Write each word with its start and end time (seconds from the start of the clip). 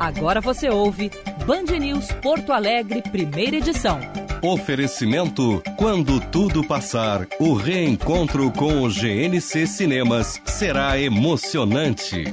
Agora 0.00 0.40
você 0.40 0.70
ouve 0.70 1.10
Band 1.44 1.78
News 1.78 2.10
Porto 2.22 2.54
Alegre, 2.54 3.02
primeira 3.02 3.56
edição. 3.56 4.00
Oferecimento: 4.42 5.62
quando 5.76 6.18
tudo 6.18 6.66
passar, 6.66 7.26
o 7.38 7.52
reencontro 7.52 8.50
com 8.50 8.80
o 8.80 8.88
GNC 8.88 9.66
Cinemas 9.66 10.40
será 10.46 10.98
emocionante. 10.98 12.24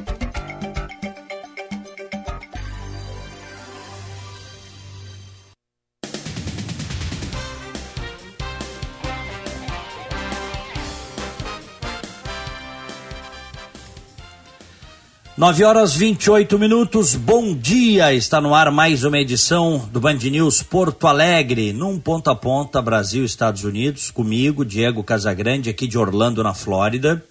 Nove 15.37 15.63
horas 15.63 15.93
28 15.95 16.57
minutos, 16.57 17.13
bom 17.13 17.53
dia! 17.53 18.11
Está 18.11 18.41
no 18.41 18.55
ar 18.55 18.71
mais 18.71 19.03
uma 19.03 19.19
edição 19.19 19.87
do 19.93 19.99
Band 19.99 20.15
News 20.15 20.63
Porto 20.63 21.05
Alegre, 21.05 21.71
num 21.71 21.99
ponta 21.99 22.31
a 22.31 22.35
ponta, 22.35 22.81
Brasil 22.81 23.23
Estados 23.23 23.63
Unidos, 23.63 24.09
comigo, 24.09 24.65
Diego 24.65 25.03
Casagrande, 25.03 25.69
aqui 25.69 25.85
de 25.85 25.95
Orlando, 25.95 26.41
na 26.41 26.55
Flórida, 26.55 27.23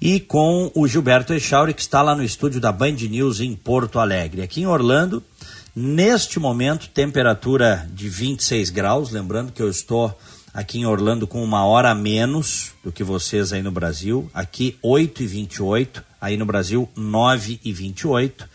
e 0.00 0.18
com 0.18 0.72
o 0.74 0.88
Gilberto 0.88 1.32
Echauri, 1.32 1.72
que 1.72 1.80
está 1.80 2.02
lá 2.02 2.16
no 2.16 2.24
estúdio 2.24 2.60
da 2.60 2.72
Band 2.72 2.96
News 3.08 3.38
em 3.38 3.54
Porto 3.54 4.00
Alegre. 4.00 4.42
Aqui 4.42 4.62
em 4.62 4.66
Orlando, 4.66 5.22
neste 5.72 6.40
momento, 6.40 6.88
temperatura 6.88 7.88
de 7.92 8.08
26 8.08 8.70
graus, 8.70 9.12
lembrando 9.12 9.52
que 9.52 9.62
eu 9.62 9.70
estou 9.70 10.12
aqui 10.52 10.80
em 10.80 10.86
Orlando 10.86 11.28
com 11.28 11.44
uma 11.44 11.64
hora 11.64 11.90
a 11.90 11.94
menos 11.94 12.72
do 12.82 12.90
que 12.90 13.04
vocês 13.04 13.52
aí 13.52 13.62
no 13.62 13.70
Brasil, 13.70 14.28
aqui 14.34 14.76
8 14.82 15.22
e 15.22 15.26
28 15.28 16.09
aí 16.20 16.36
no 16.36 16.44
Brasil 16.44 16.88
9 16.94 17.60
e 17.64 17.72
28, 17.72 18.48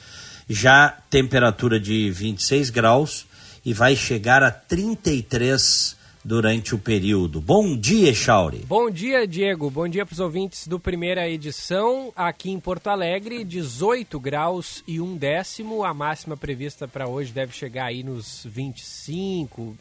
já 0.49 0.89
temperatura 1.09 1.79
de 1.79 2.11
26 2.11 2.69
graus 2.69 3.25
e 3.65 3.73
vai 3.73 3.95
chegar 3.95 4.43
a 4.43 4.51
33 4.51 5.95
durante 6.25 6.73
o 6.73 6.79
período. 6.79 7.39
Bom 7.39 7.77
dia, 7.77 8.11
Chauri. 8.11 8.65
Bom 8.67 8.89
dia, 8.89 9.27
Diego. 9.27 9.69
Bom 9.69 9.87
dia 9.87 10.03
para 10.03 10.13
os 10.13 10.19
ouvintes 10.19 10.67
do 10.67 10.79
primeira 10.79 11.29
edição 11.29 12.11
aqui 12.15 12.49
em 12.49 12.59
Porto 12.59 12.87
Alegre, 12.87 13.43
18 13.43 14.19
graus 14.19 14.83
e 14.87 14.99
um 14.99 15.15
décimo. 15.15 15.83
A 15.83 15.93
máxima 15.93 16.35
prevista 16.35 16.87
para 16.87 17.07
hoje 17.07 17.31
deve 17.31 17.53
chegar 17.53 17.85
aí 17.85 18.03
nos 18.03 18.43
25, 18.49 19.77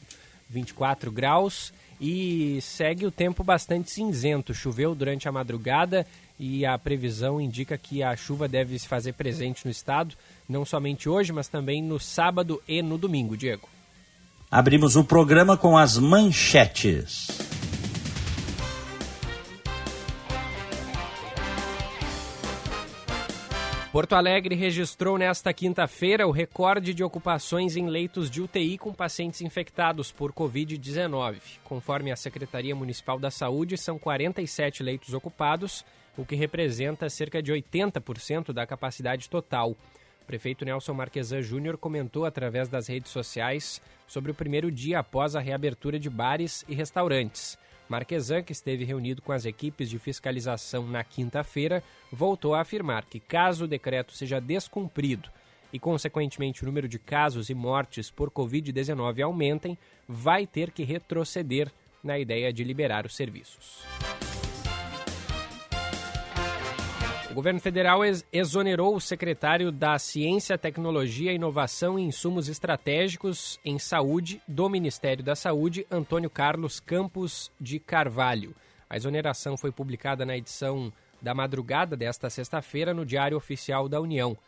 24 0.51 1.11
graus 1.11 1.73
e 1.99 2.59
segue 2.61 3.07
o 3.07 3.11
tempo 3.11 3.43
bastante 3.43 3.91
cinzento. 3.91 4.53
Choveu 4.53 4.95
durante 4.95 5.27
a 5.27 5.33
madrugada 5.33 6.07
e 6.39 6.67
a 6.67 6.77
previsão 6.79 7.41
indica 7.41 7.79
que 7.79 8.03
a 8.03 8.17
chuva 8.17 8.49
deve 8.49 8.79
se 8.79 8.89
fazer 8.89 9.13
presente 9.13 9.65
no 9.65 9.71
estado, 9.71 10.15
não 10.49 10.65
somente 10.65 11.09
hoje, 11.09 11.33
mas 11.33 11.49
também 11.49 11.83
no 11.83 11.99
sábado 12.01 12.63
e 12.67 12.83
no 12.83 12.99
domingo, 12.99 13.37
Diego. 13.37 13.69
Abrimos 14.51 14.97
o 14.97 15.05
programa 15.05 15.57
com 15.57 15.77
as 15.77 15.99
manchetes. 15.99 17.29
Porto 23.95 24.15
Alegre 24.15 24.57
registrou 24.57 25.17
nesta 25.17 25.53
quinta-feira 25.53 26.27
o 26.27 26.33
recorde 26.33 26.93
de 26.93 27.05
ocupações 27.05 27.77
em 27.77 27.87
leitos 27.87 28.29
de 28.29 28.43
UTI 28.43 28.77
com 28.77 28.93
pacientes 28.93 29.41
infectados 29.41 30.11
por 30.11 30.33
Covid-19. 30.33 31.37
Conforme 31.63 32.11
a 32.11 32.17
Secretaria 32.17 32.75
Municipal 32.75 33.21
da 33.21 33.31
Saúde, 33.31 33.79
são 33.79 33.97
47 33.97 34.83
leitos 34.83 35.15
ocupados 35.15 35.85
o 36.17 36.25
que 36.25 36.37
representa 36.37 37.11
cerca 37.11 37.43
de 37.43 37.53
80% 37.53 38.53
da 38.53 38.67
capacidade 38.67 39.29
total. 39.29 39.71
O 39.71 40.27
prefeito 40.27 40.65
Nelson 40.65 40.95
Marquesan 40.95 41.43
Júnior 41.43 41.77
comentou 41.77 42.25
através 42.25 42.69
das 42.69 42.87
redes 42.87 43.11
sociais 43.11 43.81
sobre 44.07 44.31
o 44.31 44.35
primeiro 44.35 44.71
dia 44.71 45.01
após 45.01 45.37
a 45.37 45.41
reabertura 45.41 45.99
de 45.99 46.09
bares 46.09 46.65
e 46.69 46.75
restaurantes. 46.75 47.59
Marquesan, 47.89 48.43
que 48.43 48.53
esteve 48.53 48.85
reunido 48.85 49.21
com 49.21 49.33
as 49.33 49.45
equipes 49.45 49.91
de 49.91 49.99
fiscalização 49.99 50.87
na 50.87 51.05
quinta-feira, 51.05 51.83
voltou 52.11 52.55
a 52.55 52.63
afirmar 52.63 53.05
que, 53.05 53.21
caso 53.21 53.65
o 53.65 53.69
decreto 53.69 54.13
seja 54.13 54.41
descumprido 54.41 55.29
e, 55.73 55.79
consequentemente, 55.79 56.63
o 56.63 56.67
número 56.67 56.89
de 56.89 56.99
casos 56.99 57.51
e 57.51 57.55
mortes 57.55 58.11
por 58.11 58.31
Covid-19 58.31 59.21
aumentem, 59.23 59.77
vai 60.09 60.47
ter 60.47 60.71
que 60.71 60.85
retroceder 60.85 61.71
na 62.03 62.19
ideia 62.19 62.53
de 62.53 62.63
liberar 62.63 63.05
os 63.05 63.17
serviços. 63.17 63.83
O 67.35 67.43
governo 67.43 67.59
federal 67.59 68.03
exonerou 68.33 68.95
o 68.95 69.01
secretário 69.01 69.73
da 69.73 69.99
Ciência, 69.99 70.57
Tecnologia, 70.57 71.33
Inovação 71.33 71.99
e 71.99 72.03
Insumos 72.03 72.49
Estratégicos 72.49 73.59
em 73.65 73.77
Saúde 73.77 74.41
do 74.47 74.69
Ministério 74.69 75.25
da 75.25 75.35
Saúde, 75.35 75.85
Antônio 75.91 76.31
Carlos 76.31 76.79
Campos 76.79 77.51
de 77.61 77.81
Carvalho. 77.81 78.55
A 78.89 78.97
exoneração 78.97 79.57
foi 79.57 79.73
publicada 79.73 80.25
na 80.25 80.37
edição 80.37 80.93
da 81.21 81.35
madrugada 81.35 81.97
desta 81.97 82.31
sexta-feira 82.31 82.95
no 82.95 83.05
Diário 83.05 83.37
Oficial 83.37 83.89
da 83.89 84.01
União. 84.01 84.39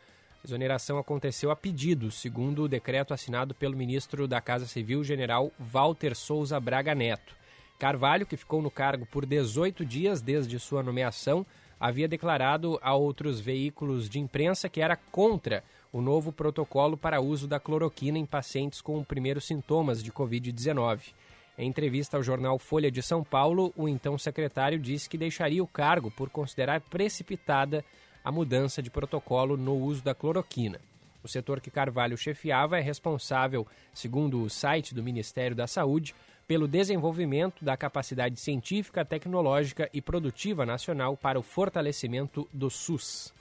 A 0.44 0.46
exoneração 0.46 0.96
aconteceu 0.96 1.50
a 1.50 1.56
pedido, 1.56 2.12
segundo 2.12 2.62
o 2.62 2.68
decreto 2.68 3.12
assinado 3.12 3.52
pelo 3.52 3.76
ministro 3.76 4.28
da 4.28 4.40
Casa 4.40 4.64
Civil, 4.64 5.02
general 5.02 5.50
Walter 5.58 6.14
Souza 6.14 6.60
Braga 6.60 6.94
Neto. 6.94 7.34
Carvalho, 7.80 8.24
que 8.24 8.36
ficou 8.36 8.62
no 8.62 8.70
cargo 8.70 9.04
por 9.06 9.26
18 9.26 9.84
dias 9.84 10.22
desde 10.22 10.56
sua 10.60 10.84
nomeação, 10.84 11.44
havia 11.78 12.08
declarado 12.08 12.78
a 12.82 12.94
outros 12.94 13.40
veículos 13.40 14.08
de 14.08 14.18
imprensa 14.18 14.68
que 14.68 14.80
era 14.80 14.96
contra 14.96 15.62
o 15.92 16.00
novo 16.00 16.32
protocolo 16.32 16.96
para 16.96 17.20
uso 17.20 17.46
da 17.46 17.60
cloroquina 17.60 18.18
em 18.18 18.26
pacientes 18.26 18.80
com 18.80 19.02
primeiros 19.04 19.46
sintomas 19.46 20.02
de 20.02 20.12
Covid-19. 20.12 21.14
Em 21.58 21.68
entrevista 21.68 22.16
ao 22.16 22.22
jornal 22.22 22.58
Folha 22.58 22.90
de 22.90 23.02
São 23.02 23.24
Paulo, 23.24 23.72
o 23.76 23.88
então 23.88 24.18
secretário 24.18 24.78
disse 24.78 25.08
que 25.08 25.16
deixaria 25.16 25.62
o 25.62 25.66
cargo 25.66 26.10
por 26.10 26.28
considerar 26.28 26.82
precipitada 26.82 27.84
a 28.22 28.30
mudança 28.30 28.82
de 28.82 28.90
protocolo 28.90 29.56
no 29.56 29.74
uso 29.74 30.02
da 30.02 30.14
cloroquina. 30.14 30.80
O 31.22 31.28
setor 31.28 31.60
que 31.60 31.70
Carvalho 31.70 32.16
chefiava 32.16 32.78
é 32.78 32.80
responsável, 32.80 33.66
segundo 33.92 34.42
o 34.42 34.50
site 34.50 34.94
do 34.94 35.02
Ministério 35.02 35.56
da 35.56 35.66
Saúde, 35.66 36.14
pelo 36.46 36.68
desenvolvimento 36.68 37.64
da 37.64 37.76
capacidade 37.76 38.38
científica, 38.38 39.04
tecnológica 39.04 39.90
e 39.92 40.00
produtiva 40.00 40.64
nacional 40.64 41.16
para 41.16 41.38
o 41.38 41.42
fortalecimento 41.42 42.48
do 42.52 42.70
SUS. 42.70 43.34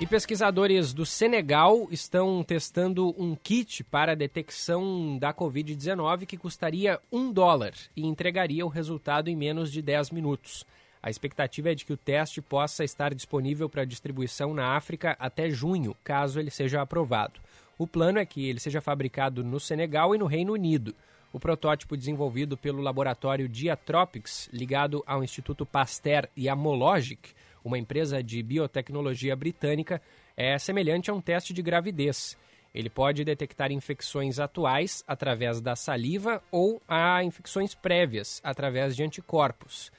E 0.00 0.06
pesquisadores 0.06 0.94
do 0.94 1.04
Senegal 1.04 1.86
estão 1.90 2.42
testando 2.42 3.14
um 3.22 3.36
kit 3.36 3.84
para 3.84 4.16
detecção 4.16 5.18
da 5.18 5.34
Covid-19 5.34 6.24
que 6.24 6.38
custaria 6.38 6.98
um 7.12 7.30
dólar 7.30 7.74
e 7.94 8.06
entregaria 8.06 8.64
o 8.64 8.70
resultado 8.70 9.28
em 9.28 9.36
menos 9.36 9.70
de 9.70 9.82
10 9.82 10.10
minutos. 10.12 10.64
A 11.02 11.10
expectativa 11.10 11.70
é 11.70 11.74
de 11.74 11.84
que 11.84 11.92
o 11.92 11.98
teste 11.98 12.40
possa 12.40 12.82
estar 12.82 13.14
disponível 13.14 13.68
para 13.68 13.84
distribuição 13.84 14.54
na 14.54 14.74
África 14.74 15.14
até 15.18 15.50
junho, 15.50 15.94
caso 16.02 16.40
ele 16.40 16.50
seja 16.50 16.80
aprovado. 16.80 17.38
O 17.80 17.86
plano 17.86 18.18
é 18.18 18.26
que 18.26 18.46
ele 18.46 18.60
seja 18.60 18.78
fabricado 18.78 19.42
no 19.42 19.58
Senegal 19.58 20.14
e 20.14 20.18
no 20.18 20.26
Reino 20.26 20.52
Unido. 20.52 20.94
O 21.32 21.40
protótipo 21.40 21.96
desenvolvido 21.96 22.54
pelo 22.54 22.82
laboratório 22.82 23.48
Diatropics, 23.48 24.50
ligado 24.52 25.02
ao 25.06 25.24
Instituto 25.24 25.64
Pasteur 25.64 26.28
e 26.36 26.46
a 26.46 26.54
Mologic, 26.54 27.30
uma 27.64 27.78
empresa 27.78 28.22
de 28.22 28.42
biotecnologia 28.42 29.34
britânica, 29.34 29.98
é 30.36 30.58
semelhante 30.58 31.10
a 31.10 31.14
um 31.14 31.22
teste 31.22 31.54
de 31.54 31.62
gravidez. 31.62 32.36
Ele 32.74 32.90
pode 32.90 33.24
detectar 33.24 33.72
infecções 33.72 34.38
atuais 34.38 35.02
através 35.08 35.58
da 35.62 35.74
saliva 35.74 36.42
ou 36.52 36.82
a 36.86 37.24
infecções 37.24 37.74
prévias 37.74 38.42
através 38.44 38.94
de 38.94 39.02
anticorpos. 39.02 39.90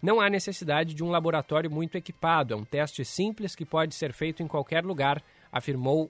Não 0.00 0.20
há 0.20 0.30
necessidade 0.30 0.94
de 0.94 1.02
um 1.02 1.10
laboratório 1.10 1.68
muito 1.68 1.98
equipado, 1.98 2.54
é 2.54 2.56
um 2.56 2.64
teste 2.64 3.04
simples 3.04 3.56
que 3.56 3.64
pode 3.64 3.92
ser 3.92 4.12
feito 4.12 4.40
em 4.40 4.46
qualquer 4.46 4.84
lugar, 4.84 5.20
afirmou 5.50 6.08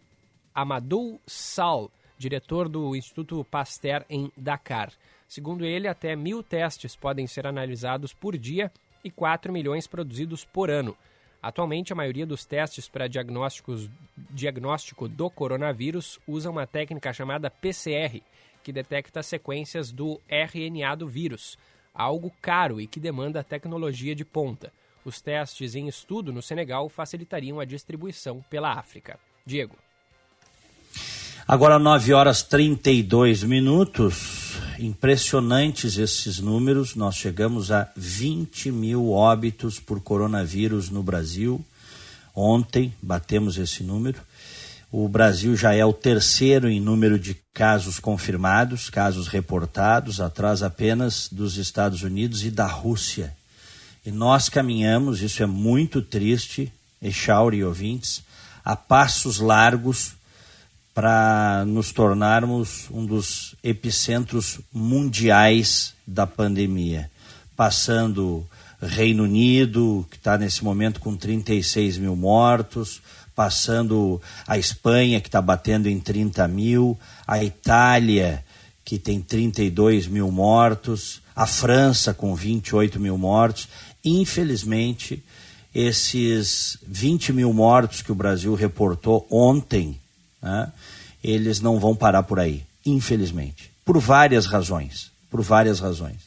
Amadou 0.55 1.21
Sal, 1.27 1.91
diretor 2.17 2.69
do 2.69 2.95
Instituto 2.95 3.45
Pasteur 3.51 4.05
em 4.09 4.31
Dakar. 4.37 4.93
Segundo 5.27 5.65
ele, 5.65 5.89
até 5.89 6.15
mil 6.15 6.45
testes 6.45 6.95
podem 6.95 7.27
ser 7.27 7.45
analisados 7.45 8.13
por 8.13 8.39
dia 8.39 8.71
e 9.03 9.11
4 9.11 9.53
milhões 9.53 9.89
produzidos 9.89 10.45
por 10.45 10.71
ano. 10.71 10.97
Atualmente, 11.43 11.93
a 11.93 11.97
maioria 11.97 12.25
dos 12.25 12.47
testes 12.47 12.89
para 12.89 13.09
diagnósticos, 13.09 13.91
diagnóstico 14.31 15.09
do 15.09 15.29
coronavírus 15.29 16.21
usa 16.27 16.51
uma 16.51 16.67
técnica 16.67 17.13
chamada 17.13 17.51
PCR, 17.51 18.23
que 18.63 18.73
detecta 18.73 19.23
sequências 19.23 19.91
do 19.91 20.21
RNA 20.29 20.95
do 20.95 21.09
vírus, 21.09 21.59
algo 21.93 22.33
caro 22.41 22.81
e 22.81 22.87
que 22.87 23.01
demanda 23.01 23.45
tecnologia 23.45 24.15
de 24.15 24.25
ponta. 24.25 24.73
Os 25.05 25.21
testes 25.21 25.75
em 25.75 25.87
estudo 25.89 26.33
no 26.33 26.41
Senegal 26.41 26.89
facilitariam 26.89 27.61
a 27.61 27.65
distribuição 27.65 28.41
pela 28.49 28.73
África. 28.73 29.19
Diego. 29.45 29.77
Agora 31.47 31.79
9 31.79 32.15
horas 32.15 32.43
32 32.43 33.43
minutos. 33.43 34.55
Impressionantes 34.79 35.99
esses 35.99 36.39
números. 36.39 36.95
Nós 36.95 37.17
chegamos 37.17 37.71
a 37.71 37.87
20 37.95 38.73
mil 38.73 39.11
óbitos 39.11 39.79
por 39.79 40.01
coronavírus 40.01 40.89
no 40.89 41.03
Brasil. 41.03 41.63
Ontem 42.35 42.95
batemos 43.03 43.59
esse 43.59 43.83
número. 43.83 44.23
O 44.91 45.07
Brasil 45.07 45.55
já 45.55 45.75
é 45.75 45.85
o 45.85 45.93
terceiro 45.93 46.67
em 46.67 46.81
número 46.81 47.19
de 47.19 47.37
casos 47.53 47.99
confirmados, 47.99 48.89
casos 48.89 49.29
reportados, 49.29 50.23
atrás 50.23 50.63
apenas 50.63 51.29
dos 51.31 51.59
Estados 51.59 52.03
Unidos 52.03 52.43
e 52.43 52.51
da 52.51 52.67
Rússia. 52.67 53.37
E 54.07 54.11
nós 54.11 54.49
caminhamos, 54.49 55.21
isso 55.21 55.43
é 55.43 55.47
muito 55.47 56.01
triste, 56.01 56.73
Echauri 57.03 57.59
e 57.59 57.65
ouvintes, 57.65 58.23
a 58.65 58.75
passos 58.75 59.41
largos 59.41 60.15
para 60.95 61.65
nos 61.67 61.91
tornarmos 61.91 62.89
um 62.91 63.05
dos 63.05 63.57
epicentros 63.65 64.61
mundiais 64.73 65.93
da 66.07 66.25
pandemia, 66.25 67.11
passando 67.57 68.47
Reino 68.81 69.25
Unido, 69.25 70.07
que 70.09 70.17
está 70.17 70.39
nesse 70.39 70.63
momento 70.63 71.01
com 71.01 71.17
36 71.17 71.99
mil 71.99 72.15
mortos, 72.15 73.03
passando 73.35 74.23
a 74.47 74.57
Espanha, 74.57 75.21
que 75.21 75.27
está 75.27 75.43
batendo 75.43 75.89
em 75.89 75.99
30 75.99 76.47
mil, 76.47 76.97
a 77.27 77.43
Itália, 77.43 78.45
que 78.85 78.99
tem 78.99 79.21
32 79.21 80.07
mil 80.07 80.31
mortos, 80.31 81.21
a 81.35 81.47
França, 81.47 82.15
com 82.15 82.35
28 82.35 83.01
mil 83.01 83.19
mortos. 83.19 83.69
Infelizmente, 84.05 85.25
esses 85.75 86.79
20 86.87 87.33
mil 87.33 87.53
mortos 87.53 88.03
que 88.03 88.13
o 88.13 88.15
Brasil 88.15 88.55
reportou 88.55 89.27
ontem, 89.29 89.99
né, 90.45 90.71
eles 91.23 91.59
não 91.59 91.81
vão 91.81 91.97
parar 91.97 92.23
por 92.23 92.39
aí, 92.39 92.63
infelizmente, 92.85 93.71
por 93.83 93.99
várias 93.99 94.45
razões, 94.45 95.11
por 95.31 95.41
várias 95.41 95.81
razões. 95.81 96.19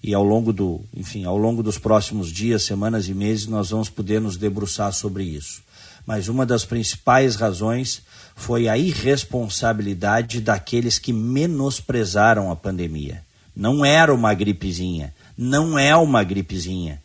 E 0.00 0.14
ao 0.14 0.22
longo 0.22 0.52
do, 0.52 0.80
enfim, 0.94 1.24
ao 1.24 1.36
longo 1.36 1.64
dos 1.64 1.78
próximos 1.78 2.30
dias, 2.30 2.62
semanas 2.62 3.08
e 3.08 3.14
meses, 3.14 3.48
nós 3.48 3.70
vamos 3.70 3.90
poder 3.90 4.20
nos 4.20 4.36
debruçar 4.36 4.92
sobre 4.92 5.24
isso. 5.24 5.62
Mas 6.06 6.28
uma 6.28 6.46
das 6.46 6.64
principais 6.64 7.34
razões 7.34 8.02
foi 8.36 8.68
a 8.68 8.78
irresponsabilidade 8.78 10.40
daqueles 10.40 10.96
que 11.00 11.12
menosprezaram 11.12 12.52
a 12.52 12.54
pandemia. 12.54 13.24
Não 13.56 13.84
era 13.84 14.14
uma 14.14 14.32
gripezinha, 14.32 15.12
não 15.36 15.76
é 15.76 15.96
uma 15.96 16.22
gripezinha. 16.22 17.02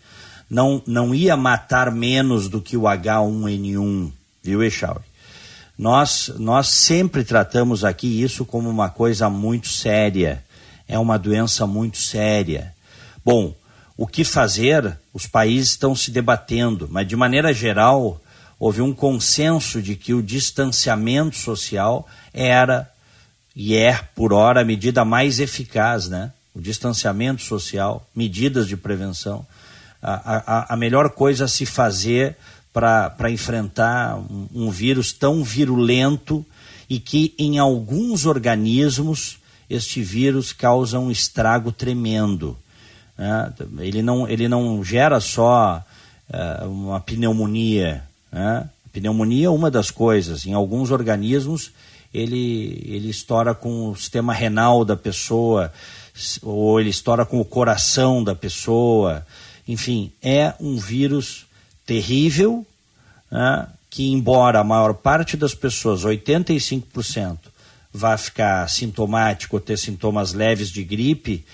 Não, 0.48 0.84
não 0.86 1.16
ia 1.16 1.36
matar 1.36 1.90
menos 1.92 2.50
do 2.50 2.62
que 2.62 2.78
o 2.78 2.82
H1N1, 2.82 4.12
viu, 4.44 4.62
Echauri? 4.62 5.11
Nós, 5.82 6.32
nós 6.38 6.70
sempre 6.70 7.24
tratamos 7.24 7.84
aqui 7.84 8.22
isso 8.22 8.46
como 8.46 8.70
uma 8.70 8.88
coisa 8.88 9.28
muito 9.32 9.68
séria. 9.68 10.44
É 10.88 11.00
uma 11.00 11.18
doença 11.18 11.66
muito 11.66 11.98
séria. 11.98 12.72
Bom, 13.26 13.56
o 13.98 14.06
que 14.06 14.24
fazer? 14.24 14.96
Os 15.12 15.26
países 15.26 15.72
estão 15.72 15.96
se 15.96 16.12
debatendo, 16.12 16.88
mas 16.92 17.08
de 17.08 17.16
maneira 17.16 17.52
geral, 17.52 18.22
houve 18.60 18.80
um 18.80 18.94
consenso 18.94 19.82
de 19.82 19.96
que 19.96 20.14
o 20.14 20.22
distanciamento 20.22 21.36
social 21.36 22.08
era 22.32 22.88
e 23.56 23.76
é, 23.76 24.00
por 24.16 24.34
hora, 24.34 24.62
a 24.62 24.64
medida 24.64 25.04
mais 25.04 25.40
eficaz, 25.40 26.08
né? 26.08 26.32
O 26.54 26.62
distanciamento 26.62 27.42
social, 27.42 28.08
medidas 28.16 28.68
de 28.68 28.78
prevenção. 28.78 29.44
A, 30.00 30.60
a, 30.60 30.74
a 30.76 30.78
melhor 30.78 31.10
coisa 31.10 31.46
a 31.46 31.48
se 31.48 31.66
fazer 31.66 32.38
para 32.74 33.30
enfrentar 33.30 34.18
um, 34.18 34.48
um 34.54 34.70
vírus 34.70 35.12
tão 35.12 35.44
virulento 35.44 36.46
e 36.90 37.00
que 37.00 37.34
em 37.38 37.60
alguns 37.60 38.26
organismos 38.26 39.38
este 39.70 40.02
vírus 40.02 40.52
causa 40.52 41.00
um 41.00 41.10
estrago 41.10 41.72
tremendo. 41.72 42.58
Né? 43.18 43.54
Ele, 43.80 44.02
não, 44.02 44.28
ele 44.28 44.48
não 44.48 44.84
gera 44.84 45.20
só 45.20 45.84
uh, 46.30 46.68
uma 46.68 47.00
pneumonia. 47.00 48.04
Né? 48.32 48.70
Pneumonia 48.92 49.48
é 49.48 49.50
uma 49.50 49.72
das 49.72 49.90
coisas. 49.90 50.46
Em 50.46 50.54
alguns 50.54 50.92
organismos 50.92 51.72
ele, 52.14 52.82
ele 52.86 53.10
estoura 53.10 53.54
com 53.54 53.90
o 53.90 53.96
sistema 53.96 54.34
renal 54.34 54.84
da 54.84 54.98
pessoa, 54.98 55.72
ou 56.42 56.80
ele 56.80 56.90
estoura 56.90 57.26
com 57.26 57.40
o 57.40 57.46
coração 57.46 58.24
da 58.24 58.36
pessoa. 58.36 59.26
Enfim, 59.68 60.12
é 60.22 60.54
um 60.60 60.78
vírus 60.78 61.46
terrível, 61.86 62.66
né, 63.30 63.68
que 63.90 64.10
embora 64.10 64.60
a 64.60 64.64
maior 64.64 64.94
parte 64.94 65.36
das 65.36 65.54
pessoas, 65.54 66.04
85%, 66.04 67.38
vá 67.94 68.18
ficar 68.18 68.70
sintomático 68.70 69.58
ou 69.58 69.60
ter 69.60 69.78
sintomas 69.78 70.34
leves 70.34 70.70
de 70.70 70.84
gripe, 70.84 71.46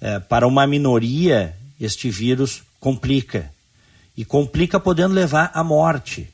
é, 0.00 0.18
para 0.18 0.46
uma 0.46 0.66
minoria 0.66 1.54
este 1.80 2.10
vírus 2.10 2.62
complica. 2.80 3.50
E 4.16 4.24
complica 4.24 4.78
podendo 4.78 5.14
levar 5.14 5.50
à 5.54 5.64
morte. 5.64 6.28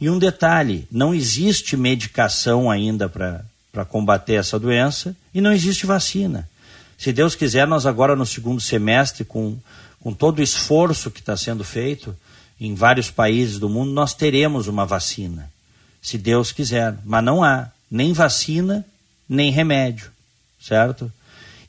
E 0.00 0.10
um 0.10 0.18
detalhe: 0.18 0.86
não 0.90 1.14
existe 1.14 1.76
medicação 1.76 2.70
ainda 2.70 3.08
para 3.08 3.84
combater 3.86 4.34
essa 4.34 4.58
doença 4.58 5.16
e 5.32 5.40
não 5.40 5.52
existe 5.52 5.86
vacina. 5.86 6.48
Se 6.98 7.12
Deus 7.12 7.34
quiser, 7.34 7.66
nós 7.66 7.86
agora 7.86 8.16
no 8.16 8.24
segundo 8.24 8.60
semestre, 8.60 9.24
com, 9.24 9.56
com 10.00 10.12
todo 10.12 10.38
o 10.38 10.42
esforço 10.42 11.10
que 11.10 11.20
está 11.20 11.36
sendo 11.36 11.62
feito, 11.62 12.16
em 12.60 12.74
vários 12.74 13.10
países 13.10 13.58
do 13.58 13.68
mundo, 13.68 13.92
nós 13.92 14.14
teremos 14.14 14.66
uma 14.66 14.86
vacina, 14.86 15.50
se 16.00 16.16
Deus 16.16 16.52
quiser. 16.52 16.96
Mas 17.04 17.24
não 17.24 17.44
há 17.44 17.68
nem 17.90 18.12
vacina, 18.12 18.84
nem 19.28 19.50
remédio, 19.50 20.10
certo? 20.60 21.12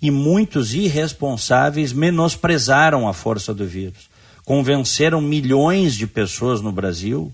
E 0.01 0.10
muitos 0.12 0.74
irresponsáveis 0.74 1.92
menosprezaram 1.92 3.07
a 3.07 3.13
força 3.13 3.54
do 3.54 3.66
vírus. 3.66 4.07
Convenceram 4.45 5.19
milhões 5.19 5.95
de 5.95 6.07
pessoas 6.07 6.62
no 6.62 6.72
Brasil 6.72 7.33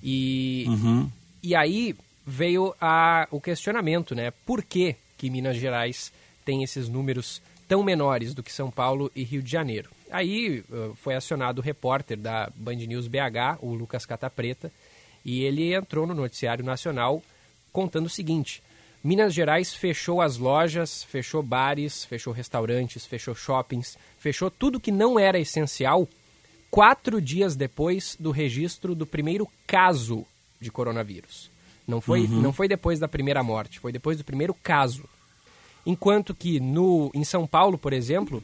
E, 0.01 0.65
uhum. 0.67 1.07
e 1.43 1.53
aí 1.53 1.95
veio 2.25 2.73
a, 2.81 3.27
o 3.29 3.39
questionamento, 3.39 4.15
né? 4.15 4.31
Por 4.47 4.63
que, 4.63 4.95
que 5.19 5.29
Minas 5.29 5.57
Gerais 5.57 6.11
tem 6.43 6.63
esses 6.63 6.89
números 6.89 7.43
tão 7.67 7.83
menores 7.83 8.33
do 8.33 8.41
que 8.41 8.51
São 8.51 8.71
Paulo 8.71 9.11
e 9.15 9.23
Rio 9.23 9.43
de 9.43 9.51
Janeiro? 9.51 9.91
Aí 10.09 10.63
uh, 10.71 10.95
foi 10.95 11.13
acionado 11.13 11.61
o 11.61 11.63
repórter 11.63 12.17
da 12.17 12.49
Band 12.55 12.77
News 12.77 13.07
BH, 13.07 13.59
o 13.61 13.75
Lucas 13.75 14.03
Catapreta, 14.03 14.71
e 15.29 15.43
ele 15.43 15.75
entrou 15.75 16.07
no 16.07 16.15
noticiário 16.15 16.65
nacional 16.65 17.21
contando 17.71 18.07
o 18.07 18.09
seguinte: 18.09 18.63
Minas 19.03 19.31
Gerais 19.31 19.75
fechou 19.75 20.21
as 20.21 20.38
lojas, 20.38 21.03
fechou 21.03 21.43
bares, 21.43 22.03
fechou 22.03 22.33
restaurantes, 22.33 23.05
fechou 23.05 23.36
shoppings, 23.36 23.95
fechou 24.17 24.50
tudo 24.50 24.79
que 24.79 24.91
não 24.91 25.19
era 25.19 25.39
essencial 25.39 26.07
quatro 26.71 27.21
dias 27.21 27.55
depois 27.55 28.17
do 28.19 28.31
registro 28.31 28.95
do 28.95 29.05
primeiro 29.05 29.48
caso 29.67 30.25
de 30.59 30.71
coronavírus. 30.71 31.51
Não 31.88 32.01
foi, 32.01 32.21
uhum. 32.21 32.41
não 32.41 32.51
foi 32.51 32.67
depois 32.67 33.00
da 33.00 33.07
primeira 33.07 33.43
morte, 33.43 33.79
foi 33.79 33.91
depois 33.91 34.17
do 34.17 34.24
primeiro 34.24 34.53
caso. 34.53 35.03
Enquanto 35.86 36.33
que 36.33 36.59
no, 36.59 37.12
em 37.13 37.24
São 37.24 37.48
Paulo, 37.48 37.77
por 37.77 37.93
exemplo, 37.93 38.43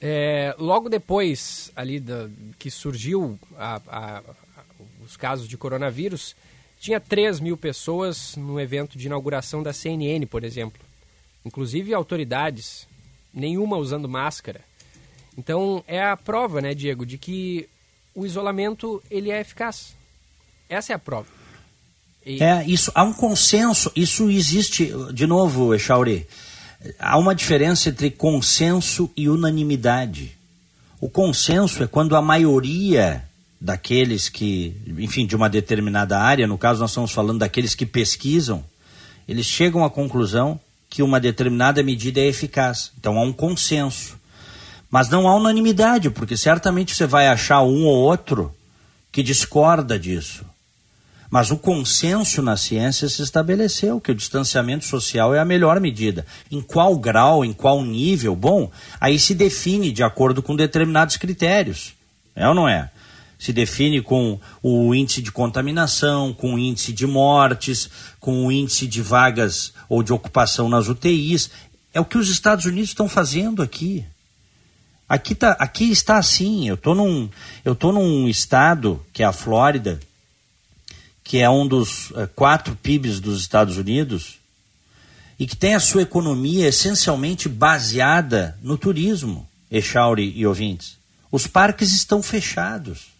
é, 0.00 0.54
logo 0.58 0.88
depois 0.88 1.70
ali 1.76 2.00
da, 2.00 2.28
que 2.58 2.70
surgiu 2.70 3.38
a, 3.56 3.80
a, 3.86 4.18
a, 4.18 4.22
os 5.04 5.16
casos 5.16 5.48
de 5.48 5.56
coronavírus, 5.56 6.34
tinha 6.80 7.00
3 7.00 7.40
mil 7.40 7.56
pessoas 7.56 8.36
no 8.36 8.60
evento 8.60 8.98
de 8.98 9.06
inauguração 9.06 9.62
da 9.62 9.72
CNN, 9.72 10.26
por 10.26 10.44
exemplo. 10.44 10.80
Inclusive 11.44 11.94
autoridades, 11.94 12.86
nenhuma 13.32 13.76
usando 13.76 14.08
máscara. 14.08 14.60
Então 15.36 15.82
é 15.86 16.02
a 16.02 16.16
prova, 16.16 16.60
né, 16.60 16.74
Diego, 16.74 17.04
de 17.04 17.18
que 17.18 17.68
o 18.14 18.24
isolamento 18.24 19.02
ele 19.10 19.30
é 19.30 19.40
eficaz. 19.40 19.94
Essa 20.68 20.92
é 20.92 20.96
a 20.96 20.98
prova. 20.98 21.28
É, 22.26 22.64
isso, 22.64 22.90
há 22.94 23.02
um 23.02 23.12
consenso, 23.12 23.92
isso 23.94 24.30
existe, 24.30 24.90
de 25.12 25.26
novo, 25.26 25.74
Echauri, 25.74 26.26
há 26.98 27.18
uma 27.18 27.34
diferença 27.34 27.90
entre 27.90 28.10
consenso 28.10 29.10
e 29.14 29.28
unanimidade. 29.28 30.36
O 31.00 31.08
consenso 31.08 31.82
é 31.82 31.86
quando 31.86 32.16
a 32.16 32.22
maioria 32.22 33.22
daqueles 33.64 34.28
que, 34.28 34.76
enfim, 34.98 35.26
de 35.26 35.34
uma 35.34 35.48
determinada 35.48 36.20
área, 36.20 36.46
no 36.46 36.58
caso 36.58 36.80
nós 36.80 36.90
estamos 36.90 37.12
falando 37.12 37.38
daqueles 37.38 37.74
que 37.74 37.86
pesquisam, 37.86 38.62
eles 39.26 39.46
chegam 39.46 39.82
à 39.82 39.88
conclusão 39.88 40.60
que 40.90 41.02
uma 41.02 41.18
determinada 41.18 41.82
medida 41.82 42.20
é 42.20 42.26
eficaz. 42.26 42.92
Então 43.00 43.18
há 43.18 43.22
um 43.22 43.32
consenso. 43.32 44.18
Mas 44.90 45.08
não 45.08 45.26
há 45.26 45.34
unanimidade, 45.34 46.10
porque 46.10 46.36
certamente 46.36 46.94
você 46.94 47.06
vai 47.06 47.26
achar 47.26 47.62
um 47.62 47.86
ou 47.86 47.96
outro 47.96 48.54
que 49.10 49.22
discorda 49.22 49.98
disso. 49.98 50.44
Mas 51.30 51.50
o 51.50 51.56
consenso 51.56 52.42
na 52.42 52.58
ciência 52.58 53.08
se 53.08 53.22
estabeleceu 53.22 53.98
que 53.98 54.12
o 54.12 54.14
distanciamento 54.14 54.84
social 54.84 55.34
é 55.34 55.38
a 55.38 55.44
melhor 55.44 55.80
medida. 55.80 56.26
Em 56.50 56.60
qual 56.60 56.98
grau, 56.98 57.42
em 57.42 57.54
qual 57.54 57.82
nível? 57.82 58.36
Bom, 58.36 58.70
aí 59.00 59.18
se 59.18 59.34
define 59.34 59.90
de 59.90 60.02
acordo 60.02 60.42
com 60.42 60.54
determinados 60.54 61.16
critérios. 61.16 61.94
É 62.36 62.46
ou 62.46 62.54
não 62.54 62.68
é? 62.68 62.90
Se 63.44 63.52
define 63.52 64.00
com 64.00 64.40
o 64.62 64.94
índice 64.94 65.20
de 65.20 65.30
contaminação, 65.30 66.32
com 66.32 66.54
o 66.54 66.58
índice 66.58 66.94
de 66.94 67.06
mortes, 67.06 67.90
com 68.18 68.46
o 68.46 68.50
índice 68.50 68.86
de 68.86 69.02
vagas 69.02 69.74
ou 69.86 70.02
de 70.02 70.14
ocupação 70.14 70.66
nas 70.66 70.88
UTIs. 70.88 71.50
É 71.92 72.00
o 72.00 72.06
que 72.06 72.16
os 72.16 72.30
Estados 72.30 72.64
Unidos 72.64 72.88
estão 72.88 73.06
fazendo 73.06 73.60
aqui. 73.60 74.02
Aqui, 75.06 75.34
tá, 75.34 75.50
aqui 75.58 75.90
está 75.90 76.16
assim. 76.16 76.66
Eu 76.66 76.74
estou 76.74 76.94
num, 76.94 77.28
eu 77.62 77.74
tô 77.74 77.92
num 77.92 78.26
estado, 78.30 79.04
que 79.12 79.22
é 79.22 79.26
a 79.26 79.32
Flórida, 79.32 80.00
que 81.22 81.36
é 81.36 81.50
um 81.50 81.68
dos 81.68 82.12
é, 82.16 82.26
quatro 82.26 82.74
PIBs 82.76 83.20
dos 83.20 83.38
Estados 83.38 83.76
Unidos, 83.76 84.38
e 85.38 85.46
que 85.46 85.54
tem 85.54 85.74
a 85.74 85.80
sua 85.80 86.00
economia 86.00 86.66
essencialmente 86.66 87.46
baseada 87.46 88.58
no 88.62 88.78
turismo, 88.78 89.46
Echauri 89.70 90.32
e 90.34 90.46
ouvintes. 90.46 90.96
Os 91.30 91.46
parques 91.46 91.92
estão 91.92 92.22
fechados. 92.22 93.12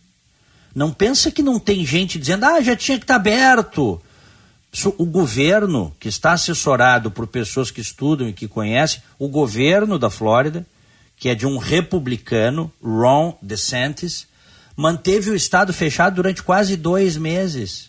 Não 0.75 0.93
pensa 0.93 1.31
que 1.31 1.43
não 1.43 1.59
tem 1.59 1.87
gente 1.87 2.19
dizendo, 2.19 2.45
ah, 2.45 2.61
já 2.61 2.75
tinha 2.75 2.99
que 2.99 3.04
estar 3.04 3.14
tá 3.14 3.21
aberto. 3.21 4.00
O 4.99 5.07
governo, 5.07 5.95
que 6.00 6.09
está 6.09 6.33
assessorado 6.33 7.11
por 7.11 7.28
pessoas 7.28 7.71
que 7.71 7.81
estudam 7.81 8.28
e 8.28 8.33
que 8.33 8.49
conhecem, 8.49 9.00
o 9.19 9.28
governo 9.28 9.99
da 9.99 10.11
Flórida, 10.11 10.66
que 11.16 11.28
é 11.28 11.35
de 11.35 11.47
um 11.47 11.59
republicano, 11.59 12.73
Ron 12.83 13.38
DeSantis, 13.40 14.26
manteve 14.76 15.31
o 15.31 15.37
Estado 15.37 15.73
fechado 15.73 16.16
durante 16.16 16.43
quase 16.43 16.76
dois 16.76 17.16
meses. 17.16 17.88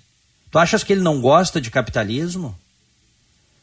Tu 0.52 0.60
achas 0.60 0.84
que 0.84 0.94
ele 0.94 1.02
não 1.02 1.20
gosta 1.20 1.60
de 1.60 1.72
capitalismo? 1.72 2.56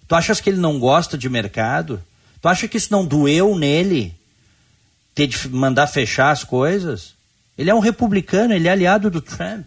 Tu 0.08 0.14
achas 0.16 0.40
que 0.40 0.50
ele 0.50 0.58
não 0.58 0.80
gosta 0.80 1.16
de 1.16 1.28
mercado? 1.28 2.02
Tu 2.40 2.48
acha 2.48 2.66
que 2.66 2.76
isso 2.76 2.90
não 2.90 3.06
doeu 3.06 3.56
nele? 3.56 4.14
Ter 5.14 5.28
de 5.28 5.48
mandar 5.48 5.86
fechar 5.86 6.32
as 6.32 6.42
coisas? 6.42 7.14
Ele 7.56 7.70
é 7.70 7.74
um 7.74 7.80
republicano, 7.80 8.54
ele 8.54 8.68
é 8.68 8.72
aliado 8.72 9.10
do 9.10 9.20
Trump. 9.20 9.66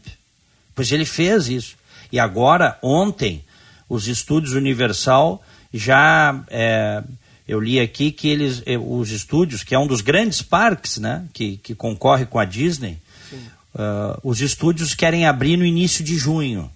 Pois 0.74 0.92
ele 0.92 1.06
fez 1.06 1.48
isso. 1.48 1.76
E 2.12 2.20
agora, 2.20 2.78
ontem, 2.82 3.44
os 3.90 4.08
estúdios 4.08 4.54
Universal 4.54 5.44
já. 5.74 6.44
É, 6.50 7.04
eu 7.48 7.60
li 7.60 7.80
aqui 7.80 8.12
que 8.12 8.28
eles, 8.28 8.64
é, 8.66 8.76
os 8.76 9.12
estúdios, 9.12 9.64
que 9.64 9.76
é 9.76 9.80
um 9.80 9.86
dos 9.86 10.02
grandes 10.02 10.42
parques 10.42 10.98
né, 10.98 11.26
que, 11.32 11.58
que 11.58 11.76
concorre 11.76 12.26
com 12.26 12.40
a 12.40 12.46
Disney, 12.46 12.98
uh, 13.76 14.20
os 14.24 14.42
estúdios 14.42 14.96
querem 14.96 15.28
abrir 15.28 15.56
no 15.56 15.64
início 15.64 16.04
de 16.04 16.18
junho 16.18 16.72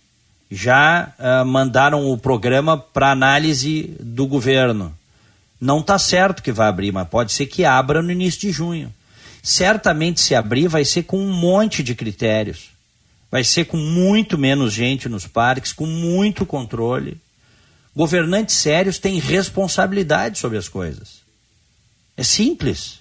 já 0.49 1.13
uh, 1.19 1.45
mandaram 1.45 2.09
o 2.09 2.17
programa 2.17 2.77
para 2.77 3.11
análise 3.11 3.95
do 3.99 4.25
governo. 4.25 4.93
Não 5.61 5.79
está 5.79 5.99
certo 5.99 6.41
que 6.41 6.51
vai 6.51 6.67
abrir, 6.67 6.91
mas 6.91 7.07
pode 7.07 7.31
ser 7.31 7.45
que 7.45 7.65
abra 7.65 8.01
no 8.01 8.11
início 8.11 8.41
de 8.41 8.51
junho. 8.51 8.91
Certamente, 9.49 10.21
se 10.21 10.35
abrir, 10.35 10.67
vai 10.67 10.85
ser 10.85 11.01
com 11.01 11.17
um 11.17 11.33
monte 11.33 11.81
de 11.81 11.95
critérios. 11.95 12.69
Vai 13.31 13.43
ser 13.43 13.65
com 13.65 13.77
muito 13.77 14.37
menos 14.37 14.71
gente 14.71 15.09
nos 15.09 15.25
parques, 15.25 15.73
com 15.73 15.87
muito 15.87 16.45
controle. 16.45 17.19
Governantes 17.95 18.57
sérios 18.57 18.99
têm 18.99 19.17
responsabilidade 19.19 20.37
sobre 20.37 20.59
as 20.59 20.69
coisas. 20.69 21.21
É 22.15 22.21
simples. 22.21 22.99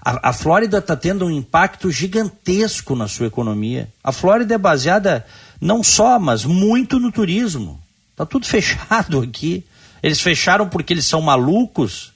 A, 0.00 0.30
a 0.30 0.32
Flórida 0.32 0.78
está 0.78 0.94
tendo 0.94 1.26
um 1.26 1.30
impacto 1.32 1.90
gigantesco 1.90 2.94
na 2.94 3.08
sua 3.08 3.26
economia. 3.26 3.88
A 4.04 4.12
Flórida 4.12 4.54
é 4.54 4.58
baseada 4.58 5.26
não 5.60 5.82
só, 5.82 6.16
mas 6.20 6.44
muito 6.44 7.00
no 7.00 7.10
turismo. 7.10 7.82
Está 8.12 8.24
tudo 8.24 8.46
fechado 8.48 9.20
aqui. 9.20 9.64
Eles 10.00 10.20
fecharam 10.20 10.68
porque 10.68 10.92
eles 10.92 11.06
são 11.06 11.20
malucos? 11.20 12.12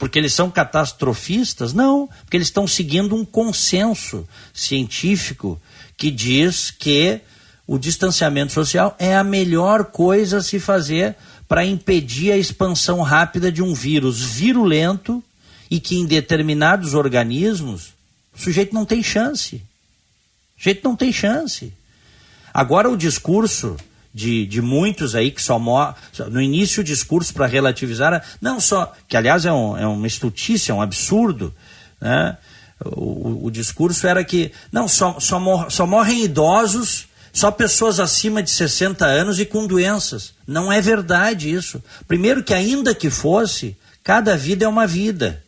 Porque 0.00 0.18
eles 0.18 0.32
são 0.32 0.50
catastrofistas? 0.50 1.74
Não, 1.74 2.08
porque 2.24 2.38
eles 2.38 2.46
estão 2.46 2.66
seguindo 2.66 3.14
um 3.14 3.22
consenso 3.22 4.26
científico 4.52 5.60
que 5.94 6.10
diz 6.10 6.70
que 6.70 7.20
o 7.66 7.78
distanciamento 7.78 8.50
social 8.50 8.96
é 8.98 9.14
a 9.14 9.22
melhor 9.22 9.84
coisa 9.84 10.38
a 10.38 10.42
se 10.42 10.58
fazer 10.58 11.14
para 11.46 11.66
impedir 11.66 12.32
a 12.32 12.38
expansão 12.38 13.02
rápida 13.02 13.52
de 13.52 13.62
um 13.62 13.74
vírus 13.74 14.22
virulento 14.22 15.22
e 15.70 15.78
que 15.78 15.96
em 15.96 16.06
determinados 16.06 16.94
organismos 16.94 17.92
o 18.34 18.40
sujeito 18.40 18.74
não 18.74 18.86
tem 18.86 19.02
chance. 19.02 19.56
O 20.56 20.62
sujeito 20.62 20.82
não 20.82 20.96
tem 20.96 21.12
chance. 21.12 21.74
Agora 22.54 22.88
o 22.88 22.96
discurso 22.96 23.76
de, 24.12 24.46
de 24.46 24.60
muitos 24.60 25.14
aí 25.14 25.30
que 25.30 25.42
só 25.42 25.58
mo... 25.58 25.94
no 26.30 26.40
início 26.40 26.80
o 26.80 26.84
discurso 26.84 27.32
para 27.32 27.46
relativizar, 27.46 28.24
não 28.40 28.60
só, 28.60 28.92
que 29.08 29.16
aliás 29.16 29.44
é, 29.44 29.52
um, 29.52 29.76
é 29.76 29.86
uma 29.86 30.06
estutice, 30.06 30.70
é 30.70 30.74
um 30.74 30.82
absurdo, 30.82 31.54
né? 32.00 32.36
O, 32.82 33.46
o, 33.46 33.50
discurso 33.50 34.06
era 34.06 34.24
que 34.24 34.52
não 34.72 34.88
só, 34.88 35.20
só, 35.20 35.38
mor, 35.38 35.70
só 35.70 35.86
morrem 35.86 36.24
idosos, 36.24 37.08
só 37.30 37.50
pessoas 37.50 38.00
acima 38.00 38.42
de 38.42 38.50
60 38.50 39.04
anos 39.04 39.38
e 39.38 39.44
com 39.44 39.66
doenças. 39.66 40.32
Não 40.46 40.72
é 40.72 40.80
verdade 40.80 41.52
isso. 41.52 41.82
Primeiro 42.08 42.42
que 42.42 42.54
ainda 42.54 42.94
que 42.94 43.10
fosse, 43.10 43.76
cada 44.02 44.34
vida 44.34 44.64
é 44.64 44.68
uma 44.68 44.86
vida. 44.86 45.44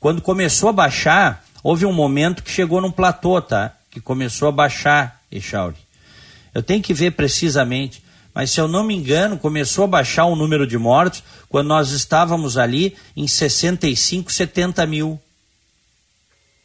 Quando 0.00 0.20
começou 0.20 0.68
a 0.68 0.72
baixar, 0.72 1.44
houve 1.62 1.86
um 1.86 1.92
momento 1.92 2.42
que 2.42 2.50
chegou 2.50 2.80
num 2.80 2.90
platô, 2.90 3.40
tá? 3.40 3.76
Que 3.90 4.00
começou 4.00 4.48
a 4.48 4.52
baixar, 4.52 5.22
Echauri. 5.30 5.76
Eu 6.52 6.60
tenho 6.62 6.82
que 6.82 6.92
ver 6.92 7.12
precisamente, 7.12 8.03
mas 8.34 8.50
se 8.50 8.60
eu 8.60 8.66
não 8.66 8.82
me 8.82 8.94
engano, 8.94 9.38
começou 9.38 9.84
a 9.84 9.88
baixar 9.88 10.24
o 10.24 10.34
número 10.34 10.66
de 10.66 10.76
mortos 10.76 11.22
quando 11.48 11.68
nós 11.68 11.90
estávamos 11.90 12.58
ali 12.58 12.96
em 13.16 13.28
65, 13.28 14.32
70 14.32 14.84
mil. 14.86 15.20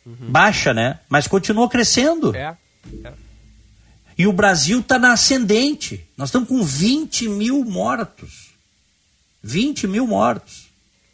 Uhum. 0.04 0.32
Baixa, 0.32 0.74
né? 0.74 1.00
Mas 1.08 1.28
continua 1.28 1.70
crescendo. 1.70 2.36
É. 2.36 2.58
é. 3.04 3.14
E 4.18 4.26
o 4.26 4.34
Brasil 4.34 4.80
está 4.80 4.98
na 4.98 5.14
ascendente. 5.14 6.06
Nós 6.18 6.30
estamos 6.30 6.50
com 6.50 6.64
20 6.64 7.30
mil 7.30 7.64
mortos. 7.64 8.50
20 9.44 9.88
mil 9.88 10.08
mortos. 10.08 10.70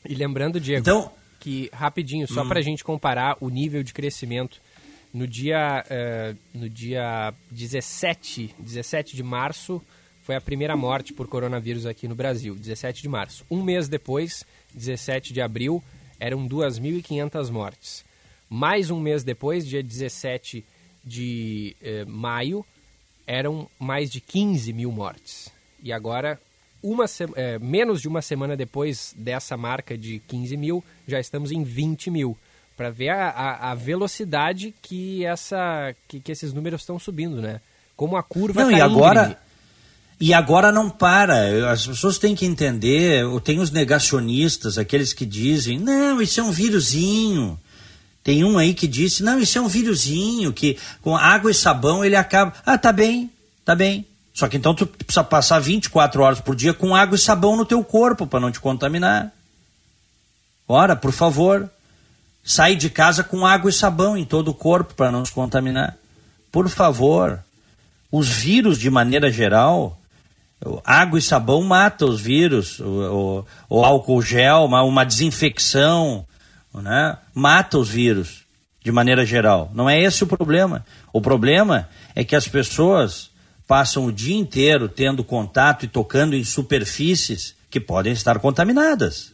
E 0.07 0.15
lembrando, 0.15 0.59
Diego, 0.59 0.79
então, 0.79 1.11
que 1.39 1.69
rapidinho, 1.73 2.27
só 2.27 2.43
hum. 2.43 2.47
para 2.47 2.59
a 2.59 2.63
gente 2.63 2.83
comparar 2.83 3.35
o 3.41 3.49
nível 3.49 3.83
de 3.83 3.93
crescimento, 3.93 4.61
no 5.13 5.27
dia, 5.27 5.83
uh, 5.85 6.37
no 6.53 6.69
dia 6.69 7.33
17, 7.51 8.55
17 8.57 9.15
de 9.15 9.23
março 9.23 9.81
foi 10.25 10.35
a 10.35 10.41
primeira 10.41 10.75
morte 10.75 11.13
por 11.13 11.27
coronavírus 11.27 11.85
aqui 11.85 12.07
no 12.07 12.15
Brasil, 12.15 12.55
17 12.55 13.03
de 13.03 13.07
março. 13.07 13.45
Um 13.49 13.61
mês 13.61 13.87
depois, 13.87 14.43
17 14.73 15.31
de 15.31 15.39
abril, 15.39 15.83
eram 16.19 16.49
2.500 16.49 17.51
mortes. 17.51 18.03
Mais 18.49 18.89
um 18.89 18.99
mês 18.99 19.23
depois, 19.23 19.67
dia 19.67 19.83
17 19.83 20.65
de 21.03 21.75
uh, 21.79 22.09
maio, 22.09 22.65
eram 23.27 23.69
mais 23.79 24.09
de 24.09 24.19
15 24.19 24.73
mil 24.73 24.91
mortes. 24.91 25.51
E 25.83 25.93
agora, 25.93 26.41
uma 26.81 27.05
é, 27.35 27.59
menos 27.59 28.01
de 28.01 28.07
uma 28.07 28.23
semana 28.23 28.57
depois 28.57 29.13
dessa 29.15 29.55
marca 29.55 29.95
de 29.95 30.17
15 30.27 30.57
mil, 30.57 30.83
já 31.07 31.19
estamos 31.19 31.51
em 31.51 31.61
20 31.61 32.09
mil. 32.09 32.35
Para 32.75 32.89
ver 32.89 33.09
a, 33.09 33.29
a, 33.29 33.71
a, 33.71 33.75
velocidade 33.75 34.73
que, 34.81 35.23
essa, 35.23 35.93
que, 36.07 36.19
que, 36.19 36.31
esses 36.31 36.51
números 36.51 36.81
estão 36.81 36.97
subindo, 36.97 37.39
né? 37.39 37.61
Como 37.95 38.17
a 38.17 38.23
curva 38.23 38.63
Não, 38.63 38.71
tá 38.71 38.77
e 38.77 38.81
agora 38.81 39.44
E 40.19 40.33
agora 40.33 40.71
não 40.71 40.89
para. 40.89 41.71
As 41.71 41.85
pessoas 41.85 42.17
têm 42.17 42.35
que 42.35 42.45
entender. 42.45 43.25
Tem 43.41 43.59
os 43.59 43.71
negacionistas, 43.71 44.77
aqueles 44.77 45.13
que 45.13 45.25
dizem: 45.25 45.79
não, 45.79 46.21
isso 46.21 46.39
é 46.39 46.43
um 46.43 46.51
vírusinho. 46.51 47.59
Tem 48.23 48.43
um 48.43 48.57
aí 48.57 48.73
que 48.73 48.87
disse: 48.87 49.23
não, 49.23 49.39
isso 49.39 49.57
é 49.57 49.61
um 49.61 49.67
vírusinho, 49.67 50.53
que 50.53 50.77
com 51.01 51.15
água 51.15 51.51
e 51.51 51.53
sabão 51.53 52.03
ele 52.03 52.15
acaba. 52.15 52.53
Ah, 52.65 52.77
tá 52.77 52.91
bem, 52.91 53.29
tá 53.63 53.75
bem. 53.75 54.05
Só 54.33 54.47
que 54.47 54.57
então 54.57 54.73
tu 54.73 54.85
precisa 54.85 55.23
passar 55.23 55.59
24 55.59 56.21
horas 56.21 56.41
por 56.41 56.55
dia 56.55 56.73
com 56.73 56.95
água 56.95 57.15
e 57.15 57.19
sabão 57.19 57.55
no 57.55 57.65
teu 57.65 57.83
corpo 57.83 58.25
para 58.27 58.39
não 58.39 58.51
te 58.51 58.59
contaminar. 58.59 59.31
Ora, 60.67 60.95
por 60.95 61.11
favor, 61.11 61.69
sai 62.43 62.75
de 62.75 62.89
casa 62.89 63.23
com 63.23 63.45
água 63.45 63.69
e 63.69 63.73
sabão 63.73 64.17
em 64.17 64.25
todo 64.25 64.49
o 64.49 64.53
corpo 64.53 64.93
para 64.93 65.11
não 65.11 65.23
se 65.23 65.31
contaminar. 65.31 65.95
Por 66.51 66.69
favor. 66.69 67.43
Os 68.11 68.29
vírus, 68.29 68.79
de 68.79 68.89
maneira 68.89 69.29
geral, 69.29 69.99
água 70.83 71.19
e 71.19 71.21
sabão 71.21 71.61
mata 71.63 72.05
os 72.05 72.21
vírus, 72.21 72.79
o, 72.79 73.45
o, 73.69 73.77
o 73.77 73.85
álcool 73.85 74.21
gel, 74.21 74.65
uma, 74.65 74.81
uma 74.83 75.03
desinfecção, 75.03 76.25
né, 76.73 77.17
mata 77.33 77.77
os 77.77 77.89
vírus 77.89 78.45
de 78.83 78.91
maneira 78.91 79.25
geral. 79.25 79.71
Não 79.73 79.89
é 79.89 80.01
esse 80.01 80.23
o 80.23 80.27
problema. 80.27 80.85
O 81.11 81.21
problema 81.21 81.89
é 82.13 82.23
que 82.23 82.35
as 82.35 82.47
pessoas 82.47 83.31
passam 83.67 84.05
o 84.05 84.11
dia 84.11 84.35
inteiro 84.35 84.87
tendo 84.87 85.23
contato 85.23 85.85
e 85.85 85.87
tocando 85.87 86.35
em 86.35 86.43
superfícies 86.43 87.55
que 87.69 87.79
podem 87.79 88.13
estar 88.13 88.39
contaminadas. 88.39 89.33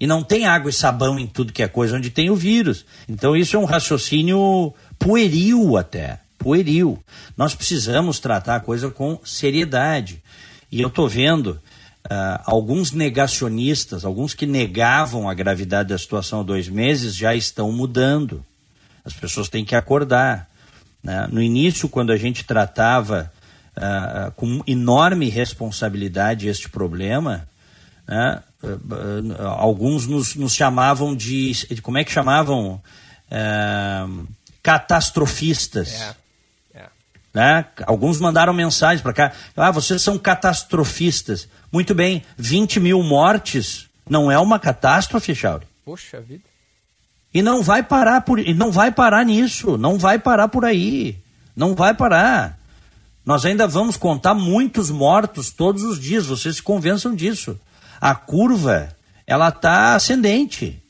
E 0.00 0.06
não 0.06 0.22
tem 0.22 0.46
água 0.46 0.70
e 0.70 0.72
sabão 0.72 1.18
em 1.18 1.26
tudo 1.26 1.52
que 1.52 1.62
é 1.62 1.68
coisa 1.68 1.96
onde 1.96 2.10
tem 2.10 2.30
o 2.30 2.36
vírus. 2.36 2.86
Então 3.08 3.36
isso 3.36 3.56
é 3.56 3.58
um 3.58 3.64
raciocínio 3.64 4.72
pueril 4.96 5.76
até, 5.76 6.20
pueril. 6.38 7.02
Nós 7.36 7.54
precisamos 7.54 8.20
tratar 8.20 8.56
a 8.56 8.60
coisa 8.60 8.90
com 8.90 9.18
seriedade. 9.24 10.22
E 10.70 10.80
eu 10.80 10.88
estou 10.88 11.08
vendo 11.08 11.60
Uh, 12.06 12.40
alguns 12.46 12.92
negacionistas, 12.92 14.02
alguns 14.02 14.32
que 14.32 14.46
negavam 14.46 15.28
a 15.28 15.34
gravidade 15.34 15.90
da 15.90 15.98
situação 15.98 16.40
há 16.40 16.42
dois 16.42 16.66
meses, 16.66 17.14
já 17.14 17.34
estão 17.34 17.70
mudando. 17.70 18.42
As 19.04 19.12
pessoas 19.12 19.50
têm 19.50 19.62
que 19.62 19.74
acordar. 19.74 20.48
Né? 21.02 21.28
No 21.30 21.42
início, 21.42 21.86
quando 21.86 22.10
a 22.10 22.16
gente 22.16 22.44
tratava 22.44 23.30
uh, 23.76 24.30
com 24.32 24.62
enorme 24.66 25.28
responsabilidade 25.28 26.48
este 26.48 26.70
problema, 26.70 27.46
né? 28.06 28.42
alguns 29.58 30.06
nos, 30.06 30.34
nos, 30.34 30.54
chamavam 30.54 31.14
de, 31.14 31.52
de, 31.52 31.82
Como 31.82 31.98
é 31.98 32.04
que 32.04 32.10
chamavam? 32.10 32.80
catastrofistas. 34.62 35.92
É. 35.92 36.14
Né? 37.38 37.64
Alguns 37.86 38.18
mandaram 38.18 38.52
mensagens 38.52 39.00
para 39.00 39.12
cá. 39.12 39.32
Ah, 39.56 39.70
vocês 39.70 40.02
são 40.02 40.18
catastrofistas. 40.18 41.48
Muito 41.70 41.94
bem, 41.94 42.24
20 42.36 42.80
mil 42.80 43.00
mortes 43.00 43.88
não 44.10 44.28
é 44.28 44.36
uma 44.36 44.58
catástrofe, 44.58 45.36
Chauri? 45.36 45.64
Poxa 45.84 46.20
vida. 46.20 46.42
E 47.32 47.40
não 47.40 47.62
vai 47.62 47.80
parar 47.84 48.22
por, 48.22 48.40
e 48.40 48.52
não 48.52 48.72
vai 48.72 48.90
parar 48.90 49.24
nisso, 49.24 49.78
não 49.78 49.96
vai 49.96 50.18
parar 50.18 50.48
por 50.48 50.64
aí. 50.64 51.16
Não 51.54 51.76
vai 51.76 51.94
parar. 51.94 52.58
Nós 53.24 53.44
ainda 53.44 53.68
vamos 53.68 53.96
contar 53.96 54.34
muitos 54.34 54.90
mortos 54.90 55.52
todos 55.52 55.84
os 55.84 56.00
dias, 56.00 56.26
vocês 56.26 56.56
se 56.56 56.62
convençam 56.62 57.14
disso. 57.14 57.56
A 58.00 58.16
curva, 58.16 58.96
ela 59.24 59.50
está 59.50 59.94
ascendente. 59.94 60.82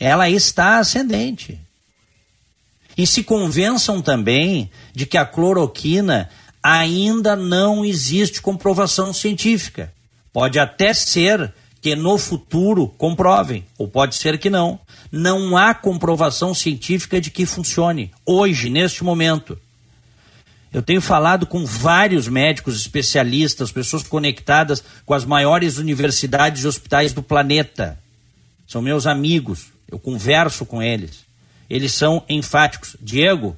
Ela 0.00 0.30
está 0.30 0.78
ascendente. 0.78 1.60
E 2.96 3.06
se 3.06 3.22
convençam 3.22 4.02
também 4.02 4.70
de 4.94 5.06
que 5.06 5.16
a 5.16 5.24
cloroquina 5.24 6.28
ainda 6.62 7.34
não 7.34 7.84
existe 7.84 8.40
comprovação 8.40 9.12
científica. 9.12 9.92
Pode 10.32 10.58
até 10.58 10.94
ser 10.94 11.52
que 11.80 11.96
no 11.96 12.16
futuro 12.16 12.86
comprovem, 12.96 13.64
ou 13.76 13.88
pode 13.88 14.14
ser 14.14 14.38
que 14.38 14.48
não. 14.48 14.78
Não 15.10 15.56
há 15.56 15.74
comprovação 15.74 16.54
científica 16.54 17.20
de 17.20 17.30
que 17.30 17.44
funcione, 17.44 18.12
hoje, 18.24 18.70
neste 18.70 19.02
momento. 19.02 19.58
Eu 20.72 20.80
tenho 20.80 21.02
falado 21.02 21.44
com 21.44 21.66
vários 21.66 22.28
médicos 22.28 22.76
especialistas, 22.80 23.72
pessoas 23.72 24.04
conectadas 24.04 24.82
com 25.04 25.12
as 25.12 25.24
maiores 25.24 25.76
universidades 25.76 26.62
e 26.62 26.68
hospitais 26.68 27.12
do 27.12 27.22
planeta. 27.22 27.98
São 28.66 28.80
meus 28.80 29.06
amigos, 29.06 29.66
eu 29.90 29.98
converso 29.98 30.64
com 30.64 30.82
eles 30.82 31.31
eles 31.68 31.92
são 31.92 32.24
enfáticos. 32.28 32.96
Diego, 33.00 33.56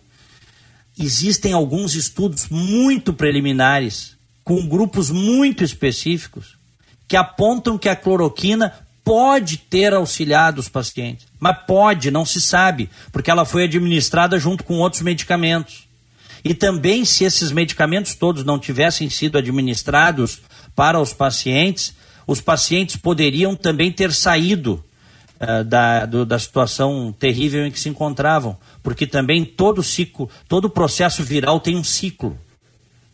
existem 0.99 1.53
alguns 1.53 1.95
estudos 1.95 2.49
muito 2.49 3.13
preliminares, 3.13 4.17
com 4.43 4.67
grupos 4.67 5.11
muito 5.11 5.65
específicos, 5.65 6.57
que 7.09 7.17
apontam 7.17 7.79
que 7.79 7.89
a 7.89 7.97
cloroquina 7.97 8.73
pode 9.05 9.59
ter 9.59 9.93
auxiliado 9.93 10.61
os 10.61 10.69
pacientes. 10.69 11.27
Mas 11.39 11.59
pode, 11.67 12.11
não 12.11 12.25
se 12.25 12.41
sabe, 12.41 12.89
porque 13.13 13.31
ela 13.31 13.45
foi 13.45 13.65
administrada 13.65 14.39
junto 14.39 14.65
com 14.65 14.79
outros 14.79 15.03
medicamentos. 15.03 15.85
E 16.43 16.55
também, 16.55 17.05
se 17.05 17.25
esses 17.25 17.53
medicamentos 17.53 18.15
todos 18.15 18.45
não 18.45 18.59
tivessem 18.59 19.09
sido 19.11 19.39
administrados 19.39 20.41
para 20.75 21.01
os 21.01 21.13
pacientes, 21.13 21.95
os 22.27 22.41
pacientes 22.41 22.97
poderiam 22.97 23.55
também 23.55 23.93
ter 23.93 24.13
saído 24.13 24.83
uh, 25.41 25.65
da, 25.65 26.07
do, 26.07 26.25
da 26.25 26.39
situação 26.39 27.15
terrível 27.19 27.67
em 27.67 27.71
que 27.71 27.81
se 27.81 27.89
encontravam, 27.89 28.57
porque 28.83 29.07
também 29.07 29.45
todo 29.45 29.83
ciclo, 29.83 30.29
todo 30.49 30.71
processo 30.71 31.23
viral 31.23 31.61
tem 31.61 31.77
um 31.77 31.85
ciclo. 31.85 32.39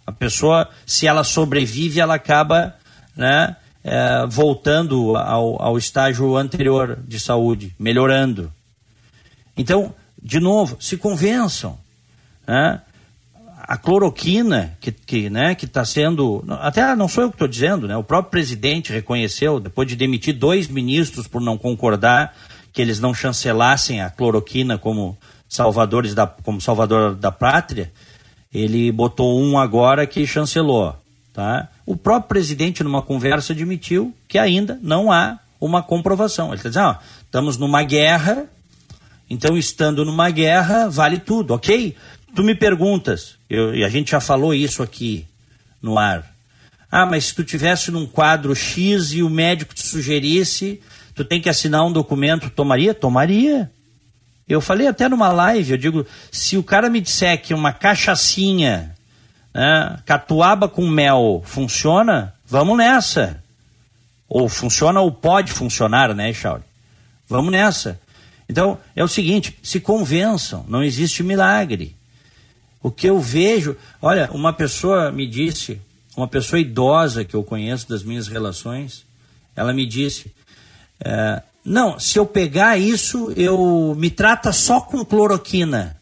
A 0.07 0.13
pessoa, 0.13 0.69
se 0.85 1.07
ela 1.07 1.23
sobrevive, 1.23 2.01
ela 2.01 2.15
acaba 2.15 2.75
né, 3.17 3.57
é, 3.85 4.27
voltando 4.29 5.17
ao, 5.17 5.63
ao 5.63 5.79
estágio 5.79 6.37
anterior 6.37 6.99
de 7.07 7.21
saúde, 7.21 7.75
melhorando. 7.79 8.53
Então, 9.57 9.95
de 10.21 10.41
novo, 10.41 10.77
se 10.81 10.97
convençam. 10.97 11.79
Né? 12.47 12.81
A 13.71 13.77
cloroquina, 13.77 14.77
que 14.81 14.91
está 14.91 15.03
que, 15.07 15.31
né, 15.31 15.55
que 15.55 15.65
tá 15.65 15.85
sendo. 15.85 16.45
Até 16.61 16.97
não 16.97 17.07
sou 17.07 17.23
eu 17.23 17.29
que 17.29 17.37
estou 17.37 17.47
dizendo, 17.47 17.87
né? 17.87 17.97
o 17.97 18.03
próprio 18.03 18.33
presidente 18.33 18.93
reconheceu, 18.93 19.61
depois 19.61 19.87
de 19.87 19.95
demitir 19.95 20.35
dois 20.35 20.67
ministros 20.67 21.29
por 21.29 21.41
não 21.41 21.57
concordar 21.57 22.35
que 22.73 22.83
eles 22.83 22.99
não 22.99 23.15
chancelassem 23.15 24.03
a 24.03 24.11
cloroquina 24.11 24.77
como 24.77 25.17
salvadores 25.49 26.17
da, 26.17 26.27
como 26.27 26.61
salvador 26.61 27.15
da 27.15 27.31
pátria, 27.31 27.93
ele 28.53 28.91
botou 28.91 29.41
um 29.41 29.57
agora 29.57 30.05
que 30.05 30.27
chancelou. 30.27 30.97
Tá? 31.33 31.69
O 31.87 31.97
próprio 31.97 32.29
presidente, 32.29 32.83
numa 32.83 33.03
conversa, 33.03 33.53
admitiu 33.53 34.13
que 34.27 34.37
ainda 34.37 34.81
não 34.83 35.13
há 35.13 35.39
uma 35.61 35.81
comprovação. 35.81 36.49
Ele 36.49 36.57
está 36.57 36.71
dizendo, 36.71 36.99
estamos 37.23 37.57
numa 37.57 37.85
guerra, 37.85 38.47
então 39.31 39.57
estando 39.57 40.05
numa 40.05 40.29
guerra, 40.29 40.89
vale 40.89 41.21
tudo, 41.21 41.55
ok? 41.55 41.95
Tu 42.35 42.43
me 42.43 42.55
perguntas, 42.55 43.37
eu, 43.49 43.75
e 43.75 43.85
a 43.85 43.89
gente 43.89 44.13
já 44.13 44.21
falou 44.21 44.55
isso 44.55 44.83
aqui 44.83 45.27
no 45.83 45.99
ar. 45.99 46.31
Ah, 46.91 47.07
mas 47.07 47.27
se 47.27 47.35
tu 47.35 47.45
tivesse 47.45 47.91
num 47.91 48.07
quadro 48.07 48.55
X 48.55 49.13
e 49.13 49.23
o 49.23 49.31
médico 49.31 49.75
te 49.75 49.87
sugerisse, 49.87 50.81
tu 51.15 51.25
tem 51.25 51.41
que 51.41 51.49
assinar 51.49 51.85
um 51.85 51.93
documento, 51.93 52.51
tomaria? 52.51 52.95
Tomaria. 52.95 53.71
Eu 54.49 54.61
falei 54.61 54.89
até 54.89 55.09
numa 55.09 55.31
live, 55.31 55.71
eu 55.71 55.79
digo, 55.79 56.07
se 56.33 56.57
o 56.57 56.63
cara 56.63 56.91
me 56.91 57.01
disser 57.01 57.41
que 57.41 57.55
uma 57.55 57.73
cachaçinha, 57.73 58.97
né, 59.55 59.99
catuaba 60.05 60.69
com 60.69 60.89
mel 60.89 61.43
funciona, 61.45 62.35
vamos 62.47 62.77
nessa. 62.77 63.43
Ou 64.29 64.49
funciona 64.49 65.01
ou 65.01 65.13
pode 65.13 65.53
funcionar, 65.53 66.15
né, 66.15 66.33
Shaul? 66.33 66.63
Vamos 67.29 67.53
nessa. 67.53 68.01
Então, 68.49 68.79
é 68.97 69.05
o 69.05 69.09
seguinte, 69.09 69.57
se 69.63 69.79
convençam, 69.79 70.65
não 70.69 70.83
existe 70.83 71.23
milagre. 71.23 71.97
O 72.83 72.91
que 72.91 73.09
eu 73.09 73.21
vejo, 73.21 73.77
olha, 74.01 74.31
uma 74.33 74.53
pessoa 74.53 75.13
me 75.13 75.27
disse, 75.27 75.81
uma 76.17 76.27
pessoa 76.27 76.61
idosa 76.61 77.25
que 77.25 77.35
eu 77.35 77.45
conheço 77.45 77.89
das 77.89 78.03
minhas 78.03 78.27
relações, 78.27 79.05
ela 79.55 79.73
me 79.73 79.87
disse, 79.87 80.33
é, 81.01 81.43
não, 81.65 81.99
se 81.99 82.19
eu 82.19 82.27
pegar 82.27 82.79
isso, 82.79 83.33
eu 83.37 83.95
me 83.97 84.11
trata 84.11 84.53
só 84.53 84.81
com 84.81 85.05
cloroquina. 85.05 86.01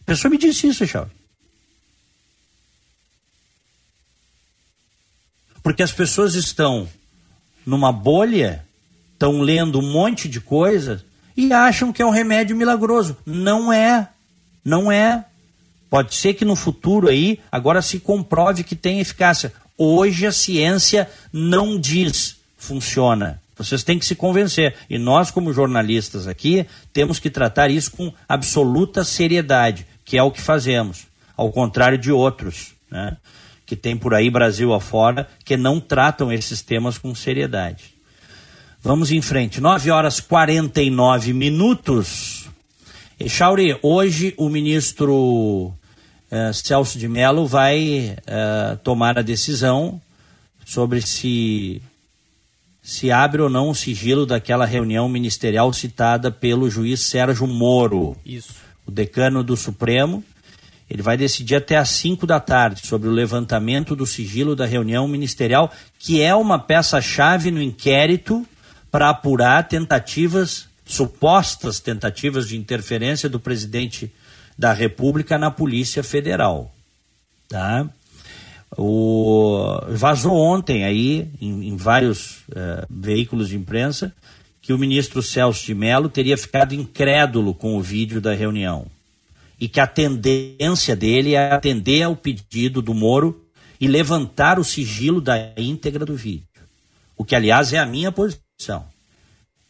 A 0.00 0.04
pessoa 0.04 0.30
me 0.30 0.38
disse 0.38 0.66
isso, 0.66 0.86
Charles. 0.86 1.12
Porque 5.62 5.82
as 5.82 5.92
pessoas 5.92 6.34
estão 6.34 6.88
numa 7.64 7.92
bolha, 7.92 8.66
estão 9.12 9.40
lendo 9.40 9.78
um 9.78 9.92
monte 9.92 10.28
de 10.28 10.40
coisa 10.40 11.04
e 11.36 11.52
acham 11.52 11.92
que 11.92 12.02
é 12.02 12.06
um 12.06 12.10
remédio 12.10 12.56
milagroso. 12.56 13.16
Não 13.24 13.72
é. 13.72 14.08
Não 14.64 14.90
é. 14.90 15.24
Pode 15.92 16.14
ser 16.14 16.32
que 16.32 16.46
no 16.46 16.56
futuro 16.56 17.06
aí 17.06 17.38
agora 17.52 17.82
se 17.82 18.00
comprove 18.00 18.64
que 18.64 18.74
tem 18.74 18.98
eficácia. 18.98 19.52
Hoje 19.76 20.26
a 20.26 20.32
ciência 20.32 21.06
não 21.30 21.78
diz 21.78 22.36
funciona. 22.56 23.38
Vocês 23.58 23.84
têm 23.84 23.98
que 23.98 24.06
se 24.06 24.14
convencer. 24.14 24.74
E 24.88 24.96
nós, 24.96 25.30
como 25.30 25.52
jornalistas 25.52 26.26
aqui, 26.26 26.64
temos 26.94 27.18
que 27.18 27.28
tratar 27.28 27.70
isso 27.70 27.90
com 27.90 28.10
absoluta 28.26 29.04
seriedade, 29.04 29.86
que 30.02 30.16
é 30.16 30.22
o 30.22 30.30
que 30.30 30.40
fazemos. 30.40 31.02
Ao 31.36 31.52
contrário 31.52 31.98
de 31.98 32.10
outros, 32.10 32.72
né, 32.90 33.18
que 33.66 33.76
tem 33.76 33.94
por 33.94 34.14
aí 34.14 34.30
Brasil 34.30 34.72
afora, 34.72 35.28
que 35.44 35.58
não 35.58 35.78
tratam 35.78 36.32
esses 36.32 36.62
temas 36.62 36.96
com 36.96 37.14
seriedade. 37.14 37.92
Vamos 38.82 39.12
em 39.12 39.20
frente. 39.20 39.60
9 39.60 39.90
horas 39.90 40.20
49 40.20 41.34
minutos. 41.34 42.48
E 43.20 43.28
Chauri, 43.28 43.78
hoje 43.82 44.32
o 44.38 44.48
ministro 44.48 45.74
eh, 46.32 46.50
Celso 46.54 46.98
de 46.98 47.06
Mello 47.06 47.46
vai 47.46 48.16
eh, 48.26 48.78
tomar 48.82 49.18
a 49.18 49.22
decisão 49.22 50.00
sobre 50.64 51.02
se 51.02 51.82
se 52.82 53.12
abre 53.12 53.42
ou 53.42 53.50
não 53.50 53.68
o 53.68 53.74
sigilo 53.74 54.26
daquela 54.26 54.64
reunião 54.64 55.08
ministerial 55.08 55.72
citada 55.72 56.32
pelo 56.32 56.68
juiz 56.68 57.00
Sérgio 57.02 57.46
Moro. 57.46 58.16
Isso. 58.26 58.54
O 58.84 58.90
decano 58.90 59.44
do 59.44 59.56
Supremo. 59.56 60.24
Ele 60.90 61.02
vai 61.02 61.16
decidir 61.16 61.54
até 61.54 61.76
às 61.76 61.90
5 61.90 62.26
da 62.26 62.40
tarde 62.40 62.86
sobre 62.86 63.08
o 63.08 63.12
levantamento 63.12 63.94
do 63.94 64.04
sigilo 64.04 64.56
da 64.56 64.66
reunião 64.66 65.06
ministerial, 65.06 65.72
que 65.98 66.20
é 66.20 66.34
uma 66.34 66.58
peça-chave 66.58 67.50
no 67.50 67.62
inquérito 67.62 68.46
para 68.90 69.08
apurar 69.08 69.68
tentativas, 69.68 70.66
supostas 70.84 71.78
tentativas 71.78 72.48
de 72.48 72.56
interferência 72.56 73.28
do 73.28 73.38
presidente 73.38 74.12
da 74.58 74.72
República 74.72 75.38
na 75.38 75.50
Polícia 75.50 76.02
Federal. 76.02 76.72
Tá? 77.48 77.88
O, 78.76 79.78
vazou 79.90 80.34
ontem 80.34 80.84
aí, 80.84 81.28
em, 81.40 81.68
em 81.68 81.76
vários 81.76 82.38
uh, 82.48 82.86
veículos 82.88 83.48
de 83.48 83.56
imprensa, 83.56 84.14
que 84.62 84.72
o 84.72 84.78
ministro 84.78 85.22
Celso 85.22 85.66
de 85.66 85.74
Mello 85.74 86.08
teria 86.08 86.38
ficado 86.38 86.74
incrédulo 86.74 87.52
com 87.52 87.76
o 87.76 87.82
vídeo 87.82 88.20
da 88.20 88.32
reunião. 88.32 88.86
E 89.60 89.68
que 89.68 89.80
a 89.80 89.86
tendência 89.86 90.96
dele 90.96 91.34
é 91.34 91.52
atender 91.52 92.02
ao 92.02 92.16
pedido 92.16 92.80
do 92.80 92.94
Moro 92.94 93.44
e 93.80 93.86
levantar 93.86 94.58
o 94.58 94.64
sigilo 94.64 95.20
da 95.20 95.52
íntegra 95.56 96.06
do 96.06 96.16
vídeo. 96.16 96.46
O 97.16 97.24
que, 97.24 97.34
aliás, 97.34 97.72
é 97.72 97.78
a 97.78 97.86
minha 97.86 98.10
posição. 98.10 98.84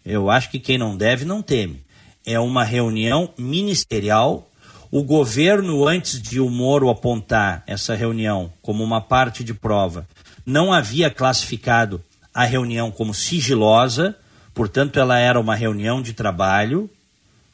Eu 0.05 0.31
acho 0.31 0.51
que 0.51 0.59
quem 0.59 0.79
não 0.79 0.97
deve 0.97 1.25
não 1.25 1.43
teme. 1.43 1.83
É 2.25 2.39
uma 2.39 2.65
reunião 2.65 3.33
ministerial 3.37 4.49
o 4.93 5.03
governo, 5.03 5.89
antes 5.89 6.21
de 6.21 6.39
o 6.39 6.51
Moro 6.51 6.91
apontar 6.91 7.65
essa 7.67 7.95
reunião 7.95 8.53
como 8.61 8.85
uma 8.85 9.01
parte 9.01 9.43
de 9.43 9.55
prova, 9.55 10.07
não 10.45 10.71
havia 10.71 11.09
classificado 11.09 12.05
a 12.35 12.45
reunião 12.45 12.91
como 12.91 13.15
sigilosa, 13.15 14.15
portanto, 14.53 15.01
ela 15.01 15.19
era 15.19 15.41
uma 15.41 15.55
reunião 15.55 16.03
de 16.03 16.13
trabalho, 16.13 16.91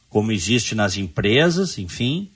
como 0.09 0.33
existe 0.33 0.75
nas 0.75 0.97
empresas, 0.97 1.77
enfim. 1.77 2.29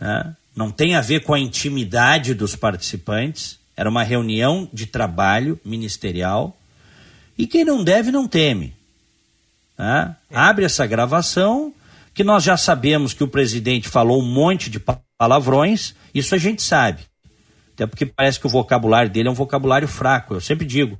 Né? 0.00 0.34
Não 0.56 0.70
tem 0.70 0.94
a 0.94 1.02
ver 1.02 1.20
com 1.24 1.34
a 1.34 1.38
intimidade 1.38 2.32
dos 2.32 2.56
participantes, 2.56 3.58
era 3.76 3.90
uma 3.90 4.02
reunião 4.02 4.66
de 4.72 4.86
trabalho 4.86 5.60
ministerial. 5.62 6.56
E 7.36 7.46
quem 7.46 7.66
não 7.66 7.84
deve, 7.84 8.10
não 8.10 8.26
teme. 8.26 8.74
Né? 9.76 10.16
Abre 10.30 10.64
essa 10.64 10.86
gravação 10.86 11.74
que 12.14 12.24
nós 12.24 12.42
já 12.42 12.56
sabemos 12.56 13.14
que 13.14 13.24
o 13.24 13.28
presidente 13.28 13.88
falou 13.88 14.20
um 14.20 14.26
monte 14.26 14.68
de 14.68 14.80
palavrões, 15.18 15.94
isso 16.14 16.34
a 16.34 16.38
gente 16.38 16.62
sabe. 16.62 17.02
Até 17.74 17.86
porque 17.86 18.06
parece 18.06 18.38
que 18.38 18.46
o 18.46 18.50
vocabulário 18.50 19.10
dele 19.10 19.28
é 19.28 19.30
um 19.30 19.34
vocabulário 19.34 19.88
fraco. 19.88 20.34
Eu 20.34 20.40
sempre 20.40 20.66
digo: 20.66 20.98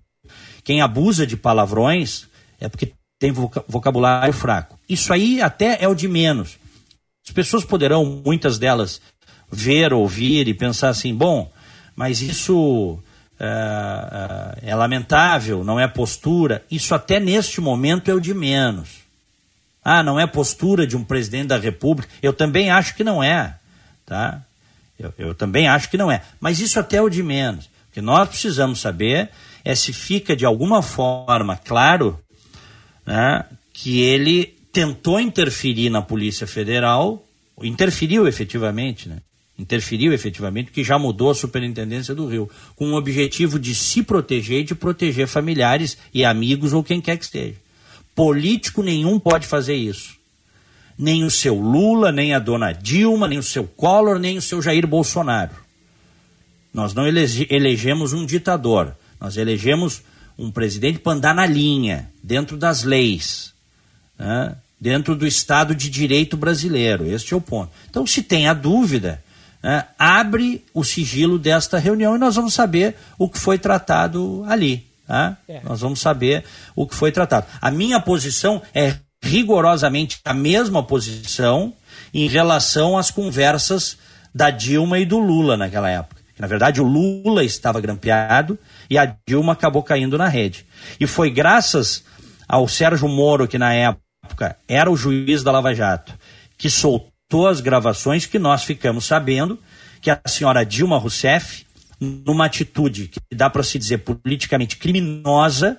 quem 0.64 0.80
abusa 0.80 1.26
de 1.26 1.36
palavrões 1.36 2.26
é 2.60 2.68
porque 2.68 2.92
tem 3.18 3.30
vocabulário 3.68 4.32
fraco. 4.32 4.78
Isso 4.88 5.12
aí 5.12 5.40
até 5.40 5.82
é 5.82 5.88
o 5.88 5.94
de 5.94 6.08
menos. 6.08 6.58
As 7.24 7.32
pessoas 7.32 7.64
poderão, 7.64 8.22
muitas 8.24 8.58
delas, 8.58 9.00
ver, 9.50 9.92
ouvir 9.92 10.48
e 10.48 10.54
pensar 10.54 10.88
assim: 10.88 11.14
bom, 11.14 11.50
mas 11.94 12.22
isso 12.22 12.98
é, 13.38 14.70
é, 14.70 14.74
lamentável, 14.74 15.62
não 15.62 15.78
é 15.78 15.86
postura. 15.86 16.64
Isso 16.70 16.94
até 16.94 17.20
neste 17.20 17.60
momento 17.60 18.10
é 18.10 18.14
o 18.14 18.20
de 18.20 18.32
menos. 18.32 19.01
Ah, 19.84 20.02
não 20.02 20.18
é 20.18 20.26
postura 20.26 20.86
de 20.86 20.96
um 20.96 21.02
presidente 21.02 21.48
da 21.48 21.58
República. 21.58 22.12
Eu 22.22 22.32
também 22.32 22.70
acho 22.70 22.94
que 22.94 23.02
não 23.02 23.22
é. 23.22 23.56
Tá? 24.06 24.42
Eu, 24.98 25.12
eu 25.18 25.34
também 25.34 25.66
acho 25.66 25.90
que 25.90 25.96
não 25.96 26.10
é. 26.10 26.22
Mas 26.40 26.60
isso 26.60 26.78
até 26.78 26.98
é 26.98 27.02
o 27.02 27.08
de 27.08 27.22
menos. 27.22 27.66
O 27.66 27.92
que 27.92 28.00
nós 28.00 28.28
precisamos 28.28 28.80
saber 28.80 29.30
é 29.64 29.74
se 29.74 29.92
fica 29.92 30.36
de 30.36 30.44
alguma 30.44 30.82
forma 30.82 31.56
claro 31.56 32.18
né, 33.04 33.44
que 33.72 34.00
ele 34.00 34.56
tentou 34.72 35.20
interferir 35.20 35.90
na 35.90 36.00
Polícia 36.00 36.46
Federal, 36.46 37.24
interferiu 37.60 38.26
efetivamente, 38.26 39.08
né? 39.08 39.18
Interferiu 39.58 40.12
efetivamente, 40.12 40.72
que 40.72 40.82
já 40.82 40.98
mudou 40.98 41.30
a 41.30 41.34
Superintendência 41.34 42.14
do 42.14 42.26
Rio, 42.26 42.50
com 42.74 42.90
o 42.90 42.96
objetivo 42.96 43.58
de 43.58 43.74
se 43.74 44.02
proteger 44.02 44.60
e 44.60 44.64
de 44.64 44.74
proteger 44.74 45.26
familiares 45.26 45.98
e 46.12 46.24
amigos 46.24 46.72
ou 46.72 46.82
quem 46.82 47.00
quer 47.00 47.18
que 47.18 47.24
esteja. 47.24 47.56
Político 48.14 48.82
nenhum 48.82 49.18
pode 49.18 49.46
fazer 49.46 49.74
isso. 49.74 50.16
Nem 50.98 51.24
o 51.24 51.30
seu 51.30 51.54
Lula, 51.54 52.12
nem 52.12 52.34
a 52.34 52.38
dona 52.38 52.72
Dilma, 52.72 53.26
nem 53.26 53.38
o 53.38 53.42
seu 53.42 53.64
Collor, 53.64 54.18
nem 54.18 54.36
o 54.36 54.42
seu 54.42 54.60
Jair 54.60 54.86
Bolsonaro. 54.86 55.54
Nós 56.72 56.94
não 56.94 57.06
elege 57.06 57.46
elegemos 57.50 58.12
um 58.12 58.24
ditador, 58.24 58.96
nós 59.20 59.36
elegemos 59.36 60.02
um 60.38 60.50
presidente 60.50 60.98
para 60.98 61.12
andar 61.12 61.34
na 61.34 61.46
linha, 61.46 62.10
dentro 62.22 62.56
das 62.56 62.82
leis, 62.82 63.52
né? 64.18 64.56
dentro 64.80 65.14
do 65.14 65.26
Estado 65.26 65.74
de 65.74 65.88
Direito 65.88 66.36
brasileiro. 66.36 67.06
Este 67.06 67.34
é 67.34 67.36
o 67.36 67.40
ponto. 67.40 67.70
Então, 67.88 68.06
se 68.06 68.22
tem 68.22 68.48
a 68.48 68.54
dúvida, 68.54 69.22
né? 69.62 69.86
abre 69.98 70.64
o 70.74 70.82
sigilo 70.82 71.38
desta 71.38 71.78
reunião 71.78 72.16
e 72.16 72.18
nós 72.18 72.34
vamos 72.34 72.54
saber 72.54 72.96
o 73.18 73.28
que 73.28 73.38
foi 73.38 73.58
tratado 73.58 74.44
ali. 74.48 74.86
Tá? 75.06 75.36
É. 75.48 75.60
Nós 75.62 75.80
vamos 75.80 76.00
saber 76.00 76.44
o 76.74 76.86
que 76.86 76.94
foi 76.94 77.12
tratado. 77.12 77.46
A 77.60 77.70
minha 77.70 78.00
posição 78.00 78.62
é 78.74 78.94
rigorosamente 79.22 80.18
a 80.24 80.34
mesma 80.34 80.82
posição 80.82 81.72
em 82.12 82.28
relação 82.28 82.98
às 82.98 83.10
conversas 83.10 83.96
da 84.34 84.50
Dilma 84.50 84.98
e 84.98 85.06
do 85.06 85.18
Lula 85.18 85.56
naquela 85.56 85.88
época. 85.88 86.22
Na 86.38 86.48
verdade, 86.48 86.80
o 86.80 86.84
Lula 86.84 87.44
estava 87.44 87.80
grampeado 87.80 88.58
e 88.90 88.98
a 88.98 89.14
Dilma 89.28 89.52
acabou 89.52 89.82
caindo 89.82 90.18
na 90.18 90.26
rede. 90.26 90.66
E 90.98 91.06
foi 91.06 91.30
graças 91.30 92.04
ao 92.48 92.66
Sérgio 92.66 93.08
Moro, 93.08 93.46
que 93.46 93.58
na 93.58 93.72
época 93.72 94.56
era 94.66 94.90
o 94.90 94.96
juiz 94.96 95.42
da 95.42 95.52
Lava 95.52 95.74
Jato, 95.74 96.12
que 96.58 96.68
soltou 96.68 97.46
as 97.46 97.60
gravações 97.60 98.26
que 98.26 98.38
nós 98.38 98.64
ficamos 98.64 99.04
sabendo 99.04 99.58
que 100.00 100.10
a 100.10 100.20
senhora 100.26 100.66
Dilma 100.66 100.98
Rousseff, 100.98 101.64
numa 102.02 102.46
atitude 102.46 103.08
que 103.08 103.20
dá 103.34 103.48
para 103.48 103.62
se 103.62 103.78
dizer 103.78 103.98
politicamente 103.98 104.76
criminosa, 104.76 105.78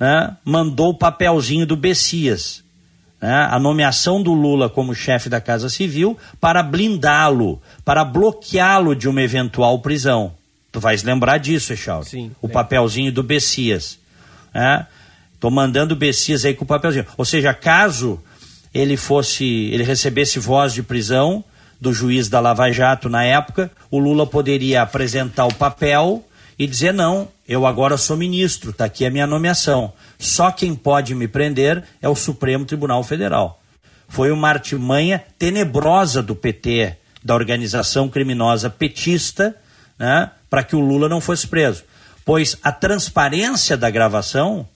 né, 0.00 0.36
mandou 0.44 0.90
o 0.90 0.98
papelzinho 0.98 1.66
do 1.66 1.76
Bessias, 1.76 2.64
né, 3.20 3.48
a 3.50 3.58
nomeação 3.58 4.22
do 4.22 4.32
Lula 4.32 4.70
como 4.70 4.94
chefe 4.94 5.28
da 5.28 5.40
Casa 5.40 5.68
Civil 5.68 6.16
para 6.40 6.62
blindá-lo, 6.62 7.60
para 7.84 8.04
bloqueá-lo 8.04 8.96
de 8.96 9.08
uma 9.08 9.22
eventual 9.22 9.78
prisão. 9.80 10.34
Tu 10.72 10.80
vais 10.80 11.02
lembrar 11.02 11.36
disso, 11.36 11.74
Echauri. 11.74 12.08
Sim. 12.08 12.30
O 12.40 12.48
é. 12.48 12.50
papelzinho 12.50 13.12
do 13.12 13.22
Bessias. 13.22 13.98
Né? 14.54 14.86
Tô 15.38 15.50
mandando 15.50 15.92
o 15.92 15.96
Bessias 15.96 16.46
aí 16.46 16.54
com 16.54 16.64
o 16.64 16.66
papelzinho. 16.66 17.04
Ou 17.18 17.26
seja, 17.26 17.52
caso 17.52 18.18
ele 18.72 18.96
fosse, 18.96 19.44
ele 19.44 19.82
recebesse 19.82 20.38
voz 20.38 20.72
de 20.72 20.82
prisão 20.82 21.44
do 21.82 21.92
juiz 21.92 22.28
da 22.28 22.38
Lava 22.38 22.70
Jato 22.70 23.08
na 23.08 23.24
época, 23.24 23.68
o 23.90 23.98
Lula 23.98 24.24
poderia 24.24 24.82
apresentar 24.82 25.46
o 25.46 25.54
papel 25.54 26.24
e 26.56 26.64
dizer 26.64 26.94
não, 26.94 27.26
eu 27.46 27.66
agora 27.66 27.96
sou 27.96 28.16
ministro, 28.16 28.70
está 28.70 28.84
aqui 28.84 29.04
a 29.04 29.10
minha 29.10 29.26
nomeação. 29.26 29.92
Só 30.16 30.52
quem 30.52 30.76
pode 30.76 31.12
me 31.12 31.26
prender 31.26 31.82
é 32.00 32.08
o 32.08 32.14
Supremo 32.14 32.64
Tribunal 32.64 33.02
Federal. 33.02 33.60
Foi 34.06 34.30
uma 34.30 34.48
artimanha 34.48 35.24
tenebrosa 35.36 36.22
do 36.22 36.36
PT, 36.36 36.96
da 37.20 37.34
organização 37.34 38.08
criminosa 38.08 38.70
petista, 38.70 39.52
né, 39.98 40.30
para 40.48 40.62
que 40.62 40.76
o 40.76 40.80
Lula 40.80 41.08
não 41.08 41.20
fosse 41.20 41.48
preso. 41.48 41.82
Pois 42.24 42.56
a 42.62 42.70
transparência 42.70 43.76
da 43.76 43.90
gravação 43.90 44.68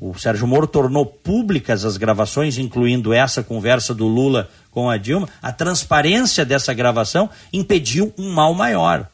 o 0.00 0.16
Sérgio 0.16 0.46
Moro 0.46 0.68
tornou 0.68 1.04
públicas 1.04 1.84
as 1.84 1.96
gravações, 1.96 2.56
incluindo 2.56 3.12
essa 3.12 3.42
conversa 3.42 3.92
do 3.92 4.06
Lula 4.06 4.48
com 4.70 4.88
a 4.88 4.96
Dilma. 4.96 5.28
A 5.42 5.50
transparência 5.50 6.44
dessa 6.44 6.72
gravação 6.72 7.28
impediu 7.52 8.14
um 8.16 8.30
mal 8.30 8.54
maior, 8.54 9.10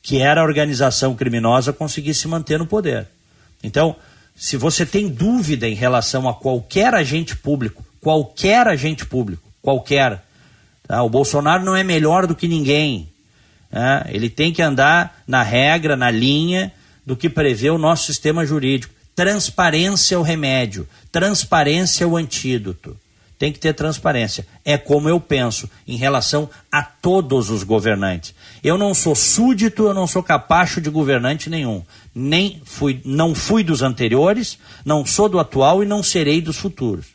que 0.00 0.18
era 0.18 0.40
a 0.40 0.44
organização 0.44 1.14
criminosa 1.14 1.74
conseguir 1.74 2.14
se 2.14 2.26
manter 2.26 2.58
no 2.58 2.66
poder. 2.66 3.06
Então, 3.62 3.96
se 4.34 4.56
você 4.56 4.86
tem 4.86 5.08
dúvida 5.08 5.68
em 5.68 5.74
relação 5.74 6.26
a 6.26 6.32
qualquer 6.32 6.94
agente 6.94 7.36
público, 7.36 7.84
qualquer 8.00 8.66
agente 8.66 9.04
público, 9.04 9.42
qualquer, 9.60 10.24
tá? 10.86 11.02
o 11.02 11.10
Bolsonaro 11.10 11.62
não 11.62 11.76
é 11.76 11.84
melhor 11.84 12.26
do 12.26 12.34
que 12.34 12.48
ninguém. 12.48 13.10
Tá? 13.70 14.06
Ele 14.08 14.30
tem 14.30 14.54
que 14.54 14.62
andar 14.62 15.22
na 15.26 15.42
regra, 15.42 15.96
na 15.96 16.10
linha 16.10 16.72
do 17.04 17.14
que 17.14 17.28
prevê 17.28 17.68
o 17.68 17.76
nosso 17.76 18.06
sistema 18.06 18.46
jurídico. 18.46 18.94
Transparência 19.18 20.14
é 20.14 20.18
o 20.18 20.22
remédio, 20.22 20.88
transparência 21.10 22.04
é 22.04 22.06
o 22.06 22.16
antídoto. 22.16 22.96
Tem 23.36 23.52
que 23.52 23.58
ter 23.58 23.74
transparência. 23.74 24.46
É 24.64 24.78
como 24.78 25.08
eu 25.08 25.18
penso 25.18 25.68
em 25.88 25.96
relação 25.96 26.48
a 26.70 26.84
todos 26.84 27.50
os 27.50 27.64
governantes. 27.64 28.32
Eu 28.62 28.78
não 28.78 28.94
sou 28.94 29.16
súdito, 29.16 29.86
eu 29.86 29.92
não 29.92 30.06
sou 30.06 30.22
capacho 30.22 30.80
de 30.80 30.88
governante 30.88 31.50
nenhum. 31.50 31.82
Nem 32.14 32.62
fui, 32.64 33.00
não 33.04 33.34
fui 33.34 33.64
dos 33.64 33.82
anteriores, 33.82 34.56
não 34.84 35.04
sou 35.04 35.28
do 35.28 35.40
atual 35.40 35.82
e 35.82 35.86
não 35.86 36.00
serei 36.00 36.40
dos 36.40 36.56
futuros. 36.56 37.06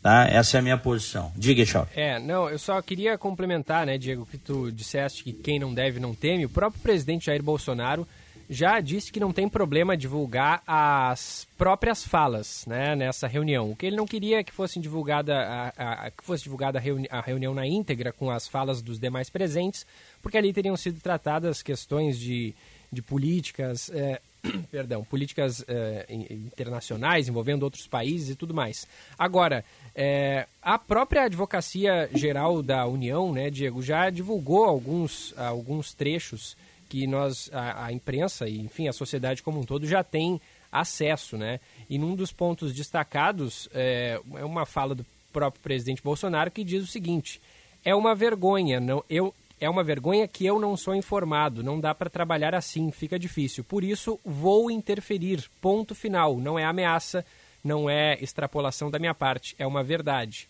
Tá? 0.00 0.28
Essa 0.28 0.56
é 0.56 0.60
a 0.60 0.62
minha 0.62 0.78
posição. 0.78 1.32
Diga, 1.34 1.66
Chau. 1.66 1.88
É, 1.96 2.20
não, 2.20 2.48
eu 2.48 2.60
só 2.60 2.80
queria 2.80 3.18
complementar, 3.18 3.84
né, 3.86 3.98
Diego, 3.98 4.24
que 4.24 4.38
tu 4.38 4.70
disseste 4.70 5.24
que 5.24 5.32
quem 5.32 5.58
não 5.58 5.74
deve 5.74 5.98
não 5.98 6.14
teme. 6.14 6.46
O 6.46 6.48
próprio 6.48 6.80
presidente 6.80 7.26
Jair 7.26 7.42
Bolsonaro 7.42 8.06
já 8.52 8.80
disse 8.80 9.12
que 9.12 9.20
não 9.20 9.32
tem 9.32 9.48
problema 9.48 9.96
divulgar 9.96 10.60
as 10.66 11.46
próprias 11.56 12.02
falas 12.02 12.66
né, 12.66 12.96
nessa 12.96 13.28
reunião. 13.28 13.70
O 13.70 13.76
que 13.76 13.86
ele 13.86 13.94
não 13.94 14.06
queria 14.06 14.40
é 14.40 14.44
que 14.44 14.52
fosse 14.52 14.80
divulgada, 14.80 15.38
a, 15.38 16.06
a 16.06 16.10
que 16.10 16.24
fosse 16.24 16.42
divulgada 16.42 16.76
a, 16.76 16.82
reuni 16.82 17.06
a, 17.08 17.20
reunião 17.20 17.54
na 17.54 17.64
íntegra 17.64 18.12
com 18.12 18.28
as 18.28 18.48
falas 18.48 18.82
dos 18.82 18.98
demais 18.98 19.30
presentes, 19.30 19.86
porque 20.20 20.36
ali 20.36 20.52
teriam 20.52 20.76
sido 20.76 21.00
tratadas 21.00 21.62
questões 21.62 22.18
de, 22.18 22.52
de 22.92 23.00
políticas, 23.00 23.88
é, 23.90 24.20
perdão, 24.68 25.04
políticas 25.04 25.64
é, 25.68 26.06
internacionais 26.10 27.28
envolvendo 27.28 27.62
outros 27.62 27.86
países 27.86 28.30
e 28.30 28.34
tudo 28.34 28.52
mais. 28.52 28.84
Agora, 29.16 29.64
é, 29.94 30.48
a 30.60 30.76
própria 30.76 31.22
Advocacia 31.22 32.10
Geral 32.16 32.64
da 32.64 32.84
União, 32.84 33.32
né, 33.32 33.48
Diego, 33.48 33.80
já 33.80 34.10
divulgou 34.10 34.64
alguns, 34.64 35.32
alguns 35.38 35.94
trechos 35.94 36.56
que 36.90 37.06
nós, 37.06 37.48
a, 37.52 37.86
a, 37.86 37.92
imprensa 37.92 38.48
e, 38.48 38.58
enfim, 38.58 38.88
a 38.88 38.92
sociedade 38.92 39.44
como 39.44 39.60
um 39.60 39.62
todo 39.62 39.86
já 39.86 40.02
tem 40.02 40.40
acesso, 40.72 41.38
né? 41.38 41.60
E 41.88 41.96
num 41.96 42.16
dos 42.16 42.32
pontos 42.32 42.74
destacados 42.74 43.68
é, 43.72 44.20
é 44.34 44.44
uma 44.44 44.66
fala 44.66 44.92
do 44.92 45.06
próprio 45.32 45.62
presidente 45.62 46.02
Bolsonaro 46.02 46.50
que 46.50 46.64
diz 46.64 46.82
o 46.82 46.88
seguinte: 46.88 47.40
é 47.84 47.94
uma 47.94 48.12
vergonha, 48.12 48.80
não, 48.80 49.04
eu, 49.08 49.32
é 49.60 49.70
uma 49.70 49.84
vergonha 49.84 50.26
que 50.26 50.44
eu 50.44 50.58
não 50.58 50.76
sou 50.76 50.92
informado, 50.92 51.62
não 51.62 51.78
dá 51.78 51.94
para 51.94 52.10
trabalhar 52.10 52.56
assim, 52.56 52.90
fica 52.90 53.16
difícil. 53.16 53.62
Por 53.62 53.84
isso, 53.84 54.18
vou 54.24 54.68
interferir. 54.68 55.48
Ponto 55.60 55.94
final. 55.94 56.38
Não 56.38 56.58
é 56.58 56.64
ameaça, 56.64 57.24
não 57.62 57.88
é 57.88 58.18
extrapolação 58.20 58.90
da 58.90 58.98
minha 58.98 59.14
parte, 59.14 59.54
é 59.60 59.66
uma 59.66 59.84
verdade. 59.84 60.48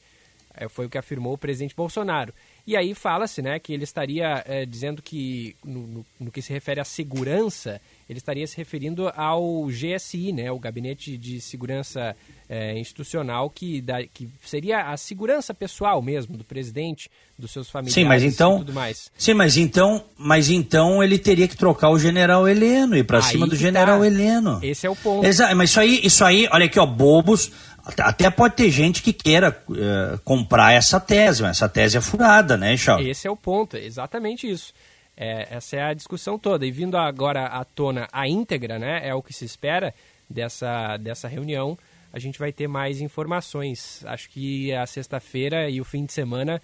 É, 0.54 0.70
foi 0.70 0.86
o 0.86 0.90
que 0.90 0.96
afirmou 0.96 1.34
o 1.34 1.38
presidente 1.38 1.76
Bolsonaro. 1.76 2.32
E 2.70 2.76
aí 2.76 2.94
fala-se 2.94 3.42
né, 3.42 3.58
que 3.58 3.72
ele 3.72 3.82
estaria 3.82 4.44
é, 4.46 4.64
dizendo 4.64 5.02
que, 5.02 5.56
no, 5.64 5.88
no, 5.88 6.06
no, 6.20 6.30
que 6.30 6.40
se 6.40 6.52
refere 6.52 6.78
à 6.78 6.84
segurança, 6.84 7.80
ele 8.08 8.20
estaria 8.20 8.46
se 8.46 8.56
referindo 8.56 9.08
ao 9.16 9.66
GSI, 9.66 10.30
né, 10.30 10.52
o 10.52 10.58
Gabinete 10.60 11.18
de 11.18 11.40
Segurança 11.40 12.14
é, 12.48 12.78
Institucional, 12.78 13.50
que, 13.50 13.80
dá, 13.80 14.04
que 14.04 14.28
seria 14.44 14.82
a 14.82 14.96
segurança 14.96 15.52
pessoal 15.52 16.00
mesmo 16.00 16.36
do 16.36 16.44
presidente, 16.44 17.10
dos 17.36 17.50
seus 17.50 17.68
familiares 17.68 17.94
sim, 17.94 18.04
mas 18.04 18.22
então, 18.22 18.56
e 18.56 18.58
tudo 18.58 18.72
mais. 18.72 19.10
Sim, 19.18 19.34
mas 19.34 19.56
então, 19.56 20.04
mas 20.16 20.48
então 20.48 21.02
ele 21.02 21.18
teria 21.18 21.48
que 21.48 21.56
trocar 21.56 21.90
o 21.90 21.98
general 21.98 22.48
Heleno, 22.48 22.96
ir 22.96 23.02
para 23.02 23.20
cima 23.20 23.48
do 23.48 23.56
general 23.56 23.98
tá. 23.98 24.06
Heleno. 24.06 24.60
Esse 24.62 24.86
é 24.86 24.90
o 24.90 24.94
ponto. 24.94 25.26
Exato, 25.26 25.56
mas 25.56 25.70
isso 25.70 25.80
aí, 25.80 26.00
isso 26.04 26.24
aí, 26.24 26.48
olha 26.52 26.66
aqui, 26.66 26.78
ó, 26.78 26.86
bobos 26.86 27.50
até 27.98 28.30
pode 28.30 28.56
ter 28.56 28.70
gente 28.70 29.02
que 29.02 29.12
queira 29.12 29.56
uh, 29.68 30.18
comprar 30.24 30.72
essa 30.72 31.00
tese, 31.00 31.42
mas 31.42 31.56
essa 31.56 31.68
tese 31.68 31.96
é 31.96 32.00
furada, 32.00 32.56
né, 32.56 32.76
Charles? 32.76 33.08
Esse 33.08 33.26
é 33.26 33.30
o 33.30 33.36
ponto, 33.36 33.76
exatamente 33.76 34.50
isso. 34.50 34.72
É, 35.16 35.48
essa 35.50 35.76
é 35.76 35.82
a 35.82 35.94
discussão 35.94 36.38
toda. 36.38 36.66
E 36.66 36.70
vindo 36.70 36.96
agora 36.96 37.46
à 37.46 37.64
tona 37.64 38.08
a 38.12 38.28
íntegra, 38.28 38.78
né, 38.78 39.00
é 39.02 39.14
o 39.14 39.22
que 39.22 39.32
se 39.32 39.44
espera 39.44 39.94
dessa, 40.28 40.96
dessa 40.96 41.28
reunião, 41.28 41.78
a 42.12 42.18
gente 42.18 42.38
vai 42.38 42.52
ter 42.52 42.68
mais 42.68 43.00
informações. 43.00 44.04
Acho 44.06 44.28
que 44.30 44.72
a 44.72 44.86
sexta-feira 44.86 45.68
e 45.68 45.80
o 45.80 45.84
fim 45.84 46.04
de 46.04 46.12
semana 46.12 46.60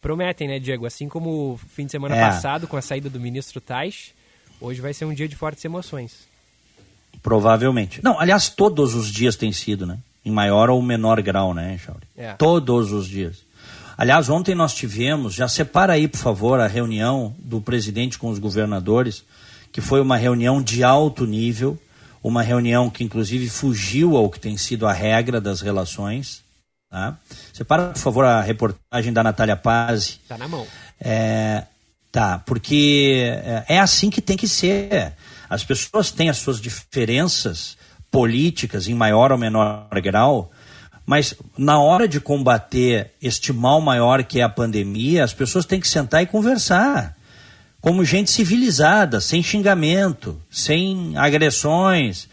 prometem, 0.00 0.46
né, 0.46 0.58
Diego? 0.58 0.86
Assim 0.86 1.08
como 1.08 1.52
o 1.52 1.56
fim 1.56 1.86
de 1.86 1.92
semana 1.92 2.16
é. 2.16 2.20
passado, 2.20 2.66
com 2.66 2.76
a 2.76 2.82
saída 2.82 3.10
do 3.10 3.18
ministro 3.18 3.60
Tais, 3.60 4.14
hoje 4.60 4.80
vai 4.80 4.94
ser 4.94 5.04
um 5.04 5.14
dia 5.14 5.28
de 5.28 5.36
fortes 5.36 5.64
emoções. 5.64 6.28
Provavelmente. 7.22 8.02
Não, 8.04 8.20
aliás, 8.20 8.48
todos 8.48 8.94
os 8.94 9.10
dias 9.10 9.36
tem 9.36 9.52
sido, 9.52 9.86
né? 9.86 9.98
Em 10.26 10.30
maior 10.30 10.68
ou 10.68 10.82
menor 10.82 11.22
grau, 11.22 11.54
né, 11.54 11.78
Chauri? 11.78 12.02
É. 12.16 12.32
Todos 12.32 12.90
os 12.90 13.06
dias. 13.06 13.46
Aliás, 13.96 14.28
ontem 14.28 14.56
nós 14.56 14.74
tivemos, 14.74 15.32
já 15.32 15.48
separa 15.48 15.92
aí, 15.92 16.08
por 16.08 16.18
favor, 16.18 16.58
a 16.58 16.66
reunião 16.66 17.32
do 17.38 17.60
presidente 17.60 18.18
com 18.18 18.28
os 18.28 18.40
governadores, 18.40 19.22
que 19.72 19.80
foi 19.80 20.00
uma 20.00 20.16
reunião 20.16 20.60
de 20.60 20.82
alto 20.82 21.24
nível, 21.24 21.78
uma 22.22 22.42
reunião 22.42 22.90
que 22.90 23.04
inclusive 23.04 23.48
fugiu 23.48 24.16
ao 24.16 24.28
que 24.28 24.40
tem 24.40 24.56
sido 24.56 24.84
a 24.84 24.92
regra 24.92 25.40
das 25.40 25.60
relações. 25.60 26.42
Tá? 26.90 27.16
Separa, 27.52 27.90
por 27.90 27.98
favor, 27.98 28.24
a 28.24 28.40
reportagem 28.40 29.12
da 29.12 29.22
Natália 29.22 29.56
Paz. 29.56 30.18
Tá 30.28 30.36
na 30.36 30.48
mão. 30.48 30.66
É, 31.00 31.62
tá, 32.10 32.42
porque 32.44 33.30
é, 33.44 33.76
é 33.76 33.78
assim 33.78 34.10
que 34.10 34.20
tem 34.20 34.36
que 34.36 34.48
ser. 34.48 35.12
As 35.48 35.62
pessoas 35.62 36.10
têm 36.10 36.28
as 36.28 36.38
suas 36.38 36.60
diferenças, 36.60 37.75
políticas 38.16 38.88
em 38.88 38.94
maior 38.94 39.30
ou 39.30 39.36
menor 39.36 39.88
grau, 40.02 40.50
mas 41.04 41.34
na 41.58 41.78
hora 41.78 42.08
de 42.08 42.18
combater 42.18 43.12
este 43.20 43.52
mal 43.52 43.78
maior 43.78 44.24
que 44.24 44.40
é 44.40 44.42
a 44.42 44.48
pandemia, 44.48 45.22
as 45.22 45.34
pessoas 45.34 45.66
têm 45.66 45.78
que 45.78 45.86
sentar 45.86 46.22
e 46.22 46.26
conversar. 46.26 47.14
Como 47.78 48.02
gente 48.06 48.30
civilizada, 48.30 49.20
sem 49.20 49.42
xingamento, 49.42 50.40
sem 50.50 51.14
agressões, 51.18 52.26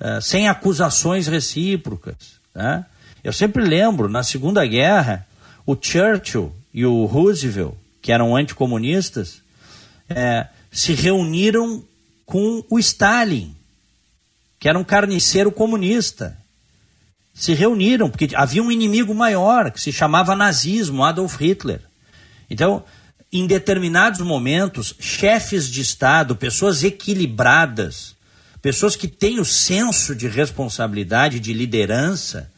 uh, 0.00 0.20
sem 0.20 0.48
acusações 0.48 1.28
recíprocas. 1.28 2.16
Né? 2.52 2.84
Eu 3.22 3.32
sempre 3.32 3.62
lembro, 3.62 4.08
na 4.08 4.24
Segunda 4.24 4.66
Guerra, 4.66 5.24
o 5.64 5.76
Churchill 5.80 6.52
e 6.74 6.84
o 6.84 7.04
Roosevelt, 7.04 7.74
que 8.02 8.10
eram 8.10 8.34
anticomunistas, 8.34 9.40
é, 10.10 10.48
se 10.68 10.94
reuniram 10.94 11.84
com 12.26 12.64
o 12.68 12.76
Stalin 12.80 13.54
que 14.58 14.68
era 14.68 14.78
um 14.78 14.84
carniceiro 14.84 15.52
comunista. 15.52 16.36
Se 17.32 17.54
reuniram, 17.54 18.10
porque 18.10 18.30
havia 18.34 18.62
um 18.62 18.72
inimigo 18.72 19.14
maior, 19.14 19.70
que 19.70 19.80
se 19.80 19.92
chamava 19.92 20.34
nazismo, 20.34 21.04
Adolf 21.04 21.40
Hitler. 21.40 21.80
Então, 22.50 22.82
em 23.32 23.46
determinados 23.46 24.20
momentos, 24.20 24.94
chefes 24.98 25.70
de 25.70 25.80
Estado, 25.80 26.34
pessoas 26.34 26.82
equilibradas, 26.82 28.16
pessoas 28.60 28.96
que 28.96 29.06
têm 29.06 29.38
o 29.38 29.44
senso 29.44 30.14
de 30.14 30.26
responsabilidade, 30.26 31.38
de 31.38 31.52
liderança, 31.52 32.50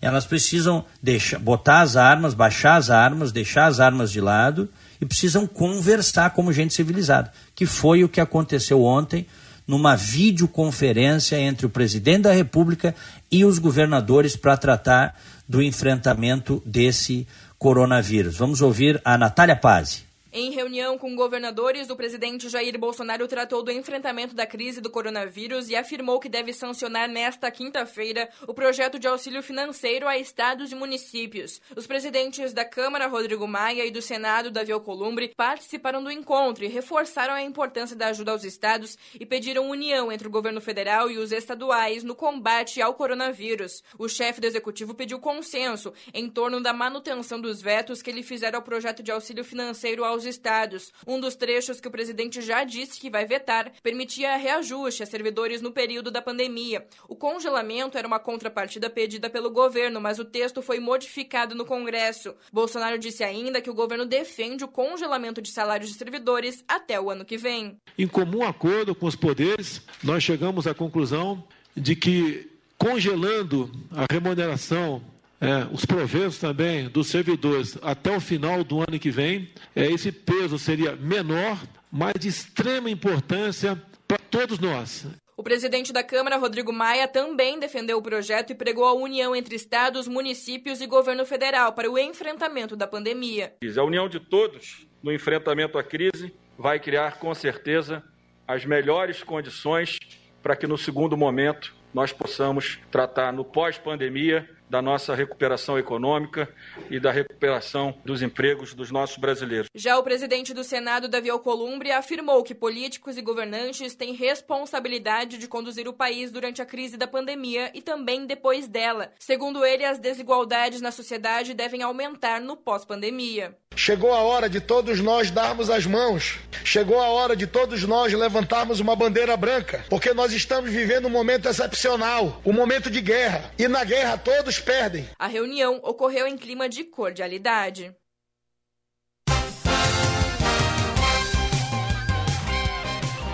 elas 0.00 0.26
precisam 0.26 0.84
deixar, 1.02 1.38
botar 1.38 1.80
as 1.80 1.96
armas, 1.96 2.34
baixar 2.34 2.76
as 2.76 2.90
armas, 2.90 3.32
deixar 3.32 3.66
as 3.66 3.80
armas 3.80 4.12
de 4.12 4.20
lado 4.20 4.68
e 5.00 5.06
precisam 5.06 5.46
conversar 5.46 6.30
como 6.30 6.52
gente 6.52 6.74
civilizada, 6.74 7.32
que 7.54 7.64
foi 7.64 8.04
o 8.04 8.08
que 8.08 8.20
aconteceu 8.20 8.82
ontem 8.82 9.26
numa 9.66 9.96
videoconferência 9.96 11.38
entre 11.38 11.66
o 11.66 11.70
presidente 11.70 12.22
da 12.22 12.32
República 12.32 12.94
e 13.30 13.44
os 13.44 13.58
governadores 13.58 14.36
para 14.36 14.56
tratar 14.56 15.18
do 15.48 15.62
enfrentamento 15.62 16.62
desse 16.64 17.26
coronavírus. 17.58 18.36
Vamos 18.36 18.62
ouvir 18.62 19.00
a 19.04 19.18
Natália 19.18 19.56
Pazzi. 19.56 20.05
Em 20.38 20.50
reunião 20.50 20.98
com 20.98 21.16
governadores, 21.16 21.88
o 21.88 21.96
presidente 21.96 22.50
Jair 22.50 22.78
Bolsonaro 22.78 23.26
tratou 23.26 23.62
do 23.62 23.72
enfrentamento 23.72 24.34
da 24.34 24.44
crise 24.46 24.82
do 24.82 24.90
coronavírus 24.90 25.70
e 25.70 25.74
afirmou 25.74 26.20
que 26.20 26.28
deve 26.28 26.52
sancionar 26.52 27.08
nesta 27.08 27.50
quinta-feira 27.50 28.28
o 28.46 28.52
projeto 28.52 28.98
de 28.98 29.08
auxílio 29.08 29.42
financeiro 29.42 30.06
a 30.06 30.18
estados 30.18 30.70
e 30.70 30.74
municípios. 30.74 31.58
Os 31.74 31.86
presidentes 31.86 32.52
da 32.52 32.66
Câmara, 32.66 33.06
Rodrigo 33.06 33.48
Maia, 33.48 33.86
e 33.86 33.90
do 33.90 34.02
Senado, 34.02 34.50
Davi 34.50 34.72
Alcolumbre, 34.72 35.32
participaram 35.34 36.04
do 36.04 36.10
encontro 36.10 36.66
e 36.66 36.68
reforçaram 36.68 37.32
a 37.32 37.40
importância 37.40 37.96
da 37.96 38.08
ajuda 38.08 38.32
aos 38.32 38.44
estados 38.44 38.98
e 39.18 39.24
pediram 39.24 39.70
união 39.70 40.12
entre 40.12 40.28
o 40.28 40.30
governo 40.30 40.60
federal 40.60 41.10
e 41.10 41.16
os 41.16 41.32
estaduais 41.32 42.04
no 42.04 42.14
combate 42.14 42.82
ao 42.82 42.92
coronavírus. 42.92 43.82
O 43.98 44.06
chefe 44.06 44.42
do 44.42 44.46
executivo 44.46 44.94
pediu 44.94 45.18
consenso 45.18 45.94
em 46.12 46.28
torno 46.28 46.60
da 46.60 46.74
manutenção 46.74 47.40
dos 47.40 47.62
vetos 47.62 48.02
que 48.02 48.10
ele 48.10 48.22
fizeram 48.22 48.58
ao 48.58 48.62
projeto 48.62 49.02
de 49.02 49.10
auxílio 49.10 49.42
financeiro 49.42 50.04
aos 50.04 50.25
estados. 50.26 50.92
Um 51.06 51.20
dos 51.20 51.34
trechos 51.34 51.80
que 51.80 51.88
o 51.88 51.90
presidente 51.90 52.42
já 52.42 52.64
disse 52.64 53.00
que 53.00 53.08
vai 53.08 53.24
vetar 53.24 53.72
permitia 53.82 54.36
reajuste 54.36 55.02
a 55.02 55.06
servidores 55.06 55.62
no 55.62 55.72
período 55.72 56.10
da 56.10 56.20
pandemia. 56.20 56.86
O 57.08 57.16
congelamento 57.16 57.96
era 57.96 58.06
uma 58.06 58.18
contrapartida 58.18 58.90
pedida 58.90 59.30
pelo 59.30 59.50
governo, 59.50 60.00
mas 60.00 60.18
o 60.18 60.24
texto 60.24 60.60
foi 60.60 60.80
modificado 60.80 61.54
no 61.54 61.64
Congresso. 61.64 62.34
Bolsonaro 62.52 62.98
disse 62.98 63.24
ainda 63.24 63.60
que 63.60 63.70
o 63.70 63.74
governo 63.74 64.04
defende 64.04 64.64
o 64.64 64.68
congelamento 64.68 65.40
de 65.40 65.50
salários 65.50 65.90
de 65.90 65.96
servidores 65.96 66.64
até 66.66 67.00
o 67.00 67.10
ano 67.10 67.24
que 67.24 67.36
vem. 67.36 67.78
Em 67.96 68.06
comum 68.06 68.42
acordo 68.42 68.94
com 68.94 69.06
os 69.06 69.16
poderes, 69.16 69.80
nós 70.02 70.22
chegamos 70.22 70.66
à 70.66 70.74
conclusão 70.74 71.44
de 71.76 71.94
que 71.94 72.50
congelando 72.78 73.70
a 73.90 74.06
remuneração 74.12 75.02
é, 75.40 75.66
os 75.70 75.84
proventos 75.84 76.38
também 76.38 76.88
dos 76.88 77.08
servidores 77.08 77.78
até 77.82 78.16
o 78.16 78.20
final 78.20 78.64
do 78.64 78.80
ano 78.80 78.98
que 78.98 79.10
vem, 79.10 79.50
é, 79.74 79.86
esse 79.86 80.10
peso 80.10 80.58
seria 80.58 80.96
menor, 80.96 81.58
mas 81.90 82.14
de 82.18 82.28
extrema 82.28 82.90
importância 82.90 83.80
para 84.08 84.18
todos 84.18 84.58
nós. 84.58 85.06
O 85.36 85.42
presidente 85.42 85.92
da 85.92 86.02
Câmara, 86.02 86.38
Rodrigo 86.38 86.72
Maia, 86.72 87.06
também 87.06 87.60
defendeu 87.60 87.98
o 87.98 88.02
projeto 88.02 88.50
e 88.52 88.54
pregou 88.54 88.86
a 88.86 88.94
união 88.94 89.36
entre 89.36 89.54
estados, 89.54 90.08
municípios 90.08 90.80
e 90.80 90.86
governo 90.86 91.26
federal 91.26 91.74
para 91.74 91.90
o 91.90 91.98
enfrentamento 91.98 92.74
da 92.74 92.86
pandemia. 92.86 93.52
A 93.76 93.82
união 93.82 94.08
de 94.08 94.18
todos 94.18 94.86
no 95.02 95.12
enfrentamento 95.12 95.76
à 95.76 95.84
crise 95.84 96.34
vai 96.56 96.80
criar, 96.80 97.18
com 97.18 97.34
certeza, 97.34 98.02
as 98.48 98.64
melhores 98.64 99.22
condições 99.22 99.98
para 100.42 100.56
que 100.56 100.66
no 100.66 100.78
segundo 100.78 101.18
momento 101.18 101.74
nós 101.92 102.12
possamos 102.12 102.78
tratar 102.90 103.30
no 103.30 103.44
pós-pandemia 103.44 104.48
da 104.68 104.82
nossa 104.82 105.14
recuperação 105.14 105.78
econômica 105.78 106.48
e 106.90 106.98
da 106.98 107.10
recuperação 107.10 107.94
dos 108.04 108.22
empregos 108.22 108.74
dos 108.74 108.90
nossos 108.90 109.16
brasileiros. 109.16 109.68
Já 109.74 109.98
o 109.98 110.02
presidente 110.02 110.52
do 110.52 110.64
Senado, 110.64 111.08
Davi 111.08 111.30
Alcolumbre, 111.30 111.92
afirmou 111.92 112.42
que 112.42 112.54
políticos 112.54 113.16
e 113.16 113.22
governantes 113.22 113.94
têm 113.94 114.14
responsabilidade 114.14 115.38
de 115.38 115.48
conduzir 115.48 115.88
o 115.88 115.92
país 115.92 116.30
durante 116.30 116.60
a 116.60 116.66
crise 116.66 116.96
da 116.96 117.06
pandemia 117.06 117.70
e 117.74 117.80
também 117.80 118.26
depois 118.26 118.66
dela. 118.66 119.12
Segundo 119.18 119.64
ele, 119.64 119.84
as 119.84 119.98
desigualdades 119.98 120.80
na 120.80 120.90
sociedade 120.90 121.54
devem 121.54 121.82
aumentar 121.82 122.40
no 122.40 122.56
pós-pandemia. 122.56 123.56
Chegou 123.74 124.12
a 124.14 124.20
hora 124.20 124.48
de 124.48 124.58
todos 124.58 125.00
nós 125.00 125.30
darmos 125.30 125.68
as 125.68 125.84
mãos. 125.84 126.38
Chegou 126.64 126.98
a 126.98 127.08
hora 127.08 127.36
de 127.36 127.46
todos 127.46 127.84
nós 127.84 128.12
levantarmos 128.12 128.80
uma 128.80 128.96
bandeira 128.96 129.36
branca, 129.36 129.84
porque 129.90 130.14
nós 130.14 130.32
estamos 130.32 130.70
vivendo 130.70 131.06
um 131.06 131.10
momento 131.10 131.46
excepcional, 131.46 132.40
um 132.44 132.54
momento 132.54 132.90
de 132.90 133.02
guerra. 133.02 133.50
E 133.58 133.68
na 133.68 133.84
guerra 133.84 134.16
todos 134.16 134.55
perdem. 134.60 135.08
A 135.18 135.26
reunião 135.26 135.80
ocorreu 135.82 136.26
em 136.26 136.36
clima 136.36 136.68
de 136.68 136.84
cordialidade. 136.84 137.94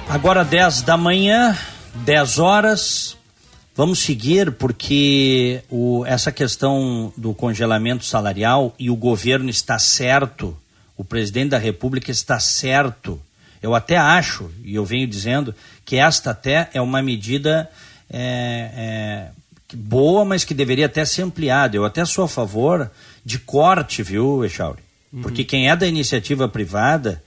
Agora 0.08 0.44
10 0.44 0.82
da 0.82 0.96
manhã, 0.96 1.56
10 2.04 2.38
horas. 2.38 3.16
Vamos 3.74 4.00
seguir 4.00 4.52
porque 4.52 5.62
o, 5.70 6.04
essa 6.04 6.30
questão 6.30 7.11
do 7.16 7.32
congelamento 7.32 8.04
salarial 8.04 8.74
e 8.78 8.90
o 8.90 8.96
governo 8.96 9.48
está 9.48 9.78
certo, 9.78 10.54
o 10.94 11.02
presidente 11.02 11.50
da 11.50 11.58
República 11.58 12.11
está 12.11 12.38
certo. 12.38 13.18
Eu 13.62 13.74
até 13.74 13.96
acho, 13.96 14.50
e 14.62 14.74
eu 14.74 14.85
venho 14.85 15.06
dizendo, 15.06 15.54
que 15.87 15.96
esta 15.96 16.32
até 16.32 16.68
é 16.74 16.80
uma 16.82 17.00
medida 17.00 17.70
é, 18.11 18.70
é, 18.76 19.30
boa, 19.74 20.24
mas 20.24 20.44
que 20.44 20.54
deveria 20.54 20.87
até 20.87 21.04
ser 21.04 21.22
ampliada. 21.22 21.76
Eu 21.76 21.85
até 21.85 22.04
sou 22.04 22.24
a 22.24 22.28
favor 22.28 22.90
de 23.24 23.38
corte, 23.38 24.02
viu, 24.02 24.44
Echauri? 24.44 24.82
Uhum. 25.12 25.22
Porque 25.22 25.44
quem 25.44 25.68
é 25.68 25.76
da 25.76 25.87
iniciativa 25.87 26.48
privada, 26.48 27.22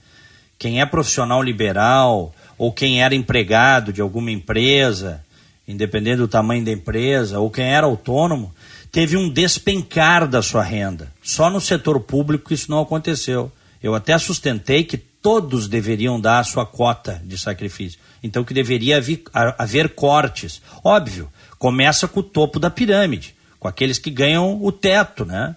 quem 0.58 0.80
é 0.80 0.86
profissional 0.86 1.42
liberal, 1.42 2.34
ou 2.58 2.72
quem 2.72 3.02
era 3.02 3.14
empregado 3.14 3.92
de 3.92 4.00
alguma 4.00 4.30
empresa, 4.30 5.22
independente 5.66 6.18
do 6.18 6.28
tamanho 6.28 6.64
da 6.64 6.72
empresa, 6.72 7.38
ou 7.38 7.50
quem 7.50 7.66
era 7.66 7.86
autônomo, 7.86 8.54
teve 8.90 9.16
um 9.16 9.28
despencar 9.28 10.26
da 10.26 10.40
sua 10.40 10.62
renda. 10.62 11.12
Só 11.22 11.50
no 11.50 11.60
setor 11.60 12.00
público 12.00 12.52
isso 12.52 12.70
não 12.70 12.80
aconteceu. 12.80 13.52
Eu 13.82 13.94
até 13.94 14.16
sustentei 14.18 14.84
que 14.84 14.96
todos 14.96 15.68
deveriam 15.68 16.20
dar 16.20 16.38
a 16.38 16.44
sua 16.44 16.64
cota 16.64 17.20
de 17.24 17.36
sacrifício. 17.36 17.98
Então 18.22 18.44
que 18.44 18.54
deveria 18.54 18.96
haver, 18.96 19.22
haver 19.58 19.90
cortes. 19.90 20.62
Óbvio, 20.82 21.28
começa 21.58 22.06
com 22.06 22.20
o 22.20 22.22
topo 22.22 22.58
da 22.58 22.70
pirâmide, 22.70 23.34
com 23.58 23.68
aqueles 23.68 23.98
que 23.98 24.10
ganham 24.10 24.62
o 24.62 24.70
teto, 24.70 25.24
né? 25.24 25.56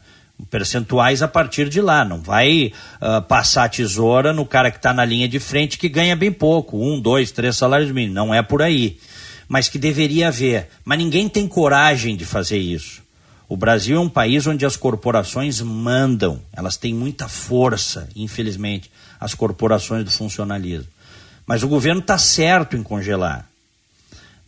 Percentuais 0.50 1.22
a 1.22 1.28
partir 1.28 1.68
de 1.68 1.82
lá. 1.82 2.06
Não 2.06 2.22
vai 2.22 2.72
uh, 3.02 3.22
passar 3.24 3.66
a 3.66 3.70
tesoura 3.70 4.32
no 4.32 4.46
cara 4.46 4.72
que 4.72 4.78
está 4.78 4.94
na 4.94 5.04
linha 5.04 5.28
de 5.28 5.40
frente 5.40 5.78
que 5.78 5.90
ganha 5.90 6.16
bem 6.16 6.32
pouco, 6.32 6.78
um, 6.78 7.00
dois, 7.00 7.32
três 7.32 7.58
salários 7.58 7.92
mínimos. 7.92 8.16
Não 8.16 8.34
é 8.34 8.42
por 8.42 8.62
aí 8.62 8.98
mas 9.50 9.68
que 9.68 9.80
deveria 9.80 10.28
haver. 10.28 10.70
Mas 10.86 11.00
ninguém 11.00 11.28
tem 11.28 11.48
coragem 11.48 12.16
de 12.16 12.24
fazer 12.24 12.60
isso. 12.60 13.02
O 13.50 13.58
Brasil 13.58 13.98
é 13.98 14.00
um 14.00 14.08
país 14.08 14.46
onde 14.46 14.64
as 14.64 14.78
corporações 14.78 15.60
mandam, 15.60 16.40
elas 16.54 16.78
têm 16.78 16.94
muita 16.94 17.28
força, 17.28 18.08
infelizmente, 18.16 18.92
as 19.20 19.34
corporações 19.34 20.06
do 20.06 20.12
funcionalismo. 20.12 20.88
Mas 21.48 21.64
o 21.64 21.68
governo 21.68 22.00
está 22.00 22.16
certo 22.16 22.78
em 22.78 22.84
congelar. 22.84 23.49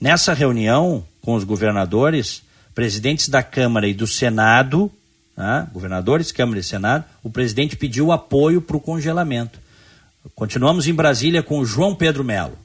Nessa 0.02 0.34
reunião 0.34 1.06
com 1.22 1.36
os 1.36 1.44
governadores, 1.44 2.42
presidentes 2.74 3.30
da 3.30 3.44
Câmara 3.44 3.88
e 3.88 3.94
do 3.94 4.08
Senado, 4.08 4.92
né, 5.38 5.68
governadores, 5.72 6.32
Câmara 6.32 6.60
e 6.60 6.64
Senado, 6.64 7.06
o 7.22 7.30
presidente 7.30 7.76
pediu 7.76 8.12
apoio 8.12 8.60
para 8.60 8.76
o 8.76 8.82
congelamento. 8.82 9.60
Continuamos 10.34 10.88
em 10.88 10.94
Brasília 10.94 11.44
com 11.44 11.60
o 11.60 11.66
João 11.66 11.94
Pedro 11.94 12.24
Melo. 12.24 12.58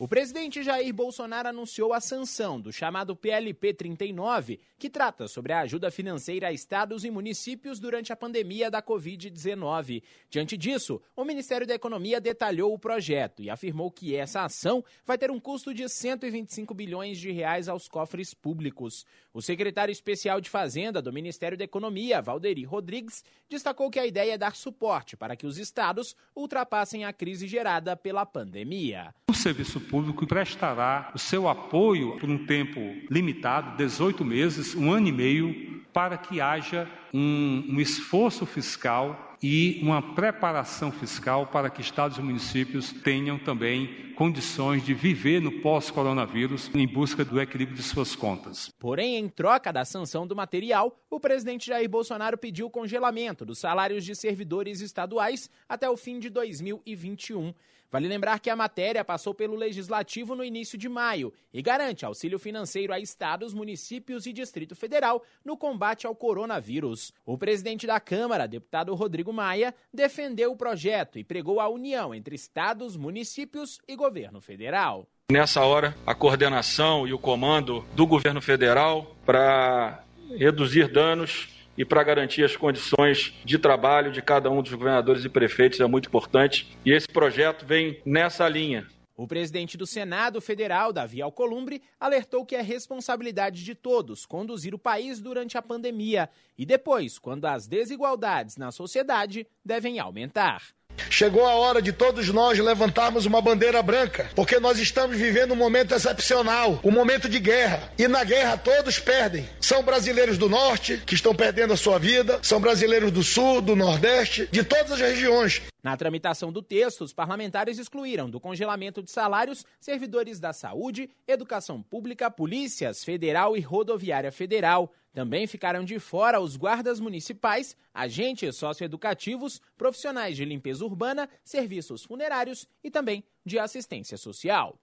O 0.00 0.06
presidente 0.06 0.62
Jair 0.62 0.94
Bolsonaro 0.94 1.48
anunciou 1.48 1.92
a 1.92 2.00
sanção 2.00 2.60
do 2.60 2.72
chamado 2.72 3.16
PLP 3.16 3.74
39, 3.74 4.60
que 4.78 4.88
trata 4.88 5.26
sobre 5.26 5.52
a 5.52 5.58
ajuda 5.58 5.90
financeira 5.90 6.46
a 6.46 6.52
estados 6.52 7.02
e 7.02 7.10
municípios 7.10 7.80
durante 7.80 8.12
a 8.12 8.16
pandemia 8.16 8.70
da 8.70 8.80
Covid-19. 8.80 10.04
Diante 10.30 10.56
disso, 10.56 11.02
o 11.16 11.24
Ministério 11.24 11.66
da 11.66 11.74
Economia 11.74 12.20
detalhou 12.20 12.72
o 12.72 12.78
projeto 12.78 13.42
e 13.42 13.50
afirmou 13.50 13.90
que 13.90 14.14
essa 14.14 14.44
ação 14.44 14.84
vai 15.04 15.18
ter 15.18 15.32
um 15.32 15.40
custo 15.40 15.74
de 15.74 15.88
125 15.88 16.72
bilhões 16.74 17.18
de 17.18 17.32
reais 17.32 17.68
aos 17.68 17.88
cofres 17.88 18.32
públicos. 18.32 19.04
O 19.38 19.40
secretário 19.40 19.92
especial 19.92 20.40
de 20.40 20.50
Fazenda 20.50 21.00
do 21.00 21.12
Ministério 21.12 21.56
da 21.56 21.62
Economia, 21.62 22.20
Valderi 22.20 22.64
Rodrigues, 22.64 23.22
destacou 23.48 23.88
que 23.88 24.00
a 24.00 24.04
ideia 24.04 24.32
é 24.32 24.36
dar 24.36 24.56
suporte 24.56 25.16
para 25.16 25.36
que 25.36 25.46
os 25.46 25.58
estados 25.58 26.16
ultrapassem 26.34 27.04
a 27.04 27.12
crise 27.12 27.46
gerada 27.46 27.96
pela 27.96 28.26
pandemia. 28.26 29.14
O 29.30 29.32
serviço 29.32 29.80
público 29.80 30.26
prestará 30.26 31.12
o 31.14 31.20
seu 31.20 31.48
apoio 31.48 32.18
por 32.18 32.28
um 32.28 32.46
tempo 32.46 32.80
limitado, 33.08 33.76
18 33.76 34.24
meses, 34.24 34.74
um 34.74 34.90
ano 34.90 35.06
e 35.06 35.12
meio, 35.12 35.84
para 35.92 36.18
que 36.18 36.40
haja 36.40 36.90
um, 37.14 37.64
um 37.68 37.80
esforço 37.80 38.44
fiscal 38.44 39.36
e 39.40 39.78
uma 39.80 40.02
preparação 40.02 40.90
fiscal 40.90 41.46
para 41.46 41.70
que 41.70 41.80
estados 41.80 42.18
e 42.18 42.20
municípios 42.20 42.92
tenham 42.92 43.38
também 43.38 44.07
condições 44.18 44.84
de 44.84 44.92
viver 44.92 45.40
no 45.40 45.60
pós-coronavírus 45.60 46.68
em 46.74 46.88
busca 46.88 47.24
do 47.24 47.40
equilíbrio 47.40 47.76
de 47.76 47.84
suas 47.84 48.16
contas. 48.16 48.68
Porém, 48.76 49.14
em 49.14 49.28
troca 49.28 49.72
da 49.72 49.84
sanção 49.84 50.26
do 50.26 50.34
material, 50.34 50.98
o 51.08 51.20
presidente 51.20 51.68
Jair 51.68 51.88
Bolsonaro 51.88 52.36
pediu 52.36 52.68
congelamento 52.68 53.46
dos 53.46 53.60
salários 53.60 54.04
de 54.04 54.16
servidores 54.16 54.80
estaduais 54.80 55.48
até 55.68 55.88
o 55.88 55.96
fim 55.96 56.18
de 56.18 56.30
2021. 56.30 57.54
Vale 57.90 58.06
lembrar 58.06 58.38
que 58.38 58.50
a 58.50 58.56
matéria 58.56 59.02
passou 59.02 59.32
pelo 59.32 59.56
Legislativo 59.56 60.34
no 60.34 60.44
início 60.44 60.76
de 60.76 60.90
maio 60.90 61.32
e 61.50 61.62
garante 61.62 62.04
auxílio 62.04 62.38
financeiro 62.38 62.92
a 62.92 63.00
estados, 63.00 63.54
municípios 63.54 64.26
e 64.26 64.32
Distrito 64.32 64.76
Federal 64.76 65.22
no 65.42 65.56
combate 65.56 66.06
ao 66.06 66.14
coronavírus. 66.14 67.14
O 67.24 67.38
presidente 67.38 67.86
da 67.86 67.98
Câmara, 67.98 68.46
deputado 68.46 68.94
Rodrigo 68.94 69.32
Maia, 69.32 69.74
defendeu 69.92 70.52
o 70.52 70.56
projeto 70.56 71.18
e 71.18 71.24
pregou 71.24 71.60
a 71.60 71.68
união 71.68 72.14
entre 72.14 72.34
estados, 72.34 72.94
municípios 72.94 73.80
e 73.88 73.96
governo 74.08 74.40
federal. 74.40 75.06
Nessa 75.30 75.62
hora, 75.62 75.94
a 76.06 76.14
coordenação 76.14 77.06
e 77.06 77.12
o 77.12 77.18
comando 77.18 77.84
do 77.94 78.06
governo 78.06 78.40
federal 78.40 79.14
para 79.26 80.02
reduzir 80.34 80.88
danos 80.88 81.48
e 81.76 81.84
para 81.84 82.02
garantir 82.02 82.42
as 82.42 82.56
condições 82.56 83.34
de 83.44 83.58
trabalho 83.58 84.10
de 84.10 84.22
cada 84.22 84.50
um 84.50 84.62
dos 84.62 84.72
governadores 84.72 85.26
e 85.26 85.28
prefeitos 85.28 85.78
é 85.78 85.86
muito 85.86 86.08
importante. 86.08 86.74
E 86.84 86.90
esse 86.90 87.06
projeto 87.06 87.66
vem 87.66 88.00
nessa 88.04 88.48
linha. 88.48 88.86
O 89.14 89.26
presidente 89.26 89.76
do 89.76 89.86
Senado 89.86 90.40
Federal, 90.40 90.92
Davi 90.92 91.20
Alcolumbre, 91.20 91.82
alertou 92.00 92.46
que 92.46 92.56
é 92.56 92.62
responsabilidade 92.62 93.64
de 93.64 93.74
todos 93.74 94.24
conduzir 94.24 94.74
o 94.74 94.78
país 94.78 95.20
durante 95.20 95.58
a 95.58 95.62
pandemia 95.62 96.30
e 96.56 96.64
depois, 96.64 97.18
quando 97.18 97.44
as 97.44 97.66
desigualdades 97.66 98.56
na 98.56 98.72
sociedade 98.72 99.46
devem 99.62 99.98
aumentar. 99.98 100.62
Chegou 101.10 101.46
a 101.46 101.54
hora 101.54 101.80
de 101.80 101.92
todos 101.92 102.28
nós 102.28 102.58
levantarmos 102.58 103.26
uma 103.26 103.40
bandeira 103.40 103.82
branca, 103.82 104.30
porque 104.34 104.58
nós 104.58 104.78
estamos 104.78 105.16
vivendo 105.16 105.52
um 105.52 105.56
momento 105.56 105.94
excepcional, 105.94 106.80
um 106.84 106.90
momento 106.90 107.28
de 107.28 107.38
guerra. 107.38 107.92
E 107.98 108.06
na 108.08 108.24
guerra 108.24 108.56
todos 108.56 108.98
perdem. 108.98 109.48
São 109.60 109.82
brasileiros 109.82 110.38
do 110.38 110.48
norte 110.48 111.02
que 111.06 111.14
estão 111.14 111.34
perdendo 111.34 111.72
a 111.72 111.76
sua 111.76 111.98
vida, 111.98 112.38
são 112.42 112.60
brasileiros 112.60 113.10
do 113.10 113.22
sul, 113.22 113.60
do 113.60 113.74
nordeste, 113.74 114.48
de 114.50 114.62
todas 114.62 114.92
as 114.92 115.00
regiões. 115.00 115.62
Na 115.82 115.96
tramitação 115.96 116.52
do 116.52 116.60
texto, 116.60 117.02
os 117.02 117.12
parlamentares 117.12 117.78
excluíram 117.78 118.28
do 118.28 118.40
congelamento 118.40 119.02
de 119.02 119.10
salários 119.10 119.64
servidores 119.80 120.40
da 120.40 120.52
saúde, 120.52 121.08
educação 121.26 121.80
pública, 121.82 122.30
polícias 122.30 123.04
federal 123.04 123.56
e 123.56 123.60
rodoviária 123.60 124.32
federal. 124.32 124.92
Também 125.18 125.48
ficaram 125.48 125.84
de 125.84 125.98
fora 125.98 126.38
os 126.38 126.54
guardas 126.54 127.00
municipais, 127.00 127.76
agentes 127.92 128.54
socioeducativos, 128.54 129.60
profissionais 129.76 130.36
de 130.36 130.44
limpeza 130.44 130.84
urbana, 130.84 131.28
serviços 131.42 132.04
funerários 132.04 132.68
e 132.84 132.88
também 132.88 133.24
de 133.44 133.58
assistência 133.58 134.16
social. 134.16 134.78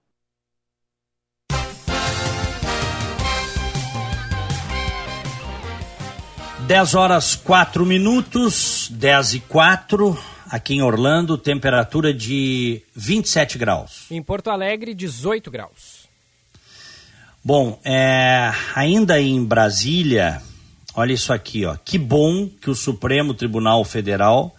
Dez 6.66 6.94
horas 6.94 7.34
quatro 7.34 7.86
minutos, 7.86 8.90
dez 8.90 9.32
e 9.32 9.40
quatro, 9.40 10.22
aqui 10.50 10.74
em 10.74 10.82
Orlando, 10.82 11.38
temperatura 11.38 12.12
de 12.12 12.82
27 12.94 13.56
graus. 13.56 14.04
Em 14.10 14.22
Porto 14.22 14.50
Alegre, 14.50 14.92
18 14.92 15.50
graus. 15.50 15.95
Bom, 17.46 17.78
é, 17.84 18.52
ainda 18.74 19.20
em 19.20 19.44
Brasília, 19.44 20.42
olha 20.96 21.12
isso 21.12 21.32
aqui, 21.32 21.64
ó. 21.64 21.76
Que 21.76 21.96
bom 21.96 22.48
que 22.48 22.68
o 22.68 22.74
Supremo 22.74 23.34
Tribunal 23.34 23.84
Federal 23.84 24.52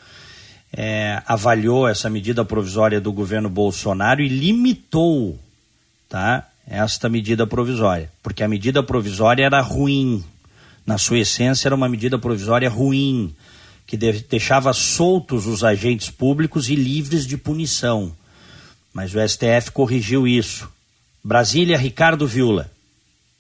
é, 0.72 1.22
avaliou 1.26 1.86
essa 1.86 2.10
medida 2.10 2.46
provisória 2.46 3.02
do 3.02 3.12
governo 3.12 3.50
Bolsonaro 3.50 4.22
e 4.22 4.30
limitou, 4.30 5.38
tá? 6.08 6.48
Esta 6.66 7.10
medida 7.10 7.46
provisória, 7.46 8.10
porque 8.24 8.42
a 8.42 8.48
medida 8.48 8.82
provisória 8.82 9.44
era 9.44 9.60
ruim, 9.60 10.24
na 10.86 10.98
sua 10.98 11.20
essência 11.20 11.68
era 11.68 11.76
uma 11.76 11.90
medida 11.90 12.18
provisória 12.18 12.70
ruim, 12.70 13.36
que 13.86 13.98
deixava 13.98 14.72
soltos 14.72 15.46
os 15.46 15.62
agentes 15.62 16.10
públicos 16.10 16.70
e 16.70 16.76
livres 16.76 17.28
de 17.28 17.36
punição. 17.36 18.14
Mas 18.94 19.14
o 19.14 19.20
STF 19.20 19.72
corrigiu 19.74 20.26
isso. 20.26 20.70
Brasília, 21.22 21.78
Ricardo 21.78 22.26
Viula. 22.26 22.77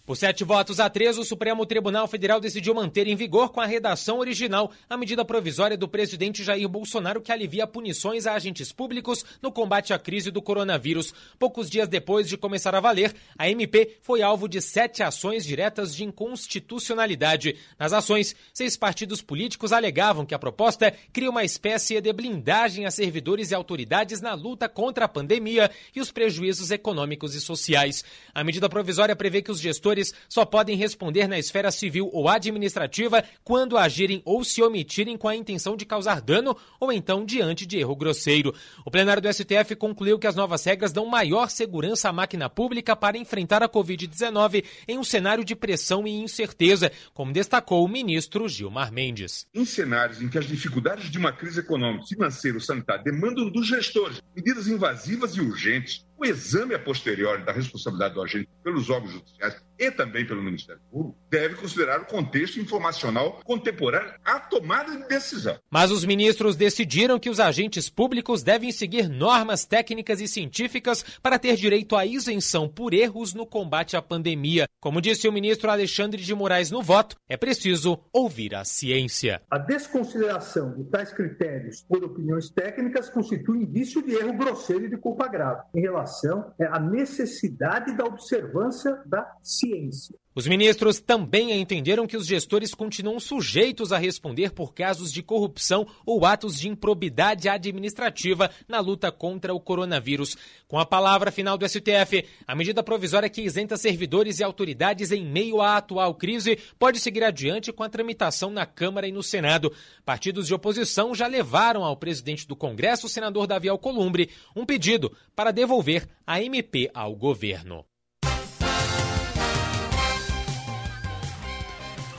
Por 0.07 0.15
sete 0.15 0.45
votos 0.45 0.79
a 0.79 0.89
três, 0.89 1.17
o 1.17 1.25
Supremo 1.25 1.65
Tribunal 1.65 2.07
Federal 2.07 2.39
decidiu 2.39 2.73
manter 2.73 3.07
em 3.07 3.15
vigor 3.17 3.49
com 3.49 3.59
a 3.59 3.65
redação 3.65 4.19
original 4.19 4.71
a 4.89 4.95
medida 4.95 5.25
provisória 5.25 5.75
do 5.75 5.85
presidente 5.85 6.45
Jair 6.45 6.69
Bolsonaro 6.69 7.19
que 7.19 7.29
alivia 7.29 7.67
punições 7.67 8.25
a 8.25 8.33
agentes 8.33 8.71
públicos 8.71 9.25
no 9.41 9.51
combate 9.51 9.93
à 9.93 9.99
crise 9.99 10.31
do 10.31 10.41
coronavírus. 10.41 11.13
Poucos 11.37 11.69
dias 11.69 11.89
depois 11.89 12.29
de 12.29 12.37
começar 12.37 12.73
a 12.73 12.79
valer, 12.79 13.13
a 13.37 13.49
MP 13.49 13.97
foi 14.01 14.21
alvo 14.21 14.47
de 14.47 14.61
sete 14.61 15.03
ações 15.03 15.43
diretas 15.43 15.93
de 15.93 16.05
inconstitucionalidade. 16.05 17.57
Nas 17.77 17.91
ações, 17.91 18.33
seis 18.53 18.77
partidos 18.77 19.21
políticos 19.21 19.73
alegavam 19.73 20.25
que 20.25 20.33
a 20.33 20.39
proposta 20.39 20.89
cria 21.11 21.29
uma 21.29 21.43
espécie 21.43 21.99
de 21.99 22.13
blindagem 22.13 22.85
a 22.85 22.91
servidores 22.91 23.51
e 23.51 23.55
autoridades 23.55 24.21
na 24.21 24.33
luta 24.33 24.69
contra 24.69 25.03
a 25.03 25.09
pandemia 25.09 25.69
e 25.93 25.99
os 25.99 26.13
prejuízos 26.13 26.71
econômicos 26.71 27.35
e 27.35 27.41
sociais. 27.41 28.05
A 28.33 28.41
medida 28.41 28.69
provisória 28.69 29.13
prevê 29.13 29.41
que 29.41 29.51
os 29.51 29.59
gestores 29.59 29.96
só 30.29 30.45
podem 30.45 30.75
responder 30.75 31.27
na 31.27 31.37
esfera 31.39 31.71
civil 31.71 32.09
ou 32.13 32.27
administrativa 32.27 33.23
quando 33.43 33.77
agirem 33.77 34.21
ou 34.25 34.43
se 34.43 34.61
omitirem 34.61 35.17
com 35.17 35.27
a 35.27 35.35
intenção 35.35 35.75
de 35.75 35.85
causar 35.85 36.21
dano 36.21 36.55
ou 36.79 36.91
então 36.91 37.25
diante 37.25 37.65
de 37.65 37.77
erro 37.77 37.95
grosseiro. 37.95 38.53
O 38.85 38.91
plenário 38.91 39.21
do 39.21 39.31
STF 39.31 39.75
concluiu 39.75 40.19
que 40.19 40.27
as 40.27 40.35
novas 40.35 40.63
regras 40.65 40.91
dão 40.91 41.05
maior 41.05 41.49
segurança 41.49 42.09
à 42.09 42.13
máquina 42.13 42.49
pública 42.49 42.95
para 42.95 43.17
enfrentar 43.17 43.63
a 43.63 43.69
Covid-19 43.69 44.63
em 44.87 44.97
um 44.97 45.03
cenário 45.03 45.43
de 45.43 45.55
pressão 45.55 46.07
e 46.07 46.11
incerteza, 46.11 46.91
como 47.13 47.33
destacou 47.33 47.83
o 47.83 47.87
ministro 47.87 48.47
Gilmar 48.47 48.91
Mendes. 48.91 49.47
Em 49.53 49.65
cenários 49.65 50.21
em 50.21 50.29
que 50.29 50.37
as 50.37 50.47
dificuldades 50.47 51.09
de 51.09 51.17
uma 51.17 51.31
crise 51.31 51.59
econômica, 51.59 52.05
financeira 52.07 52.57
ou 52.57 52.61
sanitária 52.61 53.03
demandam 53.03 53.49
dos 53.49 53.67
gestores 53.67 54.21
medidas 54.35 54.67
invasivas 54.67 55.35
e 55.35 55.41
urgentes, 55.41 56.05
o 56.17 56.25
exame 56.25 56.73
a 56.73 56.79
posteriori 56.79 57.43
da 57.43 57.51
responsabilidade 57.51 58.15
do 58.15 58.21
agente 58.21 58.49
pelos 58.63 58.89
órgãos 58.89 59.11
judiciais 59.11 59.55
e 59.77 59.91
também 59.91 60.25
pelo 60.25 60.41
Ministério 60.41 60.81
Público 60.89 61.15
deve 61.29 61.55
considerar 61.55 62.01
o 62.01 62.05
contexto 62.05 62.59
informacional 62.59 63.39
contemporâneo 63.45 64.13
à 64.25 64.39
tomada 64.39 64.97
de 64.97 65.07
decisão. 65.07 65.59
Mas 65.69 65.91
os 65.91 66.03
ministros 66.03 66.55
decidiram 66.55 67.19
que 67.19 67.29
os 67.29 67.39
agentes 67.39 67.89
públicos 67.89 68.41
devem 68.41 68.71
seguir 68.71 69.07
normas 69.07 69.65
técnicas 69.65 70.19
e 70.19 70.27
científicas 70.27 71.03
para 71.21 71.37
ter 71.37 71.55
direito 71.55 71.95
à 71.95 72.05
isenção 72.05 72.67
por 72.67 72.93
erros 72.93 73.33
no 73.33 73.45
combate 73.45 73.95
à 73.95 74.01
pandemia. 74.01 74.67
Como 74.79 75.01
disse 75.01 75.27
o 75.27 75.33
ministro 75.33 75.69
Alexandre 75.69 76.23
de 76.23 76.33
Moraes 76.33 76.71
no 76.71 76.81
voto, 76.81 77.15
é 77.29 77.37
preciso 77.37 77.99
ouvir 78.11 78.55
a 78.55 78.63
ciência. 78.63 79.41
A 79.51 79.57
desconsideração 79.59 80.73
de 80.75 80.85
tais 80.85 81.11
critérios 81.13 81.83
por 81.87 82.03
opiniões 82.03 82.49
técnicas 82.49 83.09
constitui 83.09 83.63
indício 83.63 84.01
de 84.01 84.13
erro 84.13 84.33
grosseiro 84.33 84.85
e 84.85 84.89
de 84.89 84.97
culpa 84.97 85.27
grave 85.27 85.61
em 85.75 85.81
relação 85.81 86.06
relação 86.07 86.53
à 86.71 86.79
necessidade 86.79 87.95
da 87.95 88.05
observância 88.05 89.01
da 89.05 89.35
ciência. 89.43 90.15
Os 90.37 90.45
ministros 90.45 90.99
também 90.99 91.51
entenderam 91.51 92.05
que 92.05 92.15
os 92.15 92.27
gestores 92.27 92.71
continuam 92.71 93.19
sujeitos 93.19 93.91
a 93.91 93.97
responder 93.97 94.51
por 94.51 94.71
casos 94.71 95.11
de 95.11 95.23
corrupção 95.23 95.87
ou 96.05 96.27
atos 96.27 96.59
de 96.59 96.69
improbidade 96.69 97.49
administrativa 97.49 98.51
na 98.67 98.79
luta 98.79 99.11
contra 99.11 99.51
o 99.51 99.59
coronavírus. 99.59 100.37
Com 100.67 100.77
a 100.77 100.85
palavra 100.85 101.31
final 101.31 101.57
do 101.57 101.67
STF, 101.67 102.23
a 102.45 102.53
medida 102.53 102.83
provisória 102.83 103.27
que 103.31 103.41
isenta 103.41 103.77
servidores 103.77 104.39
e 104.39 104.43
autoridades 104.43 105.11
em 105.11 105.25
meio 105.25 105.59
à 105.59 105.77
atual 105.77 106.13
crise 106.13 106.59
pode 106.77 106.99
seguir 106.99 107.23
adiante 107.23 107.73
com 107.73 107.81
a 107.81 107.89
tramitação 107.89 108.51
na 108.51 108.67
Câmara 108.67 109.07
e 109.07 109.11
no 109.11 109.23
Senado. 109.23 109.73
Partidos 110.05 110.45
de 110.45 110.53
oposição 110.53 111.15
já 111.15 111.25
levaram 111.25 111.83
ao 111.83 111.97
presidente 111.97 112.47
do 112.47 112.55
Congresso, 112.55 113.07
o 113.07 113.09
senador 113.09 113.47
Davi 113.47 113.69
Alcolumbre, 113.69 114.29
um 114.55 114.67
pedido 114.67 115.11
para 115.35 115.49
devolver 115.49 116.07
a 116.27 116.39
MP 116.39 116.91
ao 116.93 117.15
governo. 117.15 117.83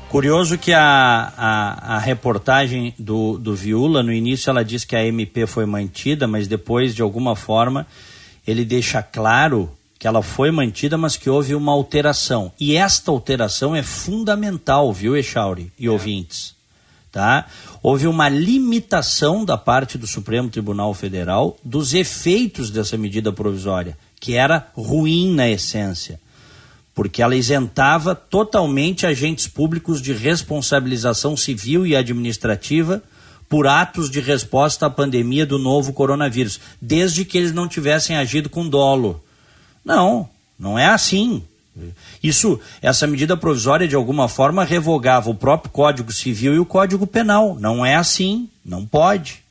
Curioso 0.08 0.56
que 0.56 0.72
a, 0.72 1.32
a, 1.36 1.96
a, 1.96 1.98
reportagem 1.98 2.94
do, 2.98 3.36
do 3.36 3.54
Viula, 3.54 4.02
no 4.02 4.10
início 4.10 4.48
ela 4.48 4.64
diz 4.64 4.82
que 4.82 4.96
a 4.96 5.04
MP 5.04 5.46
foi 5.46 5.66
mantida, 5.66 6.26
mas 6.26 6.48
depois, 6.48 6.94
de 6.94 7.02
alguma 7.02 7.36
forma, 7.36 7.86
ele 8.46 8.64
deixa 8.64 9.02
claro 9.02 9.70
que 9.98 10.06
ela 10.06 10.22
foi 10.22 10.50
mantida, 10.50 10.96
mas 10.96 11.18
que 11.18 11.28
houve 11.28 11.54
uma 11.54 11.72
alteração. 11.72 12.50
E 12.58 12.74
esta 12.74 13.10
alteração 13.10 13.76
é 13.76 13.82
fundamental, 13.82 14.90
viu, 14.94 15.14
Echauri 15.14 15.70
e 15.78 15.86
é. 15.86 15.90
ouvintes? 15.90 16.54
Tá? 17.12 17.44
Houve 17.82 18.06
uma 18.06 18.30
limitação 18.30 19.44
da 19.44 19.58
parte 19.58 19.98
do 19.98 20.06
Supremo 20.06 20.48
Tribunal 20.48 20.94
Federal 20.94 21.58
dos 21.62 21.92
efeitos 21.92 22.70
dessa 22.70 22.96
medida 22.96 23.30
provisória, 23.30 23.98
que 24.18 24.34
era 24.34 24.68
ruim 24.74 25.34
na 25.34 25.50
essência 25.50 26.18
porque 26.98 27.22
ela 27.22 27.36
isentava 27.36 28.12
totalmente 28.12 29.06
agentes 29.06 29.46
públicos 29.46 30.02
de 30.02 30.12
responsabilização 30.12 31.36
civil 31.36 31.86
e 31.86 31.94
administrativa 31.94 33.00
por 33.48 33.68
atos 33.68 34.10
de 34.10 34.18
resposta 34.18 34.86
à 34.86 34.90
pandemia 34.90 35.46
do 35.46 35.60
novo 35.60 35.92
coronavírus, 35.92 36.58
desde 36.82 37.24
que 37.24 37.38
eles 37.38 37.52
não 37.52 37.68
tivessem 37.68 38.16
agido 38.16 38.50
com 38.50 38.68
dolo. 38.68 39.22
Não, 39.84 40.28
não 40.58 40.76
é 40.76 40.86
assim. 40.86 41.40
Isso, 42.20 42.58
essa 42.82 43.06
medida 43.06 43.36
provisória 43.36 43.86
de 43.86 43.94
alguma 43.94 44.28
forma 44.28 44.64
revogava 44.64 45.30
o 45.30 45.36
próprio 45.36 45.70
Código 45.70 46.12
Civil 46.12 46.52
e 46.52 46.58
o 46.58 46.66
Código 46.66 47.06
Penal. 47.06 47.56
Não 47.60 47.86
é 47.86 47.94
assim, 47.94 48.48
não 48.64 48.84
pode. 48.84 49.44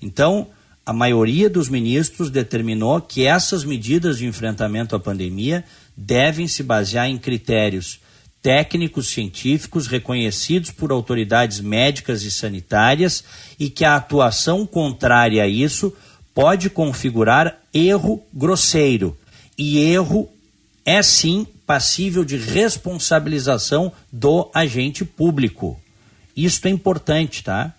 Então, 0.00 0.46
a 0.86 0.92
maioria 0.92 1.50
dos 1.50 1.68
ministros 1.68 2.30
determinou 2.30 3.00
que 3.00 3.26
essas 3.26 3.64
medidas 3.64 4.18
de 4.18 4.24
enfrentamento 4.24 4.94
à 4.94 5.00
pandemia 5.00 5.64
devem 5.96 6.46
se 6.46 6.62
basear 6.62 7.08
em 7.08 7.18
critérios 7.18 8.00
técnicos 8.42 9.08
científicos 9.08 9.88
reconhecidos 9.88 10.70
por 10.70 10.92
autoridades 10.92 11.60
médicas 11.60 12.22
e 12.22 12.30
sanitárias 12.30 13.24
e 13.58 13.68
que 13.68 13.84
a 13.84 13.96
atuação 13.96 14.64
contrária 14.64 15.42
a 15.42 15.48
isso 15.48 15.92
pode 16.32 16.70
configurar 16.70 17.58
erro 17.74 18.22
grosseiro. 18.32 19.18
E 19.58 19.78
erro 19.78 20.28
é 20.84 21.02
sim 21.02 21.46
passível 21.66 22.24
de 22.24 22.36
responsabilização 22.36 23.92
do 24.12 24.48
agente 24.54 25.04
público. 25.04 25.80
Isto 26.36 26.66
é 26.66 26.70
importante, 26.70 27.42
tá? 27.42 27.74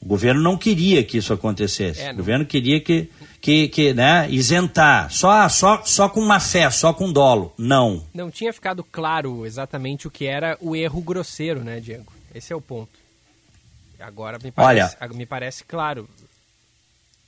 O 0.00 0.06
governo 0.06 0.40
não 0.40 0.56
queria 0.56 1.02
que 1.04 1.18
isso 1.18 1.32
acontecesse. 1.32 2.00
É, 2.00 2.12
o 2.12 2.16
governo 2.16 2.46
queria 2.46 2.80
que, 2.80 3.10
que, 3.40 3.68
que 3.68 3.94
né, 3.94 4.26
isentar, 4.30 5.10
só, 5.10 5.48
só, 5.48 5.82
só 5.84 6.08
com 6.08 6.20
má 6.20 6.40
fé, 6.40 6.70
só 6.70 6.92
com 6.92 7.12
dolo. 7.12 7.52
Não. 7.56 8.04
Não 8.12 8.30
tinha 8.30 8.52
ficado 8.52 8.82
claro 8.82 9.46
exatamente 9.46 10.06
o 10.06 10.10
que 10.10 10.26
era 10.26 10.56
o 10.60 10.74
erro 10.74 11.00
grosseiro, 11.00 11.62
né, 11.62 11.80
Diego? 11.80 12.12
Esse 12.34 12.52
é 12.52 12.56
o 12.56 12.60
ponto. 12.60 12.98
Agora 14.00 14.38
me 14.42 14.52
parece, 14.52 14.96
olha, 15.00 15.12
me 15.14 15.26
parece 15.26 15.64
claro. 15.64 16.08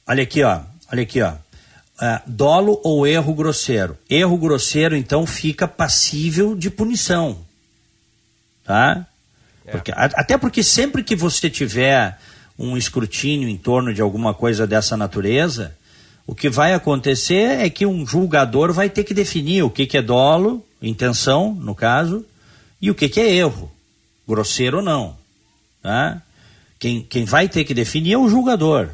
Olha 0.07 0.23
aqui, 0.23 0.43
ó. 0.43 0.61
Olha 0.93 1.03
aqui, 1.03 1.21
ó. 1.21 1.33
Uh, 1.33 2.21
dolo 2.27 2.81
ou 2.83 3.07
erro 3.07 3.35
grosseiro. 3.35 3.99
Erro 4.09 4.37
grosseiro, 4.39 4.97
então, 4.97 5.27
fica 5.27 5.69
passível 5.69 6.57
de 6.57 6.71
punição. 6.71 7.45
Tá? 8.65 9.07
É. 9.67 9.71
Porque, 9.73 9.93
a, 9.93 10.05
até 10.05 10.39
porque 10.39 10.63
sempre 10.63 11.03
que 11.03 11.17
você 11.17 11.51
tiver 11.51 12.19
um 12.59 12.77
escrutínio 12.77 13.49
em 13.49 13.57
torno 13.57 13.93
de 13.93 14.01
alguma 14.01 14.33
coisa 14.33 14.67
dessa 14.67 14.97
natureza, 14.97 15.77
o 16.31 16.35
que 16.35 16.49
vai 16.49 16.73
acontecer 16.75 17.59
é 17.59 17.69
que 17.69 17.85
um 17.85 18.07
julgador 18.07 18.73
vai 18.73 18.89
ter 18.89 19.03
que 19.03 19.13
definir 19.13 19.65
o 19.65 19.69
que, 19.69 19.85
que 19.85 19.99
é 19.99 20.03
dolo, 20.03 20.65
intenção, 20.81 21.53
no 21.53 21.75
caso, 21.75 22.25
e 22.81 22.89
o 22.89 22.95
que, 22.95 23.09
que 23.09 23.19
é 23.19 23.35
erro, 23.35 23.69
grosseiro 24.29 24.77
ou 24.77 24.83
não. 24.83 25.17
Tá? 25.83 26.23
Quem, 26.79 27.03
quem 27.03 27.25
vai 27.25 27.49
ter 27.49 27.65
que 27.65 27.75
definir 27.75 28.13
é 28.13 28.17
o 28.17 28.29
julgador, 28.29 28.91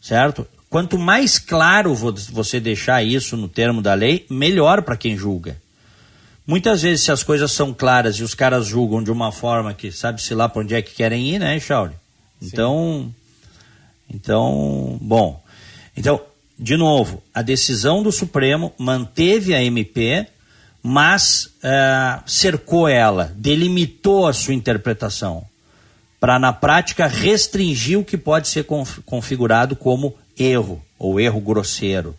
certo? 0.00 0.46
Quanto 0.70 0.98
mais 0.98 1.38
claro 1.38 1.94
você 1.94 2.58
deixar 2.58 3.02
isso 3.02 3.36
no 3.36 3.50
termo 3.50 3.82
da 3.82 3.92
lei, 3.92 4.24
melhor 4.30 4.80
para 4.80 4.96
quem 4.96 5.14
julga. 5.14 5.60
Muitas 6.46 6.80
vezes, 6.80 7.04
se 7.04 7.12
as 7.12 7.22
coisas 7.22 7.52
são 7.52 7.74
claras 7.74 8.16
e 8.16 8.22
os 8.22 8.34
caras 8.34 8.66
julgam 8.66 9.02
de 9.02 9.12
uma 9.12 9.30
forma 9.30 9.74
que 9.74 9.92
sabe-se 9.92 10.34
lá 10.34 10.48
para 10.48 10.62
onde 10.62 10.74
é 10.74 10.80
que 10.80 10.94
querem 10.94 11.34
ir, 11.34 11.38
né, 11.38 11.60
Chauri? 11.60 11.92
Então, 12.40 13.14
então, 14.08 14.98
bom. 15.02 15.38
Então, 15.94 16.18
de 16.58 16.76
novo, 16.76 17.22
a 17.34 17.42
decisão 17.42 18.02
do 18.02 18.12
Supremo 18.12 18.72
manteve 18.78 19.54
a 19.54 19.62
MP, 19.62 20.26
mas 20.82 21.46
uh, 21.46 22.22
cercou 22.26 22.88
ela, 22.88 23.32
delimitou 23.36 24.26
a 24.26 24.32
sua 24.32 24.54
interpretação, 24.54 25.44
para 26.20 26.38
na 26.38 26.52
prática 26.52 27.06
restringir 27.06 27.98
o 27.98 28.04
que 28.04 28.16
pode 28.16 28.48
ser 28.48 28.66
configurado 29.04 29.74
como 29.74 30.14
erro 30.38 30.84
ou 30.98 31.20
erro 31.20 31.40
grosseiro. 31.40 32.16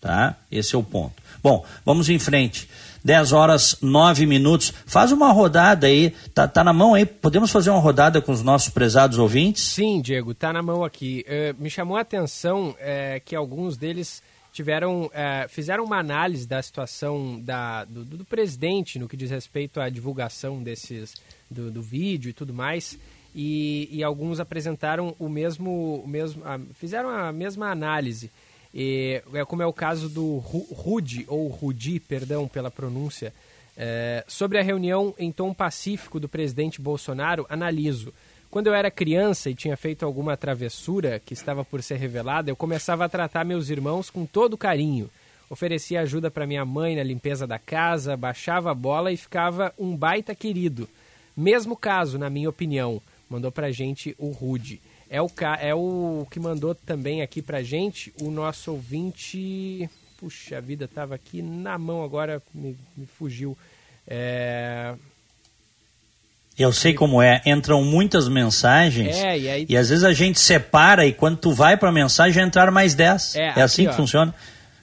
Tá? 0.00 0.36
Esse 0.50 0.74
é 0.74 0.78
o 0.78 0.82
ponto. 0.82 1.22
Bom, 1.42 1.64
vamos 1.84 2.08
em 2.08 2.18
frente. 2.18 2.68
10 3.04 3.32
horas 3.32 3.76
9 3.82 4.24
minutos. 4.24 4.72
Faz 4.86 5.12
uma 5.12 5.30
rodada 5.30 5.86
aí, 5.86 6.10
tá, 6.32 6.48
tá 6.48 6.64
na 6.64 6.72
mão 6.72 6.94
aí. 6.94 7.04
Podemos 7.04 7.50
fazer 7.52 7.70
uma 7.70 7.80
rodada 7.80 8.22
com 8.22 8.32
os 8.32 8.42
nossos 8.42 8.70
prezados 8.70 9.18
ouvintes? 9.18 9.62
Sim, 9.62 10.00
Diego, 10.00 10.34
tá 10.34 10.52
na 10.52 10.62
mão 10.62 10.82
aqui. 10.82 11.24
Uh, 11.28 11.62
me 11.62 11.68
chamou 11.68 11.96
a 11.98 12.00
atenção 12.00 12.74
é, 12.80 13.20
que 13.20 13.36
alguns 13.36 13.76
deles 13.76 14.22
tiveram 14.54 15.10
é, 15.12 15.46
fizeram 15.48 15.84
uma 15.84 15.98
análise 15.98 16.46
da 16.46 16.62
situação 16.62 17.40
da, 17.40 17.84
do, 17.84 18.04
do, 18.04 18.24
presidente 18.24 19.00
no 19.00 19.08
que 19.08 19.16
diz 19.16 19.28
respeito 19.28 19.80
à 19.80 19.88
divulgação 19.88 20.62
desses 20.62 21.14
do, 21.50 21.72
do 21.72 21.82
vídeo 21.82 22.30
e 22.30 22.32
tudo 22.32 22.54
mais. 22.54 22.96
E, 23.34 23.88
e, 23.90 24.04
alguns 24.04 24.38
apresentaram 24.38 25.12
o 25.18 25.28
mesmo, 25.28 26.00
o 26.04 26.06
mesmo 26.06 26.40
fizeram 26.74 27.10
a 27.10 27.32
mesma 27.32 27.68
análise. 27.68 28.30
E, 28.74 29.22
é 29.32 29.44
como 29.44 29.62
é 29.62 29.66
o 29.66 29.72
caso 29.72 30.08
do 30.08 30.38
Rudi, 30.38 31.24
ou 31.28 31.46
Rudi, 31.46 32.00
perdão 32.00 32.48
pela 32.48 32.70
pronúncia, 32.70 33.32
é, 33.76 34.24
sobre 34.26 34.58
a 34.58 34.62
reunião 34.62 35.14
em 35.16 35.30
tom 35.30 35.54
pacífico 35.54 36.18
do 36.18 36.28
presidente 36.28 36.80
Bolsonaro, 36.80 37.46
analiso. 37.48 38.12
Quando 38.50 38.68
eu 38.68 38.74
era 38.74 38.90
criança 38.90 39.50
e 39.50 39.54
tinha 39.54 39.76
feito 39.76 40.04
alguma 40.04 40.36
travessura 40.36 41.20
que 41.24 41.34
estava 41.34 41.64
por 41.64 41.82
ser 41.82 41.96
revelada, 41.96 42.50
eu 42.50 42.56
começava 42.56 43.04
a 43.04 43.08
tratar 43.08 43.44
meus 43.44 43.68
irmãos 43.68 44.10
com 44.10 44.26
todo 44.26 44.56
carinho. 44.56 45.10
Oferecia 45.50 46.00
ajuda 46.00 46.30
para 46.30 46.46
minha 46.46 46.64
mãe 46.64 46.96
na 46.96 47.02
limpeza 47.02 47.46
da 47.46 47.58
casa, 47.58 48.16
baixava 48.16 48.70
a 48.70 48.74
bola 48.74 49.12
e 49.12 49.16
ficava 49.16 49.72
um 49.78 49.96
baita 49.96 50.34
querido. 50.34 50.88
Mesmo 51.36 51.76
caso, 51.76 52.18
na 52.18 52.30
minha 52.30 52.48
opinião, 52.48 53.02
mandou 53.28 53.50
pra 53.50 53.70
gente 53.70 54.14
o 54.18 54.30
Rude. 54.30 54.80
É 55.08 55.20
o, 55.20 55.30
é 55.60 55.74
o 55.74 56.26
que 56.30 56.40
mandou 56.40 56.74
também 56.74 57.22
aqui 57.22 57.42
pra 57.42 57.62
gente 57.62 58.12
o 58.20 58.30
nosso 58.30 58.72
ouvinte. 58.72 59.88
Puxa 60.18 60.60
vida, 60.60 60.88
tava 60.88 61.14
aqui 61.14 61.42
na 61.42 61.78
mão 61.78 62.02
agora, 62.02 62.42
me, 62.52 62.76
me 62.96 63.06
fugiu. 63.06 63.56
É... 64.06 64.94
Eu 66.56 66.72
sei 66.72 66.94
como 66.94 67.20
é, 67.20 67.42
entram 67.44 67.82
muitas 67.82 68.28
mensagens 68.28 69.16
é, 69.16 69.36
e, 69.36 69.48
aí... 69.48 69.66
e, 69.68 69.76
às 69.76 69.88
vezes 69.88 70.04
a 70.04 70.12
gente 70.12 70.38
separa 70.38 71.04
e 71.04 71.12
quando 71.12 71.36
tu 71.36 71.50
vai 71.50 71.76
para 71.76 71.88
a 71.88 71.92
mensagem 71.92 72.44
entrar 72.44 72.70
mais 72.70 72.94
10. 72.94 73.34
É, 73.34 73.54
é 73.56 73.62
assim 73.62 73.82
aqui, 73.82 73.90
que 73.90 73.94
ó. 73.94 73.96
funciona. 73.96 74.34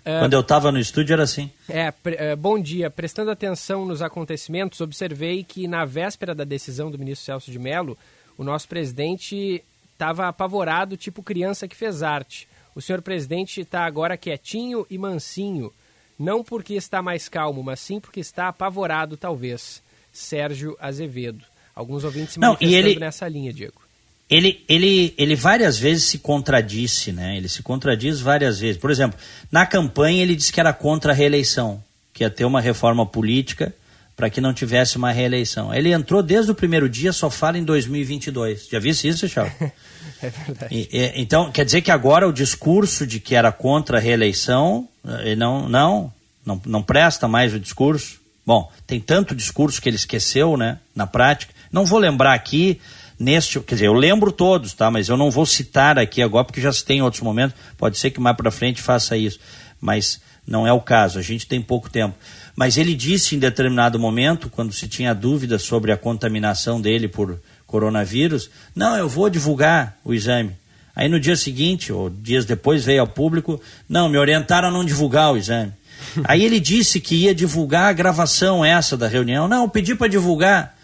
Uh, 0.01 0.19
Quando 0.19 0.33
eu 0.33 0.39
estava 0.41 0.71
no 0.71 0.79
estúdio 0.79 1.13
era 1.13 1.23
assim. 1.23 1.49
É, 1.69 1.89
uh, 1.89 2.35
bom 2.35 2.59
dia. 2.59 2.89
Prestando 2.89 3.29
atenção 3.29 3.85
nos 3.85 4.01
acontecimentos, 4.01 4.81
observei 4.81 5.43
que 5.43 5.67
na 5.67 5.85
véspera 5.85 6.33
da 6.33 6.43
decisão 6.43 6.89
do 6.89 6.97
ministro 6.97 7.25
Celso 7.25 7.51
de 7.51 7.59
Mello, 7.59 7.97
o 8.35 8.43
nosso 8.43 8.67
presidente 8.67 9.63
estava 10.01 10.27
apavorado, 10.27 10.97
tipo 10.97 11.21
criança 11.21 11.67
que 11.67 11.75
fez 11.75 12.01
arte. 12.01 12.47
O 12.73 12.81
senhor 12.81 13.03
presidente 13.03 13.61
está 13.61 13.85
agora 13.85 14.17
quietinho 14.17 14.83
e 14.89 14.97
mansinho, 14.97 15.71
não 16.17 16.43
porque 16.43 16.73
está 16.73 17.03
mais 17.03 17.29
calmo, 17.29 17.61
mas 17.61 17.79
sim 17.79 17.99
porque 17.99 18.19
está 18.19 18.47
apavorado, 18.47 19.15
talvez. 19.15 19.83
Sérgio 20.11 20.75
Azevedo. 20.79 21.45
Alguns 21.75 22.03
ouvintes 22.03 22.33
se 22.33 22.39
não, 22.39 22.53
manifestando 22.53 22.87
ele, 22.87 22.99
nessa 22.99 23.27
linha, 23.27 23.53
Diego. 23.53 23.79
Ele, 24.27 24.63
ele, 24.67 25.13
ele 25.17 25.35
várias 25.35 25.77
vezes 25.77 26.05
se 26.05 26.17
contradisse, 26.17 27.11
né? 27.11 27.37
Ele 27.37 27.47
se 27.47 27.61
contradiz 27.61 28.19
várias 28.19 28.59
vezes. 28.59 28.81
Por 28.81 28.89
exemplo, 28.89 29.19
na 29.51 29.65
campanha 29.65 30.23
ele 30.23 30.35
disse 30.35 30.51
que 30.51 30.59
era 30.59 30.73
contra 30.73 31.11
a 31.11 31.15
reeleição, 31.15 31.81
que 32.11 32.23
ia 32.23 32.29
ter 32.29 32.45
uma 32.45 32.59
reforma 32.59 33.05
política 33.05 33.73
para 34.21 34.29
que 34.29 34.39
não 34.39 34.53
tivesse 34.53 34.97
uma 34.97 35.11
reeleição. 35.11 35.73
Ele 35.73 35.91
entrou 35.91 36.21
desde 36.21 36.51
o 36.51 36.53
primeiro 36.53 36.87
dia, 36.87 37.11
só 37.11 37.27
fala 37.27 37.57
em 37.57 37.63
2022. 37.63 38.67
Já 38.71 38.77
visse 38.77 39.07
isso, 39.07 39.27
Charles? 39.27 39.51
é 40.21 40.29
verdade. 40.29 40.67
E, 40.69 40.87
e, 40.95 41.11
então, 41.15 41.51
quer 41.51 41.65
dizer 41.65 41.81
que 41.81 41.89
agora 41.89 42.27
o 42.27 42.31
discurso 42.31 43.07
de 43.07 43.19
que 43.19 43.33
era 43.33 43.51
contra 43.51 43.97
a 43.97 43.99
reeleição, 43.99 44.87
ele 45.21 45.37
não, 45.37 45.67
não, 45.67 46.13
não, 46.45 46.61
não 46.67 46.83
presta 46.83 47.27
mais 47.27 47.51
o 47.51 47.59
discurso. 47.59 48.19
Bom, 48.45 48.71
tem 48.85 48.99
tanto 48.99 49.33
discurso 49.33 49.81
que 49.81 49.89
ele 49.89 49.95
esqueceu, 49.95 50.55
né, 50.55 50.77
na 50.95 51.07
prática. 51.07 51.51
Não 51.71 51.83
vou 51.83 51.97
lembrar 51.97 52.35
aqui 52.35 52.79
neste, 53.17 53.59
quer 53.61 53.73
dizer, 53.73 53.87
eu 53.87 53.93
lembro 53.93 54.31
todos, 54.31 54.75
tá, 54.75 54.91
mas 54.91 55.09
eu 55.09 55.17
não 55.17 55.31
vou 55.31 55.47
citar 55.47 55.97
aqui 55.97 56.21
agora 56.21 56.45
porque 56.45 56.61
já 56.61 56.71
citei 56.71 56.97
em 56.97 57.01
outros 57.01 57.23
momentos. 57.23 57.57
Pode 57.75 57.97
ser 57.97 58.11
que 58.11 58.19
mais 58.19 58.37
para 58.37 58.51
frente 58.51 58.83
faça 58.83 59.17
isso, 59.17 59.39
mas 59.81 60.21
não 60.45 60.67
é 60.67 60.71
o 60.71 60.79
caso. 60.79 61.17
A 61.17 61.23
gente 61.23 61.47
tem 61.47 61.59
pouco 61.59 61.89
tempo. 61.89 62.15
Mas 62.55 62.77
ele 62.77 62.93
disse 62.93 63.35
em 63.35 63.39
determinado 63.39 63.97
momento, 63.99 64.49
quando 64.49 64.73
se 64.73 64.87
tinha 64.87 65.13
dúvida 65.13 65.57
sobre 65.57 65.91
a 65.91 65.97
contaminação 65.97 66.81
dele 66.81 67.07
por 67.07 67.39
coronavírus, 67.65 68.49
não, 68.75 68.97
eu 68.97 69.07
vou 69.07 69.29
divulgar 69.29 69.97
o 70.03 70.13
exame. 70.13 70.51
Aí 70.95 71.07
no 71.07 71.19
dia 71.19 71.35
seguinte, 71.35 71.91
ou 71.91 72.09
dias 72.09 72.45
depois, 72.45 72.83
veio 72.83 73.01
ao 73.01 73.07
público, 73.07 73.61
não, 73.87 74.09
me 74.09 74.17
orientaram 74.17 74.67
a 74.67 74.71
não 74.71 74.83
divulgar 74.83 75.31
o 75.31 75.37
exame. 75.37 75.71
Aí 76.25 76.43
ele 76.43 76.59
disse 76.59 76.99
que 76.99 77.15
ia 77.15 77.33
divulgar 77.33 77.85
a 77.85 77.93
gravação 77.93 78.65
essa 78.65 78.97
da 78.97 79.07
reunião. 79.07 79.47
Não, 79.47 79.69
pedi 79.69 79.95
para 79.95 80.07
divulgar. 80.07 80.75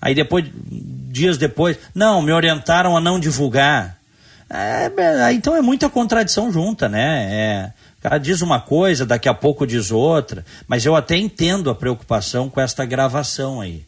Aí 0.00 0.14
depois, 0.14 0.46
dias 1.10 1.36
depois, 1.36 1.76
não, 1.94 2.22
me 2.22 2.32
orientaram 2.32 2.96
a 2.96 3.00
não 3.00 3.20
divulgar. 3.20 3.98
É, 4.48 4.90
é 4.96 5.32
então 5.32 5.54
é 5.54 5.60
muita 5.60 5.90
contradição 5.90 6.50
junta, 6.50 6.88
né? 6.88 7.28
É, 7.30 7.72
cara 8.00 8.18
diz 8.18 8.40
uma 8.40 8.60
coisa, 8.60 9.04
daqui 9.04 9.28
a 9.28 9.34
pouco 9.34 9.66
diz 9.66 9.90
outra, 9.90 10.44
mas 10.66 10.86
eu 10.86 10.96
até 10.96 11.16
entendo 11.16 11.70
a 11.70 11.74
preocupação 11.74 12.48
com 12.48 12.60
esta 12.60 12.84
gravação 12.84 13.60
aí. 13.60 13.84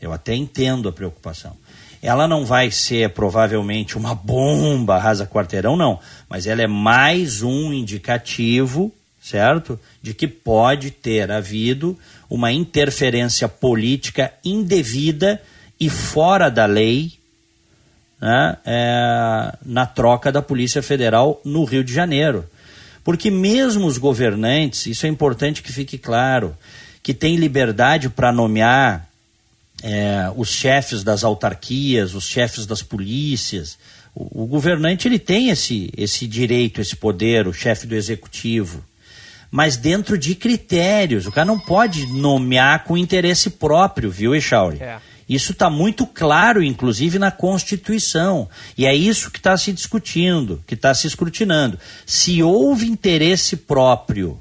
Eu 0.00 0.12
até 0.12 0.34
entendo 0.34 0.88
a 0.88 0.92
preocupação. 0.92 1.56
Ela 2.02 2.28
não 2.28 2.44
vai 2.44 2.70
ser 2.70 3.10
provavelmente 3.10 3.96
uma 3.96 4.14
bomba 4.14 4.98
rasa 4.98 5.26
quarteirão, 5.26 5.76
não, 5.76 5.98
mas 6.28 6.46
ela 6.46 6.60
é 6.60 6.66
mais 6.66 7.40
um 7.40 7.72
indicativo, 7.72 8.92
certo? 9.18 9.80
De 10.02 10.12
que 10.12 10.28
pode 10.28 10.90
ter 10.90 11.30
havido 11.30 11.98
uma 12.28 12.52
interferência 12.52 13.48
política 13.48 14.30
indevida 14.44 15.40
e 15.80 15.88
fora 15.88 16.50
da 16.50 16.66
lei 16.66 17.14
né, 18.20 18.56
é, 18.66 19.56
na 19.64 19.86
troca 19.86 20.30
da 20.30 20.42
Polícia 20.42 20.82
Federal 20.82 21.40
no 21.44 21.64
Rio 21.64 21.82
de 21.82 21.92
Janeiro. 21.94 22.44
Porque 23.04 23.30
mesmo 23.30 23.86
os 23.86 23.98
governantes, 23.98 24.86
isso 24.86 25.04
é 25.04 25.08
importante 25.08 25.62
que 25.62 25.70
fique 25.70 25.98
claro, 25.98 26.56
que 27.02 27.12
têm 27.12 27.36
liberdade 27.36 28.08
para 28.08 28.32
nomear 28.32 29.06
é, 29.82 30.32
os 30.34 30.48
chefes 30.48 31.04
das 31.04 31.22
autarquias, 31.22 32.14
os 32.14 32.26
chefes 32.26 32.64
das 32.64 32.82
polícias. 32.82 33.76
O, 34.14 34.44
o, 34.44 34.46
governante 34.46 35.06
ele 35.06 35.18
tem 35.18 35.50
esse, 35.50 35.92
esse 35.94 36.26
direito, 36.26 36.80
esse 36.80 36.96
poder, 36.96 37.46
o 37.46 37.52
chefe 37.52 37.86
do 37.86 37.94
executivo. 37.94 38.82
Mas 39.50 39.76
dentro 39.76 40.16
de 40.16 40.34
critérios. 40.34 41.26
O 41.26 41.32
cara 41.32 41.44
não 41.44 41.60
pode 41.60 42.06
nomear 42.06 42.84
com 42.84 42.96
interesse 42.96 43.50
próprio, 43.50 44.10
viu, 44.10 44.34
Echauri? 44.34 44.82
É. 44.82 44.98
Isso 45.28 45.52
está 45.52 45.70
muito 45.70 46.06
claro, 46.06 46.62
inclusive, 46.62 47.18
na 47.18 47.30
Constituição. 47.30 48.48
E 48.76 48.86
é 48.86 48.94
isso 48.94 49.30
que 49.30 49.38
está 49.38 49.56
se 49.56 49.72
discutindo, 49.72 50.62
que 50.66 50.74
está 50.74 50.92
se 50.94 51.06
escrutinando. 51.06 51.78
Se 52.04 52.42
houve 52.42 52.86
interesse 52.86 53.56
próprio, 53.56 54.38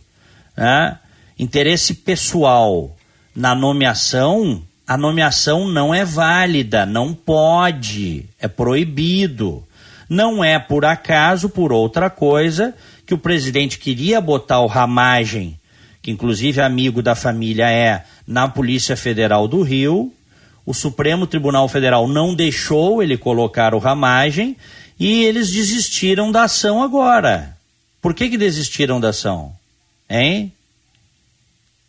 né, 0.56 1.00
interesse 1.40 1.94
pessoal 1.94 2.96
na 3.36 3.56
nomeação, 3.56 4.62
a 4.86 4.98
nomeação 4.98 5.68
não 5.68 5.94
é 5.94 6.04
válida, 6.04 6.86
não 6.86 7.14
pode, 7.14 8.26
é 8.40 8.48
proibido. 8.48 9.64
Não 10.10 10.44
é 10.44 10.60
por 10.60 10.86
acaso, 10.86 11.50
por 11.50 11.72
outra 11.72 12.10
coisa, 12.10 12.76
que 13.06 13.14
o 13.14 13.18
presidente 13.18 13.80
queria 13.80 14.20
botar 14.20 14.60
o 14.60 14.68
Ramagem, 14.68 15.58
que 16.02 16.12
inclusive 16.12 16.62
amigo 16.62 17.02
da 17.02 17.16
família 17.16 17.70
é, 17.72 18.04
na 18.28 18.48
Polícia 18.48 18.98
Federal 18.98 19.48
do 19.48 19.62
Rio, 19.62 20.14
o 20.66 20.74
Supremo 20.74 21.28
Tribunal 21.28 21.68
Federal 21.68 22.08
não 22.08 22.34
deixou 22.34 23.04
ele 23.04 23.18
colocar 23.18 23.74
o 23.76 23.80
ramagem 23.80 24.56
e 25.00 25.24
eles 25.24 25.52
desistiram 25.52 26.32
da 26.32 26.44
ação 26.44 26.82
agora. 26.82 27.58
Por 28.02 28.14
que, 28.14 28.30
que 28.30 28.38
desistiram 28.38 29.00
da 29.00 29.10
ação? 29.10 29.56
Hein? 30.10 30.54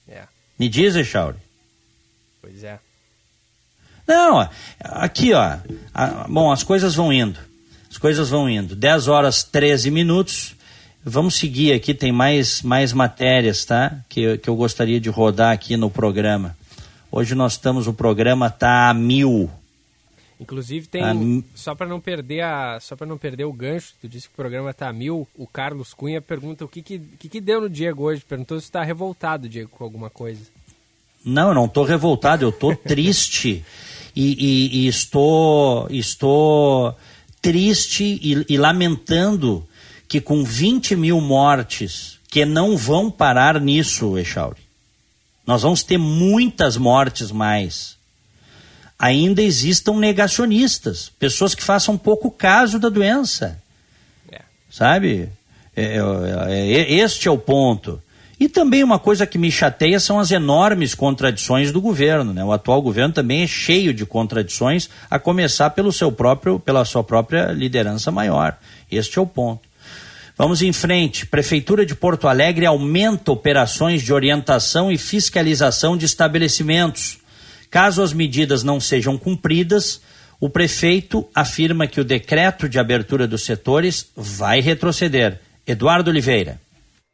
É. 0.09 0.22
Me 0.59 0.68
diz, 0.68 0.97
Echauri. 0.97 1.39
Pois 2.41 2.62
é. 2.64 2.79
Não, 4.07 4.49
aqui, 4.81 5.33
ó. 5.33 5.57
bom, 6.29 6.53
as 6.53 6.62
coisas 6.62 6.95
vão 6.95 7.12
indo. 7.12 7.39
As 7.91 7.97
coisas 7.97 8.29
vão 8.31 8.49
indo. 8.49 8.75
10 8.75 9.09
horas 9.09 9.43
13 9.45 9.91
minutos. 9.91 10.55
Vamos 11.05 11.37
seguir 11.37 11.72
aqui, 11.72 11.95
tem 11.95 12.11
mais, 12.11 12.62
mais 12.62 12.93
matérias, 12.93 13.64
tá? 13.64 13.99
Que, 14.09 14.39
que 14.39 14.49
eu 14.49 14.57
gostaria 14.57 15.01
de 15.01 15.09
rodar 15.09 15.53
aqui 15.53 15.77
no 15.77 15.91
programa. 15.91 16.57
Hoje 17.17 17.37
nós 17.37 17.53
estamos, 17.53 17.87
o 17.87 17.95
programa 17.95 18.51
tá 18.51 18.91
a 18.91 18.93
mil. 18.93 19.49
Inclusive 20.41 20.89
tem, 20.89 21.01
a... 21.01 21.15
só 21.55 21.73
para 21.73 21.87
não 21.87 22.01
perder 22.01 22.41
a, 22.41 22.81
só 22.81 22.97
para 22.97 23.07
não 23.07 23.17
perder 23.17 23.45
o 23.45 23.53
gancho, 23.53 23.95
tu 24.01 24.09
disse 24.09 24.27
que 24.27 24.35
o 24.35 24.37
programa 24.37 24.75
tá 24.75 24.89
a 24.89 24.93
mil, 24.93 25.25
o 25.37 25.47
Carlos 25.47 25.95
Cunha 25.95 26.21
pergunta 26.21 26.65
o 26.65 26.69
que 26.69 26.83
que, 26.83 26.99
que, 26.99 27.29
que 27.29 27.41
deu 27.41 27.61
no 27.61 27.71
Diego 27.71 28.03
hoje, 28.03 28.25
perguntou 28.29 28.59
se 28.59 28.67
está 28.67 28.83
revoltado, 28.83 29.49
Diego, 29.49 29.71
com 29.71 29.85
alguma 29.85 30.11
coisa. 30.11 30.41
Não, 31.25 31.51
eu 31.51 31.55
não 31.55 31.67
estou 31.67 31.85
revoltado, 31.85 32.45
eu 32.45 32.49
estou 32.49 32.75
triste 32.85 33.65
e, 34.17 34.25
e, 34.33 34.79
e, 34.81 34.89
estou, 34.89 35.87
estou 35.91 36.97
triste 37.41 38.03
e, 38.03 38.45
e 38.49 38.59
lamentando 38.59 39.65
que 40.09 40.21
com 40.21 40.43
20 40.43 40.97
mil 40.97 41.21
mortes, 41.21 42.19
que 42.27 42.45
não 42.45 42.77
vão 42.77 43.09
parar 43.09 43.61
nisso, 43.61 44.19
Echauri, 44.19 44.64
nós 45.47 45.63
vamos 45.63 45.83
ter 45.83 45.99
muitas 45.99 46.77
mortes 46.77 47.31
mais. 47.31 47.97
Ainda 48.99 49.43
existam 49.43 49.95
negacionistas, 49.95 51.11
pessoas 51.19 51.55
que 51.55 51.63
façam 51.63 51.99
pouco 51.99 52.31
caso 52.31 52.79
da 52.79 52.89
doença. 52.89 53.61
É. 54.31 54.41
Sabe? 54.71 55.29
É, 55.77 55.99
é, 56.49 56.81
é, 56.81 56.93
este 56.95 57.29
é 57.29 57.31
o 57.31 57.37
ponto. 57.39 58.01
E 58.39 58.49
também 58.49 58.83
uma 58.83 58.99
coisa 58.99 59.27
que 59.27 59.39
me 59.39 59.51
chateia 59.51 60.01
são 60.01 60.19
as 60.19 60.31
enormes 60.31 60.95
contradições 60.95 61.71
do 61.71 61.81
governo. 61.81 62.33
Né? 62.33 62.45
O 62.45 62.53
atual 62.53 62.81
governo 62.83 63.15
também 63.15 63.43
é 63.43 63.47
cheio 63.47 63.95
de 63.95 64.05
contradições, 64.05 64.89
a 65.11 65.19
começar 65.19 65.71
pelo 65.71 65.93
seu 65.93 66.11
próprio, 66.11 66.59
pela 66.59 66.85
sua 66.85 67.05
própria 67.05 67.53
liderança 67.53 68.11
maior. 68.11 68.57
Este 68.91 69.19
é 69.19 69.23
o 69.23 69.27
ponto. 69.27 69.69
Vamos 70.37 70.62
em 70.62 70.72
frente. 70.72 71.26
Prefeitura 71.26 71.87
de 71.87 71.95
Porto 71.95 72.26
Alegre 72.26 72.66
aumenta 72.66 73.30
operações 73.30 74.03
de 74.03 74.12
orientação 74.12 74.91
e 74.91 74.99
fiscalização 74.99 75.97
de 75.97 76.07
estabelecimentos. 76.07 77.20
Caso 77.70 78.03
as 78.03 78.12
medidas 78.12 78.64
não 78.64 78.80
sejam 78.80 79.16
cumpridas, 79.16 80.03
o 80.41 80.51
prefeito 80.51 81.28
afirma 81.32 81.87
que 81.87 82.01
o 82.01 82.05
decreto 82.05 82.68
de 82.68 82.80
abertura 82.80 83.28
dos 83.28 83.45
setores 83.45 84.11
vai 84.16 84.61
retroceder. 84.61 85.41
Eduardo 85.64 86.11
Oliveira. 86.11 86.61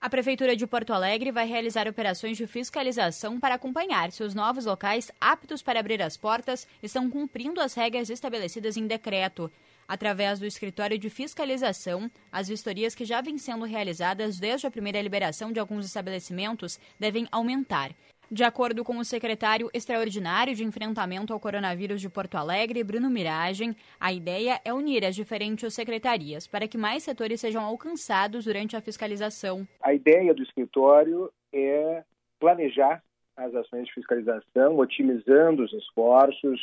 A 0.01 0.09
Prefeitura 0.09 0.57
de 0.57 0.67
Porto 0.67 0.95
Alegre 0.95 1.31
vai 1.31 1.47
realizar 1.47 1.87
operações 1.87 2.39
de 2.39 2.47
fiscalização 2.47 3.39
para 3.39 3.57
acompanhar 3.57 4.11
se 4.13 4.23
os 4.23 4.35
novos 4.35 4.65
locais 4.65 5.13
aptos 5.21 5.61
para 5.61 5.79
abrir 5.79 6.01
as 6.01 6.17
portas 6.17 6.67
estão 6.83 7.11
cumprindo 7.11 7.61
as 7.61 7.75
regras 7.75 8.09
estabelecidas 8.09 8.79
em 8.79 8.87
decreto. 8.87 9.53
Através 9.91 10.39
do 10.39 10.47
escritório 10.47 10.97
de 10.97 11.11
fiscalização, 11.11 12.09
as 12.31 12.47
vistorias 12.49 12.95
que 12.95 13.05
já 13.05 13.21
vêm 13.21 13.37
sendo 13.37 13.65
realizadas 13.65 14.39
desde 14.39 14.65
a 14.65 14.71
primeira 14.71 15.03
liberação 15.03 15.51
de 15.51 15.59
alguns 15.59 15.85
estabelecimentos 15.85 16.79
devem 16.97 17.27
aumentar. 17.33 17.91
De 18.31 18.45
acordo 18.45 18.85
com 18.85 18.99
o 18.99 19.05
secretário 19.05 19.69
extraordinário 19.75 20.55
de 20.55 20.63
enfrentamento 20.63 21.33
ao 21.33 21.41
coronavírus 21.41 22.01
de 22.01 22.09
Porto 22.09 22.37
Alegre, 22.37 22.85
Bruno 22.85 23.11
Miragem, 23.11 23.75
a 23.99 24.13
ideia 24.13 24.61
é 24.65 24.73
unir 24.73 25.05
as 25.05 25.17
diferentes 25.17 25.75
secretarias 25.75 26.47
para 26.47 26.69
que 26.69 26.79
mais 26.79 27.03
setores 27.03 27.41
sejam 27.41 27.65
alcançados 27.65 28.45
durante 28.45 28.77
a 28.77 28.81
fiscalização. 28.81 29.67
A 29.83 29.93
ideia 29.93 30.33
do 30.33 30.45
escritório 30.45 31.33
é 31.53 32.05
planejar 32.39 33.03
as 33.37 33.53
ações 33.57 33.87
de 33.87 33.95
fiscalização, 33.95 34.79
otimizando 34.79 35.65
os 35.65 35.73
esforços, 35.73 36.61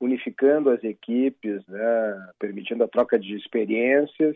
unificando 0.00 0.70
as 0.70 0.82
equipes, 0.82 1.64
né, 1.66 2.28
permitindo 2.38 2.82
a 2.82 2.88
troca 2.88 3.18
de 3.18 3.36
experiências 3.36 4.34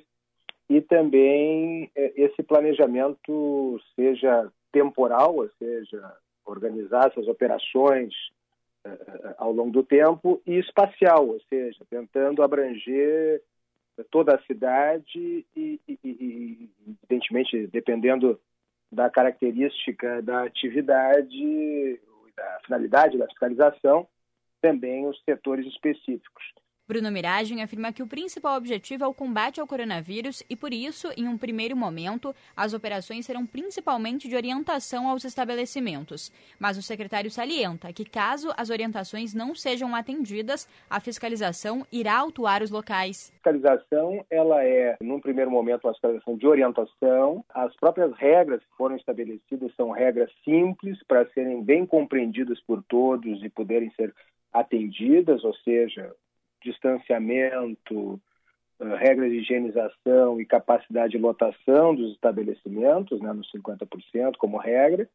e 0.68 0.80
também 0.80 1.90
é, 1.96 2.12
esse 2.16 2.42
planejamento 2.42 3.80
seja 3.96 4.50
temporal, 4.70 5.36
ou 5.36 5.50
seja, 5.58 6.16
organizar 6.44 7.08
essas 7.08 7.26
operações 7.28 8.12
é, 8.84 8.88
é, 8.90 9.34
ao 9.38 9.52
longo 9.52 9.70
do 9.70 9.82
tempo, 9.82 10.42
e 10.46 10.58
espacial, 10.58 11.28
ou 11.28 11.40
seja, 11.48 11.78
tentando 11.88 12.42
abranger 12.42 13.42
toda 14.10 14.34
a 14.34 14.42
cidade 14.42 15.46
e, 15.56 15.80
e, 15.86 15.98
e 16.04 16.70
evidentemente, 17.02 17.66
dependendo 17.68 18.38
da 18.90 19.08
característica 19.08 20.20
da 20.20 20.42
atividade, 20.42 22.00
da 22.36 22.60
finalidade 22.64 23.16
da 23.16 23.28
fiscalização, 23.28 24.06
também 24.64 25.06
os 25.06 25.22
setores 25.24 25.66
específicos. 25.66 26.42
Bruno 26.86 27.10
Miragem 27.10 27.62
afirma 27.62 27.94
que 27.94 28.02
o 28.02 28.06
principal 28.06 28.58
objetivo 28.58 29.04
é 29.04 29.06
o 29.06 29.14
combate 29.14 29.58
ao 29.58 29.66
coronavírus 29.66 30.42
e, 30.50 30.54
por 30.54 30.70
isso, 30.70 31.08
em 31.16 31.26
um 31.26 31.38
primeiro 31.38 31.74
momento, 31.74 32.34
as 32.54 32.74
operações 32.74 33.24
serão 33.24 33.46
principalmente 33.46 34.28
de 34.28 34.36
orientação 34.36 35.08
aos 35.08 35.24
estabelecimentos. 35.24 36.30
Mas 36.58 36.76
o 36.76 36.82
secretário 36.82 37.30
salienta 37.30 37.90
que, 37.90 38.04
caso 38.04 38.50
as 38.54 38.68
orientações 38.68 39.32
não 39.32 39.54
sejam 39.54 39.94
atendidas, 39.94 40.68
a 40.90 41.00
fiscalização 41.00 41.86
irá 41.90 42.18
autuar 42.18 42.62
os 42.62 42.70
locais. 42.70 43.30
A 43.30 43.36
fiscalização 43.36 44.22
ela 44.28 44.62
é, 44.62 44.96
num 45.00 45.20
primeiro 45.20 45.50
momento, 45.50 45.84
uma 45.84 45.94
fiscalização 45.94 46.36
de 46.36 46.46
orientação. 46.46 47.42
As 47.48 47.74
próprias 47.76 48.14
regras 48.14 48.60
que 48.60 48.76
foram 48.76 48.96
estabelecidas 48.96 49.74
são 49.74 49.90
regras 49.90 50.30
simples 50.44 51.02
para 51.08 51.26
serem 51.30 51.62
bem 51.62 51.86
compreendidas 51.86 52.60
por 52.60 52.82
todos 52.82 53.42
e 53.42 53.48
poderem 53.48 53.90
ser 53.96 54.14
atendidas, 54.54 55.42
ou 55.42 55.52
seja, 55.56 56.14
distanciamento, 56.62 58.20
eh, 58.80 58.96
regras 58.96 59.30
de 59.30 59.38
higienização 59.38 60.40
e 60.40 60.46
capacidade 60.46 61.12
de 61.12 61.18
lotação 61.18 61.94
dos 61.94 62.12
estabelecimentos, 62.12 63.20
né, 63.20 63.32
nos 63.32 63.50
50% 63.50 64.38
como 64.38 64.56
regra, 64.56 65.08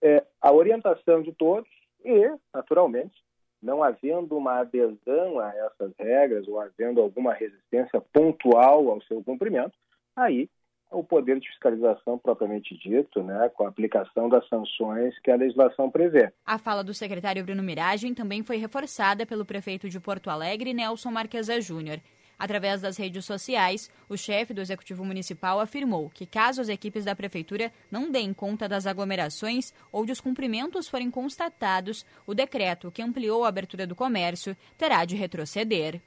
é, 0.00 0.24
a 0.40 0.52
orientação 0.52 1.20
de 1.22 1.32
todos 1.32 1.68
e, 2.04 2.30
naturalmente, 2.54 3.20
não 3.60 3.82
havendo 3.82 4.36
uma 4.36 4.60
adesão 4.60 5.40
a 5.40 5.52
essas 5.52 5.92
regras 5.98 6.46
ou 6.46 6.60
havendo 6.60 7.00
alguma 7.00 7.34
resistência 7.34 8.00
pontual 8.12 8.88
ao 8.88 9.02
seu 9.02 9.22
cumprimento, 9.24 9.76
aí 10.14 10.48
o 10.90 11.04
poder 11.04 11.38
de 11.38 11.48
fiscalização 11.48 12.18
propriamente 12.18 12.76
dito, 12.78 13.22
né, 13.22 13.48
com 13.54 13.64
a 13.64 13.68
aplicação 13.68 14.28
das 14.28 14.46
sanções 14.48 15.18
que 15.20 15.30
a 15.30 15.36
legislação 15.36 15.90
prevê. 15.90 16.32
A 16.46 16.58
fala 16.58 16.82
do 16.82 16.94
secretário 16.94 17.44
Bruno 17.44 17.62
Miragem 17.62 18.14
também 18.14 18.42
foi 18.42 18.56
reforçada 18.56 19.26
pelo 19.26 19.44
prefeito 19.44 19.88
de 19.88 20.00
Porto 20.00 20.30
Alegre, 20.30 20.72
Nelson 20.72 21.10
Marquesa 21.10 21.60
Júnior. 21.60 22.00
Através 22.38 22.80
das 22.80 22.96
redes 22.96 23.24
sociais, 23.24 23.90
o 24.08 24.16
chefe 24.16 24.54
do 24.54 24.60
Executivo 24.60 25.04
Municipal 25.04 25.58
afirmou 25.58 26.08
que, 26.08 26.24
caso 26.24 26.60
as 26.60 26.68
equipes 26.68 27.04
da 27.04 27.16
Prefeitura 27.16 27.72
não 27.90 28.12
deem 28.12 28.32
conta 28.32 28.68
das 28.68 28.86
aglomerações 28.86 29.74
ou 29.90 30.06
descumprimentos 30.06 30.88
forem 30.88 31.10
constatados, 31.10 32.06
o 32.24 32.34
decreto 32.34 32.92
que 32.92 33.02
ampliou 33.02 33.44
a 33.44 33.48
abertura 33.48 33.86
do 33.86 33.96
comércio 33.96 34.56
terá 34.76 35.04
de 35.04 35.16
retroceder. 35.16 36.00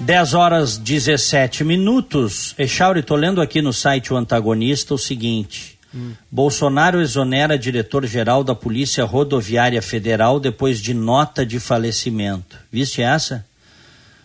Dez 0.00 0.32
horas 0.32 0.78
17 0.78 1.64
minutos. 1.64 2.54
Echauri, 2.56 3.00
estou 3.00 3.16
lendo 3.16 3.40
aqui 3.40 3.60
no 3.60 3.72
site 3.72 4.12
O 4.12 4.16
Antagonista 4.16 4.94
o 4.94 4.98
seguinte. 4.98 5.76
Hum. 5.92 6.12
Bolsonaro 6.30 7.00
exonera 7.00 7.58
diretor-geral 7.58 8.44
da 8.44 8.54
Polícia 8.54 9.04
Rodoviária 9.04 9.82
Federal 9.82 10.38
depois 10.38 10.80
de 10.80 10.94
nota 10.94 11.44
de 11.44 11.58
falecimento. 11.58 12.56
Viste 12.70 13.02
essa? 13.02 13.44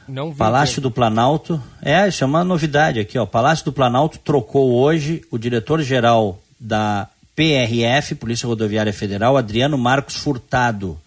Não 0.08 0.32
vi. 0.32 0.38
Palácio 0.38 0.80
do 0.80 0.92
Planalto. 0.92 1.62
É, 1.82 2.08
isso 2.08 2.24
é 2.24 2.28
uma 2.28 2.44
novidade 2.44 3.00
aqui, 3.00 3.18
ó. 3.18 3.26
Palácio 3.26 3.66
do 3.66 3.74
Planalto 3.74 4.20
trocou 4.20 4.76
hoje 4.76 5.24
o 5.32 5.40
diretor-geral 5.40 6.40
da 6.60 7.08
PRF, 7.36 8.14
Polícia 8.16 8.48
Rodoviária 8.48 8.94
Federal, 8.94 9.38
Adriano 9.38 9.78
Marcos 9.78 10.16
Furtado. 10.16 11.00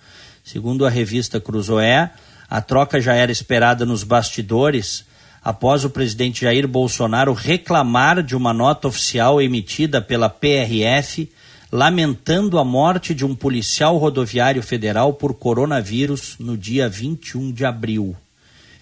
Segundo 0.45 0.85
a 0.85 0.91
revista 0.91 1.41
Cruzoé, 1.41 2.11
a 2.49 2.61
troca 2.61 3.01
já 3.01 3.15
era 3.15 3.33
esperada 3.33 3.85
nos 3.85 4.03
bastidores 4.03 5.05
após 5.43 5.85
o 5.85 5.91
presidente 5.91 6.43
Jair 6.43 6.67
Bolsonaro 6.67 7.33
reclamar 7.33 8.23
de 8.23 8.35
uma 8.35 8.53
nota 8.53 8.89
oficial 8.89 9.41
emitida 9.41 10.01
pela 10.01 10.29
PRF 10.29 11.29
lamentando 11.71 12.59
a 12.59 12.65
morte 12.65 13.15
de 13.15 13.25
um 13.25 13.35
policial 13.35 13.97
rodoviário 13.97 14.63
federal 14.63 15.13
por 15.13 15.35
coronavírus 15.35 16.37
no 16.39 16.57
dia 16.57 16.89
21 16.89 17.53
de 17.53 17.65
abril. 17.65 18.17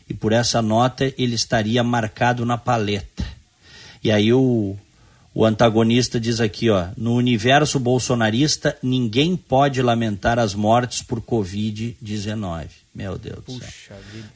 E 0.09 0.13
por 0.13 0.33
essa 0.33 0.61
nota 0.61 1.13
ele 1.17 1.35
estaria 1.35 1.83
marcado 1.83 2.45
na 2.45 2.59
paleta. 2.59 3.25
E 4.03 4.13
aí 4.13 4.33
o, 4.33 4.77
o 5.35 5.45
antagonista 5.45 6.21
diz 6.21 6.41
aqui, 6.41 6.69
ó, 6.69 6.89
no 6.97 7.15
universo 7.15 7.81
bolsonarista 7.81 8.77
ninguém 8.83 9.35
pode 9.35 9.81
lamentar 9.81 10.39
as 10.39 10.55
mortes 10.55 11.01
por 11.01 11.23
Covid-19. 11.23 12.84
Meu 12.95 13.19
Deus 13.19 13.41
Puxa 13.45 13.59
do 13.59 13.73
céu. 13.73 13.97
vida. 14.13 14.31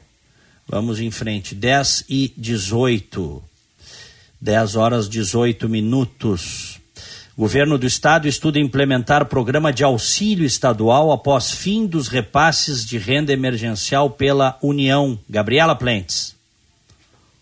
Vamos 0.66 1.00
em 1.00 1.10
frente. 1.10 1.54
10 1.54 2.04
e 2.08 2.32
18. 2.36 3.42
10 4.40 4.76
horas 4.76 5.08
18 5.08 5.68
minutos. 5.68 6.78
Governo 7.36 7.78
do 7.78 7.86
Estado 7.86 8.26
estuda 8.26 8.58
implementar 8.58 9.24
programa 9.26 9.72
de 9.72 9.84
auxílio 9.84 10.44
estadual 10.44 11.12
após 11.12 11.52
fim 11.52 11.86
dos 11.86 12.08
repasses 12.08 12.84
de 12.84 12.98
renda 12.98 13.32
emergencial 13.32 14.10
pela 14.10 14.58
União. 14.60 15.18
Gabriela 15.30 15.76
Plentes. 15.76 16.36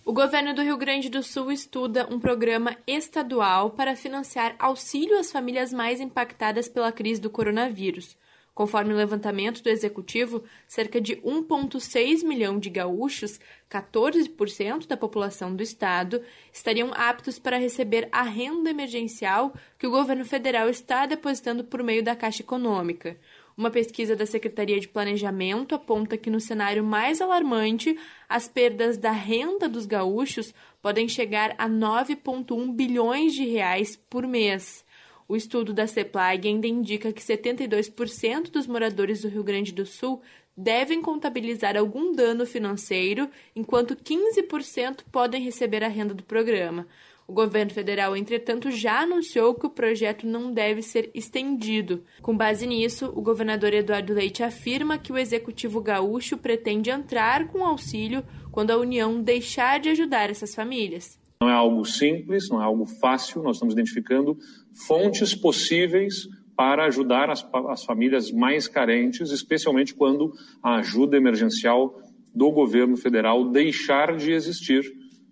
O 0.05 0.13
governo 0.13 0.55
do 0.55 0.63
Rio 0.63 0.77
Grande 0.77 1.09
do 1.09 1.23
Sul 1.23 1.51
estuda 1.51 2.07
um 2.09 2.21
programa 2.21 2.77
estadual 2.87 3.71
para 3.71 3.97
financiar 3.97 4.55
auxílio 4.59 5.19
às 5.19 5.33
famílias 5.33 5.73
mais 5.73 6.01
impactadas 6.01 6.69
pela 6.69 6.93
crise 6.93 7.21
do 7.21 7.31
coronavírus. 7.31 8.15
Conforme 8.57 8.95
o 8.95 8.97
levantamento 8.97 9.63
do 9.63 9.69
executivo, 9.69 10.43
cerca 10.67 10.99
de 10.99 11.17
1,6 11.17 12.25
milhão 12.25 12.59
de 12.59 12.71
gaúchos, 12.71 13.39
14% 13.71 14.87
da 14.87 14.97
população 14.97 15.55
do 15.55 15.63
estado, 15.63 16.23
estariam 16.51 16.91
aptos 16.95 17.39
para 17.39 17.59
receber 17.59 18.09
a 18.11 18.23
renda 18.23 18.71
emergencial 18.71 19.53
que 19.79 19.87
o 19.87 19.91
governo 19.91 20.25
federal 20.25 20.71
está 20.71 21.05
depositando 21.05 21.65
por 21.65 21.83
meio 21.83 22.03
da 22.03 22.17
Caixa 22.17 22.41
Econômica. 22.41 23.19
Uma 23.55 23.71
pesquisa 23.71 24.17
da 24.17 24.25
Secretaria 24.25 24.81
de 24.81 24.89
Planejamento 24.89 25.75
aponta 25.75 26.17
que, 26.17 26.31
no 26.31 26.41
cenário 26.41 26.83
mais 26.83 27.21
alarmante, 27.21 27.95
as 28.27 28.49
perdas 28.49 28.97
da 28.97 29.11
renda 29.11 29.69
dos 29.69 29.85
gaúchos 29.85 30.55
podem 30.81 31.07
chegar 31.07 31.55
a 31.59 31.69
9,1 31.69 32.73
bilhões 32.75 33.35
de 33.35 33.45
reais 33.45 33.97
por 34.09 34.27
mês. 34.27 34.83
O 35.29 35.35
estudo 35.35 35.75
da 35.75 35.87
CEPLAG 35.87 36.47
ainda 36.47 36.67
indica 36.67 37.13
que 37.13 37.21
72% 37.21 38.51
dos 38.51 38.67
moradores 38.67 39.23
do 39.23 39.29
Rio 39.29 39.43
Grande 39.43 39.73
do 39.73 39.85
Sul 39.85 40.23
devem 40.57 41.03
contabilizar 41.03 41.77
algum 41.77 42.13
dano 42.13 42.47
financeiro, 42.47 43.29
enquanto 43.55 43.97
15% 43.97 45.03
podem 45.11 45.43
receber 45.43 45.85
a 45.85 45.89
renda 45.89 46.15
do 46.15 46.23
programa. 46.23 46.87
O 47.29 47.33
governo 47.33 47.73
federal, 47.73 48.17
entretanto, 48.17 48.71
já 48.71 49.01
anunciou 49.01 49.53
que 49.53 49.67
o 49.67 49.71
projeto 49.71 50.25
não 50.27 50.53
deve 50.53 50.81
ser 50.81 51.11
estendido. 51.13 52.05
Com 52.23 52.37
base 52.37 52.65
nisso, 52.69 53.13
o 53.17 53.21
governador 53.21 53.75
Eduardo 53.75 54.15
Leite 54.15 54.45
afirma 54.45 54.97
que 54.97 55.13
o 55.13 55.19
executivo 55.19 55.81
gaúcho 55.81 56.39
pretende 56.39 56.89
entrar 56.89 57.49
com 57.49 57.67
auxílio 57.67 58.25
quando 58.53 58.71
a 58.71 58.77
União 58.77 59.21
deixar 59.21 59.81
de 59.81 59.89
ajudar 59.89 60.31
essas 60.31 60.55
famílias. 60.55 61.19
Não 61.41 61.49
é 61.49 61.53
algo 61.53 61.85
simples, 61.85 62.49
não 62.49 62.61
é 62.61 62.65
algo 62.65 62.87
fácil, 62.87 63.43
nós 63.43 63.57
estamos 63.57 63.75
identificando 63.75 64.39
fontes 64.87 65.35
possíveis 65.35 66.29
para 66.57 66.87
ajudar 66.87 67.29
as, 67.29 67.47
as 67.69 67.85
famílias 67.85 68.33
mais 68.33 68.67
carentes, 68.67 69.31
especialmente 69.31 69.95
quando 69.95 70.33
a 70.63 70.77
ajuda 70.77 71.17
emergencial 71.17 72.01
do 72.35 72.51
governo 72.51 72.97
federal 72.97 73.51
deixar 73.51 74.17
de 74.17 74.33
existir. 74.33 74.83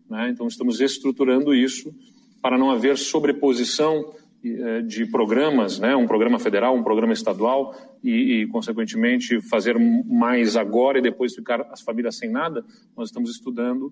Né? 0.09 0.31
Então, 0.31 0.47
estamos 0.47 0.81
estruturando 0.81 1.55
isso 1.55 1.95
para 2.43 2.59
não 2.59 2.71
haver 2.71 2.99
sobreposição 2.99 4.15
eh, 4.45 4.83
de 4.83 5.07
programas, 5.07 5.79
né? 5.79 5.97
um 5.97 6.07
programa 6.07 6.39
federal, 6.39 6.77
um 6.77 6.83
programa 6.83 7.15
estadual, 7.15 7.75
e, 8.03 8.43
e, 8.43 8.47
consequentemente, 8.49 9.41
fazer 9.49 9.79
mais 9.79 10.57
agora 10.57 10.99
e 10.99 11.03
depois 11.03 11.35
ficar 11.35 11.63
as 11.71 11.81
famílias 11.81 12.17
sem 12.17 12.31
nada. 12.31 12.63
Nós 12.95 13.09
estamos 13.09 13.31
estudando 13.31 13.91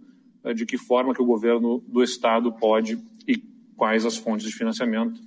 de 0.55 0.67
que 0.67 0.77
forma 0.77 1.15
que 1.15 1.23
o 1.23 1.27
governo 1.27 1.83
do 1.87 2.03
estado 2.03 2.53
pode 2.53 2.99
e 3.27 3.37
quais 3.77 4.05
as 4.05 4.17
fontes 4.17 4.47
de 4.47 4.53
financiamento, 4.53 5.21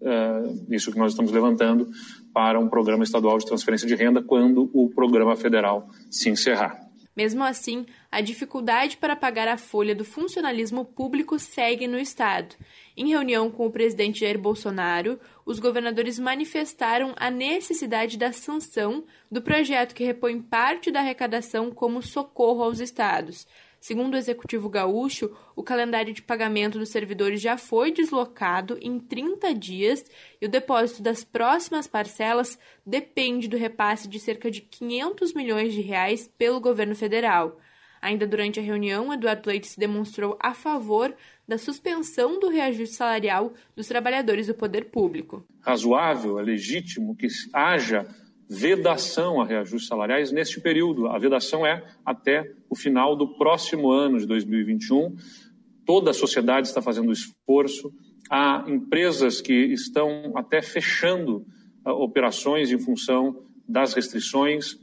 uh, 0.00 0.66
isso 0.74 0.92
que 0.92 0.98
nós 0.98 1.12
estamos 1.12 1.32
levantando, 1.32 1.88
para 2.32 2.58
um 2.58 2.68
programa 2.68 3.04
estadual 3.04 3.38
de 3.38 3.46
transferência 3.46 3.86
de 3.86 3.94
renda 3.94 4.22
quando 4.22 4.70
o 4.72 4.88
programa 4.90 5.36
federal 5.36 5.88
se 6.10 6.28
encerrar. 6.28 6.88
Mesmo 7.18 7.42
assim, 7.42 7.84
a 8.12 8.20
dificuldade 8.20 8.96
para 8.96 9.16
pagar 9.16 9.48
a 9.48 9.58
folha 9.58 9.92
do 9.92 10.04
funcionalismo 10.04 10.84
público 10.84 11.36
segue 11.36 11.88
no 11.88 11.98
Estado. 11.98 12.54
Em 12.96 13.08
reunião 13.08 13.50
com 13.50 13.66
o 13.66 13.72
presidente 13.72 14.20
Jair 14.20 14.38
Bolsonaro, 14.38 15.18
os 15.44 15.58
governadores 15.58 16.16
manifestaram 16.16 17.14
a 17.16 17.28
necessidade 17.28 18.16
da 18.16 18.30
sanção 18.30 19.02
do 19.28 19.42
projeto 19.42 19.96
que 19.96 20.04
repõe 20.04 20.40
parte 20.40 20.92
da 20.92 21.00
arrecadação 21.00 21.72
como 21.72 22.00
socorro 22.02 22.62
aos 22.62 22.78
estados. 22.78 23.48
Segundo 23.80 24.14
o 24.14 24.16
executivo 24.16 24.68
gaúcho, 24.68 25.30
o 25.54 25.62
calendário 25.62 26.12
de 26.12 26.22
pagamento 26.22 26.78
dos 26.78 26.88
servidores 26.88 27.40
já 27.40 27.56
foi 27.56 27.92
deslocado 27.92 28.76
em 28.80 28.98
30 28.98 29.54
dias 29.54 30.04
e 30.40 30.46
o 30.46 30.48
depósito 30.48 31.02
das 31.02 31.22
próximas 31.22 31.86
parcelas 31.86 32.58
depende 32.84 33.48
do 33.48 33.56
repasse 33.56 34.08
de 34.08 34.18
cerca 34.18 34.50
de 34.50 34.60
500 34.62 35.32
milhões 35.32 35.72
de 35.72 35.80
reais 35.80 36.28
pelo 36.36 36.60
governo 36.60 36.94
federal. 36.94 37.58
Ainda 38.00 38.26
durante 38.26 38.60
a 38.60 38.62
reunião, 38.62 39.12
Eduardo 39.12 39.48
Leite 39.48 39.66
se 39.66 39.78
demonstrou 39.78 40.36
a 40.40 40.54
favor 40.54 41.14
da 41.46 41.58
suspensão 41.58 42.38
do 42.38 42.48
reajuste 42.48 42.94
salarial 42.94 43.52
dos 43.74 43.88
trabalhadores 43.88 44.46
do 44.46 44.54
poder 44.54 44.86
público. 44.86 45.44
Razoável, 45.60 46.38
é 46.38 46.42
legítimo 46.42 47.16
que 47.16 47.26
haja 47.52 48.06
vedação 48.48 49.40
a 49.40 49.44
reajustes 49.44 49.88
salariais 49.88 50.32
neste 50.32 50.60
período. 50.60 51.06
A 51.08 51.18
vedação 51.18 51.66
é 51.66 51.84
até 52.04 52.50
o 52.70 52.74
final 52.74 53.14
do 53.14 53.36
próximo 53.36 53.90
ano 53.90 54.18
de 54.18 54.26
2021. 54.26 55.14
Toda 55.84 56.10
a 56.10 56.14
sociedade 56.14 56.68
está 56.68 56.80
fazendo 56.80 57.12
esforço. 57.12 57.92
Há 58.30 58.64
empresas 58.66 59.40
que 59.40 59.52
estão 59.52 60.32
até 60.34 60.62
fechando 60.62 61.46
uh, 61.84 61.90
operações 61.90 62.72
em 62.72 62.78
função 62.78 63.44
das 63.68 63.92
restrições. 63.92 64.78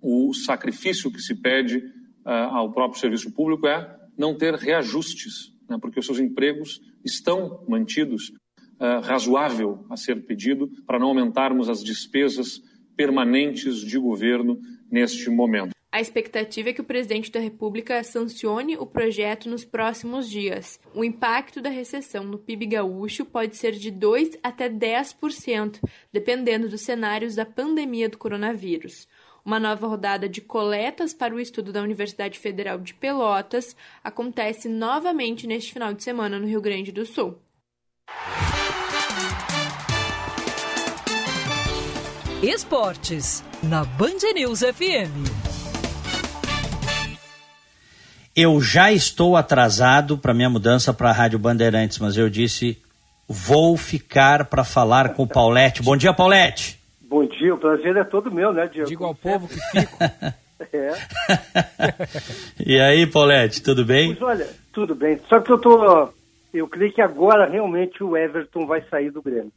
O 0.00 0.34
sacrifício 0.34 1.10
que 1.10 1.20
se 1.20 1.34
pede 1.34 1.78
uh, 1.78 2.28
ao 2.50 2.72
próprio 2.72 3.00
serviço 3.00 3.32
público 3.32 3.66
é 3.66 3.98
não 4.18 4.36
ter 4.36 4.54
reajustes, 4.54 5.52
né, 5.68 5.78
porque 5.80 5.98
os 5.98 6.04
seus 6.04 6.18
empregos 6.18 6.80
estão 7.02 7.64
mantidos. 7.66 8.30
Uh, 8.78 9.00
razoável 9.00 9.86
a 9.88 9.96
ser 9.96 10.26
pedido 10.26 10.68
para 10.84 10.98
não 10.98 11.06
aumentarmos 11.06 11.68
as 11.68 11.84
despesas 11.84 12.60
permanentes 12.96 13.76
de 13.78 13.98
governo 13.98 14.60
neste 14.90 15.30
momento. 15.30 15.72
A 15.94 16.00
expectativa 16.00 16.70
é 16.70 16.72
que 16.72 16.80
o 16.80 16.84
presidente 16.84 17.30
da 17.30 17.38
República 17.38 18.02
sancione 18.02 18.78
o 18.78 18.86
projeto 18.86 19.46
nos 19.50 19.62
próximos 19.62 20.26
dias. 20.26 20.80
O 20.94 21.04
impacto 21.04 21.60
da 21.60 21.68
recessão 21.68 22.24
no 22.24 22.38
PIB 22.38 22.64
gaúcho 22.64 23.26
pode 23.26 23.58
ser 23.58 23.72
de 23.72 23.90
2 23.90 24.38
até 24.42 24.70
10%, 24.70 25.78
dependendo 26.10 26.66
dos 26.66 26.80
cenários 26.80 27.34
da 27.34 27.44
pandemia 27.44 28.08
do 28.08 28.16
coronavírus. 28.16 29.06
Uma 29.44 29.60
nova 29.60 29.86
rodada 29.86 30.26
de 30.26 30.40
coletas 30.40 31.12
para 31.12 31.34
o 31.34 31.40
estudo 31.40 31.72
da 31.72 31.82
Universidade 31.82 32.38
Federal 32.38 32.78
de 32.78 32.94
Pelotas 32.94 33.76
acontece 34.02 34.70
novamente 34.70 35.46
neste 35.46 35.74
final 35.74 35.92
de 35.92 36.02
semana 36.02 36.38
no 36.38 36.46
Rio 36.46 36.62
Grande 36.62 36.90
do 36.90 37.04
Sul. 37.04 37.38
Esportes, 42.42 43.44
na 43.62 43.84
Band 43.84 44.18
News 44.34 44.62
FM. 44.64 45.14
Eu 48.34 48.60
já 48.60 48.90
estou 48.90 49.36
atrasado 49.36 50.18
para 50.18 50.34
minha 50.34 50.50
mudança 50.50 50.92
para 50.92 51.10
a 51.10 51.12
Rádio 51.12 51.38
Bandeirantes, 51.38 52.00
mas 52.00 52.16
eu 52.16 52.28
disse 52.28 52.82
vou 53.28 53.76
ficar 53.76 54.46
para 54.46 54.64
falar 54.64 55.14
com 55.14 55.22
o 55.22 55.28
Paulette. 55.28 55.84
Bom 55.84 55.96
dia, 55.96 56.12
Paulette. 56.12 56.80
Bom 57.02 57.24
dia, 57.24 57.54
o 57.54 57.58
prazer 57.58 57.96
é 57.96 58.02
todo 58.02 58.32
meu, 58.32 58.52
né, 58.52 58.66
Diego? 58.66 58.88
Digo 58.88 59.04
ao 59.04 59.14
povo 59.14 59.46
que 59.46 59.60
fico. 59.70 59.98
é. 60.72 60.94
e 62.66 62.80
aí, 62.80 63.06
Paulette, 63.06 63.62
tudo 63.62 63.84
bem? 63.84 64.16
Pois 64.16 64.22
olha, 64.22 64.48
tudo 64.72 64.96
bem. 64.96 65.20
Só 65.28 65.38
que 65.38 65.52
eu 65.52 65.58
tô. 65.60 66.08
Eu 66.52 66.66
creio 66.66 66.92
que 66.92 67.00
agora 67.00 67.48
realmente 67.48 68.02
o 68.02 68.16
Everton 68.16 68.66
vai 68.66 68.82
sair 68.90 69.12
do 69.12 69.22
Grêmio. 69.22 69.52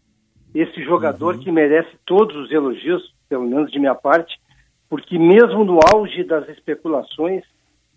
Esse 0.56 0.82
jogador 0.84 1.36
uhum. 1.36 1.41
que 1.41 1.51
merece 1.51 1.91
todos 2.06 2.36
os 2.36 2.51
elogios, 2.51 3.14
pelo 3.30 3.45
menos 3.45 3.72
de 3.72 3.78
minha 3.78 3.93
parte, 3.93 4.39
porque 4.89 5.20
mesmo 5.20 5.64
no 5.66 5.80
auge 5.93 6.24
das 6.24 6.47
especulações, 6.49 7.43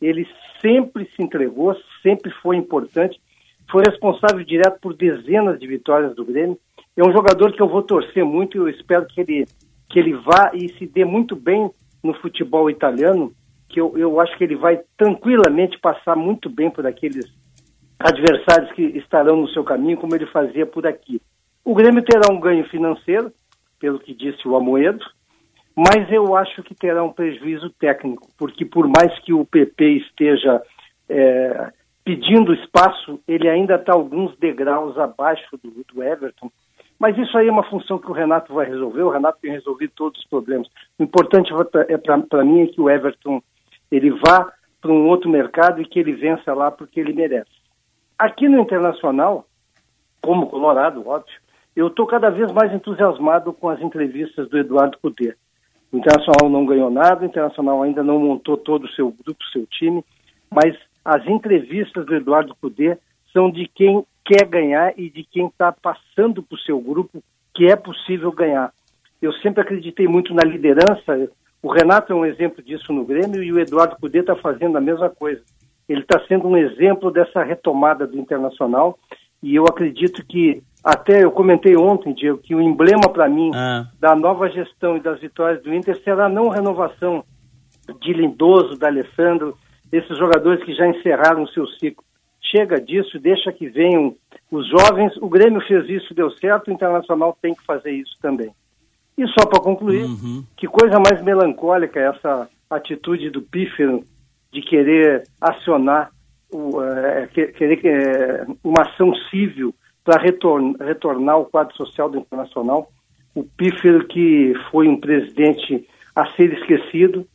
ele 0.02 0.26
sempre 0.60 1.08
se 1.14 1.22
entregou, 1.22 1.74
sempre 2.02 2.30
foi 2.42 2.56
importante, 2.56 3.20
foi 3.70 3.82
responsável 3.86 4.44
direto 4.44 4.80
por 4.80 4.94
dezenas 4.94 5.58
de 5.60 5.66
vitórias 5.66 6.14
do 6.14 6.24
Grêmio 6.24 6.58
é 6.98 7.08
um 7.08 7.12
jogador 7.12 7.52
que 7.52 7.62
eu 7.62 7.68
vou 7.68 7.80
torcer 7.80 8.24
muito 8.24 8.56
e 8.56 8.58
eu 8.58 8.68
espero 8.68 9.06
que 9.06 9.20
ele, 9.20 9.46
que 9.88 10.00
ele 10.00 10.14
vá 10.14 10.50
e 10.52 10.68
se 10.70 10.84
dê 10.84 11.04
muito 11.04 11.36
bem 11.36 11.70
no 12.02 12.12
futebol 12.14 12.68
italiano, 12.68 13.32
que 13.68 13.80
eu, 13.80 13.96
eu 13.96 14.20
acho 14.20 14.36
que 14.36 14.42
ele 14.42 14.56
vai 14.56 14.80
tranquilamente 14.96 15.78
passar 15.78 16.16
muito 16.16 16.50
bem 16.50 16.68
por 16.68 16.84
aqueles 16.84 17.32
adversários 18.00 18.72
que 18.72 18.82
estarão 18.82 19.36
no 19.36 19.48
seu 19.50 19.62
caminho, 19.62 19.96
como 19.96 20.12
ele 20.12 20.26
fazia 20.26 20.66
por 20.66 20.88
aqui. 20.88 21.22
O 21.68 21.74
Grêmio 21.74 22.02
terá 22.02 22.32
um 22.32 22.40
ganho 22.40 22.66
financeiro, 22.70 23.30
pelo 23.78 23.98
que 23.98 24.14
disse 24.14 24.48
o 24.48 24.56
Amoedo, 24.56 25.04
mas 25.76 26.10
eu 26.10 26.34
acho 26.34 26.62
que 26.62 26.74
terá 26.74 27.04
um 27.04 27.12
prejuízo 27.12 27.68
técnico, 27.78 28.26
porque 28.38 28.64
por 28.64 28.88
mais 28.88 29.18
que 29.18 29.34
o 29.34 29.44
PP 29.44 29.98
esteja 29.98 30.62
é, 31.10 31.70
pedindo 32.02 32.54
espaço, 32.54 33.20
ele 33.28 33.50
ainda 33.50 33.74
está 33.74 33.92
alguns 33.92 34.34
degraus 34.38 34.96
abaixo 34.96 35.58
do, 35.62 35.84
do 35.92 36.02
Everton, 36.02 36.50
mas 36.98 37.18
isso 37.18 37.36
aí 37.36 37.48
é 37.48 37.52
uma 37.52 37.68
função 37.68 37.98
que 37.98 38.10
o 38.10 38.14
Renato 38.14 38.54
vai 38.54 38.64
resolver. 38.64 39.02
O 39.02 39.10
Renato 39.10 39.38
tem 39.42 39.52
resolvido 39.52 39.92
todos 39.94 40.18
os 40.18 40.26
problemas. 40.26 40.68
O 40.98 41.02
importante 41.02 41.52
é 41.88 41.98
para 41.98 42.44
mim 42.46 42.62
é 42.62 42.66
que 42.68 42.80
o 42.80 42.88
Everton 42.88 43.42
ele 43.92 44.08
vá 44.12 44.50
para 44.80 44.90
um 44.90 45.06
outro 45.06 45.28
mercado 45.28 45.82
e 45.82 45.84
que 45.84 45.98
ele 45.98 46.14
vença 46.14 46.54
lá 46.54 46.70
porque 46.70 46.98
ele 46.98 47.12
merece. 47.12 47.50
Aqui 48.18 48.48
no 48.48 48.58
Internacional, 48.58 49.44
como 50.22 50.48
Colorado, 50.48 51.06
óbvio, 51.06 51.36
eu 51.78 51.86
estou 51.86 52.08
cada 52.08 52.28
vez 52.28 52.50
mais 52.50 52.74
entusiasmado 52.74 53.52
com 53.52 53.68
as 53.68 53.80
entrevistas 53.80 54.48
do 54.48 54.58
Eduardo 54.58 54.98
Cudê. 54.98 55.36
O 55.92 55.98
Internacional 55.98 56.50
não 56.50 56.66
ganhou 56.66 56.90
nada, 56.90 57.22
o 57.22 57.24
Internacional 57.24 57.84
ainda 57.84 58.02
não 58.02 58.18
montou 58.18 58.56
todo 58.56 58.84
o 58.84 58.92
seu 58.94 59.12
grupo, 59.12 59.44
seu 59.52 59.64
time, 59.64 60.04
mas 60.50 60.76
as 61.04 61.24
entrevistas 61.28 62.04
do 62.04 62.16
Eduardo 62.16 62.52
Cudê 62.60 62.98
são 63.32 63.48
de 63.48 63.68
quem 63.68 64.04
quer 64.24 64.44
ganhar 64.44 64.92
e 64.98 65.08
de 65.08 65.22
quem 65.22 65.46
está 65.46 65.70
passando 65.70 66.42
para 66.42 66.56
o 66.56 66.60
seu 66.60 66.80
grupo 66.80 67.22
que 67.54 67.66
é 67.66 67.76
possível 67.76 68.32
ganhar. 68.32 68.72
Eu 69.22 69.32
sempre 69.34 69.60
acreditei 69.60 70.08
muito 70.08 70.34
na 70.34 70.42
liderança. 70.42 71.30
O 71.62 71.72
Renato 71.72 72.12
é 72.12 72.16
um 72.16 72.26
exemplo 72.26 72.60
disso 72.60 72.92
no 72.92 73.04
Grêmio 73.04 73.40
e 73.40 73.52
o 73.52 73.60
Eduardo 73.60 73.94
Cudê 74.00 74.18
está 74.18 74.34
fazendo 74.34 74.76
a 74.76 74.80
mesma 74.80 75.10
coisa. 75.10 75.42
Ele 75.88 76.00
está 76.00 76.20
sendo 76.26 76.48
um 76.48 76.56
exemplo 76.56 77.12
dessa 77.12 77.44
retomada 77.44 78.04
do 78.04 78.18
Internacional 78.18 78.98
e 79.40 79.54
eu 79.54 79.62
acredito 79.62 80.26
que, 80.26 80.60
até 80.82 81.24
eu 81.24 81.30
comentei 81.30 81.76
ontem, 81.76 82.14
Diego, 82.14 82.38
que 82.38 82.54
o 82.54 82.60
emblema 82.60 83.08
para 83.12 83.28
mim 83.28 83.50
ah. 83.54 83.86
da 83.98 84.14
nova 84.14 84.48
gestão 84.48 84.96
e 84.96 85.00
das 85.00 85.20
vitórias 85.20 85.62
do 85.62 85.74
Inter 85.74 86.00
será 86.02 86.28
não 86.28 86.50
a 86.50 86.54
renovação 86.54 87.24
de 88.00 88.12
Lindoso, 88.12 88.78
da 88.78 88.88
Alessandro, 88.88 89.56
esses 89.90 90.16
jogadores 90.18 90.62
que 90.64 90.74
já 90.74 90.86
encerraram 90.86 91.42
o 91.42 91.48
seu 91.48 91.66
ciclo, 91.66 92.04
chega 92.40 92.80
disso, 92.80 93.18
deixa 93.18 93.52
que 93.52 93.68
venham 93.68 94.14
os 94.50 94.68
jovens. 94.68 95.16
O 95.16 95.28
Grêmio 95.28 95.60
fez 95.62 95.88
isso, 95.88 96.14
deu 96.14 96.30
certo, 96.32 96.68
o 96.68 96.72
Internacional 96.72 97.36
tem 97.40 97.54
que 97.54 97.64
fazer 97.64 97.92
isso 97.92 98.14
também. 98.20 98.50
E 99.16 99.26
só 99.28 99.46
para 99.46 99.62
concluir, 99.62 100.04
uhum. 100.04 100.44
que 100.56 100.66
coisa 100.66 100.98
mais 100.98 101.22
melancólica 101.22 101.98
essa 101.98 102.48
atitude 102.70 103.30
do 103.30 103.42
Pífero 103.42 104.04
de 104.52 104.62
querer 104.62 105.24
acionar, 105.40 106.10
o, 106.52 106.80
é, 106.82 107.26
querer 107.26 107.80
é, 107.84 108.46
uma 108.62 108.82
ação 108.82 109.14
civil 109.30 109.74
para 110.04 110.22
retorn, 110.22 110.76
retornar 110.80 111.38
o 111.38 111.46
quadro 111.46 111.74
social 111.76 112.08
do 112.08 112.18
Internacional. 112.18 112.90
O 113.34 113.44
Pífero 113.44 114.06
que 114.06 114.54
foi 114.70 114.88
um 114.88 114.98
presidente 114.98 115.86
a 116.14 116.26
ser 116.32 116.52
esquecido, 116.52 117.26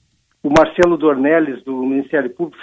o 0.42 0.50
Marcelo 0.50 0.98
Dornelles, 0.98 1.64
do 1.64 1.76
Ministério 1.84 2.30
Público, 2.30 2.62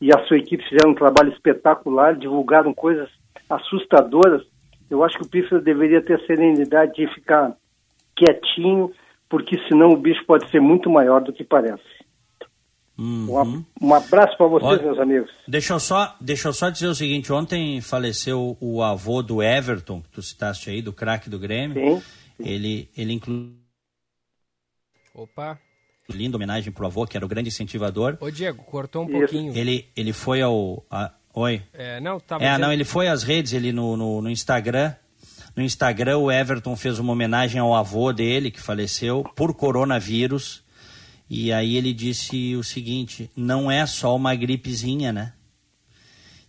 e 0.00 0.10
a 0.12 0.24
sua 0.26 0.38
equipe 0.38 0.64
fizeram 0.68 0.90
um 0.90 0.94
trabalho 0.96 1.32
espetacular, 1.32 2.16
divulgaram 2.16 2.74
coisas 2.74 3.08
assustadoras. 3.48 4.42
Eu 4.90 5.04
acho 5.04 5.16
que 5.18 5.24
o 5.24 5.28
Pífero 5.28 5.60
deveria 5.60 6.02
ter 6.02 6.14
a 6.14 6.26
serenidade 6.26 6.94
de 6.94 7.06
ficar 7.14 7.54
quietinho, 8.16 8.90
porque 9.28 9.56
senão 9.68 9.90
o 9.90 9.96
bicho 9.96 10.24
pode 10.26 10.50
ser 10.50 10.60
muito 10.60 10.90
maior 10.90 11.20
do 11.20 11.32
que 11.32 11.44
parece. 11.44 12.01
Uhum. 12.98 13.64
Um, 13.80 13.86
um, 13.88 13.94
abraço 13.94 14.36
para 14.36 14.46
vocês, 14.46 14.70
Olha, 14.70 14.82
meus 14.82 14.98
amigos. 14.98 15.30
Deixa 15.48 15.72
eu, 15.72 15.80
só, 15.80 16.14
deixa 16.20 16.48
eu 16.48 16.52
só 16.52 16.68
dizer 16.68 16.86
o 16.86 16.94
seguinte: 16.94 17.32
ontem 17.32 17.80
faleceu 17.80 18.56
o 18.60 18.82
avô 18.82 19.22
do 19.22 19.42
Everton, 19.42 20.02
que 20.02 20.10
tu 20.10 20.22
citaste 20.22 20.68
aí, 20.70 20.82
do 20.82 20.92
craque 20.92 21.30
do 21.30 21.38
Grêmio. 21.38 21.74
Sim, 21.74 22.02
sim. 22.36 22.48
Ele, 22.48 22.88
ele 22.96 23.14
incluiu. 23.14 23.56
Opa! 25.14 25.58
linda 26.12 26.36
homenagem 26.36 26.72
pro 26.72 26.86
avô, 26.86 27.06
que 27.06 27.16
era 27.16 27.24
o 27.24 27.28
grande 27.28 27.48
incentivador. 27.48 28.16
Ô, 28.20 28.30
Diego, 28.30 28.62
cortou 28.64 29.02
um 29.02 29.08
Isso. 29.08 29.18
pouquinho. 29.18 29.56
Ele, 29.56 29.88
ele 29.96 30.12
foi 30.12 30.42
ao. 30.42 30.84
A, 30.90 31.12
oi? 31.34 31.62
É, 31.72 32.00
não, 32.00 32.20
tava 32.20 32.44
É, 32.44 32.48
dizendo... 32.48 32.62
não, 32.62 32.72
ele 32.72 32.84
foi 32.84 33.08
às 33.08 33.22
redes, 33.22 33.52
ele 33.52 33.72
no, 33.72 33.96
no, 33.96 34.22
no, 34.22 34.30
Instagram. 34.30 34.94
No 35.56 35.62
Instagram, 35.62 36.18
o 36.18 36.30
Everton 36.30 36.74
fez 36.76 36.98
uma 36.98 37.12
homenagem 37.12 37.60
ao 37.60 37.74
avô 37.74 38.12
dele, 38.12 38.50
que 38.50 38.60
faleceu 38.60 39.24
por 39.36 39.54
coronavírus. 39.54 40.61
E 41.34 41.50
aí 41.50 41.78
ele 41.78 41.94
disse 41.94 42.54
o 42.56 42.62
seguinte: 42.62 43.30
não 43.34 43.70
é 43.70 43.86
só 43.86 44.14
uma 44.14 44.34
gripezinha, 44.34 45.14
né? 45.14 45.32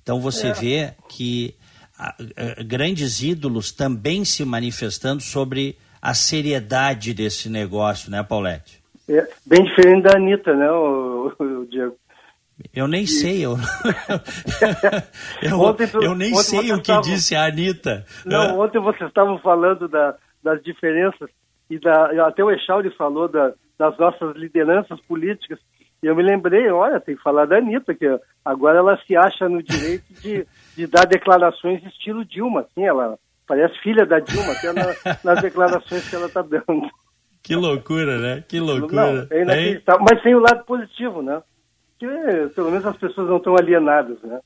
Então 0.01 0.19
você 0.19 0.47
é. 0.47 0.53
vê 0.53 0.93
que 1.07 1.55
a, 1.97 2.09
a, 2.09 2.63
grandes 2.63 3.23
ídolos 3.23 3.71
também 3.71 4.25
se 4.25 4.43
manifestando 4.43 5.23
sobre 5.23 5.77
a 6.01 6.13
seriedade 6.13 7.13
desse 7.13 7.47
negócio, 7.47 8.11
né, 8.11 8.21
Paulette? 8.23 8.83
É 9.07 9.25
bem 9.45 9.63
diferente 9.63 10.03
da 10.03 10.17
Anitta, 10.17 10.53
né, 10.53 10.69
o, 10.69 11.31
o 11.39 11.65
Diego? 11.65 11.95
Eu 12.75 12.85
nem 12.85 13.05
sei, 13.05 13.45
eu, 13.45 13.55
eu, 15.41 15.59
ontem 15.61 15.87
eu 15.93 16.13
nem 16.13 16.35
sei 16.35 16.73
o 16.73 16.81
que 16.81 16.99
disse 16.99 17.35
a 17.35 17.45
Anitta. 17.45 18.05
Não, 18.25 18.43
é. 18.43 18.53
ontem 18.53 18.81
vocês 18.81 19.07
estavam 19.07 19.39
falando 19.39 19.87
da, 19.87 20.15
das 20.43 20.61
diferenças, 20.61 21.29
e 21.69 21.79
da, 21.79 22.27
até 22.27 22.43
o 22.43 22.51
Echauri 22.51 22.93
falou 22.97 23.29
da, 23.29 23.53
das 23.77 23.97
nossas 23.97 24.35
lideranças 24.35 24.99
políticas, 25.01 25.59
e 26.01 26.07
eu 26.07 26.15
me 26.15 26.21
lembrei, 26.21 26.69
olha, 26.69 26.99
tem 26.99 27.15
que 27.15 27.23
falar 27.23 27.45
da 27.45 27.57
Anitta, 27.57 27.95
que 27.95 28.05
agora 28.43 28.79
ela 28.79 28.97
se 29.07 29.15
acha 29.15 29.47
no 29.47 29.63
direito 29.63 30.03
de, 30.21 30.45
de 30.75 30.87
dar 30.87 31.05
declarações 31.05 31.81
estilo 31.85 32.25
Dilma, 32.25 32.61
assim, 32.61 32.85
ela 32.85 33.17
parece 33.47 33.79
filha 33.79 34.05
da 34.05 34.19
Dilma, 34.19 34.51
até 34.51 34.73
na, 34.73 35.17
nas 35.23 35.41
declarações 35.41 36.09
que 36.09 36.15
ela 36.15 36.27
está 36.27 36.41
dando. 36.41 36.89
Que 37.41 37.55
loucura, 37.55 38.17
né? 38.19 38.43
Que 38.47 38.59
loucura. 38.59 38.95
Não, 38.95 39.27
é 39.29 39.41
inacreditável. 39.41 40.05
Mas 40.09 40.21
tem 40.21 40.35
o 40.35 40.39
lado 40.39 40.63
positivo, 40.65 41.21
né? 41.21 41.41
Que 41.99 42.07
pelo 42.55 42.71
menos 42.71 42.85
as 42.85 42.97
pessoas 42.97 43.29
não 43.29 43.37
estão 43.37 43.55
alienadas, 43.55 44.17
né? 44.23 44.39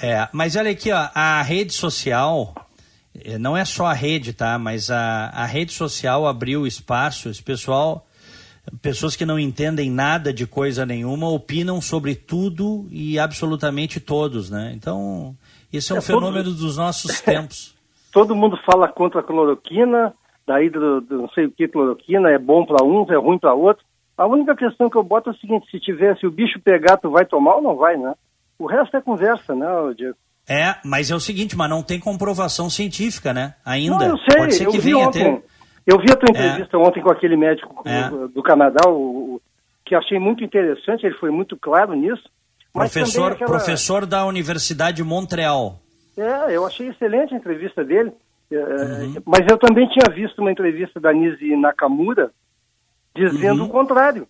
É, 0.00 0.28
mas 0.32 0.56
olha 0.56 0.70
aqui, 0.70 0.92
ó, 0.92 1.08
a 1.14 1.40
rede 1.42 1.72
social, 1.72 2.54
eh, 3.14 3.38
não 3.38 3.56
é 3.56 3.64
só 3.64 3.86
a 3.86 3.94
rede, 3.94 4.32
tá? 4.32 4.58
Mas 4.58 4.90
a, 4.90 5.30
a 5.30 5.46
rede 5.46 5.72
social 5.72 6.26
abriu 6.26 6.66
espaço, 6.66 7.28
esse 7.28 7.42
pessoal, 7.42 8.06
pessoas 8.80 9.16
que 9.16 9.26
não 9.26 9.38
entendem 9.38 9.90
nada 9.90 10.32
de 10.32 10.46
coisa 10.46 10.86
nenhuma, 10.86 11.28
opinam 11.28 11.80
sobre 11.80 12.14
tudo 12.14 12.86
e 12.90 13.18
absolutamente 13.18 14.00
todos, 14.00 14.50
né? 14.50 14.72
Então, 14.74 15.36
isso 15.72 15.92
é 15.92 15.96
um 15.96 15.98
é, 15.98 16.02
fenômeno 16.02 16.44
todo... 16.44 16.56
dos 16.56 16.76
nossos 16.76 17.20
tempos. 17.22 17.74
Todo 18.12 18.34
mundo 18.34 18.58
fala 18.64 18.88
contra 18.88 19.20
a 19.20 19.22
cloroquina, 19.22 20.14
daí 20.46 20.70
do, 20.70 21.00
do 21.00 21.18
não 21.18 21.28
sei 21.30 21.46
o 21.46 21.50
que, 21.50 21.68
cloroquina, 21.68 22.30
é 22.30 22.38
bom 22.38 22.64
para 22.64 22.84
uns, 22.84 23.10
é 23.10 23.16
ruim 23.16 23.38
para 23.38 23.54
outros. 23.54 23.86
A 24.16 24.26
única 24.26 24.56
questão 24.56 24.88
que 24.88 24.96
eu 24.96 25.04
boto 25.04 25.30
é 25.30 25.32
o 25.32 25.36
seguinte, 25.36 25.70
se 25.70 25.78
tiver, 25.78 26.16
se 26.16 26.26
o 26.26 26.30
bicho 26.30 26.58
pegar, 26.60 26.96
tu 26.96 27.10
vai 27.10 27.26
tomar 27.26 27.56
ou 27.56 27.62
não 27.62 27.76
vai, 27.76 27.96
né? 27.96 28.14
O 28.58 28.66
resto 28.66 28.96
é 28.96 29.00
conversa, 29.02 29.54
né, 29.54 29.66
Diego? 29.94 30.16
É, 30.48 30.76
mas 30.84 31.10
é 31.10 31.14
o 31.14 31.20
seguinte, 31.20 31.56
mas 31.56 31.68
não 31.68 31.82
tem 31.82 31.98
comprovação 31.98 32.70
científica, 32.70 33.34
né? 33.34 33.54
Ainda. 33.64 33.98
Não, 33.98 34.06
eu 34.06 34.18
sei, 34.18 34.38
Pode 34.38 34.54
ser 34.54 34.68
que 34.68 34.76
eu 34.76 34.80
venha 34.80 34.98
ontem. 34.98 35.24
Ter... 35.24 35.44
Eu 35.86 35.98
vi 35.98 36.10
a 36.10 36.16
tua 36.16 36.28
é. 36.28 36.32
entrevista 36.32 36.76
é. 36.76 36.80
ontem 36.80 37.02
com 37.02 37.10
aquele 37.10 37.36
médico 37.36 37.82
é. 37.84 38.08
do, 38.28 38.42
Canadá, 38.42 38.88
o, 38.88 39.40
que 39.84 39.94
achei 39.94 40.18
muito 40.18 40.42
interessante, 40.42 41.06
ele 41.06 41.14
foi 41.14 41.30
muito 41.30 41.56
claro 41.56 41.94
nisso. 41.94 42.24
Professor, 42.72 43.32
aquela... 43.32 43.50
professor 43.50 44.04
da 44.04 44.26
Universidade 44.26 44.98
de 44.98 45.04
Montreal. 45.04 45.78
É, 46.16 46.56
eu 46.56 46.66
achei 46.66 46.88
excelente 46.88 47.32
a 47.32 47.36
entrevista 47.36 47.84
dele. 47.84 48.12
É, 48.50 48.56
uhum. 48.56 49.22
Mas 49.24 49.46
eu 49.48 49.56
também 49.58 49.88
tinha 49.88 50.14
visto 50.14 50.40
uma 50.40 50.50
entrevista 50.50 51.00
da 51.00 51.12
Nise 51.12 51.56
Nakamura 51.56 52.30
dizendo 53.14 53.62
uhum. 53.62 53.68
o 53.68 53.70
contrário. 53.70 54.26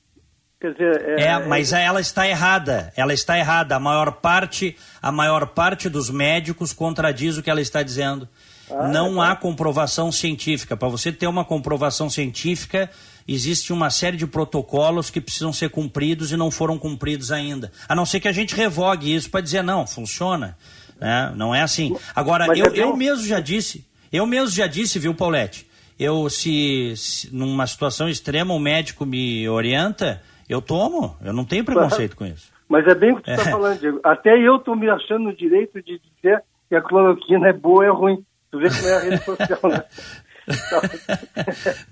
Quer 0.61 0.73
dizer, 0.73 1.19
é, 1.19 1.23
é, 1.25 1.47
mas 1.47 1.73
ela 1.73 2.01
está 2.01 2.27
errada. 2.27 2.93
Ela 2.97 3.13
está 3.13 3.39
errada. 3.39 3.77
A 3.77 3.81
maior 3.81 4.13
parte, 4.13 4.77
a 5.03 5.13
maior 5.13 5.49
parte 5.49 5.89
dos 5.89 6.11
médicos 6.11 6.73
contradiz 6.73 7.37
o 7.37 7.43
que 7.43 7.51
ela 7.51 7.61
está 7.61 7.83
dizendo. 7.83 8.29
Ah, 8.71 8.89
não 8.89 9.23
é 9.23 9.29
há 9.29 9.37
comprovação 9.37 10.11
científica. 10.11 10.77
Para 10.77 10.89
você 10.89 11.13
ter 11.13 11.27
uma 11.27 11.45
comprovação 11.45 12.11
científica, 12.11 12.91
existe 13.27 13.73
uma 13.73 13.91
série 13.91 14.17
de 14.17 14.27
protocolos 14.27 15.11
que 15.11 15.21
precisam 15.21 15.53
ser 15.53 15.71
cumpridos 15.71 16.33
e 16.33 16.37
não 16.37 16.51
foram 16.51 16.79
cumpridos 16.79 17.33
ainda. 17.33 17.71
A 17.89 17.95
não 17.95 18.07
ser 18.07 18.21
que 18.21 18.29
a 18.29 18.33
gente 18.33 18.55
revogue 18.55 19.15
isso 19.15 19.31
para 19.31 19.41
dizer 19.41 19.63
não, 19.63 19.87
funciona. 19.87 20.57
Né? 21.01 21.33
Não 21.37 21.55
é 21.55 21.63
assim. 21.63 21.97
Agora, 22.15 22.47
eu, 22.57 22.67
é 22.67 22.79
eu 22.79 22.97
mesmo 22.97 23.25
já 23.25 23.41
disse, 23.41 23.87
eu 24.13 24.27
mesmo 24.27 24.51
já 24.51 24.67
disse, 24.67 24.99
viu, 24.99 25.15
Paulette? 25.15 25.67
Eu, 25.99 26.29
se, 26.29 26.95
se 26.97 27.35
numa 27.35 27.67
situação 27.67 28.09
extrema 28.09 28.53
o 28.53 28.59
médico 28.61 29.07
me 29.07 29.49
orienta, 29.49 30.23
eu 30.49 30.61
tomo. 30.61 31.17
Eu 31.25 31.33
não 31.33 31.45
tenho 31.45 31.65
preconceito 31.65 32.17
com 32.17 32.27
isso. 32.27 32.53
Mas 32.69 32.87
é 32.87 32.95
bem 32.95 33.13
o 33.13 33.17
que 33.17 33.23
tu 33.23 33.31
está 33.31 33.49
é. 33.49 33.51
falando, 33.51 33.79
Diego. 33.79 34.01
Até 34.03 34.37
eu 34.37 34.57
estou 34.57 34.77
me 34.77 34.89
achando 34.91 35.25
no 35.25 35.37
direito 35.37 35.81
de 35.83 36.01
dizer 36.01 36.43
que 36.69 36.75
a 36.75 36.83
cloroquina 36.83 37.49
é 37.49 37.53
boa 37.53 37.77
ou 37.77 37.83
é 37.85 37.91
ruim. 37.91 38.25
Tu 38.57 38.59
vê 38.59 38.71
como 38.71 38.89
é 38.89 38.97
a 38.97 39.01
rede 39.01 39.25
social, 39.25 39.61
né? 39.65 39.85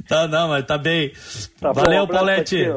tá, 0.08 0.28
não, 0.28 0.48
mas 0.48 0.64
tá 0.64 0.78
bem. 0.78 1.12
Tá 1.60 1.72
Valeu, 1.72 2.06
bom, 2.06 2.14
Paulette. 2.14 2.72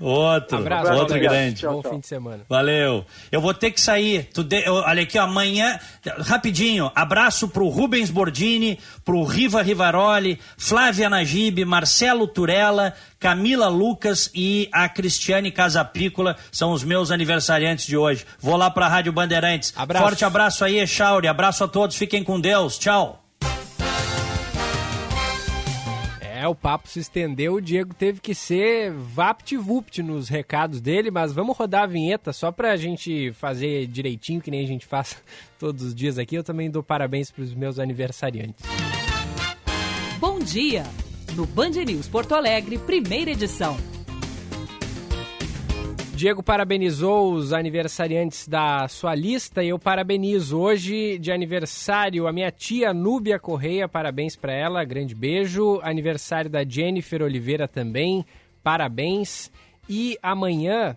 Outro, 0.00 0.56
abraço, 0.56 0.92
outro 0.94 1.16
abraço. 1.16 1.18
grande. 1.18 1.66
Bom 1.66 1.82
fim 1.82 2.00
de 2.00 2.06
semana. 2.06 2.44
Valeu. 2.48 3.04
Eu 3.30 3.38
vou 3.38 3.52
ter 3.52 3.70
que 3.70 3.78
sair. 3.78 4.30
Tu 4.32 4.42
de... 4.42 4.66
Olha 4.66 5.02
aqui, 5.02 5.18
ó, 5.18 5.24
amanhã, 5.24 5.78
rapidinho, 6.20 6.90
abraço 6.94 7.46
pro 7.48 7.68
Rubens 7.68 8.08
Bordini, 8.08 8.78
pro 9.04 9.22
Riva 9.24 9.60
Rivaroli, 9.62 10.40
Flávia 10.56 11.10
Najib, 11.10 11.66
Marcelo 11.66 12.26
Turella, 12.26 12.94
Camila 13.18 13.68
Lucas 13.68 14.30
e 14.34 14.70
a 14.72 14.88
Cristiane 14.88 15.50
Casapícola 15.52 16.34
são 16.50 16.72
os 16.72 16.82
meus 16.82 17.10
aniversariantes 17.10 17.86
de 17.86 17.96
hoje. 17.96 18.24
Vou 18.40 18.56
lá 18.56 18.70
pra 18.70 18.88
Rádio 18.88 19.12
Bandeirantes. 19.12 19.74
Abraço. 19.76 20.04
Forte 20.04 20.24
abraço 20.24 20.64
aí, 20.64 20.78
Echauri. 20.78 21.28
Abraço 21.28 21.62
a 21.62 21.68
todos. 21.68 21.94
Fiquem 21.94 22.24
com 22.24 22.40
Deus. 22.40 22.78
Tchau. 22.78 23.19
É, 26.40 26.48
o 26.48 26.54
papo 26.54 26.88
se 26.88 27.00
estendeu, 27.00 27.56
o 27.56 27.60
Diego 27.60 27.92
teve 27.92 28.18
que 28.18 28.34
ser 28.34 28.92
vapt-vupt 28.92 30.02
nos 30.02 30.30
recados 30.30 30.80
dele, 30.80 31.10
mas 31.10 31.34
vamos 31.34 31.54
rodar 31.54 31.82
a 31.82 31.86
vinheta 31.86 32.32
só 32.32 32.50
pra 32.50 32.78
gente 32.78 33.30
fazer 33.32 33.86
direitinho, 33.86 34.40
que 34.40 34.50
nem 34.50 34.64
a 34.64 34.66
gente 34.66 34.86
faz 34.86 35.22
todos 35.60 35.82
os 35.82 35.94
dias 35.94 36.18
aqui. 36.18 36.34
Eu 36.36 36.42
também 36.42 36.70
dou 36.70 36.82
parabéns 36.82 37.30
pros 37.30 37.52
meus 37.52 37.78
aniversariantes. 37.78 38.64
Bom 40.18 40.38
dia! 40.38 40.84
No 41.36 41.44
Band 41.44 41.72
News 41.86 42.08
Porto 42.08 42.34
Alegre, 42.34 42.78
primeira 42.78 43.32
edição. 43.32 43.76
Diego 46.20 46.42
parabenizou 46.42 47.32
os 47.32 47.50
aniversariantes 47.50 48.46
da 48.46 48.86
sua 48.88 49.14
lista 49.14 49.64
e 49.64 49.70
eu 49.70 49.78
parabenizo 49.78 50.60
hoje 50.60 51.16
de 51.16 51.32
aniversário 51.32 52.26
a 52.26 52.32
minha 52.32 52.50
tia 52.50 52.92
Núbia 52.92 53.38
Correia, 53.38 53.88
parabéns 53.88 54.36
para 54.36 54.52
ela, 54.52 54.84
grande 54.84 55.14
beijo. 55.14 55.80
Aniversário 55.82 56.50
da 56.50 56.62
Jennifer 56.62 57.22
Oliveira 57.22 57.66
também, 57.66 58.22
parabéns. 58.62 59.50
E 59.88 60.18
amanhã 60.22 60.94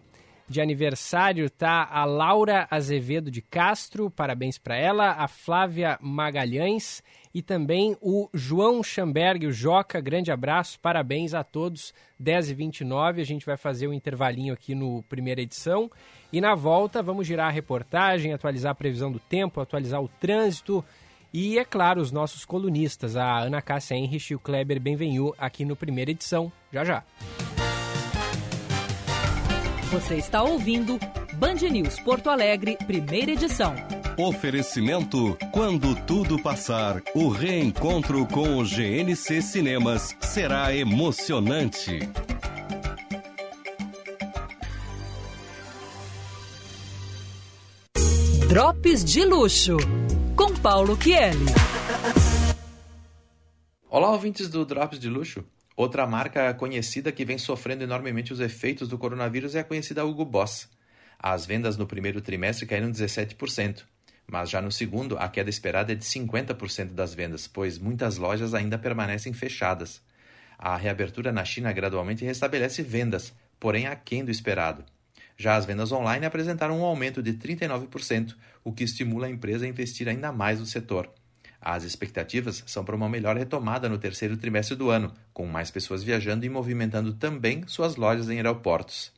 de 0.50 0.60
aniversário 0.60 1.50
tá 1.50 1.88
a 1.90 2.04
Laura 2.04 2.68
Azevedo 2.70 3.32
de 3.32 3.42
Castro, 3.42 4.12
parabéns 4.12 4.58
para 4.58 4.76
ela, 4.76 5.12
a 5.12 5.30
Flávia 5.30 5.98
Magalhães 6.02 7.02
e 7.34 7.42
também 7.42 7.98
o 8.00 8.30
João 8.34 8.84
Chamberg, 8.84 9.48
o 9.48 9.52
Joca, 9.52 10.00
grande 10.00 10.32
abraço, 10.32 10.80
parabéns 10.80 11.34
a 11.34 11.44
todos. 11.44 11.94
10 12.20 12.52
e 12.52 12.54
29 12.54 13.22
a 13.22 13.26
gente 13.26 13.46
vai 13.46 13.58
fazer 13.58 13.88
um 13.88 13.94
intervalinho 13.94 14.54
aqui 14.54 14.76
no 14.76 15.02
primeira 15.04 15.42
edição. 15.42 15.90
E 16.32 16.40
na 16.40 16.54
volta 16.54 17.02
vamos 17.02 17.26
girar 17.26 17.48
a 17.48 17.52
reportagem, 17.52 18.34
atualizar 18.34 18.72
a 18.72 18.76
previsão 18.76 19.12
do 19.12 19.20
tempo, 19.20 19.60
atualizar 19.60 20.02
o 20.02 20.08
trânsito 20.08 20.86
e, 21.34 21.58
é 21.58 21.66
claro, 21.66 22.00
os 22.00 22.12
nossos 22.12 22.46
colunistas, 22.46 23.16
a 23.16 23.40
Ana 23.40 23.60
Cássia 23.60 23.96
Henrich 23.96 24.32
e 24.32 24.36
o 24.36 24.40
Kleber 24.40 24.80
Benvenu 24.80 25.34
aqui 25.36 25.66
no 25.66 25.76
primeira 25.76 26.12
edição. 26.12 26.52
Já 26.72 26.84
já. 26.84 27.04
Você 29.92 30.16
está 30.16 30.44
ouvindo 30.44 31.00
Band 31.44 31.70
News 31.70 32.00
Porto 32.00 32.30
Alegre, 32.30 32.78
primeira 32.88 33.32
edição. 33.32 33.76
Oferecimento: 34.18 35.38
quando 35.52 35.94
tudo 36.06 36.42
passar, 36.42 37.04
o 37.14 37.28
reencontro 37.28 38.26
com 38.28 38.60
o 38.60 38.64
GNC 38.64 39.42
Cinemas 39.42 40.16
será 40.22 40.74
emocionante. 40.74 42.00
Drops 48.48 49.04
de 49.04 49.26
luxo 49.26 49.76
com 50.38 50.54
Paulo 50.54 50.96
Kieli. 50.96 51.46
Olá, 53.90 54.12
ouvintes 54.12 54.48
do 54.48 54.64
Drops 54.64 54.98
de 54.98 55.10
Luxo. 55.10 55.44
Outra 55.76 56.08
marca 56.08 56.54
conhecida 56.54 57.12
que 57.12 57.26
vem 57.26 57.38
sofrendo 57.38 57.84
enormemente 57.84 58.32
os 58.32 58.40
efeitos 58.40 58.88
do 58.88 58.98
coronavírus 58.98 59.56
é 59.56 59.60
a 59.60 59.64
conhecida 59.66 60.06
Hugo 60.06 60.24
Boss. 60.24 60.70
As 61.26 61.46
vendas 61.46 61.78
no 61.78 61.88
primeiro 61.88 62.20
trimestre 62.20 62.66
caíram 62.66 62.92
17%, 62.92 63.86
mas 64.28 64.50
já 64.50 64.62
no 64.62 64.70
segundo 64.70 65.18
a 65.18 65.30
queda 65.30 65.50
esperada 65.50 65.94
é 65.94 65.96
de 65.96 66.04
50% 66.04 66.92
das 66.92 67.14
vendas, 67.14 67.48
pois 67.48 67.78
muitas 67.78 68.18
lojas 68.18 68.54
ainda 68.54 68.78
permanecem 68.78 69.32
fechadas. 69.32 70.02
A 70.58 70.76
reabertura 70.76 71.32
na 71.32 71.46
China 71.46 71.72
gradualmente 71.72 72.26
restabelece 72.26 72.84
vendas, 72.84 73.34
porém 73.58 73.88
aquém 73.88 74.26
do 74.26 74.32
esperado. 74.32 74.84
Já 75.38 75.56
as 75.56 75.66
vendas 75.66 75.94
online 75.94 76.26
apresentaram 76.26 76.82
um 76.82 76.84
aumento 76.84 77.24
de 77.24 77.32
39%, 77.32 78.36
o 78.62 78.74
que 78.74 78.84
estimula 78.84 79.28
a 79.28 79.30
empresa 79.30 79.64
a 79.64 79.70
investir 79.70 80.10
ainda 80.10 80.30
mais 80.30 80.60
no 80.60 80.66
setor. 80.66 81.10
As 81.62 81.86
expectativas 81.86 82.66
são 82.68 82.84
para 82.84 82.98
uma 82.98 83.08
melhor 83.08 83.38
retomada 83.38 83.88
no 83.88 83.98
terceiro 83.98 84.36
trimestre 84.36 84.76
do 84.76 84.90
ano, 84.90 85.14
com 85.34 85.46
mais 85.48 85.72
pessoas 85.72 86.04
viajando 86.04 86.46
e 86.46 86.50
movimentando 86.50 87.14
também 87.14 87.66
suas 87.66 87.96
lojas 87.96 88.30
em 88.30 88.36
aeroportos. 88.36 89.13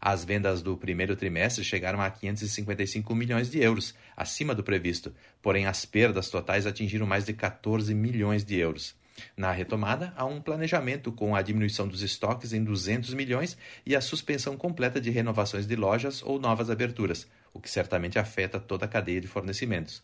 As 0.00 0.24
vendas 0.24 0.62
do 0.62 0.76
primeiro 0.76 1.16
trimestre 1.16 1.64
chegaram 1.64 2.00
a 2.00 2.10
555 2.10 3.14
milhões 3.14 3.50
de 3.50 3.60
euros, 3.60 3.94
acima 4.16 4.54
do 4.54 4.62
previsto, 4.62 5.14
porém 5.42 5.66
as 5.66 5.84
perdas 5.84 6.30
totais 6.30 6.66
atingiram 6.66 7.06
mais 7.06 7.24
de 7.24 7.32
14 7.32 7.94
milhões 7.94 8.44
de 8.44 8.56
euros. 8.56 8.94
Na 9.36 9.50
retomada, 9.50 10.12
há 10.16 10.24
um 10.24 10.40
planejamento 10.40 11.10
com 11.10 11.34
a 11.34 11.42
diminuição 11.42 11.88
dos 11.88 12.02
estoques 12.02 12.52
em 12.52 12.62
200 12.62 13.14
milhões 13.14 13.56
e 13.84 13.96
a 13.96 14.00
suspensão 14.00 14.56
completa 14.56 15.00
de 15.00 15.10
renovações 15.10 15.66
de 15.66 15.74
lojas 15.74 16.22
ou 16.22 16.38
novas 16.38 16.70
aberturas, 16.70 17.26
o 17.52 17.60
que 17.60 17.70
certamente 17.70 18.18
afeta 18.18 18.60
toda 18.60 18.84
a 18.84 18.88
cadeia 18.88 19.20
de 19.20 19.26
fornecimentos. 19.26 20.02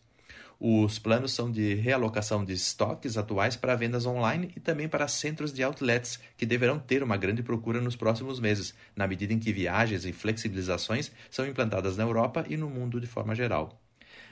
Os 0.58 0.98
planos 0.98 1.32
são 1.32 1.50
de 1.50 1.74
realocação 1.74 2.44
de 2.44 2.52
estoques 2.52 3.16
atuais 3.16 3.56
para 3.56 3.74
vendas 3.74 4.06
online 4.06 4.52
e 4.56 4.60
também 4.60 4.88
para 4.88 5.08
centros 5.08 5.52
de 5.52 5.62
outlets, 5.62 6.18
que 6.36 6.46
deverão 6.46 6.78
ter 6.78 7.02
uma 7.02 7.16
grande 7.16 7.42
procura 7.42 7.80
nos 7.80 7.96
próximos 7.96 8.38
meses, 8.38 8.74
na 8.94 9.06
medida 9.06 9.32
em 9.32 9.38
que 9.38 9.52
viagens 9.52 10.04
e 10.04 10.12
flexibilizações 10.12 11.10
são 11.30 11.46
implantadas 11.46 11.96
na 11.96 12.04
Europa 12.04 12.44
e 12.48 12.56
no 12.56 12.70
mundo 12.70 13.00
de 13.00 13.06
forma 13.06 13.34
geral. 13.34 13.80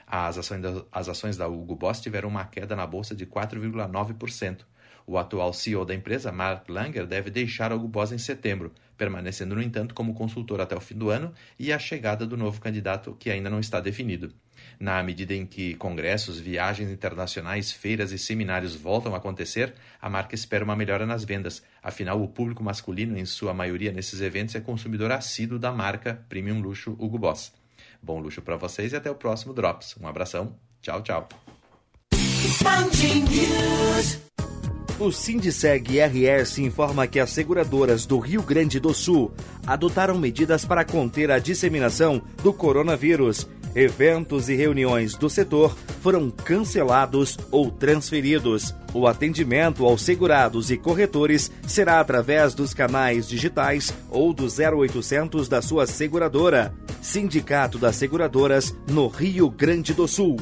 As 0.07 0.37
ações 0.37 0.61
da, 0.61 0.85
as 0.91 1.09
ações 1.09 1.37
da 1.37 1.47
Hugo 1.47 1.75
Boss 1.75 2.01
tiveram 2.01 2.29
uma 2.29 2.45
queda 2.45 2.75
na 2.75 2.85
bolsa 2.85 3.15
de 3.15 3.25
4,9%. 3.25 4.59
O 5.05 5.17
atual 5.17 5.51
CEO 5.51 5.83
da 5.83 5.93
empresa, 5.93 6.31
Mark 6.31 6.69
Langer, 6.69 7.05
deve 7.05 7.29
deixar 7.29 7.71
a 7.71 7.75
Hugo 7.75 7.87
Boss 7.87 8.11
em 8.11 8.17
setembro, 8.17 8.71
permanecendo, 8.97 9.55
no 9.55 9.61
entanto, 9.61 9.93
como 9.93 10.13
consultor 10.13 10.61
até 10.61 10.75
o 10.75 10.79
fim 10.79 10.95
do 10.95 11.09
ano 11.09 11.33
e 11.59 11.73
a 11.73 11.79
chegada 11.79 12.25
do 12.25 12.37
novo 12.37 12.61
candidato, 12.61 13.15
que 13.19 13.29
ainda 13.29 13.49
não 13.49 13.59
está 13.59 13.81
definido. 13.81 14.33
Na 14.83 15.01
medida 15.01 15.33
em 15.33 15.45
que 15.45 15.75
congressos, 15.75 16.37
viagens 16.37 16.91
internacionais, 16.91 17.71
feiras 17.71 18.11
e 18.11 18.17
seminários 18.17 18.75
voltam 18.75 19.13
a 19.13 19.17
acontecer, 19.17 19.73
a 20.01 20.09
marca 20.09 20.35
espera 20.35 20.65
uma 20.65 20.75
melhora 20.75 21.05
nas 21.05 21.23
vendas. 21.23 21.63
Afinal, 21.81 22.21
o 22.21 22.27
público 22.27 22.61
masculino, 22.61 23.17
em 23.17 23.23
sua 23.23 23.53
maioria 23.53 23.93
nesses 23.93 24.19
eventos, 24.19 24.55
é 24.55 24.59
consumidor 24.59 25.13
assíduo 25.13 25.57
da 25.57 25.71
marca 25.71 26.25
Premium 26.27 26.59
Luxo 26.59 26.97
Hugo 26.99 27.17
Boss. 27.17 27.53
Bom 28.01 28.19
luxo 28.19 28.41
para 28.41 28.57
vocês 28.57 28.91
e 28.91 28.97
até 28.97 29.09
o 29.09 29.15
próximo 29.15 29.53
Drops. 29.53 29.95
Um 30.01 30.05
abração. 30.05 30.53
Tchau, 30.81 31.01
tchau. 31.01 31.29
O 34.99 35.11
Sindiceg 35.13 35.97
RS 36.01 36.57
informa 36.57 37.07
que 37.07 37.21
as 37.21 37.29
seguradoras 37.29 38.05
do 38.05 38.19
Rio 38.19 38.43
Grande 38.43 38.81
do 38.81 38.93
Sul 38.93 39.33
adotaram 39.65 40.19
medidas 40.19 40.65
para 40.65 40.83
conter 40.83 41.31
a 41.31 41.39
disseminação 41.39 42.21
do 42.43 42.51
coronavírus 42.51 43.47
Eventos 43.75 44.49
e 44.49 44.55
reuniões 44.55 45.15
do 45.15 45.29
setor 45.29 45.75
foram 46.01 46.29
cancelados 46.29 47.37
ou 47.49 47.71
transferidos. 47.71 48.75
O 48.93 49.07
atendimento 49.07 49.85
aos 49.85 50.03
segurados 50.03 50.69
e 50.69 50.77
corretores 50.77 51.51
será 51.67 51.99
através 51.99 52.53
dos 52.53 52.73
canais 52.73 53.27
digitais 53.27 53.91
ou 54.11 54.31
do 54.31 54.45
0800 54.45 55.47
da 55.49 55.61
sua 55.61 55.87
seguradora. 55.87 56.73
Sindicato 57.01 57.77
das 57.77 57.95
Seguradoras 57.95 58.75
no 58.87 59.07
Rio 59.07 59.49
Grande 59.49 59.93
do 59.93 60.07
Sul. 60.07 60.37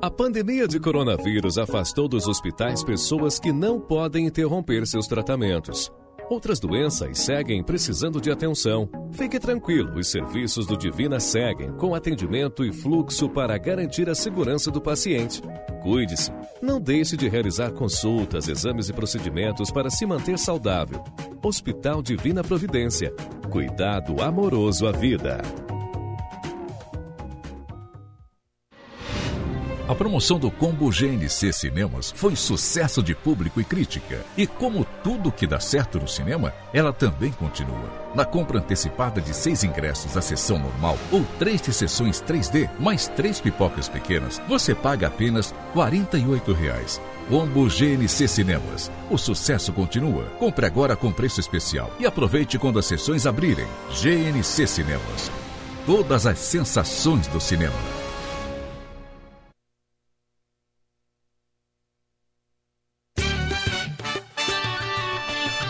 A 0.00 0.10
pandemia 0.10 0.68
de 0.68 0.78
coronavírus 0.78 1.58
afastou 1.58 2.06
dos 2.06 2.28
hospitais 2.28 2.84
pessoas 2.84 3.38
que 3.38 3.52
não 3.52 3.80
podem 3.80 4.26
interromper 4.26 4.86
seus 4.86 5.06
tratamentos. 5.06 5.90
Outras 6.28 6.58
doenças 6.58 7.18
seguem 7.18 7.62
precisando 7.62 8.20
de 8.20 8.30
atenção. 8.30 8.88
Fique 9.12 9.38
tranquilo, 9.38 9.98
os 9.98 10.08
serviços 10.08 10.66
do 10.66 10.76
Divina 10.76 11.20
seguem 11.20 11.72
com 11.72 11.94
atendimento 11.94 12.64
e 12.64 12.72
fluxo 12.72 13.28
para 13.28 13.56
garantir 13.58 14.08
a 14.08 14.14
segurança 14.14 14.70
do 14.70 14.80
paciente. 14.80 15.42
Cuide-se. 15.82 16.32
Não 16.62 16.80
deixe 16.80 17.16
de 17.16 17.28
realizar 17.28 17.72
consultas, 17.72 18.48
exames 18.48 18.88
e 18.88 18.92
procedimentos 18.92 19.70
para 19.70 19.90
se 19.90 20.06
manter 20.06 20.38
saudável. 20.38 21.04
Hospital 21.42 22.02
Divina 22.02 22.42
Providência. 22.42 23.14
Cuidado 23.50 24.22
amoroso 24.22 24.86
à 24.86 24.92
vida. 24.92 25.42
A 29.86 29.94
promoção 29.94 30.38
do 30.38 30.50
combo 30.50 30.88
GNC 30.88 31.52
Cinemas 31.52 32.10
foi 32.16 32.34
sucesso 32.34 33.02
de 33.02 33.14
público 33.14 33.60
e 33.60 33.64
crítica. 33.64 34.24
E 34.34 34.46
como 34.46 34.86
tudo 35.02 35.30
que 35.30 35.46
dá 35.46 35.60
certo 35.60 36.00
no 36.00 36.08
cinema, 36.08 36.54
ela 36.72 36.90
também 36.90 37.30
continua. 37.32 37.92
Na 38.14 38.24
compra 38.24 38.60
antecipada 38.60 39.20
de 39.20 39.34
seis 39.34 39.62
ingressos 39.62 40.14
da 40.14 40.22
sessão 40.22 40.58
normal 40.58 40.96
ou 41.12 41.22
três 41.38 41.60
de 41.60 41.70
sessões 41.70 42.22
3D, 42.22 42.70
mais 42.80 43.08
três 43.08 43.42
pipocas 43.42 43.86
pequenas, 43.86 44.40
você 44.48 44.74
paga 44.74 45.08
apenas 45.08 45.54
48 45.74 46.54
reais. 46.54 46.98
Combo 47.28 47.68
GNC 47.68 48.26
Cinemas. 48.26 48.90
O 49.10 49.18
sucesso 49.18 49.70
continua. 49.70 50.24
Compre 50.38 50.64
agora 50.64 50.96
com 50.96 51.12
preço 51.12 51.40
especial 51.40 51.92
e 52.00 52.06
aproveite 52.06 52.58
quando 52.58 52.78
as 52.78 52.86
sessões 52.86 53.26
abrirem. 53.26 53.66
GNC 53.90 54.66
Cinemas. 54.66 55.30
Todas 55.84 56.26
as 56.26 56.38
sensações 56.38 57.26
do 57.26 57.38
cinema. 57.38 58.03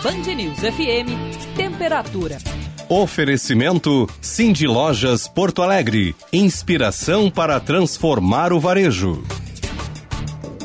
Band 0.05 0.35
News 0.35 0.59
FM, 0.59 1.55
temperatura. 1.55 2.37
Oferecimento 2.87 4.07
Cindy 4.21 4.67
Lojas 4.67 5.27
Porto 5.27 5.63
Alegre. 5.63 6.15
Inspiração 6.31 7.31
para 7.31 7.59
transformar 7.59 8.53
o 8.53 8.59
varejo. 8.59 9.23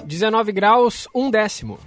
19 0.05 0.53
graus, 0.53 1.09
um 1.14 1.30
décimo. 1.30 1.78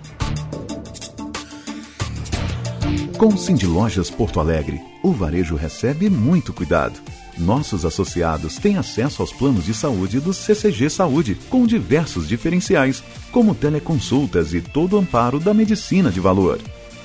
Com 3.19 3.37
Cindy 3.37 3.67
Lojas 3.67 4.09
Porto 4.09 4.39
Alegre, 4.39 4.81
o 5.03 5.11
varejo 5.11 5.55
recebe 5.55 6.09
muito 6.09 6.51
cuidado. 6.53 6.99
Nossos 7.37 7.85
associados 7.85 8.57
têm 8.57 8.77
acesso 8.77 9.21
aos 9.21 9.31
planos 9.31 9.65
de 9.65 9.75
saúde 9.75 10.19
do 10.19 10.33
CCG 10.33 10.89
Saúde, 10.89 11.35
com 11.51 11.67
diversos 11.67 12.27
diferenciais, 12.27 13.03
como 13.31 13.53
teleconsultas 13.53 14.55
e 14.55 14.61
todo 14.61 14.93
o 14.93 14.99
amparo 14.99 15.39
da 15.39 15.53
medicina 15.53 16.09
de 16.09 16.19
valor. 16.19 16.59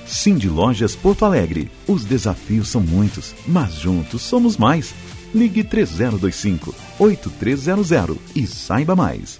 Cindy 0.09 0.49
Lojas 0.49 0.95
Porto 0.95 1.23
Alegre. 1.23 1.69
Os 1.87 2.03
desafios 2.03 2.67
são 2.67 2.81
muitos, 2.81 3.35
mas 3.47 3.75
juntos 3.75 4.23
somos 4.23 4.57
mais. 4.57 4.93
Ligue 5.33 5.63
3025 5.63 6.73
8300 6.97 8.17
e 8.35 8.47
saiba 8.47 8.95
mais. 8.95 9.39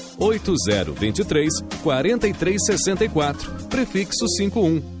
8023 0.21 1.49
4364, 1.83 3.67
prefixo 3.69 4.25
51. 4.37 5.00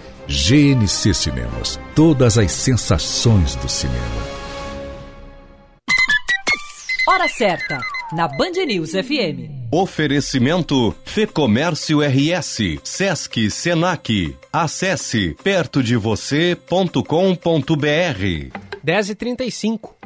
GNC 0.31 1.13
Cinemas. 1.13 1.77
Todas 1.93 2.37
as 2.37 2.53
sensações 2.53 3.53
do 3.55 3.67
cinema. 3.67 3.99
Hora 7.05 7.27
certa, 7.27 7.79
na 8.13 8.29
Band 8.29 8.53
News 8.65 8.91
FM. 8.91 9.69
Oferecimento 9.69 10.95
Fê 11.03 11.27
Comércio 11.27 11.99
RS, 11.99 12.79
Sesc 12.81 13.51
Senac. 13.51 14.33
Acesse 14.53 15.35
perto 15.43 15.83
de 15.83 15.97
você.com.br. 15.97 16.95
10h35. 18.85 20.00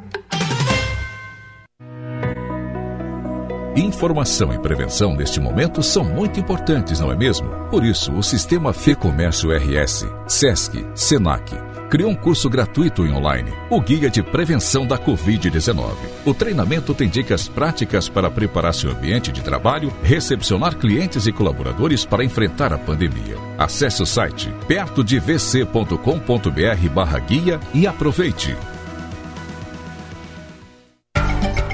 Informação 3.76 4.54
e 4.54 4.58
prevenção 4.58 5.14
neste 5.14 5.42
momento 5.42 5.84
são 5.84 6.06
muito 6.06 6.40
importantes, 6.40 7.02
não 7.02 7.12
é 7.12 7.16
mesmo? 7.16 7.50
Por 7.70 7.84
isso, 7.84 8.14
o 8.14 8.24
Sistema 8.24 8.72
Fê 8.72 8.96
Comércio 8.96 9.50
RS, 9.52 10.08
Sesc, 10.26 10.86
Senac, 10.96 11.54
criou 11.90 12.10
um 12.10 12.16
curso 12.16 12.50
gratuito 12.50 13.06
em 13.06 13.12
online, 13.12 13.52
o 13.70 13.82
Guia 13.82 14.10
de 14.10 14.24
Prevenção 14.24 14.88
da 14.88 14.98
Covid-19. 14.98 15.92
O 16.26 16.34
treinamento 16.34 16.94
tem 16.94 17.10
dicas 17.10 17.50
práticas 17.50 18.08
para 18.08 18.32
preparar 18.32 18.74
seu 18.74 18.92
ambiente 18.92 19.30
de 19.30 19.42
trabalho, 19.42 19.94
recepcionar 20.02 20.78
clientes 20.78 21.28
e 21.28 21.34
colaboradores 21.34 22.06
para 22.06 22.24
enfrentar 22.24 22.72
a 22.72 22.78
pandemia. 22.78 23.36
Acesse 23.58 24.02
o 24.02 24.06
site 24.06 24.54
pertodevc.com.br 24.70 26.90
barra 26.94 27.20
guia 27.20 27.60
e 27.74 27.86
aproveite. 27.86 28.56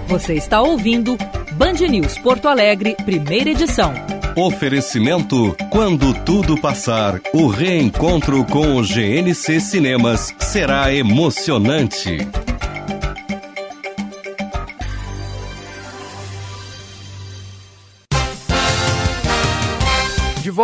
Você 0.08 0.34
está 0.34 0.62
ouvindo 0.62 1.16
Band 1.62 1.88
News 1.88 2.18
Porto 2.18 2.48
Alegre, 2.48 2.96
primeira 3.06 3.52
edição. 3.52 3.94
Oferecimento 4.36 5.56
Quando 5.70 6.12
tudo 6.12 6.60
passar, 6.60 7.22
o 7.32 7.46
reencontro 7.46 8.44
com 8.46 8.78
o 8.78 8.82
GNC 8.82 9.60
Cinemas 9.60 10.34
será 10.40 10.92
emocionante. 10.92 12.18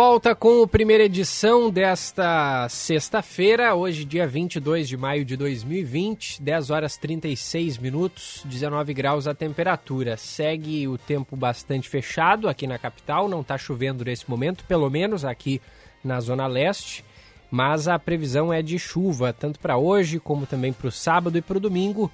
Volta 0.00 0.32
com 0.32 0.62
a 0.62 0.68
primeira 0.68 1.02
edição 1.02 1.68
desta 1.68 2.68
sexta-feira, 2.68 3.74
hoje 3.74 4.04
dia 4.04 4.28
22 4.28 4.88
de 4.88 4.96
maio 4.96 5.24
de 5.24 5.36
2020, 5.36 6.40
10 6.40 6.70
horas 6.70 6.96
36 6.96 7.78
minutos, 7.78 8.42
19 8.44 8.94
graus 8.94 9.26
a 9.26 9.34
temperatura. 9.34 10.16
Segue 10.16 10.86
o 10.86 10.96
tempo 10.96 11.34
bastante 11.34 11.88
fechado 11.88 12.48
aqui 12.48 12.64
na 12.64 12.78
capital, 12.78 13.28
não 13.28 13.40
está 13.40 13.58
chovendo 13.58 14.04
nesse 14.04 14.30
momento, 14.30 14.64
pelo 14.66 14.88
menos 14.88 15.24
aqui 15.24 15.60
na 16.04 16.20
zona 16.20 16.46
leste, 16.46 17.04
mas 17.50 17.88
a 17.88 17.98
previsão 17.98 18.52
é 18.52 18.62
de 18.62 18.78
chuva, 18.78 19.32
tanto 19.32 19.58
para 19.58 19.76
hoje 19.76 20.20
como 20.20 20.46
também 20.46 20.72
para 20.72 20.86
o 20.86 20.92
sábado 20.92 21.36
e 21.36 21.42
para 21.42 21.56
o 21.56 21.60
domingo. 21.60 22.08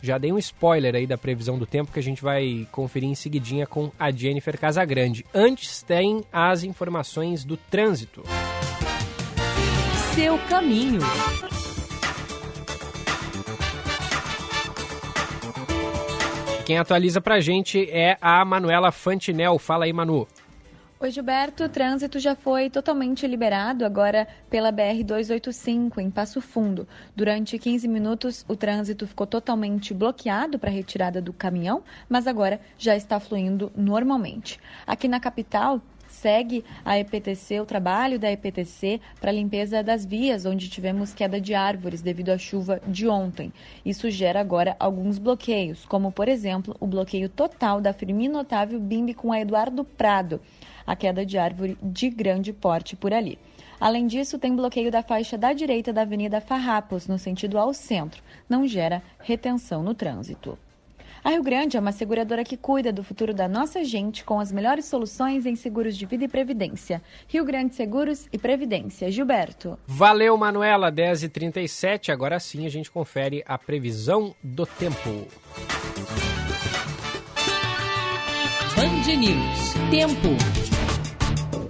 Já 0.00 0.18
dei 0.18 0.32
um 0.32 0.38
spoiler 0.38 0.94
aí 0.94 1.06
da 1.06 1.18
previsão 1.18 1.58
do 1.58 1.66
tempo 1.66 1.92
que 1.92 1.98
a 1.98 2.02
gente 2.02 2.22
vai 2.22 2.66
conferir 2.70 3.08
em 3.08 3.14
seguidinha 3.14 3.66
com 3.66 3.90
a 3.98 4.10
Jennifer 4.10 4.58
Casagrande. 4.58 5.24
Antes 5.34 5.82
tem 5.82 6.24
as 6.32 6.62
informações 6.62 7.44
do 7.44 7.56
trânsito. 7.56 8.22
Seu 10.14 10.38
caminho. 10.48 11.00
quem 16.68 16.76
atualiza 16.76 17.18
pra 17.18 17.40
gente 17.40 17.88
é 17.90 18.18
a 18.20 18.44
Manuela 18.44 18.92
Fantinel. 18.92 19.58
Fala 19.58 19.86
aí, 19.86 19.92
Manu. 19.92 20.28
Oi, 21.00 21.12
Gilberto. 21.12 21.62
O 21.62 21.68
trânsito 21.68 22.18
já 22.18 22.34
foi 22.34 22.68
totalmente 22.68 23.24
liberado 23.24 23.84
agora 23.84 24.26
pela 24.50 24.72
BR-285, 24.72 25.98
em 25.98 26.10
Passo 26.10 26.40
Fundo. 26.40 26.88
Durante 27.14 27.56
15 27.56 27.86
minutos, 27.86 28.44
o 28.48 28.56
trânsito 28.56 29.06
ficou 29.06 29.24
totalmente 29.24 29.94
bloqueado 29.94 30.58
para 30.58 30.70
a 30.70 30.72
retirada 30.72 31.22
do 31.22 31.32
caminhão, 31.32 31.84
mas 32.08 32.26
agora 32.26 32.60
já 32.76 32.96
está 32.96 33.20
fluindo 33.20 33.70
normalmente. 33.76 34.58
Aqui 34.84 35.06
na 35.06 35.20
capital, 35.20 35.80
segue 36.20 36.64
a 36.84 36.98
EPTC, 36.98 37.60
o 37.60 37.66
trabalho 37.66 38.18
da 38.18 38.30
EPTC 38.30 39.00
para 39.20 39.30
a 39.30 39.34
limpeza 39.34 39.82
das 39.82 40.04
vias, 40.04 40.44
onde 40.44 40.68
tivemos 40.68 41.14
queda 41.14 41.40
de 41.40 41.54
árvores 41.54 42.02
devido 42.02 42.30
à 42.30 42.38
chuva 42.38 42.80
de 42.86 43.06
ontem. 43.08 43.52
Isso 43.84 44.10
gera 44.10 44.40
agora 44.40 44.76
alguns 44.78 45.18
bloqueios, 45.18 45.84
como, 45.86 46.12
por 46.12 46.28
exemplo, 46.28 46.76
o 46.80 46.86
bloqueio 46.86 47.28
total 47.28 47.80
da 47.80 47.92
Firmino 47.92 48.38
Otávio 48.38 48.80
Bimbi 48.80 49.14
com 49.14 49.32
a 49.32 49.40
Eduardo 49.40 49.84
Prado 49.84 50.40
a 50.88 50.96
queda 50.96 51.26
de 51.26 51.36
árvore 51.36 51.76
de 51.82 52.08
grande 52.08 52.50
porte 52.50 52.96
por 52.96 53.12
ali. 53.12 53.38
Além 53.78 54.06
disso, 54.06 54.38
tem 54.38 54.56
bloqueio 54.56 54.90
da 54.90 55.02
faixa 55.02 55.36
da 55.36 55.52
direita 55.52 55.92
da 55.92 56.00
Avenida 56.00 56.40
Farrapos, 56.40 57.06
no 57.06 57.18
sentido 57.18 57.58
ao 57.58 57.74
centro. 57.74 58.22
Não 58.48 58.66
gera 58.66 59.02
retenção 59.20 59.82
no 59.82 59.92
trânsito. 59.92 60.58
A 61.22 61.30
Rio 61.30 61.42
Grande 61.42 61.76
é 61.76 61.80
uma 61.80 61.92
seguradora 61.92 62.44
que 62.44 62.56
cuida 62.56 62.92
do 62.92 63.02
futuro 63.02 63.34
da 63.34 63.48
nossa 63.48 63.82
gente 63.84 64.24
com 64.24 64.38
as 64.38 64.52
melhores 64.52 64.84
soluções 64.84 65.46
em 65.46 65.56
seguros 65.56 65.96
de 65.96 66.06
vida 66.06 66.24
e 66.24 66.28
previdência. 66.28 67.02
Rio 67.26 67.44
Grande 67.44 67.74
Seguros 67.74 68.28
e 68.32 68.38
Previdência. 68.38 69.10
Gilberto. 69.10 69.78
Valeu, 69.86 70.36
Manuela. 70.36 70.92
10h37. 70.92 72.10
Agora 72.10 72.38
sim 72.38 72.66
a 72.66 72.68
gente 72.68 72.90
confere 72.90 73.42
a 73.46 73.58
previsão 73.58 74.34
do 74.42 74.64
tempo. 74.64 75.26
Band 78.76 79.16
News. 79.16 79.74
Tempo. 79.90 80.67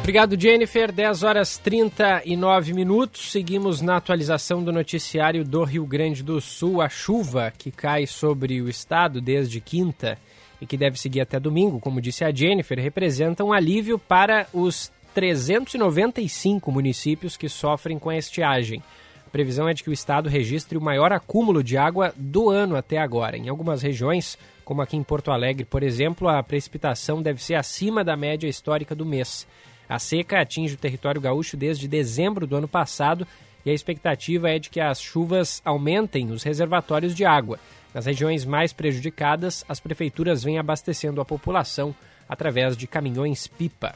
Obrigado, 0.08 0.40
Jennifer. 0.40 0.90
10 0.90 1.22
horas 1.22 1.58
39 1.58 2.72
minutos. 2.72 3.30
Seguimos 3.30 3.82
na 3.82 3.98
atualização 3.98 4.64
do 4.64 4.72
noticiário 4.72 5.44
do 5.44 5.62
Rio 5.64 5.84
Grande 5.84 6.22
do 6.22 6.40
Sul. 6.40 6.80
A 6.80 6.88
chuva 6.88 7.52
que 7.58 7.70
cai 7.70 8.06
sobre 8.06 8.62
o 8.62 8.70
estado 8.70 9.20
desde 9.20 9.60
quinta 9.60 10.16
e 10.62 10.66
que 10.66 10.78
deve 10.78 10.98
seguir 10.98 11.20
até 11.20 11.38
domingo, 11.38 11.78
como 11.78 12.00
disse 12.00 12.24
a 12.24 12.32
Jennifer, 12.32 12.80
representa 12.80 13.44
um 13.44 13.52
alívio 13.52 13.98
para 13.98 14.46
os 14.50 14.90
395 15.12 16.72
municípios 16.72 17.36
que 17.36 17.46
sofrem 17.46 17.98
com 17.98 18.08
a 18.08 18.16
estiagem. 18.16 18.82
A 19.26 19.30
previsão 19.30 19.68
é 19.68 19.74
de 19.74 19.84
que 19.84 19.90
o 19.90 19.92
estado 19.92 20.26
registre 20.30 20.78
o 20.78 20.80
maior 20.80 21.12
acúmulo 21.12 21.62
de 21.62 21.76
água 21.76 22.14
do 22.16 22.48
ano 22.48 22.76
até 22.76 22.96
agora. 22.96 23.36
Em 23.36 23.50
algumas 23.50 23.82
regiões, 23.82 24.38
como 24.64 24.80
aqui 24.80 24.96
em 24.96 25.02
Porto 25.02 25.30
Alegre, 25.30 25.66
por 25.66 25.82
exemplo, 25.82 26.30
a 26.30 26.42
precipitação 26.42 27.20
deve 27.20 27.44
ser 27.44 27.56
acima 27.56 28.02
da 28.02 28.16
média 28.16 28.48
histórica 28.48 28.94
do 28.94 29.04
mês. 29.04 29.46
A 29.88 29.98
seca 29.98 30.40
atinge 30.40 30.74
o 30.74 30.78
território 30.78 31.20
gaúcho 31.20 31.56
desde 31.56 31.88
dezembro 31.88 32.46
do 32.46 32.56
ano 32.56 32.68
passado 32.68 33.26
e 33.64 33.70
a 33.70 33.74
expectativa 33.74 34.50
é 34.50 34.58
de 34.58 34.68
que 34.68 34.80
as 34.80 35.00
chuvas 35.00 35.62
aumentem 35.64 36.30
os 36.30 36.42
reservatórios 36.42 37.14
de 37.14 37.24
água. 37.24 37.58
Nas 37.94 38.04
regiões 38.04 38.44
mais 38.44 38.72
prejudicadas, 38.72 39.64
as 39.66 39.80
prefeituras 39.80 40.44
vêm 40.44 40.58
abastecendo 40.58 41.20
a 41.20 41.24
população 41.24 41.94
através 42.28 42.76
de 42.76 42.86
caminhões-pipa. 42.86 43.94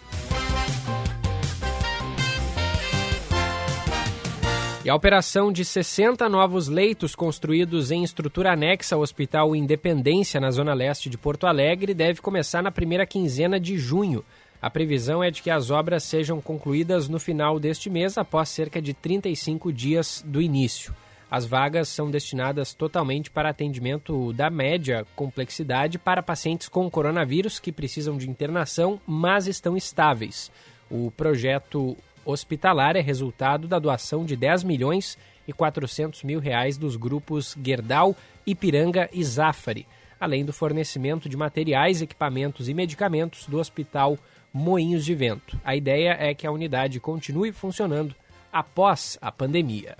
E 4.85 4.91
a 4.91 4.95
operação 4.97 5.53
de 5.53 5.65
60 5.65 6.29
novos 6.29 6.67
leitos 6.67 7.15
construídos 7.15 7.93
em 7.93 8.03
estrutura 8.03 8.53
anexa 8.53 8.97
ao 8.97 9.03
Hospital 9.03 9.55
Independência, 9.55 10.41
na 10.41 10.51
zona 10.51 10.75
leste 10.75 11.09
de 11.09 11.17
Porto 11.17 11.47
Alegre, 11.47 11.95
deve 11.95 12.21
começar 12.21 12.63
na 12.63 12.73
primeira 12.73 13.07
quinzena 13.07 13.61
de 13.61 13.79
junho. 13.79 14.25
A 14.63 14.71
previsão 14.71 15.25
é 15.25 15.29
de 15.29 15.43
que 15.43 15.51
as 15.51 15.71
obras 15.71 16.05
sejam 16.05 16.41
concluídas 16.41 17.09
no 17.09 17.19
final 17.19 17.59
deste 17.59 17.91
mês, 17.91 18.17
após 18.17 18.49
cerca 18.49 18.81
de 18.81 18.95
35 18.95 19.73
dias 19.73 20.25
do 20.25 20.41
início. 20.41 20.95
As 21.29 21.45
vagas 21.45 21.89
são 21.89 22.09
destinadas 22.09 22.73
totalmente 22.73 23.29
para 23.29 23.49
atendimento 23.49 24.33
da 24.35 24.49
média 24.49 25.05
complexidade 25.17 25.99
para 25.99 26.23
pacientes 26.23 26.69
com 26.69 26.89
coronavírus 26.89 27.59
que 27.59 27.73
precisam 27.73 28.17
de 28.17 28.31
internação, 28.31 29.01
mas 29.05 29.49
estão 29.49 29.77
estáveis. 29.77 30.49
O 30.89 31.11
projeto 31.11 31.97
hospitalar 32.25 32.95
é 32.95 33.01
resultado 33.01 33.67
da 33.67 33.81
doação 33.81 34.25
de 34.25 34.37
10 34.37 34.63
milhões 34.63 35.19
e 35.49 35.53
400 35.53 36.23
mil 36.23 36.39
reais 36.39 36.79
dos 36.79 36.95
grupos 36.95 37.57
Gerdau, 37.65 38.15
Ipiranga 38.47 39.09
e 39.13 39.25
Zafari, 39.25 39.89
além 40.21 40.45
do 40.45 40.53
fornecimento 40.53 41.29
de 41.29 41.37
materiais, 41.37 42.01
equipamentos 42.01 42.69
e 42.69 42.75
medicamentos 42.75 43.47
do 43.47 43.59
Hospital 43.59 44.17
Moinhos 44.53 45.05
de 45.05 45.15
Vento. 45.15 45.59
A 45.65 45.75
ideia 45.75 46.17
é 46.19 46.35
que 46.35 46.47
a 46.47 46.53
unidade 46.53 47.01
continue 47.01 47.53
funcionando 47.53 48.15
após 48.53 49.19
a 49.21 49.33
pandemia. 49.33 49.97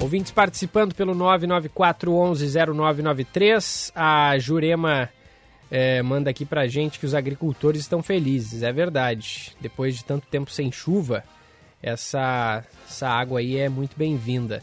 Ouvintes 0.00 0.30
participando 0.30 0.94
pelo 0.94 1.14
994 1.14 2.12
11 2.12 2.46
0993. 2.72 3.92
A 3.94 4.38
Jurema 4.38 5.08
é, 5.70 6.02
manda 6.02 6.30
aqui 6.30 6.44
pra 6.44 6.66
gente 6.66 6.98
que 6.98 7.06
os 7.06 7.14
agricultores 7.14 7.80
estão 7.80 8.02
felizes. 8.02 8.62
É 8.62 8.72
verdade. 8.72 9.56
Depois 9.60 9.96
de 9.96 10.04
tanto 10.04 10.26
tempo 10.28 10.50
sem 10.50 10.70
chuva, 10.70 11.24
essa, 11.82 12.64
essa 12.88 13.08
água 13.08 13.40
aí 13.40 13.56
é 13.56 13.68
muito 13.68 13.96
bem-vinda. 13.96 14.62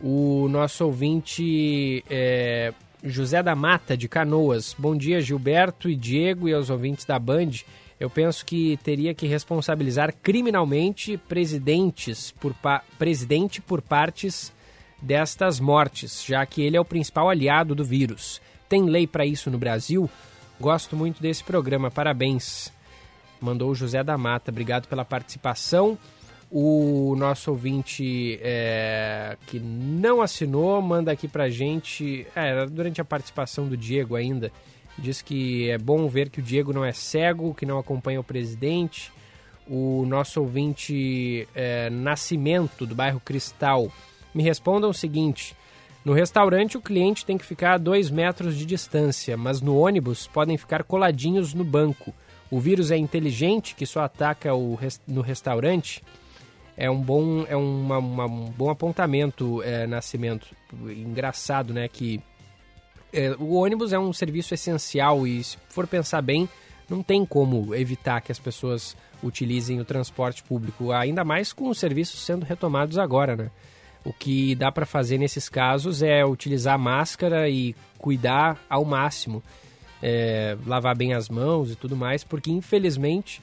O 0.00 0.48
nosso 0.48 0.84
ouvinte 0.86 2.02
é, 2.08 2.72
José 3.02 3.42
da 3.42 3.54
Mata, 3.54 3.96
de 3.96 4.08
Canoas. 4.08 4.74
Bom 4.78 4.94
dia, 4.94 5.20
Gilberto 5.20 5.88
e 5.88 5.96
Diego 5.96 6.48
e 6.48 6.52
aos 6.52 6.68
ouvintes 6.68 7.04
da 7.04 7.18
Band. 7.18 7.50
Eu 7.98 8.10
penso 8.10 8.44
que 8.44 8.78
teria 8.82 9.14
que 9.14 9.26
responsabilizar 9.26 10.14
criminalmente 10.22 11.16
presidentes 11.16 12.30
por 12.32 12.54
presidente 12.98 13.60
por 13.60 13.80
partes 13.80 14.52
destas 15.00 15.58
mortes, 15.58 16.24
já 16.24 16.44
que 16.44 16.62
ele 16.62 16.76
é 16.76 16.80
o 16.80 16.84
principal 16.84 17.30
aliado 17.30 17.74
do 17.74 17.84
vírus. 17.84 18.40
Tem 18.68 18.84
lei 18.84 19.06
para 19.06 19.24
isso 19.24 19.50
no 19.50 19.58
Brasil? 19.58 20.08
Gosto 20.60 20.94
muito 20.94 21.22
desse 21.22 21.42
programa, 21.42 21.90
parabéns. 21.90 22.70
Mandou 23.40 23.70
o 23.70 23.74
José 23.74 24.04
da 24.04 24.18
Mata, 24.18 24.50
obrigado 24.50 24.86
pela 24.86 25.04
participação. 25.04 25.98
O 26.50 27.14
nosso 27.16 27.52
ouvinte 27.52 28.40
é, 28.42 29.36
que 29.46 29.60
não 29.60 30.20
assinou 30.20 30.82
manda 30.82 31.12
aqui 31.12 31.28
pra 31.28 31.48
gente. 31.48 32.26
É, 32.34 32.66
durante 32.66 33.00
a 33.00 33.04
participação 33.04 33.68
do 33.68 33.76
Diego 33.76 34.16
ainda. 34.16 34.50
Diz 34.98 35.22
que 35.22 35.70
é 35.70 35.78
bom 35.78 36.08
ver 36.08 36.28
que 36.28 36.40
o 36.40 36.42
Diego 36.42 36.72
não 36.72 36.84
é 36.84 36.92
cego, 36.92 37.54
que 37.54 37.64
não 37.64 37.78
acompanha 37.78 38.20
o 38.20 38.24
presidente. 38.24 39.12
O 39.68 40.04
nosso 40.06 40.40
ouvinte 40.40 41.46
é, 41.54 41.88
Nascimento, 41.88 42.84
do 42.84 42.94
bairro 42.94 43.20
Cristal, 43.20 43.90
me 44.34 44.42
responda 44.42 44.88
o 44.88 44.92
seguinte: 44.92 45.54
no 46.04 46.12
restaurante 46.12 46.76
o 46.76 46.80
cliente 46.80 47.24
tem 47.24 47.38
que 47.38 47.46
ficar 47.46 47.74
a 47.74 47.78
dois 47.78 48.10
metros 48.10 48.56
de 48.56 48.66
distância, 48.66 49.36
mas 49.36 49.60
no 49.60 49.78
ônibus 49.78 50.26
podem 50.26 50.56
ficar 50.56 50.82
coladinhos 50.82 51.54
no 51.54 51.62
banco. 51.62 52.12
O 52.50 52.58
vírus 52.58 52.90
é 52.90 52.96
inteligente 52.96 53.76
que 53.76 53.86
só 53.86 54.00
ataca 54.00 54.52
o, 54.54 54.76
no 55.06 55.20
restaurante? 55.20 56.02
É 56.80 56.90
um 56.90 56.98
bom, 56.98 57.44
é 57.46 57.54
uma, 57.54 57.98
uma, 57.98 58.24
um 58.24 58.46
bom 58.46 58.70
apontamento, 58.70 59.62
é, 59.62 59.86
Nascimento. 59.86 60.46
Engraçado, 60.72 61.74
né? 61.74 61.86
Que 61.86 62.22
é, 63.12 63.36
o 63.38 63.52
ônibus 63.52 63.92
é 63.92 63.98
um 63.98 64.14
serviço 64.14 64.54
essencial 64.54 65.26
e, 65.26 65.44
se 65.44 65.58
for 65.68 65.86
pensar 65.86 66.22
bem, 66.22 66.48
não 66.88 67.02
tem 67.02 67.26
como 67.26 67.74
evitar 67.74 68.22
que 68.22 68.32
as 68.32 68.38
pessoas 68.38 68.96
utilizem 69.22 69.78
o 69.78 69.84
transporte 69.84 70.42
público, 70.42 70.90
ainda 70.90 71.22
mais 71.22 71.52
com 71.52 71.68
os 71.68 71.78
serviços 71.78 72.24
sendo 72.24 72.46
retomados 72.46 72.96
agora, 72.96 73.36
né? 73.36 73.50
O 74.02 74.14
que 74.14 74.54
dá 74.54 74.72
para 74.72 74.86
fazer 74.86 75.18
nesses 75.18 75.50
casos 75.50 76.02
é 76.02 76.24
utilizar 76.24 76.78
máscara 76.78 77.46
e 77.50 77.76
cuidar 77.98 78.58
ao 78.70 78.86
máximo, 78.86 79.42
é, 80.02 80.56
lavar 80.66 80.96
bem 80.96 81.12
as 81.12 81.28
mãos 81.28 81.70
e 81.70 81.76
tudo 81.76 81.94
mais, 81.94 82.24
porque 82.24 82.50
infelizmente 82.50 83.42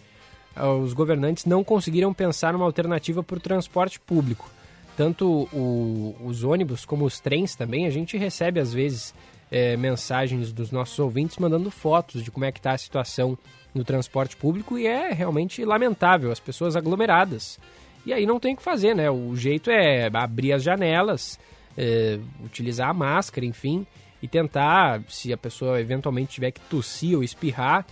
os 0.65 0.93
governantes 0.93 1.45
não 1.45 1.63
conseguiram 1.63 2.13
pensar 2.13 2.53
numa 2.53 2.65
alternativa 2.65 3.23
para 3.23 3.37
o 3.37 3.39
transporte 3.39 3.99
público. 3.99 4.49
Tanto 4.95 5.47
o, 5.53 6.15
os 6.23 6.43
ônibus 6.43 6.85
como 6.85 7.05
os 7.05 7.19
trens 7.19 7.55
também, 7.55 7.85
a 7.85 7.89
gente 7.89 8.17
recebe 8.17 8.59
às 8.59 8.73
vezes 8.73 9.13
é, 9.51 9.77
mensagens 9.77 10.51
dos 10.51 10.71
nossos 10.71 10.97
ouvintes 10.97 11.37
mandando 11.37 11.69
fotos 11.69 12.23
de 12.23 12.31
como 12.31 12.45
é 12.45 12.51
que 12.51 12.59
está 12.59 12.71
a 12.71 12.77
situação 12.77 13.37
no 13.73 13.83
transporte 13.83 14.35
público 14.35 14.77
e 14.77 14.87
é 14.87 15.11
realmente 15.11 15.63
lamentável, 15.63 16.31
as 16.31 16.39
pessoas 16.39 16.75
aglomeradas. 16.75 17.59
E 18.05 18.13
aí 18.13 18.25
não 18.25 18.39
tem 18.39 18.53
o 18.53 18.57
que 18.57 18.63
fazer, 18.63 18.95
né? 18.95 19.09
O 19.11 19.35
jeito 19.35 19.69
é 19.69 20.09
abrir 20.13 20.53
as 20.53 20.63
janelas, 20.63 21.39
é, 21.77 22.17
utilizar 22.43 22.89
a 22.89 22.93
máscara, 22.93 23.45
enfim, 23.45 23.85
e 24.21 24.27
tentar, 24.27 25.01
se 25.09 25.31
a 25.31 25.37
pessoa 25.37 25.79
eventualmente 25.79 26.31
tiver 26.31 26.51
que 26.51 26.61
tossir 26.61 27.15
ou 27.15 27.23
espirrar, 27.23 27.85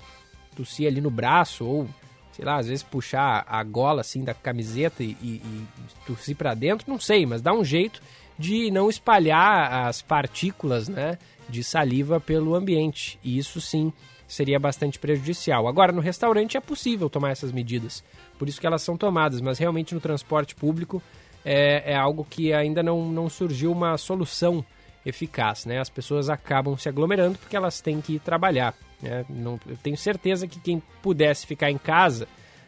tossir 0.55 0.87
ali 0.87 1.01
no 1.01 1.11
braço 1.11 1.65
ou, 1.65 1.87
sei 2.35 2.43
lá, 2.43 2.57
às 2.57 2.67
vezes 2.67 2.83
puxar 2.83 3.45
a 3.47 3.63
gola 3.63 4.01
assim 4.01 4.23
da 4.23 4.33
camiseta 4.33 5.03
e, 5.03 5.17
e, 5.21 5.41
e 5.43 5.67
tossir 6.05 6.35
para 6.35 6.53
dentro, 6.53 6.89
não 6.89 6.99
sei, 6.99 7.25
mas 7.25 7.41
dá 7.41 7.53
um 7.53 7.63
jeito 7.63 8.01
de 8.37 8.69
não 8.69 8.89
espalhar 8.89 9.87
as 9.87 10.01
partículas, 10.01 10.89
né? 10.89 11.17
de 11.47 11.63
saliva 11.63 12.19
pelo 12.19 12.55
ambiente. 12.55 13.19
E 13.23 13.37
isso 13.37 13.61
sim 13.61 13.91
seria 14.27 14.59
bastante 14.59 14.99
prejudicial. 14.99 15.67
Agora, 15.67 15.91
no 15.91 16.01
restaurante 16.01 16.57
é 16.57 16.59
possível 16.59 17.09
tomar 17.09 17.31
essas 17.31 17.51
medidas, 17.51 18.03
por 18.37 18.49
isso 18.49 18.59
que 18.59 18.67
elas 18.67 18.81
são 18.81 18.97
tomadas, 18.97 19.39
mas 19.39 19.59
realmente 19.59 19.93
no 19.93 20.01
transporte 20.01 20.55
público 20.55 21.01
é, 21.43 21.93
é 21.93 21.95
algo 21.95 22.25
que 22.27 22.51
ainda 22.51 22.81
não, 22.81 23.07
não 23.09 23.29
surgiu 23.29 23.71
uma 23.71 23.97
solução 23.97 24.65
eficaz. 25.05 25.65
Né? 25.65 25.79
As 25.79 25.89
pessoas 25.89 26.29
acabam 26.29 26.77
se 26.77 26.89
aglomerando 26.89 27.37
porque 27.37 27.55
elas 27.55 27.81
têm 27.81 28.01
que 28.01 28.15
ir 28.15 28.19
trabalhar. 28.19 28.73
Né? 29.01 29.25
Não, 29.29 29.59
eu 29.67 29.77
tenho 29.77 29.97
certeza 29.97 30.47
que 30.47 30.59
quem 30.59 30.81
pudesse 31.01 31.45
ficar 31.45 31.69
em 31.69 31.77
casa 31.77 32.27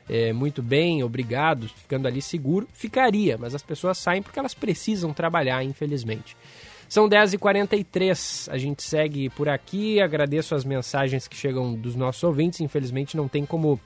é, 0.09 0.31
muito 0.31 0.61
bem, 0.61 1.03
obrigado, 1.03 1.67
ficando 1.67 2.07
ali 2.07 2.21
seguro, 2.21 2.67
ficaria, 2.71 3.37
mas 3.37 3.53
as 3.53 3.61
pessoas 3.61 3.97
saem 3.97 4.21
porque 4.21 4.39
elas 4.39 4.53
precisam 4.53 5.11
trabalhar, 5.11 5.63
infelizmente. 5.63 6.37
São 6.87 7.09
10h43, 7.09 8.47
a 8.49 8.57
gente 8.57 8.81
segue 8.81 9.29
por 9.31 9.49
aqui. 9.49 9.99
Agradeço 9.99 10.55
as 10.55 10.63
mensagens 10.63 11.27
que 11.27 11.35
chegam 11.35 11.73
dos 11.73 11.95
nossos 11.95 12.23
ouvintes. 12.23 12.61
Infelizmente 12.61 13.17
não 13.17 13.27
tem 13.27 13.45
como, 13.45 13.77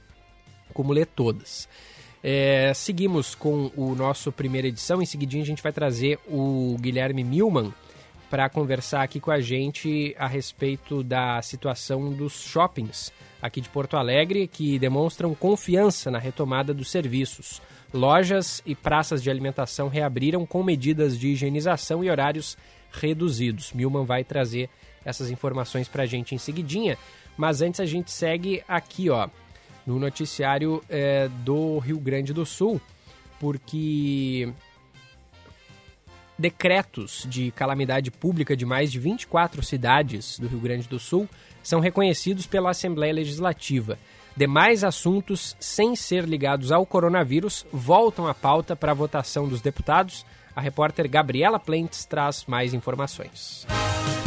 como 0.72 0.92
ler 0.92 1.06
todas. 1.06 1.68
É, 2.22 2.72
seguimos 2.72 3.34
com 3.34 3.72
o 3.76 3.96
nosso 3.96 4.30
primeira 4.30 4.68
edição. 4.68 5.02
Em 5.02 5.06
seguidinho 5.06 5.42
a 5.42 5.46
gente 5.46 5.62
vai 5.62 5.72
trazer 5.72 6.20
o 6.28 6.76
Guilherme 6.80 7.24
Milman 7.24 7.74
para 8.32 8.48
conversar 8.48 9.02
aqui 9.02 9.20
com 9.20 9.30
a 9.30 9.42
gente 9.42 10.16
a 10.18 10.26
respeito 10.26 11.02
da 11.02 11.42
situação 11.42 12.10
dos 12.10 12.32
shoppings 12.32 13.12
aqui 13.42 13.60
de 13.60 13.68
Porto 13.68 13.94
Alegre 13.94 14.48
que 14.48 14.78
demonstram 14.78 15.34
confiança 15.34 16.10
na 16.10 16.18
retomada 16.18 16.72
dos 16.72 16.90
serviços. 16.90 17.60
Lojas 17.92 18.62
e 18.64 18.74
praças 18.74 19.22
de 19.22 19.28
alimentação 19.28 19.88
reabriram 19.88 20.46
com 20.46 20.62
medidas 20.62 21.18
de 21.18 21.28
higienização 21.28 22.02
e 22.02 22.08
horários 22.08 22.56
reduzidos. 22.90 23.70
Milman 23.74 24.06
vai 24.06 24.24
trazer 24.24 24.70
essas 25.04 25.30
informações 25.30 25.86
para 25.86 26.04
a 26.04 26.06
gente 26.06 26.34
em 26.34 26.38
seguidinha, 26.38 26.96
mas 27.36 27.60
antes 27.60 27.80
a 27.80 27.84
gente 27.84 28.10
segue 28.10 28.64
aqui, 28.66 29.10
ó, 29.10 29.28
no 29.86 29.98
noticiário 29.98 30.82
é, 30.88 31.28
do 31.44 31.78
Rio 31.80 32.00
Grande 32.00 32.32
do 32.32 32.46
Sul, 32.46 32.80
porque 33.38 34.50
decretos 36.42 37.24
de 37.30 37.52
calamidade 37.52 38.10
pública 38.10 38.56
de 38.56 38.66
mais 38.66 38.90
de 38.90 38.98
24 38.98 39.62
cidades 39.62 40.40
do 40.40 40.48
Rio 40.48 40.58
Grande 40.58 40.88
do 40.88 40.98
Sul 40.98 41.28
são 41.62 41.78
reconhecidos 41.78 42.48
pela 42.48 42.70
Assembleia 42.70 43.14
Legislativa. 43.14 43.96
Demais 44.36 44.82
assuntos, 44.82 45.56
sem 45.60 45.94
ser 45.94 46.24
ligados 46.24 46.72
ao 46.72 46.84
coronavírus, 46.84 47.64
voltam 47.72 48.26
à 48.26 48.34
pauta 48.34 48.74
para 48.74 48.90
a 48.90 48.94
votação 48.94 49.48
dos 49.48 49.60
deputados 49.60 50.26
a 50.54 50.60
repórter 50.60 51.08
Gabriela 51.08 51.58
Plentes 51.58 52.04
traz 52.04 52.44
mais 52.46 52.74
informações. 52.74 53.66
A 53.68 54.21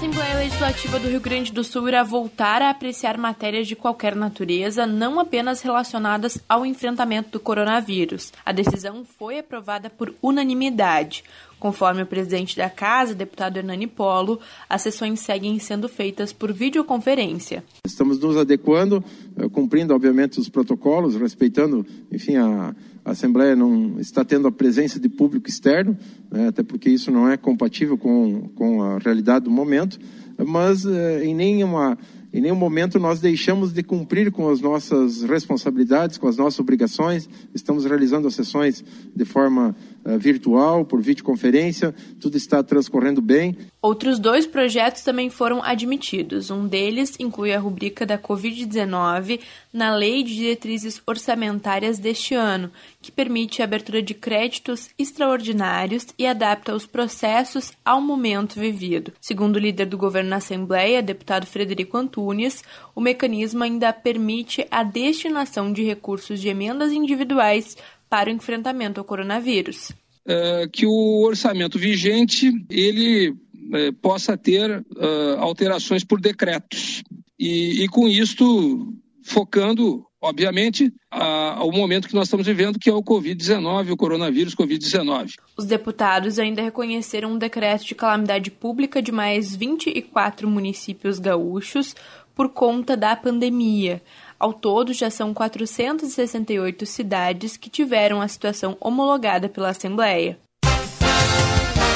Assembleia 0.00 0.38
Legislativa 0.38 0.98
do 0.98 1.08
Rio 1.08 1.20
Grande 1.20 1.52
do 1.52 1.62
Sul 1.62 1.86
irá 1.86 2.02
voltar 2.02 2.62
a 2.62 2.70
apreciar 2.70 3.18
matérias 3.18 3.68
de 3.68 3.76
qualquer 3.76 4.16
natureza, 4.16 4.86
não 4.86 5.20
apenas 5.20 5.60
relacionadas 5.60 6.38
ao 6.48 6.64
enfrentamento 6.64 7.28
do 7.32 7.38
coronavírus. 7.38 8.32
A 8.42 8.50
decisão 8.50 9.04
foi 9.04 9.40
aprovada 9.40 9.90
por 9.90 10.14
unanimidade. 10.22 11.22
Conforme 11.58 12.00
o 12.00 12.06
presidente 12.06 12.56
da 12.56 12.70
casa, 12.70 13.14
deputado 13.14 13.58
Hernani 13.58 13.86
Polo, 13.86 14.40
as 14.66 14.80
sessões 14.80 15.20
seguem 15.20 15.58
sendo 15.58 15.86
feitas 15.86 16.32
por 16.32 16.50
videoconferência. 16.50 17.62
Estamos 17.84 18.18
nos 18.18 18.38
adequando, 18.38 19.04
eh, 19.36 19.50
cumprindo, 19.50 19.94
obviamente, 19.94 20.40
os 20.40 20.48
protocolos, 20.48 21.14
respeitando, 21.14 21.86
enfim, 22.10 22.36
a, 22.36 22.74
a 23.04 23.12
Assembleia 23.12 23.56
não 23.56 23.98
está 23.98 24.24
tendo 24.24 24.48
a 24.48 24.52
presença 24.52 25.00
de 25.00 25.08
público 25.08 25.48
externo, 25.48 25.96
né, 26.30 26.48
até 26.48 26.62
porque 26.62 26.90
isso 26.90 27.10
não 27.10 27.28
é 27.28 27.36
compatível 27.36 27.96
com, 27.96 28.48
com 28.54 28.82
a 28.82 28.98
realidade 28.98 29.44
do 29.44 29.50
momento, 29.50 29.98
mas 30.38 30.84
eh, 30.84 31.24
em 31.24 31.34
nenhuma 31.34 31.98
em 32.32 32.40
nenhum 32.40 32.54
momento 32.54 33.00
nós 33.00 33.18
deixamos 33.18 33.72
de 33.72 33.82
cumprir 33.82 34.30
com 34.30 34.48
as 34.48 34.60
nossas 34.60 35.22
responsabilidades, 35.22 36.16
com 36.16 36.28
as 36.28 36.36
nossas 36.36 36.60
obrigações. 36.60 37.28
Estamos 37.52 37.84
realizando 37.84 38.28
as 38.28 38.34
sessões 38.36 38.84
de 39.14 39.24
forma 39.24 39.74
virtual, 40.18 40.84
por 40.84 41.00
videoconferência, 41.00 41.94
tudo 42.20 42.36
está 42.36 42.62
transcorrendo 42.62 43.20
bem. 43.20 43.56
Outros 43.82 44.18
dois 44.18 44.46
projetos 44.46 45.02
também 45.02 45.30
foram 45.30 45.62
admitidos. 45.62 46.50
Um 46.50 46.66
deles 46.66 47.14
inclui 47.18 47.52
a 47.52 47.58
rubrica 47.58 48.04
da 48.04 48.18
Covid-19 48.18 49.40
na 49.72 49.94
Lei 49.94 50.22
de 50.22 50.34
Diretrizes 50.34 51.00
Orçamentárias 51.06 51.98
deste 51.98 52.34
ano, 52.34 52.70
que 53.00 53.10
permite 53.10 53.62
a 53.62 53.64
abertura 53.64 54.02
de 54.02 54.12
créditos 54.12 54.90
extraordinários 54.98 56.06
e 56.18 56.26
adapta 56.26 56.74
os 56.74 56.86
processos 56.86 57.72
ao 57.84 58.00
momento 58.00 58.60
vivido. 58.60 59.12
Segundo 59.20 59.56
o 59.56 59.60
líder 59.60 59.86
do 59.86 59.96
governo 59.96 60.30
na 60.30 60.36
Assembleia, 60.36 61.02
deputado 61.02 61.46
Frederico 61.46 61.96
Antunes, 61.96 62.62
o 62.94 63.00
mecanismo 63.00 63.64
ainda 63.64 63.92
permite 63.92 64.66
a 64.70 64.82
destinação 64.82 65.72
de 65.72 65.82
recursos 65.82 66.40
de 66.40 66.48
emendas 66.48 66.92
individuais 66.92 67.76
para 68.10 68.28
o 68.28 68.32
enfrentamento 68.32 69.00
ao 69.00 69.04
coronavírus. 69.04 69.92
É, 70.26 70.68
que 70.70 70.84
o 70.84 71.22
orçamento 71.22 71.78
vigente 71.78 72.52
ele 72.68 73.34
é, 73.72 73.92
possa 73.92 74.36
ter 74.36 74.80
uh, 74.80 75.38
alterações 75.38 76.04
por 76.04 76.20
decretos. 76.20 77.02
E, 77.38 77.84
e 77.84 77.88
com 77.88 78.06
isto, 78.06 78.92
focando, 79.22 80.04
obviamente, 80.20 80.92
a, 81.10 81.54
ao 81.58 81.72
momento 81.72 82.08
que 82.08 82.14
nós 82.14 82.26
estamos 82.26 82.46
vivendo, 82.46 82.78
que 82.78 82.90
é 82.90 82.92
o 82.92 83.02
Covid-19, 83.02 83.92
o 83.92 83.96
coronavírus 83.96 84.54
Covid-19. 84.54 85.36
Os 85.56 85.64
deputados 85.64 86.38
ainda 86.38 86.60
reconheceram 86.60 87.32
um 87.32 87.38
decreto 87.38 87.86
de 87.86 87.94
calamidade 87.94 88.50
pública 88.50 89.00
de 89.00 89.12
mais 89.12 89.54
24 89.54 90.50
municípios 90.50 91.18
gaúchos 91.18 91.94
por 92.34 92.50
conta 92.50 92.96
da 92.96 93.14
pandemia. 93.14 94.02
Ao 94.40 94.54
todo, 94.54 94.94
já 94.94 95.10
são 95.10 95.34
468 95.34 96.86
cidades 96.86 97.58
que 97.58 97.68
tiveram 97.68 98.22
a 98.22 98.26
situação 98.26 98.74
homologada 98.80 99.50
pela 99.50 99.68
Assembleia. 99.68 100.38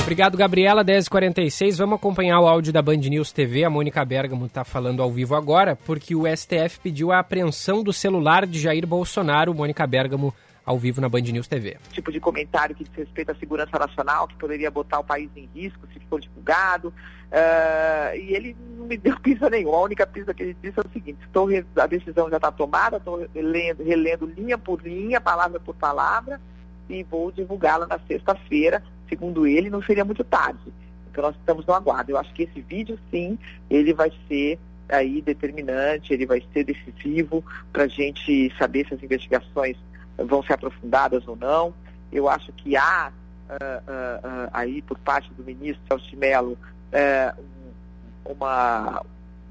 Obrigado, 0.02 0.36
Gabriela. 0.36 0.84
10h46. 0.84 1.78
Vamos 1.78 1.96
acompanhar 1.96 2.38
o 2.40 2.46
áudio 2.46 2.70
da 2.70 2.82
Band 2.82 2.98
News 2.98 3.32
TV. 3.32 3.64
A 3.64 3.70
Mônica 3.70 4.04
Bergamo 4.04 4.44
está 4.44 4.62
falando 4.62 5.02
ao 5.02 5.10
vivo 5.10 5.34
agora, 5.34 5.74
porque 5.74 6.14
o 6.14 6.24
STF 6.26 6.80
pediu 6.82 7.10
a 7.10 7.20
apreensão 7.20 7.82
do 7.82 7.94
celular 7.94 8.46
de 8.46 8.60
Jair 8.60 8.86
Bolsonaro. 8.86 9.54
Mônica 9.54 9.86
Bergamo 9.86 10.34
ao 10.64 10.78
vivo 10.78 11.00
na 11.00 11.08
Band 11.08 11.20
News 11.20 11.48
TV. 11.48 11.76
Tipo 11.92 12.10
de 12.10 12.20
comentário 12.20 12.74
que 12.74 12.84
diz 12.84 12.92
respeito 12.94 13.32
à 13.32 13.34
segurança 13.34 13.78
nacional, 13.78 14.26
que 14.26 14.36
poderia 14.36 14.70
botar 14.70 15.00
o 15.00 15.04
país 15.04 15.30
em 15.36 15.48
risco 15.54 15.86
se 15.92 16.00
for 16.08 16.20
divulgado. 16.20 16.88
Uh, 16.88 18.16
e 18.16 18.34
ele 18.34 18.56
não 18.76 18.86
me 18.86 18.96
deu 18.98 19.18
pista 19.20 19.50
nenhuma. 19.50 19.76
A 19.76 19.82
única 19.82 20.06
pista 20.06 20.32
que 20.32 20.42
ele 20.42 20.56
disse 20.62 20.78
é 20.78 20.82
o 20.82 20.92
seguinte: 20.92 21.18
estou, 21.26 21.48
a 21.76 21.86
decisão 21.86 22.30
já 22.30 22.36
está 22.36 22.50
tomada, 22.50 22.96
estou 22.96 23.28
relendo, 23.34 23.84
relendo 23.84 24.26
linha 24.26 24.56
por 24.56 24.80
linha, 24.82 25.20
palavra 25.20 25.60
por 25.60 25.74
palavra, 25.74 26.40
e 26.88 27.02
vou 27.02 27.30
divulgá-la 27.30 27.86
na 27.86 27.98
sexta-feira 28.06 28.82
segundo 29.08 29.46
ele, 29.46 29.70
não 29.70 29.82
seria 29.82 30.04
muito 30.04 30.24
tarde. 30.24 30.72
Então 31.10 31.22
nós 31.22 31.36
estamos 31.36 31.64
no 31.66 31.72
aguardo. 31.72 32.10
Eu 32.10 32.18
acho 32.18 32.32
que 32.34 32.42
esse 32.42 32.60
vídeo, 32.60 32.98
sim, 33.10 33.38
ele 33.70 33.94
vai 33.94 34.10
ser 34.28 34.58
aí 34.88 35.22
determinante, 35.22 36.12
ele 36.12 36.26
vai 36.26 36.42
ser 36.52 36.64
decisivo 36.64 37.44
para 37.72 37.84
a 37.84 37.88
gente 37.88 38.52
saber 38.58 38.86
se 38.86 38.94
as 38.94 39.02
investigações 39.02 39.76
vão 40.18 40.42
ser 40.42 40.54
aprofundadas 40.54 41.26
ou 41.26 41.36
não. 41.36 41.74
Eu 42.12 42.28
acho 42.28 42.52
que 42.52 42.76
há 42.76 43.12
uh, 43.48 43.54
uh, 43.54 44.50
aí 44.52 44.82
por 44.82 44.98
parte 44.98 45.32
do 45.34 45.42
ministro 45.42 45.82
Celso 45.88 46.58
eh, 46.92 47.34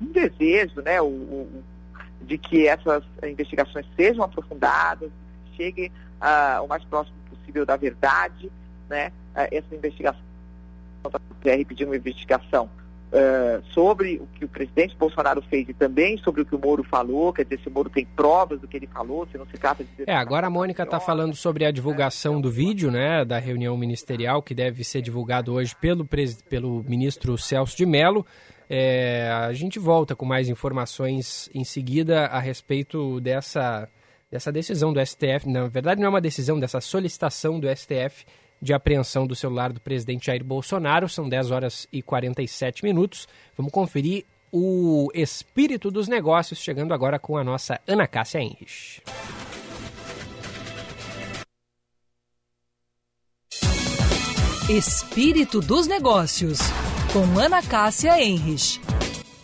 um 0.02 0.12
desejo 0.12 0.82
né, 0.82 1.02
o, 1.02 1.06
o, 1.06 1.64
de 2.22 2.38
que 2.38 2.68
essas 2.68 3.04
investigações 3.24 3.86
sejam 3.96 4.24
aprofundadas, 4.24 5.12
cheguem 5.56 5.92
o 6.64 6.68
mais 6.68 6.84
próximo 6.86 7.18
possível 7.30 7.66
da 7.66 7.76
verdade. 7.76 8.50
Né? 8.90 9.12
essa 9.36 9.74
investigação, 9.74 10.22
o 11.04 11.10
PR 11.10 11.66
pediu 11.68 11.88
uma 11.88 11.96
investigação 11.96 12.70
Uh, 13.14 13.64
sobre 13.72 14.16
o 14.16 14.26
que 14.26 14.44
o 14.44 14.48
presidente 14.48 14.98
Bolsonaro 14.98 15.40
fez 15.44 15.70
e 15.70 15.74
também 15.74 16.18
sobre 16.18 16.42
o 16.42 16.46
que 16.46 16.56
o 16.56 16.60
Moro 16.60 16.84
falou, 16.84 17.32
quer 17.32 17.44
dizer, 17.44 17.60
se 17.62 17.68
o 17.68 17.72
Moro 17.72 17.88
tem 17.88 18.08
provas 18.08 18.60
do 18.60 18.68
que 18.68 18.76
ele 18.76 18.88
falou, 18.88 19.28
se 19.32 19.38
não 19.38 19.46
se 19.46 19.54
trata 19.54 19.84
de... 19.84 19.90
É, 20.08 20.16
agora 20.16 20.48
a 20.48 20.50
Mônica 20.50 20.82
está 20.82 21.00
falando 21.00 21.36
sobre 21.36 21.64
a 21.64 21.70
divulgação 21.70 22.42
do 22.42 22.50
vídeo, 22.50 22.90
né, 22.90 23.24
da 23.24 23.38
reunião 23.38 23.78
ministerial, 23.78 24.42
que 24.42 24.56
deve 24.56 24.84
ser 24.84 25.04
divulgado 25.04 25.54
hoje 25.54 25.76
pelo, 25.76 26.08
pelo 26.50 26.84
ministro 26.88 27.38
Celso 27.38 27.78
de 27.78 27.86
Mello. 27.86 28.26
É, 28.68 29.30
a 29.30 29.54
gente 29.54 29.78
volta 29.78 30.16
com 30.16 30.26
mais 30.26 30.50
informações 30.50 31.52
em 31.54 31.64
seguida 31.64 32.26
a 32.26 32.40
respeito 32.40 33.22
dessa, 33.22 33.88
dessa 34.32 34.52
decisão 34.52 34.92
do 34.92 35.00
STF, 35.06 35.48
na 35.48 35.68
verdade 35.68 36.02
não 36.02 36.08
é 36.08 36.10
uma 36.10 36.22
decisão, 36.22 36.60
dessa 36.60 36.82
solicitação 36.82 37.60
do 37.60 37.68
STF 37.76 38.26
de 38.64 38.74
apreensão 38.74 39.28
do 39.28 39.36
celular 39.36 39.74
do 39.74 39.82
presidente 39.82 40.28
Jair 40.28 40.44
Bolsonaro. 40.44 41.10
São 41.10 41.28
10 41.28 41.52
horas 41.52 41.88
e 41.92 42.02
47 42.02 42.84
minutos. 42.84 43.28
Vamos 43.58 43.74
conferir 43.74 44.26
o 44.52 45.10
espírito 45.14 45.92
dos 45.92 46.08
negócios, 46.08 46.60
chegando 46.60 46.94
agora 46.94 47.20
com 47.20 47.38
a 47.38 47.44
nossa 47.44 47.80
Ana 47.86 48.08
Cássia 48.08 48.40
Henrich. 48.40 49.02
Espírito 54.70 55.60
dos 55.60 55.88
Negócios, 55.88 56.60
com 57.12 57.38
Ana 57.38 57.62
Cássia 57.62 58.24
Henrich. 58.24 58.80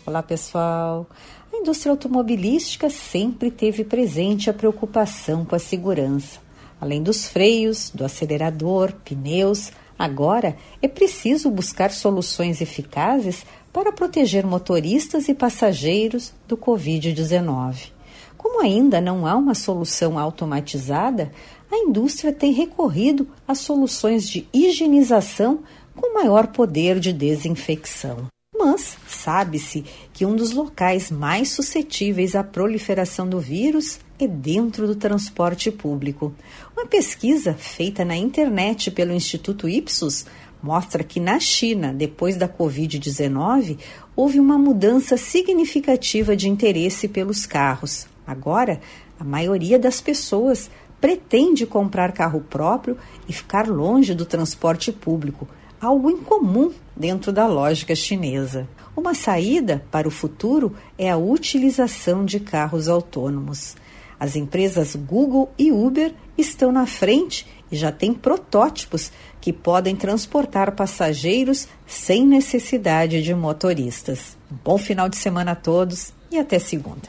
Olá, 0.05 0.23
pessoal. 0.23 1.09
A 1.51 1.57
indústria 1.57 1.91
automobilística 1.91 2.89
sempre 2.89 3.51
teve 3.51 3.83
presente 3.83 4.49
a 4.49 4.53
preocupação 4.53 5.43
com 5.43 5.55
a 5.55 5.59
segurança. 5.59 6.39
Além 6.79 7.03
dos 7.03 7.27
freios, 7.27 7.91
do 7.93 8.05
acelerador, 8.05 8.93
pneus, 9.03 9.71
agora 9.97 10.55
é 10.81 10.87
preciso 10.87 11.51
buscar 11.51 11.91
soluções 11.91 12.61
eficazes 12.61 13.45
para 13.73 13.91
proteger 13.91 14.45
motoristas 14.45 15.27
e 15.27 15.33
passageiros 15.33 16.33
do 16.47 16.57
Covid-19. 16.57 17.91
Como 18.37 18.61
ainda 18.61 19.01
não 19.01 19.27
há 19.27 19.35
uma 19.35 19.53
solução 19.53 20.17
automatizada, 20.17 21.31
a 21.69 21.77
indústria 21.77 22.31
tem 22.31 22.53
recorrido 22.53 23.27
a 23.47 23.53
soluções 23.53 24.29
de 24.29 24.47
higienização 24.53 25.59
com 25.95 26.13
maior 26.13 26.47
poder 26.47 26.99
de 26.99 27.11
desinfecção. 27.11 28.27
Mas 28.61 28.97
sabe-se 29.07 29.85
que 30.11 30.25
um 30.25 30.35
dos 30.35 30.51
locais 30.51 31.09
mais 31.09 31.49
suscetíveis 31.49 32.35
à 32.35 32.43
proliferação 32.43 33.25
do 33.25 33.39
vírus 33.39 34.01
é 34.19 34.27
dentro 34.27 34.85
do 34.85 34.95
transporte 34.95 35.71
público. 35.71 36.35
Uma 36.75 36.85
pesquisa 36.85 37.53
feita 37.53 38.03
na 38.03 38.17
internet 38.17 38.91
pelo 38.91 39.13
Instituto 39.13 39.69
Ipsos 39.69 40.25
mostra 40.61 41.05
que 41.05 41.21
na 41.21 41.39
China, 41.39 41.93
depois 41.93 42.35
da 42.35 42.49
Covid-19, 42.49 43.77
houve 44.13 44.41
uma 44.41 44.57
mudança 44.57 45.15
significativa 45.15 46.35
de 46.35 46.49
interesse 46.49 47.07
pelos 47.07 47.45
carros. 47.45 48.07
Agora, 48.27 48.81
a 49.17 49.23
maioria 49.23 49.79
das 49.79 50.01
pessoas 50.01 50.69
pretende 50.99 51.65
comprar 51.65 52.11
carro 52.11 52.41
próprio 52.41 52.97
e 53.25 53.31
ficar 53.31 53.69
longe 53.69 54.13
do 54.13 54.25
transporte 54.25 54.91
público, 54.91 55.47
algo 55.81 56.09
incomum 56.09 56.71
dentro 56.95 57.31
da 57.31 57.47
lógica 57.47 57.95
chinesa. 57.95 58.67
Uma 58.95 59.13
saída 59.13 59.83
para 59.89 60.07
o 60.07 60.11
futuro 60.11 60.75
é 60.97 61.09
a 61.09 61.17
utilização 61.17 62.25
de 62.25 62.39
carros 62.39 62.87
autônomos. 62.87 63.75
As 64.19 64.35
empresas 64.35 64.95
Google 64.95 65.49
e 65.57 65.71
Uber 65.71 66.13
estão 66.37 66.71
na 66.71 66.85
frente 66.85 67.47
e 67.71 67.77
já 67.77 67.91
têm 67.91 68.13
protótipos 68.13 69.11
que 69.39 69.53
podem 69.53 69.95
transportar 69.95 70.73
passageiros 70.73 71.67
sem 71.87 72.25
necessidade 72.25 73.21
de 73.21 73.33
motoristas. 73.33 74.37
Um 74.51 74.57
bom 74.63 74.77
final 74.77 75.07
de 75.07 75.15
semana 75.15 75.51
a 75.51 75.55
todos 75.55 76.11
e 76.29 76.37
até 76.37 76.59
segunda. 76.59 77.07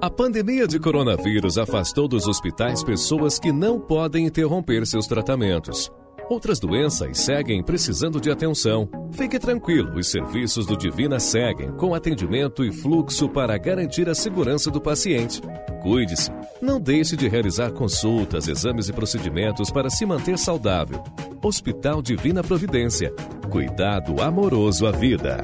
A 0.00 0.08
pandemia 0.08 0.64
de 0.64 0.78
coronavírus 0.78 1.58
afastou 1.58 2.06
dos 2.06 2.28
hospitais 2.28 2.84
pessoas 2.84 3.36
que 3.36 3.50
não 3.50 3.80
podem 3.80 4.26
interromper 4.26 4.86
seus 4.86 5.08
tratamentos. 5.08 5.90
Outras 6.30 6.60
doenças 6.60 7.18
seguem 7.18 7.64
precisando 7.64 8.20
de 8.20 8.30
atenção. 8.30 8.88
Fique 9.10 9.40
tranquilo, 9.40 9.98
os 9.98 10.08
serviços 10.08 10.66
do 10.66 10.76
Divina 10.76 11.18
seguem 11.18 11.72
com 11.72 11.96
atendimento 11.96 12.64
e 12.64 12.70
fluxo 12.70 13.28
para 13.28 13.58
garantir 13.58 14.08
a 14.08 14.14
segurança 14.14 14.70
do 14.70 14.80
paciente. 14.80 15.42
Cuide-se. 15.82 16.30
Não 16.62 16.80
deixe 16.80 17.16
de 17.16 17.26
realizar 17.26 17.72
consultas, 17.72 18.46
exames 18.46 18.88
e 18.88 18.92
procedimentos 18.92 19.68
para 19.68 19.90
se 19.90 20.06
manter 20.06 20.38
saudável. 20.38 21.02
Hospital 21.42 22.00
Divina 22.02 22.44
Providência. 22.44 23.12
Cuidado 23.50 24.22
amoroso 24.22 24.86
à 24.86 24.92
vida. 24.92 25.38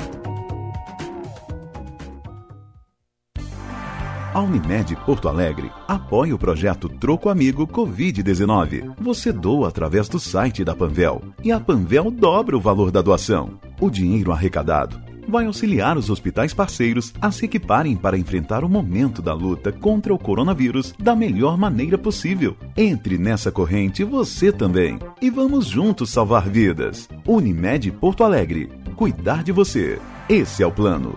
A 4.34 4.40
Unimed 4.40 4.96
Porto 5.06 5.28
Alegre 5.28 5.70
apoia 5.86 6.34
o 6.34 6.38
projeto 6.38 6.88
Troco 6.88 7.28
Amigo 7.28 7.68
Covid-19. 7.68 8.92
Você 8.98 9.30
doa 9.30 9.68
através 9.68 10.08
do 10.08 10.18
site 10.18 10.64
da 10.64 10.74
Panvel 10.74 11.22
e 11.44 11.52
a 11.52 11.60
Panvel 11.60 12.10
dobra 12.10 12.56
o 12.56 12.60
valor 12.60 12.90
da 12.90 13.00
doação. 13.00 13.60
O 13.80 13.88
dinheiro 13.88 14.32
arrecadado 14.32 15.00
vai 15.28 15.46
auxiliar 15.46 15.96
os 15.96 16.10
hospitais 16.10 16.52
parceiros 16.52 17.14
a 17.20 17.30
se 17.30 17.44
equiparem 17.44 17.96
para 17.96 18.18
enfrentar 18.18 18.64
o 18.64 18.68
momento 18.68 19.22
da 19.22 19.32
luta 19.32 19.70
contra 19.70 20.12
o 20.12 20.18
coronavírus 20.18 20.92
da 20.98 21.14
melhor 21.14 21.56
maneira 21.56 21.96
possível. 21.96 22.56
Entre 22.76 23.16
nessa 23.16 23.52
corrente 23.52 24.02
você 24.02 24.50
também 24.50 24.98
e 25.22 25.30
vamos 25.30 25.66
juntos 25.66 26.10
salvar 26.10 26.48
vidas. 26.48 27.08
Unimed 27.24 27.92
Porto 27.92 28.24
Alegre. 28.24 28.68
Cuidar 28.96 29.44
de 29.44 29.52
você. 29.52 30.00
Esse 30.28 30.60
é 30.60 30.66
o 30.66 30.72
plano. 30.72 31.16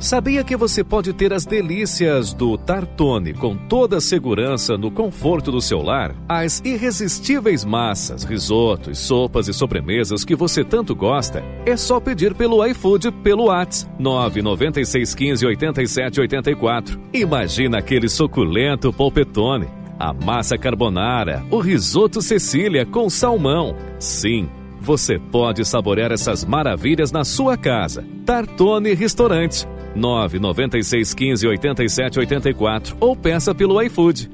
Sabia 0.00 0.42
que 0.42 0.56
você 0.56 0.82
pode 0.82 1.12
ter 1.12 1.30
as 1.30 1.44
delícias 1.44 2.32
do 2.32 2.56
Tartone 2.56 3.34
com 3.34 3.54
toda 3.54 3.98
a 3.98 4.00
segurança 4.00 4.78
no 4.78 4.90
conforto 4.90 5.52
do 5.52 5.60
seu 5.60 5.82
lar? 5.82 6.16
As 6.26 6.62
irresistíveis 6.64 7.66
massas, 7.66 8.24
risotos, 8.24 8.98
sopas 8.98 9.46
e 9.46 9.52
sobremesas 9.52 10.24
que 10.24 10.34
você 10.34 10.64
tanto 10.64 10.94
gosta? 10.94 11.44
É 11.66 11.76
só 11.76 12.00
pedir 12.00 12.34
pelo 12.34 12.64
iFood 12.64 13.12
pelo 13.22 13.48
Whats 13.48 13.86
99615 13.98 15.44
8784. 15.44 16.98
Imagina 17.12 17.76
aquele 17.76 18.08
suculento 18.08 18.90
polpetone 18.90 19.83
a 19.98 20.12
massa 20.12 20.58
carbonara, 20.58 21.44
o 21.50 21.58
risoto 21.58 22.20
Cecília 22.20 22.84
com 22.84 23.08
salmão. 23.08 23.76
Sim, 23.98 24.48
você 24.80 25.18
pode 25.18 25.64
saborear 25.64 26.12
essas 26.12 26.44
maravilhas 26.44 27.10
na 27.10 27.24
sua 27.24 27.56
casa. 27.56 28.04
Tartone 28.26 28.94
Restaurante, 28.94 29.66
996 29.94 31.14
15 31.14 31.46
87 31.46 32.18
84 32.18 32.96
ou 33.00 33.16
peça 33.16 33.54
pelo 33.54 33.80
iFood. 33.82 34.30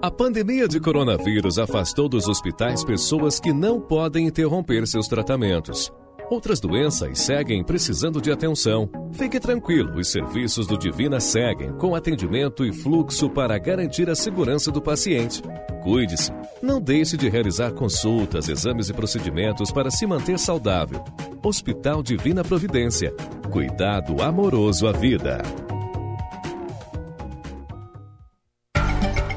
A 0.00 0.10
pandemia 0.10 0.66
de 0.66 0.80
coronavírus 0.80 1.58
afastou 1.58 2.08
dos 2.08 2.26
hospitais 2.26 2.82
pessoas 2.82 3.38
que 3.38 3.52
não 3.52 3.80
podem 3.80 4.26
interromper 4.26 4.84
seus 4.84 5.06
tratamentos. 5.06 5.92
Outras 6.30 6.60
doenças 6.60 7.18
seguem 7.18 7.62
precisando 7.62 8.20
de 8.20 8.30
atenção. 8.32 8.88
Fique 9.12 9.38
tranquilo, 9.38 9.98
os 9.98 10.08
serviços 10.08 10.66
do 10.66 10.78
Divina 10.78 11.20
seguem 11.20 11.72
com 11.72 11.94
atendimento 11.94 12.64
e 12.64 12.72
fluxo 12.72 13.28
para 13.28 13.58
garantir 13.58 14.08
a 14.08 14.14
segurança 14.14 14.70
do 14.70 14.80
paciente. 14.80 15.42
Cuide-se. 15.82 16.32
Não 16.62 16.80
deixe 16.80 17.16
de 17.16 17.28
realizar 17.28 17.72
consultas, 17.72 18.48
exames 18.48 18.88
e 18.88 18.92
procedimentos 18.92 19.72
para 19.72 19.90
se 19.90 20.06
manter 20.06 20.38
saudável. 20.38 21.04
Hospital 21.42 22.02
Divina 22.02 22.44
Providência. 22.44 23.12
Cuidado 23.50 24.22
amoroso 24.22 24.86
à 24.86 24.92
vida. 24.92 25.42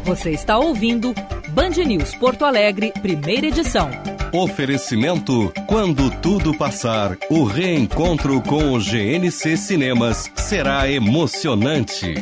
Você 0.06 0.30
está 0.30 0.60
ouvindo 0.60 1.16
Band 1.56 1.86
News 1.86 2.14
Porto 2.16 2.44
Alegre, 2.44 2.92
primeira 3.02 3.48
edição. 3.48 3.90
Oferecimento: 4.34 5.54
quando 5.66 6.12
tudo 6.20 6.54
passar, 6.58 7.18
o 7.30 7.46
reencontro 7.46 8.42
com 8.42 8.74
o 8.74 8.78
GNC 8.78 9.56
Cinemas 9.56 10.30
será 10.36 10.92
emocionante. 10.92 12.16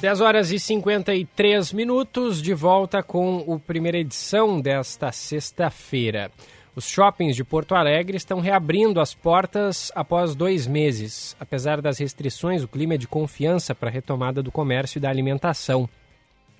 Dez 0.00 0.20
horas 0.20 0.52
e 0.52 0.60
53 0.60 1.72
minutos, 1.72 2.40
de 2.40 2.54
volta 2.54 3.02
com 3.02 3.44
a 3.52 3.58
primeira 3.58 3.98
edição 3.98 4.60
desta 4.60 5.10
sexta-feira. 5.10 6.30
Os 6.78 6.88
shoppings 6.88 7.34
de 7.34 7.42
Porto 7.42 7.74
Alegre 7.74 8.16
estão 8.16 8.38
reabrindo 8.38 9.00
as 9.00 9.12
portas 9.12 9.90
após 9.96 10.36
dois 10.36 10.64
meses. 10.64 11.34
Apesar 11.40 11.82
das 11.82 11.98
restrições, 11.98 12.62
o 12.62 12.68
clima 12.68 12.94
é 12.94 12.96
de 12.96 13.08
confiança 13.08 13.74
para 13.74 13.88
a 13.88 13.92
retomada 13.92 14.44
do 14.44 14.52
comércio 14.52 14.96
e 14.98 15.00
da 15.00 15.10
alimentação. 15.10 15.88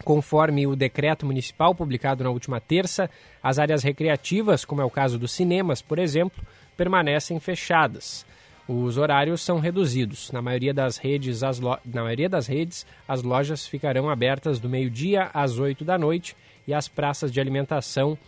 Conforme 0.02 0.66
o 0.66 0.74
decreto 0.74 1.24
municipal 1.24 1.72
publicado 1.72 2.24
na 2.24 2.30
última 2.30 2.60
terça, 2.60 3.08
as 3.40 3.60
áreas 3.60 3.84
recreativas, 3.84 4.64
como 4.64 4.80
é 4.80 4.84
o 4.84 4.90
caso 4.90 5.20
dos 5.20 5.30
cinemas, 5.30 5.80
por 5.80 6.00
exemplo, 6.00 6.44
permanecem 6.76 7.38
fechadas. 7.38 8.26
Os 8.66 8.98
horários 8.98 9.40
são 9.40 9.60
reduzidos. 9.60 10.32
Na 10.32 10.42
maioria 10.42 10.74
das 10.74 10.96
redes, 10.96 11.44
as, 11.44 11.60
lo... 11.60 11.78
Na 11.84 12.02
maioria 12.02 12.28
das 12.28 12.48
redes, 12.48 12.84
as 13.06 13.22
lojas 13.22 13.68
ficarão 13.68 14.10
abertas 14.10 14.58
do 14.58 14.68
meio-dia 14.68 15.30
às 15.32 15.60
8 15.60 15.84
da 15.84 15.96
noite 15.96 16.36
e 16.66 16.74
as 16.74 16.88
praças 16.88 17.30
de 17.30 17.40
alimentação 17.40 18.18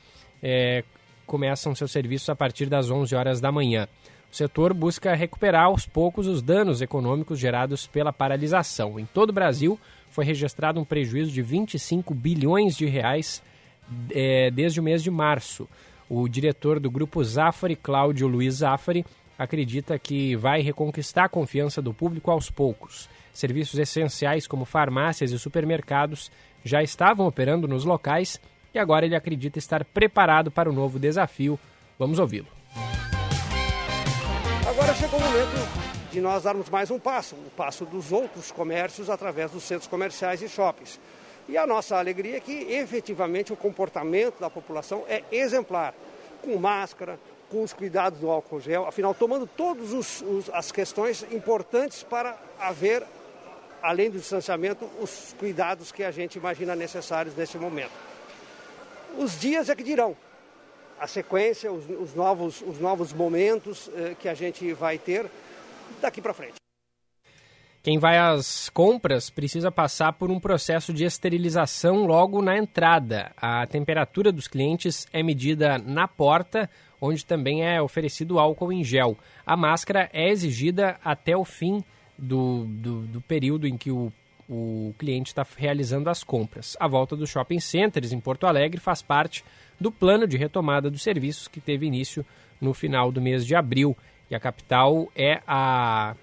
é, 0.41 0.85
começam 1.31 1.77
seus 1.77 1.93
serviços 1.93 2.29
a 2.29 2.35
partir 2.35 2.67
das 2.67 2.91
11 2.91 3.15
horas 3.15 3.41
da 3.41 3.53
manhã. 3.53 3.87
O 4.33 4.35
setor 4.35 4.75
busca 4.75 5.15
recuperar 5.15 5.67
aos 5.67 5.87
poucos 5.87 6.27
os 6.27 6.43
danos 6.43 6.83
econômicos 6.83 7.39
gerados 7.39 7.87
pela 7.87 8.13
paralisação. 8.13 8.99
Em 8.99 9.07
todo 9.07 9.31
o 9.31 9.33
Brasil, 9.33 9.79
foi 10.11 10.25
registrado 10.25 10.81
um 10.81 10.85
prejuízo 10.85 11.31
de 11.31 11.41
25 11.41 12.13
bilhões 12.13 12.77
de 12.77 12.85
reais 12.87 13.41
é, 14.11 14.51
desde 14.51 14.81
o 14.81 14.83
mês 14.83 15.05
de 15.05 15.11
março. 15.11 15.69
O 16.09 16.29
diretor 16.29 16.81
do 16.81 16.91
grupo 16.91 17.23
Zafari, 17.23 17.77
Cláudio 17.77 18.27
Luiz 18.27 18.55
Zafari, 18.55 19.07
acredita 19.39 19.97
que 20.01 20.35
vai 20.35 20.63
reconquistar 20.63 21.27
a 21.27 21.29
confiança 21.29 21.81
do 21.81 21.95
público 21.95 22.33
aos 22.33 22.51
poucos. 22.51 23.09
Serviços 23.33 23.79
essenciais 23.79 24.49
como 24.49 24.65
farmácias 24.65 25.31
e 25.31 25.39
supermercados 25.39 26.29
já 26.65 26.83
estavam 26.83 27.29
operando 27.29 27.69
nos 27.69 27.85
locais 27.85 28.41
e 28.73 28.79
agora 28.79 29.05
ele 29.05 29.17
acredita 29.17 29.59
estar 29.59 29.85
preparado 29.85 30.51
para 30.51 30.69
o 30.69 30.73
novo 30.73 30.99
desafio. 30.99 31.59
Vamos 31.99 32.19
ouvi-lo. 32.19 32.49
Agora 34.69 34.95
chegou 34.95 35.19
o 35.19 35.23
momento 35.23 35.91
de 36.11 36.21
nós 36.21 36.43
darmos 36.43 36.69
mais 36.69 36.91
um 36.91 36.99
passo, 36.99 37.37
um 37.37 37.49
passo 37.57 37.85
dos 37.85 38.13
outros 38.13 38.51
comércios 38.51 39.09
através 39.09 39.51
dos 39.51 39.63
centros 39.63 39.89
comerciais 39.89 40.43
e 40.43 40.49
shoppings. 40.49 40.99
E 41.49 41.57
a 41.57 41.67
nossa 41.67 41.97
alegria 41.97 42.37
é 42.37 42.41
que 42.41 42.53
efetivamente 42.53 43.53
o 43.53 43.57
comportamento 43.57 44.41
da 44.41 44.49
população 44.49 45.05
é 45.09 45.23
exemplar, 45.33 45.95
com 46.43 46.57
máscara, 46.57 47.19
com 47.51 47.63
os 47.63 47.73
cuidados 47.73 48.21
do 48.21 48.31
álcool 48.31 48.61
gel, 48.61 48.87
afinal 48.87 49.13
tomando 49.13 49.47
todas 49.47 50.23
as 50.53 50.71
questões 50.71 51.27
importantes 51.33 52.03
para 52.03 52.37
haver, 52.59 53.03
além 53.83 54.11
do 54.11 54.19
distanciamento, 54.19 54.89
os 55.01 55.35
cuidados 55.39 55.91
que 55.91 56.05
a 56.05 56.11
gente 56.11 56.37
imagina 56.37 56.77
necessários 56.77 57.35
nesse 57.35 57.59
momento. 57.59 58.10
Os 59.19 59.39
dias 59.39 59.69
é 59.69 59.75
que 59.75 59.83
dirão 59.83 60.17
a 60.99 61.07
sequência, 61.07 61.73
os, 61.73 61.89
os 61.89 62.15
novos, 62.15 62.63
os 62.63 62.79
novos 62.79 63.13
momentos 63.13 63.91
eh, 63.95 64.15
que 64.19 64.29
a 64.29 64.35
gente 64.35 64.73
vai 64.75 64.99
ter 64.99 65.31
daqui 66.01 66.21
para 66.21 66.35
frente. 66.35 66.55
Quem 67.83 67.99
vai 67.99 68.19
às 68.19 68.69
compras 68.69 69.31
precisa 69.31 69.73
passar 69.73 70.13
por 70.13 70.31
um 70.31 70.39
processo 70.39 70.93
de 70.93 71.05
esterilização 71.05 72.05
logo 72.05 72.43
na 72.43 72.59
entrada. 72.59 73.33
A 73.39 73.67
temperatura 73.67 74.31
dos 74.31 74.47
clientes 74.47 75.07
é 75.11 75.23
medida 75.23 75.79
na 75.79 76.07
porta, 76.07 76.69
onde 77.01 77.25
também 77.25 77.65
é 77.65 77.81
oferecido 77.81 78.39
álcool 78.39 78.71
em 78.71 78.85
gel. 78.85 79.17
A 79.47 79.57
máscara 79.57 80.11
é 80.13 80.29
exigida 80.29 80.99
até 81.03 81.35
o 81.35 81.45
fim 81.45 81.83
do, 82.19 82.67
do, 82.67 83.01
do 83.07 83.21
período 83.23 83.67
em 83.67 83.79
que 83.79 83.91
o 83.91 84.13
o 84.51 84.93
cliente 84.99 85.29
está 85.29 85.47
realizando 85.57 86.11
as 86.11 86.25
compras. 86.25 86.77
A 86.81 86.89
volta 86.89 87.15
dos 87.15 87.31
shopping 87.31 87.61
centers 87.61 88.13
em 88.13 88.19
Porto 88.19 88.49
Alegre 88.49 88.81
faz 88.81 89.01
parte 89.01 89.45
do 89.79 89.93
plano 89.93 90.27
de 90.27 90.37
retomada 90.37 90.91
dos 90.91 91.03
serviços 91.03 91.47
que 91.47 91.61
teve 91.61 91.87
início 91.87 92.27
no 92.61 92.75
final 92.75 93.13
do 93.13 93.21
mês 93.21 93.47
de 93.47 93.55
abril. 93.55 93.97
E 94.29 94.35
a 94.35 94.41
capital 94.41 95.09
é 95.15 95.41
a. 95.47 96.17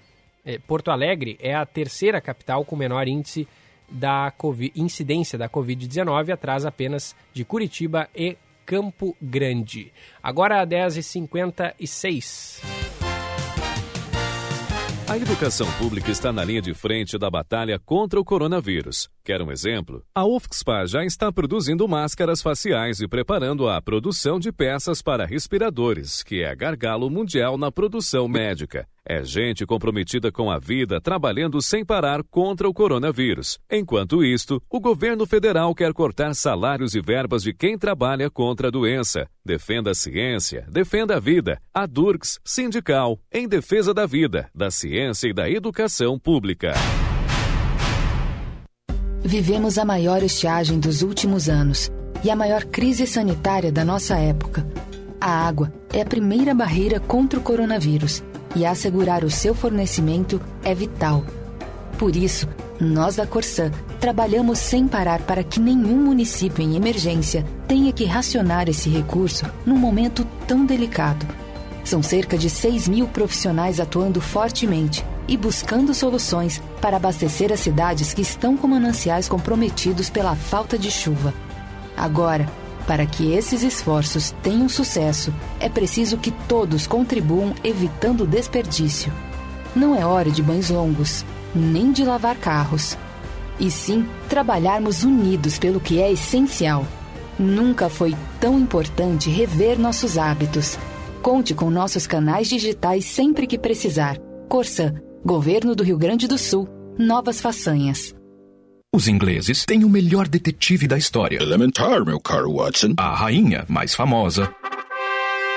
É, 0.44 0.58
Porto 0.58 0.90
Alegre 0.90 1.38
é 1.40 1.54
a 1.54 1.64
terceira 1.64 2.20
capital 2.20 2.62
com 2.64 2.76
menor 2.76 3.08
índice 3.08 3.48
da 3.90 4.30
COVID, 4.36 4.72
incidência 4.76 5.38
da 5.38 5.48
Covid-19, 5.48 6.32
atrás 6.32 6.66
apenas 6.66 7.16
de 7.32 7.44
Curitiba 7.44 8.08
e 8.14 8.36
Campo 8.64 9.16
Grande. 9.20 9.92
Agora, 10.22 10.64
10h56. 10.66 12.77
A 15.08 15.16
educação 15.16 15.66
pública 15.78 16.10
está 16.10 16.30
na 16.30 16.44
linha 16.44 16.60
de 16.60 16.74
frente 16.74 17.16
da 17.16 17.30
batalha 17.30 17.78
contra 17.78 18.20
o 18.20 18.24
coronavírus. 18.24 19.08
Quer 19.28 19.42
um 19.42 19.52
exemplo? 19.52 20.02
A 20.14 20.24
UFSPA 20.24 20.86
já 20.86 21.04
está 21.04 21.30
produzindo 21.30 21.86
máscaras 21.86 22.40
faciais 22.40 22.98
e 23.02 23.06
preparando 23.06 23.68
a 23.68 23.78
produção 23.78 24.40
de 24.40 24.50
peças 24.50 25.02
para 25.02 25.26
respiradores, 25.26 26.22
que 26.22 26.42
é 26.42 26.56
gargalo 26.56 27.10
mundial 27.10 27.58
na 27.58 27.70
produção 27.70 28.26
médica. 28.26 28.88
É 29.06 29.22
gente 29.22 29.66
comprometida 29.66 30.32
com 30.32 30.50
a 30.50 30.58
vida, 30.58 30.98
trabalhando 30.98 31.60
sem 31.60 31.84
parar 31.84 32.22
contra 32.24 32.66
o 32.66 32.72
coronavírus. 32.72 33.58
Enquanto 33.70 34.24
isto, 34.24 34.62
o 34.70 34.80
governo 34.80 35.26
federal 35.26 35.74
quer 35.74 35.92
cortar 35.92 36.34
salários 36.34 36.94
e 36.94 37.00
verbas 37.02 37.42
de 37.42 37.52
quem 37.52 37.76
trabalha 37.76 38.30
contra 38.30 38.68
a 38.68 38.70
doença. 38.70 39.28
Defenda 39.44 39.90
a 39.90 39.94
ciência, 39.94 40.66
defenda 40.70 41.16
a 41.16 41.20
vida. 41.20 41.60
A 41.74 41.84
Durks 41.84 42.40
Sindical, 42.42 43.20
em 43.30 43.46
defesa 43.46 43.92
da 43.92 44.06
vida, 44.06 44.48
da 44.54 44.70
ciência 44.70 45.28
e 45.28 45.34
da 45.34 45.50
educação 45.50 46.18
pública. 46.18 46.72
Vivemos 49.28 49.76
a 49.76 49.84
maior 49.84 50.22
estiagem 50.22 50.80
dos 50.80 51.02
últimos 51.02 51.50
anos 51.50 51.90
e 52.24 52.30
a 52.30 52.34
maior 52.34 52.64
crise 52.64 53.06
sanitária 53.06 53.70
da 53.70 53.84
nossa 53.84 54.16
época. 54.16 54.66
A 55.20 55.46
água 55.46 55.70
é 55.92 56.00
a 56.00 56.06
primeira 56.06 56.54
barreira 56.54 56.98
contra 56.98 57.38
o 57.38 57.42
coronavírus 57.42 58.22
e 58.56 58.64
assegurar 58.64 59.24
o 59.24 59.30
seu 59.30 59.54
fornecimento 59.54 60.40
é 60.64 60.74
vital. 60.74 61.26
Por 61.98 62.16
isso, 62.16 62.48
nós 62.80 63.16
da 63.16 63.26
Corsã 63.26 63.70
trabalhamos 64.00 64.60
sem 64.60 64.88
parar 64.88 65.20
para 65.20 65.44
que 65.44 65.60
nenhum 65.60 65.98
município 65.98 66.64
em 66.64 66.74
emergência 66.74 67.44
tenha 67.66 67.92
que 67.92 68.06
racionar 68.06 68.66
esse 68.66 68.88
recurso 68.88 69.44
num 69.66 69.76
momento 69.76 70.26
tão 70.46 70.64
delicado. 70.64 71.26
São 71.88 72.02
cerca 72.02 72.36
de 72.36 72.50
6 72.50 72.86
mil 72.86 73.08
profissionais 73.08 73.80
atuando 73.80 74.20
fortemente 74.20 75.02
e 75.26 75.38
buscando 75.38 75.94
soluções 75.94 76.60
para 76.82 76.98
abastecer 76.98 77.50
as 77.50 77.60
cidades 77.60 78.12
que 78.12 78.20
estão 78.20 78.58
com 78.58 78.68
mananciais 78.68 79.26
comprometidos 79.26 80.10
pela 80.10 80.36
falta 80.36 80.76
de 80.76 80.90
chuva. 80.90 81.32
Agora, 81.96 82.46
para 82.86 83.06
que 83.06 83.32
esses 83.32 83.62
esforços 83.62 84.34
tenham 84.42 84.68
sucesso, 84.68 85.32
é 85.58 85.70
preciso 85.70 86.18
que 86.18 86.30
todos 86.30 86.86
contribuam 86.86 87.54
evitando 87.64 88.26
desperdício. 88.26 89.10
Não 89.74 89.96
é 89.96 90.04
hora 90.04 90.30
de 90.30 90.42
banhos 90.42 90.68
longos, 90.68 91.24
nem 91.54 91.90
de 91.90 92.04
lavar 92.04 92.36
carros. 92.36 92.98
E 93.58 93.70
sim 93.70 94.06
trabalharmos 94.28 95.04
unidos 95.04 95.58
pelo 95.58 95.80
que 95.80 96.02
é 96.02 96.12
essencial. 96.12 96.84
Nunca 97.38 97.88
foi 97.88 98.14
tão 98.38 98.58
importante 98.58 99.30
rever 99.30 99.78
nossos 99.78 100.18
hábitos. 100.18 100.76
Conte 101.28 101.52
com 101.52 101.68
nossos 101.68 102.06
canais 102.06 102.48
digitais 102.48 103.04
sempre 103.04 103.46
que 103.46 103.58
precisar. 103.58 104.16
Corsã 104.48 104.94
Governo 105.22 105.74
do 105.74 105.84
Rio 105.84 105.98
Grande 105.98 106.26
do 106.26 106.38
Sul. 106.38 106.66
Novas 106.98 107.38
façanhas. 107.38 108.14
Os 108.94 109.08
ingleses 109.08 109.66
têm 109.66 109.84
o 109.84 109.90
melhor 109.90 110.26
detetive 110.26 110.88
da 110.88 110.96
história. 110.96 111.36
Elementar, 111.36 112.02
meu 112.02 112.18
caro 112.18 112.54
Watson. 112.54 112.94
A 112.96 113.14
rainha 113.14 113.66
mais 113.68 113.94
famosa. 113.94 114.50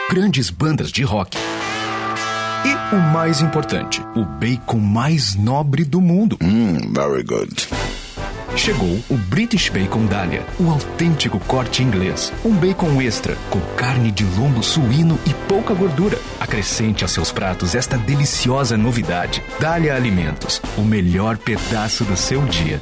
Grandes 0.10 0.50
bandas 0.50 0.92
de 0.92 1.04
rock. 1.04 1.38
E 1.38 2.94
o 2.94 3.00
mais 3.14 3.40
importante, 3.40 4.02
o 4.14 4.26
bacon 4.26 4.78
mais 4.78 5.36
nobre 5.36 5.86
do 5.86 6.02
mundo. 6.02 6.38
Mmm, 6.42 6.92
very 6.94 7.24
good. 7.24 7.56
Chegou 8.56 9.00
o 9.10 9.18
British 9.18 9.70
Bacon 9.70 10.06
Dahlia, 10.06 10.46
o 10.60 10.70
autêntico 10.70 11.40
corte 11.40 11.82
inglês. 11.82 12.32
Um 12.44 12.54
bacon 12.54 13.02
extra, 13.02 13.36
com 13.50 13.60
carne 13.76 14.12
de 14.12 14.24
lombo 14.24 14.62
suíno 14.62 15.18
e 15.26 15.34
pouca 15.48 15.74
gordura. 15.74 16.20
Acrescente 16.40 17.04
aos 17.04 17.12
seus 17.12 17.32
pratos 17.32 17.76
esta 17.76 17.98
deliciosa 17.98 18.78
novidade. 18.78 19.42
Dahlia 19.60 19.96
Alimentos, 19.96 20.62
o 20.78 20.82
melhor 20.82 21.38
pedaço 21.38 22.04
do 22.04 22.18
seu 22.18 22.44
dia. 22.46 22.82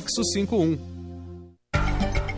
51. 0.09 0.77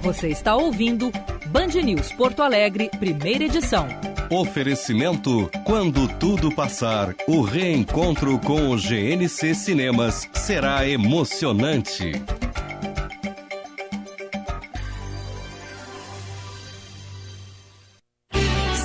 Você 0.01 0.27
está 0.27 0.55
ouvindo 0.55 1.11
Band 1.47 1.81
News 1.81 2.11
Porto 2.11 2.41
Alegre, 2.41 2.89
primeira 2.99 3.45
edição. 3.45 3.87
Oferecimento: 4.29 5.49
quando 5.63 6.07
tudo 6.17 6.53
passar, 6.53 7.15
o 7.27 7.41
reencontro 7.41 8.39
com 8.39 8.71
o 8.71 8.75
GNC 8.75 9.53
Cinemas 9.53 10.27
será 10.33 10.87
emocionante. 10.87 12.11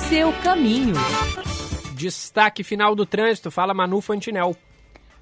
Seu 0.07 0.31
caminho. 0.43 0.93
Destaque 1.95 2.63
final 2.63 2.95
do 2.95 3.05
trânsito, 3.05 3.49
fala 3.49 3.73
Manu 3.73 3.99
Fantinel. 3.99 4.55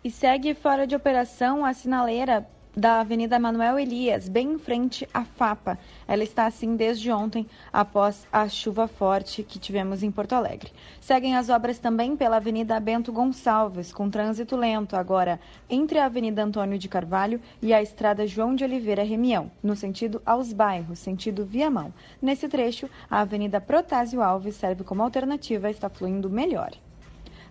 E 0.03 0.11
segue 0.11 0.53
fora 0.53 0.85
de 0.85 0.95
operação 0.95 1.65
a 1.65 1.73
sinaleira 1.73 2.47
da 2.78 2.99
Avenida 2.99 3.40
Manuel 3.40 3.80
Elias, 3.80 4.30
bem 4.30 4.52
em 4.52 4.60
frente 4.60 5.10
à 5.12 5.24
FAPA. 5.24 5.80
Ela 6.08 6.24
está 6.24 6.45
assim 6.45 6.76
desde 6.76 7.12
ontem, 7.12 7.48
após 7.74 8.28
a 8.32 8.48
chuva 8.48 8.88
forte 8.88 9.41
que 9.41 9.58
tivemos 9.58 10.04
em 10.04 10.12
Porto 10.12 10.34
Alegre. 10.34 10.72
Seguem 11.02 11.36
as 11.36 11.49
obras 11.49 11.80
também 11.80 12.16
pela 12.16 12.38
Avenida 12.38 12.80
Bento 12.80 13.12
Gonçalves, 13.12 13.91
com 13.91 14.12
trânsito 14.12 14.56
lento 14.56 14.95
agora 14.95 15.40
entre 15.68 15.98
a 15.98 16.06
Avenida 16.06 16.44
Antônio 16.44 16.78
de 16.78 16.88
Carvalho 16.88 17.41
e 17.64 17.74
a 17.74 17.82
Estrada 17.82 18.28
João 18.28 18.54
de 18.54 18.64
Oliveira 18.64 19.04
Remião, 19.04 19.49
no 19.64 19.76
sentido 19.76 20.22
aos 20.24 20.54
bairros, 20.54 20.99
sentido 20.99 21.48
Viamão. 21.48 21.91
Nesse 22.22 22.48
trecho, 22.48 22.88
a 23.10 23.22
Avenida 23.22 23.60
Protásio 23.60 24.22
Alves 24.22 24.56
serve 24.56 24.84
como 24.84 25.02
alternativa, 25.02 25.68
está 25.68 25.90
fluindo 25.90 26.30
melhor. 26.30 26.70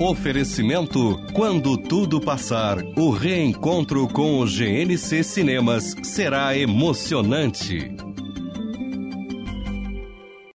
Oferecimento: 0.00 1.20
quando 1.34 1.76
tudo 1.76 2.20
passar, 2.20 2.78
o 2.96 3.10
reencontro 3.10 4.08
com 4.08 4.40
o 4.40 4.46
GNC 4.46 5.22
Cinemas 5.22 5.94
será 6.02 6.56
emocionante. 6.56 7.94